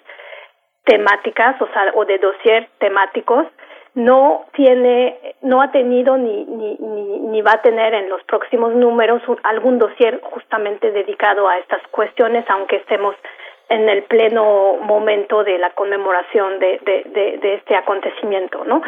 temáticas, 0.84 1.60
o 1.60 1.66
sea, 1.72 1.90
o 1.94 2.04
de 2.04 2.18
dossier 2.18 2.68
temáticos, 2.78 3.46
no 3.94 4.44
tiene, 4.52 5.18
no 5.40 5.62
ha 5.62 5.72
tenido 5.72 6.16
ni, 6.18 6.44
ni, 6.44 6.76
ni, 6.78 7.18
ni 7.18 7.42
va 7.42 7.52
a 7.52 7.62
tener 7.62 7.94
en 7.94 8.10
los 8.10 8.22
próximos 8.24 8.74
números 8.74 9.22
algún 9.42 9.78
dossier 9.78 10.20
justamente 10.22 10.92
dedicado 10.92 11.48
a 11.48 11.58
estas 11.58 11.80
cuestiones, 11.88 12.44
aunque 12.48 12.76
estemos 12.76 13.16
en 13.68 13.88
el 13.88 14.04
pleno 14.04 14.76
momento 14.80 15.42
de 15.42 15.58
la 15.58 15.70
conmemoración 15.70 16.58
de, 16.58 16.80
de, 16.84 17.54
este 17.54 17.74
acontecimiento, 17.74 18.64
¿no? 18.64 18.82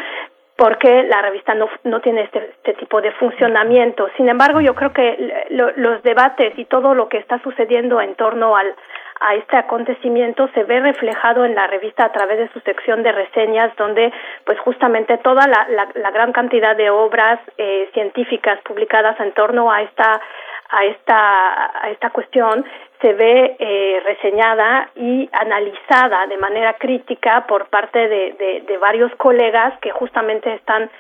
porque 0.57 1.05
la 1.05 1.23
revista 1.23 1.55
no, 1.55 1.69
no 1.85 2.01
tiene 2.01 2.23
este, 2.23 2.51
este 2.57 2.75
tipo 2.75 3.01
de 3.01 3.13
funcionamiento. 3.13 4.09
Sin 4.17 4.29
embargo, 4.29 4.61
yo 4.61 4.75
creo 4.75 4.93
que 4.93 5.47
los 5.51 6.03
debates 6.03 6.59
y 6.59 6.65
todo 6.65 6.95
lo 6.95 7.09
que 7.09 7.19
está 7.19 7.41
sucediendo 7.45 8.01
en 8.01 8.17
torno 8.17 8.57
al, 8.57 8.75
a 9.21 9.35
este 9.37 9.57
acontecimiento 9.57 10.49
se 10.55 10.65
ve 10.65 10.81
reflejado 10.81 11.45
en 11.45 11.55
la 11.55 11.69
revista 11.69 12.05
a 12.05 12.13
través 12.13 12.39
de 12.39 12.49
su 12.49 12.61
sección 12.61 13.05
de 13.05 13.13
reseñas, 13.13 13.75
donde 13.77 14.13
pues 14.45 14.59
justamente 14.61 15.19
toda 15.19 15.47
la, 15.47 15.67
la, 15.71 15.89
la 15.95 16.11
gran 16.11 16.33
cantidad 16.33 16.77
de 16.77 16.91
obras 16.91 17.41
eh, 17.57 17.89
científicas 17.93 18.59
publicadas 18.63 19.19
en 19.21 19.33
torno 19.33 19.71
a 19.71 19.83
esta 19.83 20.21
a 20.71 20.85
esta, 20.85 21.85
a 21.85 21.91
esta 21.91 22.11
cuestión 22.11 22.65
se 23.01 23.13
ve 23.13 23.57
eh, 23.59 24.03
reseñada 24.05 24.91
y 24.97 25.29
analizada 25.33 26.27
de 26.27 26.37
manera 26.37 26.75
crítica 26.75 27.47
por 27.47 27.69
parte 27.69 27.99
de, 27.99 28.33
de, 28.33 28.65
de 28.67 28.79
varios 28.79 29.15
colegas 29.17 29.79
que 29.81 29.91
justamente 29.93 30.53
están 30.55 30.91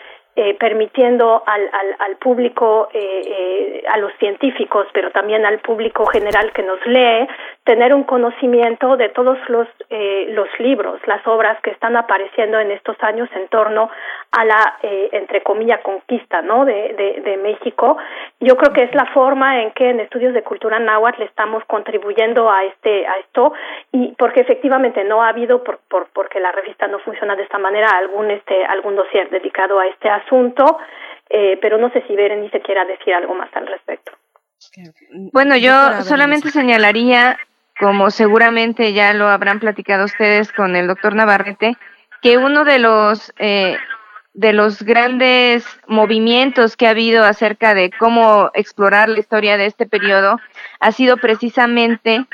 eh, 0.40 0.54
permitiendo 0.54 1.42
al, 1.44 1.62
al, 1.62 1.96
al 1.98 2.16
público, 2.18 2.88
eh, 2.92 3.22
eh, 3.26 3.84
a 3.88 3.98
los 3.98 4.12
científicos, 4.20 4.86
pero 4.92 5.10
también 5.10 5.44
al 5.44 5.58
público 5.58 6.06
general 6.06 6.52
que 6.52 6.62
nos 6.62 6.78
lee, 6.86 7.26
tener 7.64 7.92
un 7.92 8.04
conocimiento 8.04 8.96
de 8.96 9.08
todos 9.08 9.36
los, 9.48 9.66
eh, 9.90 10.26
los 10.30 10.48
libros, 10.60 11.00
las 11.08 11.26
obras 11.26 11.60
que 11.62 11.70
están 11.70 11.96
apareciendo 11.96 12.60
en 12.60 12.70
estos 12.70 12.96
años 13.02 13.28
en 13.34 13.48
torno 13.48 13.90
a 14.30 14.44
la, 14.44 14.78
eh, 14.82 15.08
entre 15.12 15.42
comillas, 15.42 15.80
conquista 15.80 16.40
¿no? 16.40 16.64
de, 16.64 17.22
de, 17.24 17.36
México. 17.38 17.96
Yo 18.40 18.56
creo 18.56 18.72
que 18.72 18.84
es 18.84 18.94
la 18.94 19.06
forma 19.06 19.60
en 19.62 19.72
que 19.72 19.90
en 19.90 20.00
estudios 20.00 20.34
de 20.34 20.42
cultura 20.42 20.78
náhuatl 20.78 21.22
estamos 21.22 21.64
contribuyendo 21.64 22.50
a, 22.50 22.64
este, 22.64 23.06
a 23.06 23.16
esto 23.18 23.52
y 23.90 24.14
porque 24.18 24.40
efectivamente 24.40 25.02
no 25.02 25.22
ha 25.22 25.28
habido, 25.28 25.64
por, 25.64 25.80
por, 25.88 26.08
porque 26.12 26.38
la 26.40 26.52
revista 26.52 26.86
no 26.86 27.00
funciona 27.00 27.34
de 27.36 27.42
esta 27.42 27.58
manera, 27.58 27.88
algún, 27.88 28.30
este, 28.30 28.64
algún 28.66 28.94
dossier 28.96 29.30
dedicado 29.30 29.80
a 29.80 29.86
este 29.86 30.08
asunto 30.08 30.27
asunto, 30.28 30.78
eh, 31.30 31.58
pero 31.60 31.78
no 31.78 31.90
sé 31.90 32.04
si 32.06 32.14
Berenice 32.14 32.60
quiera 32.60 32.84
decir 32.84 33.14
algo 33.14 33.34
más 33.34 33.48
al 33.54 33.66
respecto. 33.66 34.12
Bueno, 35.32 35.56
yo 35.56 36.02
solamente 36.02 36.50
señalaría, 36.50 37.38
como 37.78 38.10
seguramente 38.10 38.92
ya 38.92 39.14
lo 39.14 39.28
habrán 39.28 39.60
platicado 39.60 40.04
ustedes 40.04 40.52
con 40.52 40.76
el 40.76 40.86
doctor 40.86 41.14
Navarrete, 41.14 41.76
que 42.22 42.38
uno 42.38 42.64
de 42.64 42.78
los 42.78 43.32
eh, 43.38 43.76
de 44.34 44.52
los 44.52 44.82
grandes 44.82 45.66
movimientos 45.86 46.76
que 46.76 46.86
ha 46.86 46.90
habido 46.90 47.24
acerca 47.24 47.74
de 47.74 47.90
cómo 47.90 48.50
explorar 48.54 49.08
la 49.08 49.18
historia 49.18 49.56
de 49.56 49.66
este 49.66 49.86
periodo 49.86 50.38
ha 50.78 50.92
sido 50.92 51.16
precisamente 51.16 52.24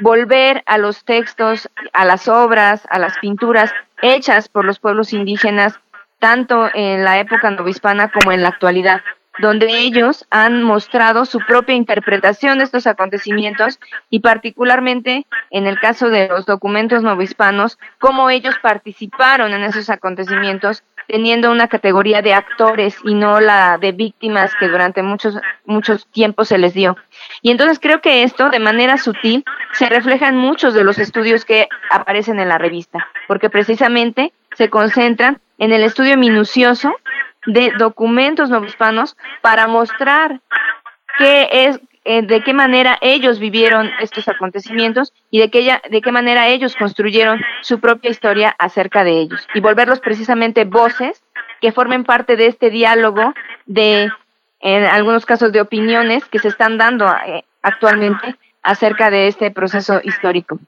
volver 0.00 0.62
a 0.66 0.78
los 0.78 1.04
textos, 1.04 1.70
a 1.92 2.04
las 2.04 2.28
obras, 2.28 2.86
a 2.90 2.98
las 2.98 3.16
pinturas 3.18 3.72
hechas 4.02 4.48
por 4.48 4.64
los 4.64 4.78
pueblos 4.78 5.12
indígenas 5.12 5.80
tanto 6.18 6.68
en 6.74 7.04
la 7.04 7.18
época 7.18 7.50
novohispana 7.50 8.10
como 8.10 8.32
en 8.32 8.42
la 8.42 8.48
actualidad, 8.48 9.02
donde 9.38 9.66
ellos 9.66 10.26
han 10.30 10.62
mostrado 10.62 11.24
su 11.24 11.40
propia 11.40 11.74
interpretación 11.74 12.58
de 12.58 12.64
estos 12.64 12.86
acontecimientos 12.86 13.80
y 14.10 14.20
particularmente 14.20 15.26
en 15.50 15.66
el 15.66 15.78
caso 15.80 16.08
de 16.08 16.28
los 16.28 16.46
documentos 16.46 17.02
novohispanos, 17.02 17.78
cómo 17.98 18.30
ellos 18.30 18.54
participaron 18.62 19.52
en 19.52 19.64
esos 19.64 19.90
acontecimientos 19.90 20.84
teniendo 21.06 21.50
una 21.50 21.68
categoría 21.68 22.22
de 22.22 22.34
actores 22.34 22.96
y 23.04 23.14
no 23.14 23.40
la 23.40 23.78
de 23.78 23.92
víctimas 23.92 24.52
que 24.58 24.68
durante 24.68 25.02
muchos 25.02 25.38
muchos 25.66 26.06
tiempos 26.08 26.48
se 26.48 26.58
les 26.58 26.74
dio. 26.74 26.96
Y 27.42 27.50
entonces 27.50 27.78
creo 27.78 28.00
que 28.00 28.22
esto 28.22 28.50
de 28.50 28.58
manera 28.58 28.96
sutil 28.96 29.44
se 29.72 29.88
refleja 29.88 30.28
en 30.28 30.36
muchos 30.36 30.74
de 30.74 30.84
los 30.84 30.98
estudios 30.98 31.44
que 31.44 31.68
aparecen 31.90 32.40
en 32.40 32.48
la 32.48 32.58
revista, 32.58 33.06
porque 33.28 33.50
precisamente 33.50 34.32
se 34.54 34.70
concentran 34.70 35.40
en 35.58 35.72
el 35.72 35.84
estudio 35.84 36.16
minucioso 36.16 36.94
de 37.46 37.72
documentos 37.78 38.50
novohispanos 38.50 39.16
para 39.42 39.66
mostrar 39.66 40.40
qué 41.18 41.48
es 41.52 41.80
eh, 42.06 42.20
de 42.20 42.42
qué 42.42 42.52
manera 42.52 42.98
ellos 43.00 43.38
vivieron 43.38 43.90
estos 43.98 44.28
acontecimientos 44.28 45.14
y 45.30 45.40
de 45.40 45.50
qué, 45.50 45.80
de 45.88 46.02
qué 46.02 46.12
manera 46.12 46.48
ellos 46.48 46.76
construyeron 46.76 47.40
su 47.62 47.80
propia 47.80 48.10
historia 48.10 48.54
acerca 48.58 49.04
de 49.04 49.12
ellos 49.12 49.48
y 49.54 49.60
volverlos 49.60 50.00
precisamente 50.00 50.66
voces 50.66 51.22
que 51.62 51.72
formen 51.72 52.04
parte 52.04 52.36
de 52.36 52.48
este 52.48 52.68
diálogo 52.68 53.32
de, 53.64 54.10
en 54.60 54.84
algunos 54.84 55.24
casos, 55.24 55.50
de 55.50 55.62
opiniones 55.62 56.26
que 56.26 56.40
se 56.40 56.48
están 56.48 56.76
dando 56.76 57.06
eh, 57.26 57.44
actualmente 57.62 58.36
acerca 58.62 59.08
de 59.08 59.28
este 59.28 59.50
proceso 59.50 60.00
histórico. 60.04 60.58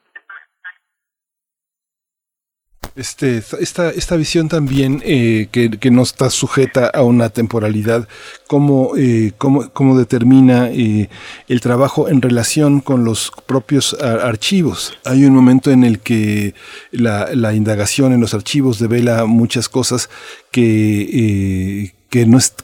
Este, 2.96 3.42
esta, 3.60 3.90
esta 3.90 4.16
visión 4.16 4.48
también 4.48 5.02
eh, 5.04 5.48
que, 5.52 5.70
que, 5.70 5.90
no 5.90 6.00
está 6.00 6.30
sujeta 6.30 6.86
a 6.86 7.02
una 7.02 7.28
temporalidad, 7.28 8.08
cómo, 8.46 8.96
eh, 8.96 9.32
cómo, 9.36 9.68
cómo 9.70 9.98
determina 9.98 10.70
eh, 10.70 11.10
el 11.46 11.60
trabajo 11.60 12.08
en 12.08 12.22
relación 12.22 12.80
con 12.80 13.04
los 13.04 13.32
propios 13.44 13.92
archivos. 14.00 14.96
Hay 15.04 15.26
un 15.26 15.34
momento 15.34 15.70
en 15.70 15.84
el 15.84 15.98
que 15.98 16.54
la, 16.90 17.28
la 17.34 17.52
indagación 17.52 18.14
en 18.14 18.20
los 18.22 18.32
archivos 18.32 18.78
devela 18.78 19.26
muchas 19.26 19.68
cosas 19.68 20.08
que, 20.50 21.92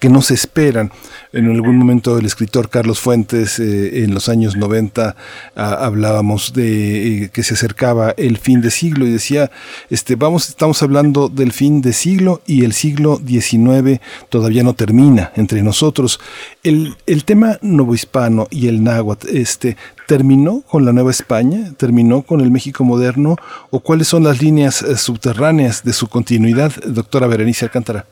que 0.01 0.09
no, 0.09 0.23
se 0.23 0.35
esperan. 0.35 0.91
En 1.33 1.51
algún 1.51 1.77
momento 1.77 2.19
el 2.19 2.25
escritor 2.25 2.71
Carlos 2.71 3.01
Fuentes, 3.01 3.59
eh, 3.59 4.05
en 4.05 4.15
los 4.15 4.29
años 4.29 4.57
90, 4.57 5.15
a, 5.55 5.73
hablábamos 5.85 6.53
de 6.55 7.25
eh, 7.25 7.31
que 7.31 7.43
se 7.43 7.55
acercaba 7.55 8.15
el 8.17 8.39
fin 8.39 8.63
de 8.63 8.71
siglo 8.71 9.07
y 9.07 9.11
decía, 9.11 9.51
este, 9.91 10.17
vamos, 10.17 10.49
estamos 10.49 10.83
hablando 10.83 11.29
del 11.29 11.53
fin 11.53 11.83
de 11.83 11.93
siglo 11.93 12.41
y 12.47 12.65
el 12.65 12.73
siglo 12.73 13.21
XIX 13.27 14.01
todavía 14.31 14.63
no 14.63 14.75
termina 14.75 15.33
entre 15.37 15.63
nosotros. 15.63 16.19
El, 16.63 16.97
el 17.07 17.25
tema 17.25 17.59
novohispano 17.61 18.49
y 18.51 18.69
el 18.69 18.83
náhuatl, 18.83 19.29
este, 19.37 19.77
¿terminó 20.07 20.63
con 20.63 20.85
la 20.85 20.93
Nueva 20.93 21.11
España? 21.11 21.73
¿Terminó 21.77 22.23
con 22.23 22.41
el 22.41 22.51
México 22.51 22.85
moderno? 22.85 23.37
¿O 23.71 23.81
cuáles 23.81 24.09
son 24.09 24.25
las 24.25 24.41
líneas 24.41 24.83
eh, 24.83 24.97
subterráneas 24.97 25.85
de 25.85 25.93
su 25.93 26.09
continuidad, 26.09 26.73
doctora 26.87 27.27
Berenice 27.27 27.67
Alcántara? 27.67 28.07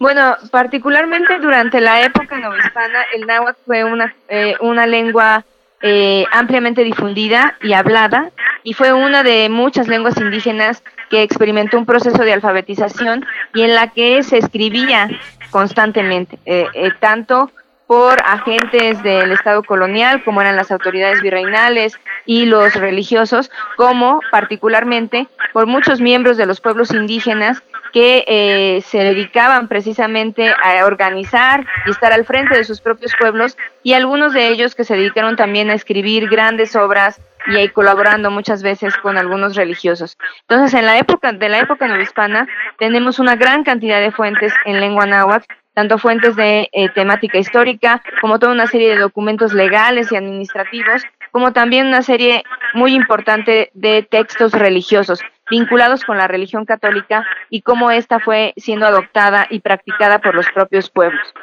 Bueno, 0.00 0.34
particularmente 0.50 1.38
durante 1.40 1.78
la 1.78 2.02
época 2.02 2.38
novohispana, 2.38 3.02
el 3.14 3.26
náhuatl 3.26 3.60
fue 3.66 3.84
una, 3.84 4.14
eh, 4.30 4.54
una 4.60 4.86
lengua 4.86 5.44
eh, 5.82 6.24
ampliamente 6.32 6.82
difundida 6.84 7.58
y 7.62 7.74
hablada 7.74 8.30
y 8.62 8.72
fue 8.72 8.94
una 8.94 9.22
de 9.22 9.50
muchas 9.50 9.88
lenguas 9.88 10.16
indígenas 10.18 10.82
que 11.10 11.22
experimentó 11.22 11.76
un 11.76 11.84
proceso 11.84 12.24
de 12.24 12.32
alfabetización 12.32 13.26
y 13.52 13.60
en 13.60 13.74
la 13.74 13.88
que 13.88 14.22
se 14.22 14.38
escribía 14.38 15.10
constantemente, 15.50 16.38
eh, 16.46 16.66
eh, 16.72 16.92
tanto 16.98 17.50
por 17.90 18.22
agentes 18.24 19.02
del 19.02 19.32
Estado 19.32 19.64
colonial, 19.64 20.22
como 20.22 20.40
eran 20.40 20.54
las 20.54 20.70
autoridades 20.70 21.20
virreinales 21.22 21.98
y 22.24 22.46
los 22.46 22.72
religiosos, 22.76 23.50
como 23.76 24.20
particularmente 24.30 25.26
por 25.52 25.66
muchos 25.66 26.00
miembros 26.00 26.36
de 26.36 26.46
los 26.46 26.60
pueblos 26.60 26.92
indígenas 26.92 27.64
que 27.92 28.22
eh, 28.28 28.80
se 28.82 28.98
dedicaban 28.98 29.66
precisamente 29.66 30.54
a 30.62 30.86
organizar 30.86 31.66
y 31.84 31.90
estar 31.90 32.12
al 32.12 32.24
frente 32.24 32.56
de 32.56 32.62
sus 32.62 32.80
propios 32.80 33.12
pueblos 33.18 33.58
y 33.82 33.94
algunos 33.94 34.34
de 34.34 34.46
ellos 34.46 34.76
que 34.76 34.84
se 34.84 34.94
dedicaron 34.94 35.34
también 35.34 35.68
a 35.68 35.74
escribir 35.74 36.28
grandes 36.28 36.76
obras 36.76 37.20
y 37.48 37.56
ahí 37.56 37.70
colaborando 37.70 38.30
muchas 38.30 38.62
veces 38.62 38.96
con 38.98 39.18
algunos 39.18 39.56
religiosos. 39.56 40.16
Entonces, 40.42 40.78
en 40.78 40.86
la 40.86 40.96
época 40.96 41.32
de 41.32 41.48
la 41.48 41.58
época 41.58 41.88
novohispana 41.88 42.46
tenemos 42.78 43.18
una 43.18 43.34
gran 43.34 43.64
cantidad 43.64 43.98
de 43.98 44.12
fuentes 44.12 44.54
en 44.64 44.78
lengua 44.78 45.06
náhuatl, 45.06 45.52
tanto 45.74 45.98
fuentes 45.98 46.36
de 46.36 46.68
eh, 46.72 46.88
temática 46.90 47.38
histórica 47.38 48.02
como 48.20 48.38
toda 48.38 48.52
una 48.52 48.66
serie 48.66 48.90
de 48.90 49.00
documentos 49.00 49.52
legales 49.52 50.10
y 50.12 50.16
administrativos, 50.16 51.02
como 51.30 51.52
también 51.52 51.86
una 51.86 52.02
serie 52.02 52.42
muy 52.74 52.94
importante 52.94 53.70
de 53.74 54.02
textos 54.02 54.52
religiosos 54.52 55.20
vinculados 55.50 56.04
con 56.04 56.16
la 56.16 56.28
religión 56.28 56.64
católica 56.64 57.26
y 57.50 57.62
cómo 57.62 57.90
ésta 57.90 58.20
fue 58.20 58.54
siendo 58.56 58.86
adoptada 58.86 59.46
y 59.50 59.60
practicada 59.60 60.20
por 60.20 60.34
los 60.34 60.46
propios 60.52 60.88
pueblos. 60.88 61.34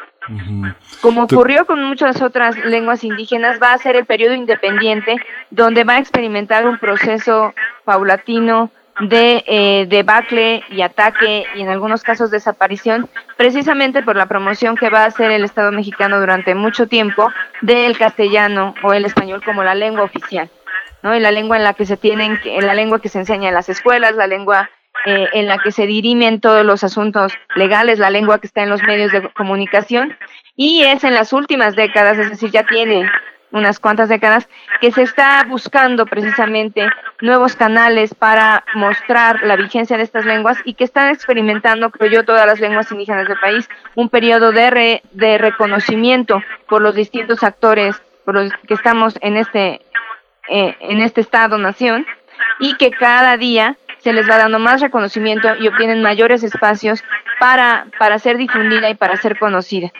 Como 1.02 1.24
ocurrió 1.24 1.66
con 1.66 1.84
muchas 1.84 2.22
otras 2.22 2.58
lenguas 2.66 3.04
indígenas, 3.04 3.62
va 3.62 3.74
a 3.74 3.78
ser 3.78 3.96
el 3.96 4.06
periodo 4.06 4.34
independiente 4.34 5.16
donde 5.52 5.86
va 5.86 5.94
a 5.94 6.00
experimentar 6.00 6.68
un 6.68 6.80
proceso 6.80 7.54
paulatino 7.86 8.72
de 9.00 9.44
eh, 9.46 9.86
debacle 9.88 10.64
y 10.70 10.82
ataque 10.82 11.46
y 11.56 11.62
en 11.62 11.70
algunos 11.70 12.04
casos 12.04 12.32
desaparición, 12.32 13.10
precisamente 13.36 14.02
por 14.02 14.16
la 14.16 14.26
promoción 14.26 14.76
que 14.76 14.90
va 14.90 15.04
a 15.04 15.08
hacer 15.08 15.32
el 15.32 15.44
Estado 15.44 15.72
mexicano 15.72 16.20
durante 16.20 16.56
mucho 16.56 16.88
tiempo 16.88 17.32
del 17.62 17.98
castellano 17.98 18.74
o 18.84 18.94
el 18.94 19.06
español 19.06 19.44
como 19.44 19.64
la 19.64 19.76
lengua 19.76 20.04
oficial. 20.04 20.50
¿no? 21.04 21.16
Y 21.16 21.20
la 21.20 21.32
lengua 21.32 21.58
en 21.58 21.64
la 21.64 21.74
que 21.74 21.86
se 21.86 21.98
tienen, 21.98 22.40
la 22.62 22.74
lengua 22.74 23.00
que 23.00 23.10
se 23.10 23.20
enseña 23.20 23.50
en 23.50 23.56
las 23.56 23.70
escuelas, 23.70 24.16
la 24.16 24.28
lengua 24.28 24.70
eh, 25.06 25.28
en 25.34 25.48
la 25.48 25.60
que 25.60 25.72
se 25.72 25.86
dirimen 25.86 26.42
todos 26.42 26.66
los 26.66 26.84
asuntos 26.84 27.34
legales, 27.56 28.00
la 28.00 28.10
lengua 28.10 28.40
que 28.40 28.48
está 28.48 28.64
en 28.64 28.70
los 28.70 28.82
medios 28.84 29.12
de 29.12 29.30
comunicación, 29.30 30.18
y 30.56 30.84
es 30.84 31.04
en 31.04 31.14
las 31.14 31.34
últimas 31.34 31.76
décadas, 31.76 32.18
es 32.18 32.32
decir, 32.32 32.50
ya 32.50 32.64
tiene 32.64 33.08
unas 33.52 33.80
cuantas 33.80 34.10
décadas, 34.10 34.50
que 34.82 34.92
se 34.92 35.04
está 35.04 35.44
buscando 35.48 36.06
precisamente 36.06 36.88
nuevos 37.22 37.56
canales 37.56 38.14
para 38.14 38.64
mostrar 38.76 39.44
la 39.44 39.56
vigencia 39.56 39.98
de 39.98 40.04
estas 40.04 40.26
lenguas 40.26 40.58
y 40.66 40.74
que 40.74 40.84
están 40.84 41.10
experimentando, 41.10 41.90
creo 41.90 42.12
yo, 42.12 42.26
todas 42.26 42.46
las 42.46 42.60
lenguas 42.60 42.92
indígenas 42.92 43.28
del 43.28 43.40
país, 43.40 43.70
un 43.96 44.10
periodo 44.10 44.52
de, 44.52 45.02
de 45.12 45.38
reconocimiento 45.38 46.42
por 46.68 46.82
los 46.82 46.96
distintos 46.96 47.44
actores 47.44 48.02
por 48.26 48.36
los 48.36 48.52
que 48.68 48.74
estamos 48.74 49.18
en 49.22 49.38
este 49.38 49.82
eh, 50.50 50.76
en 50.80 51.02
este 51.02 51.22
Estado-nación 51.22 52.06
y 52.60 52.76
que 52.76 52.92
cada 52.92 53.36
día 53.36 53.78
se 54.00 54.14
les 54.14 54.30
va 54.30 54.38
dando 54.38 54.60
más 54.60 54.80
reconocimiento 54.80 55.56
y 55.60 55.68
obtienen 55.68 56.02
mayores 56.02 56.44
espacios 56.44 57.04
para, 57.40 57.88
para 58.00 58.18
ser 58.20 58.38
difundida 58.38 58.90
y 58.90 58.96
para 58.96 59.18
ser 59.18 59.38
conocida. 59.38 59.92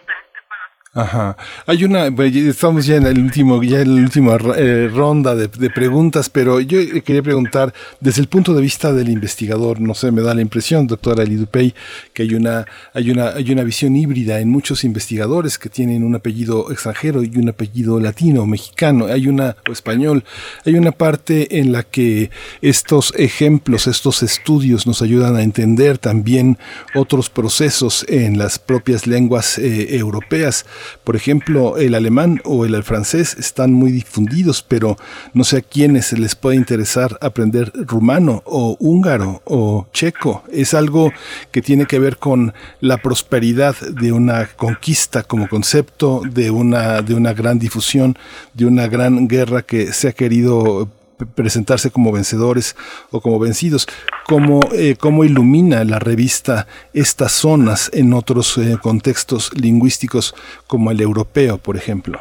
Ajá. 0.94 1.38
Hay 1.66 1.84
una, 1.84 2.10
pues, 2.10 2.36
estamos 2.36 2.86
ya 2.86 2.96
en 2.96 3.06
el 3.06 3.20
último, 3.20 3.62
ya 3.62 3.82
en 3.82 3.96
la 3.96 4.02
última 4.02 4.38
eh, 4.58 4.90
ronda 4.92 5.36
de, 5.36 5.48
preguntas, 5.70 6.30
pero 6.30 6.60
yo 6.60 6.80
quería 7.04 7.22
preguntar 7.22 7.74
desde 8.00 8.22
el 8.22 8.28
punto 8.28 8.54
de 8.54 8.62
vista 8.62 8.92
del 8.94 9.10
investigador, 9.10 9.80
no 9.80 9.94
sé, 9.94 10.12
me 10.12 10.22
da 10.22 10.34
la 10.34 10.42
impresión, 10.42 10.88
doctora 10.88 11.24
Lidupey, 11.24 11.76
que 12.14 12.24
hay 12.24 12.34
una, 12.34 12.66
hay 12.94 13.12
una, 13.12 13.28
hay 13.30 13.52
una 13.52 13.64
visión 13.64 13.96
híbrida 13.96 14.40
en 14.40 14.50
muchos 14.50 14.84
investigadores 14.84 15.60
que 15.60 15.70
tienen 15.70 16.04
un 16.04 16.16
apellido 16.16 16.72
extranjero 16.72 17.22
y 17.22 17.38
un 17.38 17.50
apellido 17.50 18.00
latino, 18.00 18.46
mexicano, 18.48 19.06
hay 19.06 19.28
una, 19.28 19.56
o 19.70 19.74
español, 19.74 20.24
hay 20.66 20.76
una 20.76 20.94
parte 20.94 21.60
en 21.60 21.74
la 21.74 21.84
que 21.84 22.32
estos 22.62 23.14
ejemplos, 23.18 23.88
estos 23.88 24.24
estudios 24.24 24.88
nos 24.88 25.02
ayudan 25.02 25.36
a 25.36 25.44
entender 25.44 25.98
también 25.98 26.58
otros 26.96 27.30
procesos 27.30 28.06
en 28.08 28.38
las 28.38 28.58
propias 28.58 29.06
lenguas 29.06 29.58
eh, 29.58 29.98
europeas. 29.98 30.66
Por 31.04 31.16
ejemplo, 31.16 31.78
el 31.78 31.96
alemán 31.96 32.42
o 32.44 32.66
el 32.66 32.84
francés 32.84 33.36
están 33.40 33.74
muy 33.74 33.92
difundidos, 33.92 34.62
pero 34.62 34.98
no 35.34 35.44
sé 35.44 35.58
a 35.58 35.62
quiénes 35.62 36.12
les 36.14 36.36
puede 36.36 36.58
interesar 36.58 37.18
aprender 37.22 37.72
rumano 37.76 38.44
o 38.46 38.78
húngaro 38.80 39.42
o 39.46 39.88
checo. 39.94 40.44
Es 40.52 40.74
algo 40.74 41.12
que 41.52 41.62
tiene 41.62 41.86
que 41.86 42.00
ver 42.00 42.18
con 42.18 42.54
la 42.80 42.98
prosperidad 42.98 43.76
de 43.80 44.12
una 44.12 44.48
conquista 44.48 45.24
como 45.24 45.48
concepto, 45.48 46.22
de 46.30 46.52
una, 46.52 47.02
de 47.02 47.14
una 47.14 47.34
gran 47.34 47.60
difusión, 47.60 48.18
de 48.54 48.66
una 48.66 48.88
gran 48.88 49.28
guerra 49.28 49.62
que 49.62 49.94
se 49.94 50.10
ha 50.10 50.14
querido 50.14 50.90
presentarse 51.36 51.92
como 51.92 52.12
vencedores 52.12 52.76
o 53.12 53.22
como 53.22 53.40
vencidos. 53.40 53.88
¿Cómo, 54.28 54.60
eh, 54.74 54.96
cómo 55.00 55.24
ilumina 55.24 55.84
la 55.84 56.00
revista 56.00 56.68
estas 56.94 57.32
zonas 57.32 57.92
en 57.94 58.14
otros 58.14 58.58
eh, 58.58 58.78
contextos 58.82 59.52
lingüísticos 59.60 60.34
como 60.68 60.92
el 60.92 61.02
europeo, 61.02 61.58
por 61.58 61.76
ejemplo? 61.78 62.20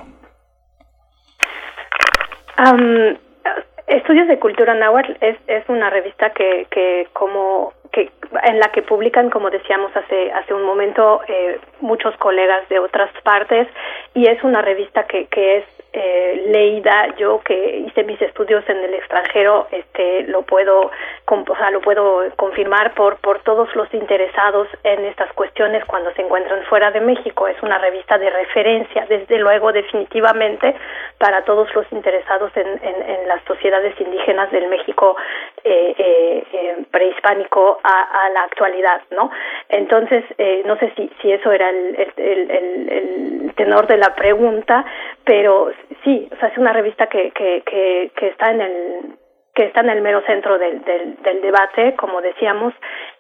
Estudios 3.87 4.27
de 4.27 4.39
Cultura 4.39 4.75
Náhuatl 4.75 5.13
es, 5.21 5.37
es 5.47 5.69
una 5.69 5.91
revista 5.91 6.31
que, 6.31 6.67
que 6.71 7.09
como 7.13 7.73
que 7.93 8.11
en 8.45 8.59
la 8.59 8.69
que 8.73 8.83
publican, 8.83 9.31
como 9.31 9.49
decíamos 9.49 9.95
hace 9.97 10.33
hace 10.33 10.53
un 10.53 10.65
momento, 10.65 11.21
eh, 11.29 11.61
muchos 11.81 12.17
colegas 12.17 12.69
de 12.69 12.79
otras 12.79 13.11
partes 13.23 13.69
y 14.15 14.27
es 14.27 14.43
una 14.43 14.61
revista 14.61 15.05
que, 15.07 15.27
que 15.27 15.59
es 15.59 15.65
eh, 15.99 16.45
leída 16.49 17.15
yo 17.17 17.41
que 17.43 17.79
hice 17.79 18.05
mis 18.05 18.21
estudios 18.21 18.63
en 18.69 18.77
el 18.85 18.93
extranjero 18.95 19.67
este 19.71 20.25
lo 20.25 20.43
puedo 20.43 20.91
o 21.29 21.57
sea, 21.57 21.71
lo 21.71 21.81
puedo 21.81 22.23
confirmar 22.37 22.95
por 22.95 23.17
por 23.17 23.41
todos 23.41 23.75
los 23.75 23.93
interesados 23.95 24.69
en 24.85 25.07
estas 25.07 25.33
cuestiones 25.33 25.85
cuando 25.87 26.13
se 26.13 26.23
encuentran 26.23 26.63
fuera 26.65 26.91
de 26.91 27.01
México. 27.01 27.49
Es 27.49 27.61
una 27.63 27.79
revista 27.79 28.19
de 28.19 28.31
referencia 28.31 29.07
desde 29.09 29.39
luego 29.39 29.73
definitivamente 29.73 30.75
para 31.19 31.45
todos 31.45 31.75
los 31.75 31.91
interesados 31.93 32.53
en, 32.57 32.67
en, 32.67 33.29
las 33.29 33.43
sociedades 33.45 33.99
indígenas 34.01 34.51
del 34.53 34.69
México 34.69 35.17
eh, 35.65 35.95
eh, 35.99 36.45
eh 36.53 36.77
prehispánico 36.91 37.81
a, 37.83 38.29
la 38.35 38.43
actualidad 38.43 39.01
no 39.11 39.31
entonces 39.69 40.25
no 40.65 40.77
sé 40.77 40.93
si 40.97 41.11
si 41.21 41.33
eso 41.33 41.51
era 41.51 41.71
el, 41.71 42.13
el, 42.17 43.53
tenor 43.57 43.87
de 43.87 43.97
la 43.97 44.15
pregunta 44.15 44.85
pero 45.25 45.71
sí, 46.05 46.29
o 46.33 46.37
sea, 46.37 46.49
es 46.49 46.59
una 46.59 46.73
revista 46.73 47.09
que, 47.09 47.33
que, 47.33 47.63
que, 47.67 48.13
que 48.17 48.29
está 48.29 48.51
en 48.51 48.61
el 48.61 49.17
que 49.55 49.65
está 49.65 49.81
en 49.81 49.89
el 49.89 50.03
mero 50.03 50.23
centro 50.27 50.59
del, 50.59 50.85
del, 50.85 51.17
del 51.23 51.41
debate, 51.41 51.97
como 51.97 52.21
decíamos, 52.21 52.75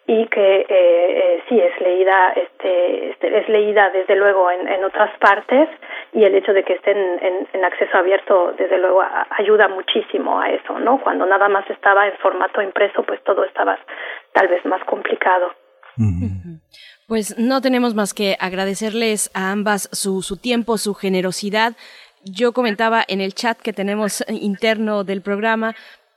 y 0.06 0.26
que 0.28 0.60
eh, 0.60 0.66
eh, 0.68 1.42
sí 1.48 1.58
es 1.58 1.80
leída, 1.80 2.32
este, 2.36 3.10
este, 3.10 3.38
es 3.38 3.48
leída 3.48 3.90
desde 3.90 4.14
luego 4.14 4.50
en, 4.50 4.68
en 4.68 4.84
otras 4.84 5.10
partes 5.18 5.68
y 6.12 6.24
el 6.24 6.34
hecho 6.34 6.52
de 6.52 6.62
que 6.62 6.74
esté 6.74 6.92
en, 6.92 7.24
en, 7.24 7.48
en 7.52 7.64
acceso 7.64 7.96
abierto 7.96 8.54
desde 8.56 8.78
luego 8.78 9.02
a, 9.02 9.26
ayuda 9.30 9.68
muchísimo 9.68 10.40
a 10.40 10.50
eso, 10.50 10.78
¿no? 10.78 11.00
Cuando 11.00 11.26
nada 11.26 11.48
más 11.48 11.68
estaba 11.70 12.06
en 12.06 12.16
formato 12.18 12.62
impreso, 12.62 13.02
pues 13.02 13.22
todo 13.24 13.44
estaba 13.44 13.78
tal 14.32 14.48
vez 14.48 14.64
más 14.64 14.82
complicado. 14.84 15.52
Pues 17.08 17.38
no 17.38 17.60
tenemos 17.60 17.94
más 17.94 18.12
que 18.12 18.36
agradecerles 18.38 19.30
a 19.34 19.50
ambas 19.50 19.88
su, 19.92 20.22
su 20.22 20.36
tiempo, 20.36 20.76
su 20.76 20.94
generosidad 20.94 21.72
yo 22.28 22.52
comentaba 22.52 23.04
en 23.06 23.20
el 23.20 23.34
chat 23.34 23.58
que 23.60 23.72
tenemos 23.72 24.24
interno 24.28 25.04
del 25.04 25.22
programa, 25.22 25.74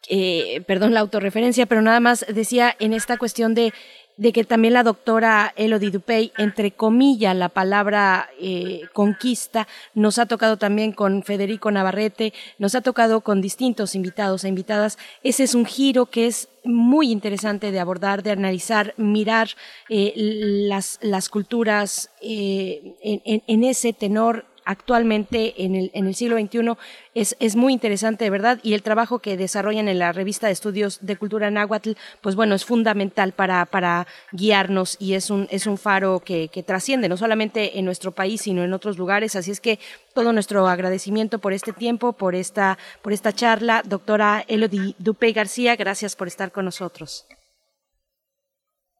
eh, 0.08 0.62
perdón 0.68 0.94
la 0.94 1.02
autorreferencia, 1.02 1.66
pero 1.66 1.82
nada 1.82 2.00
más 2.00 2.26
decía 2.34 2.76
en 2.80 2.94
esta 2.94 3.18
cuestión 3.18 3.54
de 3.54 3.74
de 4.20 4.34
que 4.34 4.44
también 4.44 4.74
la 4.74 4.84
doctora 4.84 5.54
Elodie 5.56 5.92
Dupey, 5.92 6.34
entre 6.38 6.72
comillas, 6.72 7.34
la 7.34 7.48
palabra 7.48 8.30
eh, 8.38 8.82
conquista, 8.92 9.66
nos 9.94 10.20
ha 10.20 10.26
tocado 10.26 10.58
también 10.58 10.92
con 10.92 11.24
Federico 11.24 11.72
Navarrete, 11.72 12.34
nos 12.58 12.76
ha 12.76 12.82
tocado 12.82 13.22
con 13.22 13.40
distintos 13.40 13.96
invitados 13.96 14.44
e 14.44 14.50
invitadas. 14.50 14.98
Ese 15.24 15.46
es 15.46 15.56
un 15.56 15.66
giro 15.66 16.08
que 16.08 16.28
es 16.28 16.50
muy 16.66 17.14
interesante 17.14 17.72
de 17.72 17.80
abordar, 17.80 18.22
de 18.22 18.32
analizar, 18.32 18.94
mirar 18.98 19.52
eh, 19.88 20.12
las, 20.18 21.00
las 21.02 21.30
culturas 21.30 22.12
eh, 22.22 22.98
en, 23.02 23.22
en, 23.24 23.44
en, 23.48 23.64
ese 23.64 23.94
tenor 23.94 24.49
actualmente 24.70 25.66
en 25.66 25.74
el, 25.74 25.90
en 25.96 26.06
el 26.06 26.14
siglo 26.14 26.38
XXI 26.38 26.78
es, 27.16 27.36
es 27.40 27.56
muy 27.56 27.74
interesante, 27.74 28.24
de 28.24 28.30
verdad, 28.30 28.60
y 28.62 28.76
el 28.76 28.84
trabajo 28.84 29.18
que 29.18 29.36
desarrollan 29.36 29.88
en 29.88 29.98
la 29.98 30.12
revista 30.12 30.46
de 30.46 30.54
estudios 30.54 31.04
de 31.04 31.18
cultura 31.18 31.50
náhuatl, 31.50 31.94
pues 32.22 32.36
bueno, 32.36 32.54
es 32.54 32.66
fundamental 32.66 33.32
para, 33.32 33.66
para 33.66 34.06
guiarnos 34.32 34.96
y 35.02 35.16
es 35.16 35.32
un, 35.32 35.48
es 35.50 35.66
un 35.66 35.80
faro 35.80 36.20
que, 36.20 36.50
que 36.50 36.62
trasciende 36.62 37.10
no 37.10 37.18
solamente 37.18 37.80
en 37.80 37.86
nuestro 37.86 38.12
país, 38.12 38.42
sino 38.42 38.64
en 38.64 38.72
otros 38.72 39.00
lugares. 39.00 39.36
Así 39.36 39.50
es 39.50 39.60
que 39.60 39.80
todo 40.14 40.34
nuestro 40.34 40.68
agradecimiento 40.68 41.40
por 41.40 41.54
este 41.54 41.74
tiempo, 41.74 42.14
por 42.14 42.36
esta, 42.36 42.78
por 43.02 43.12
esta 43.12 43.34
charla. 43.34 43.82
Doctora 43.84 44.44
Elodie 44.48 44.94
Dupe 45.00 45.32
García, 45.32 45.76
gracias 45.76 46.16
por 46.16 46.28
estar 46.28 46.52
con 46.52 46.66
nosotros. 46.66 47.28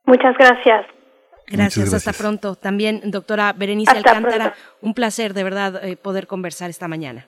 Muchas 0.06 0.36
gracias. 0.36 0.99
Gracias, 1.50 1.94
hasta 1.94 2.14
pronto. 2.14 2.56
También, 2.56 3.02
doctora 3.06 3.54
Berenice 3.54 3.92
hasta 3.92 4.12
Alcántara, 4.12 4.54
pronto. 4.54 4.78
un 4.82 4.94
placer 4.94 5.34
de 5.34 5.44
verdad 5.44 5.84
eh, 5.84 5.98
poder 5.98 6.28
conversar 6.28 6.70
esta 6.70 6.88
mañana. 6.88 7.28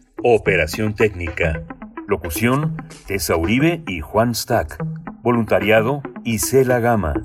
Operación 0.23 0.93
técnica. 0.93 1.63
Locución, 2.07 2.77
Tessa 3.07 3.35
Uribe 3.35 3.81
y 3.87 4.01
Juan 4.01 4.35
Stack. 4.35 4.77
Voluntariado, 5.23 6.03
Isela 6.23 6.79
Gama. 6.79 7.15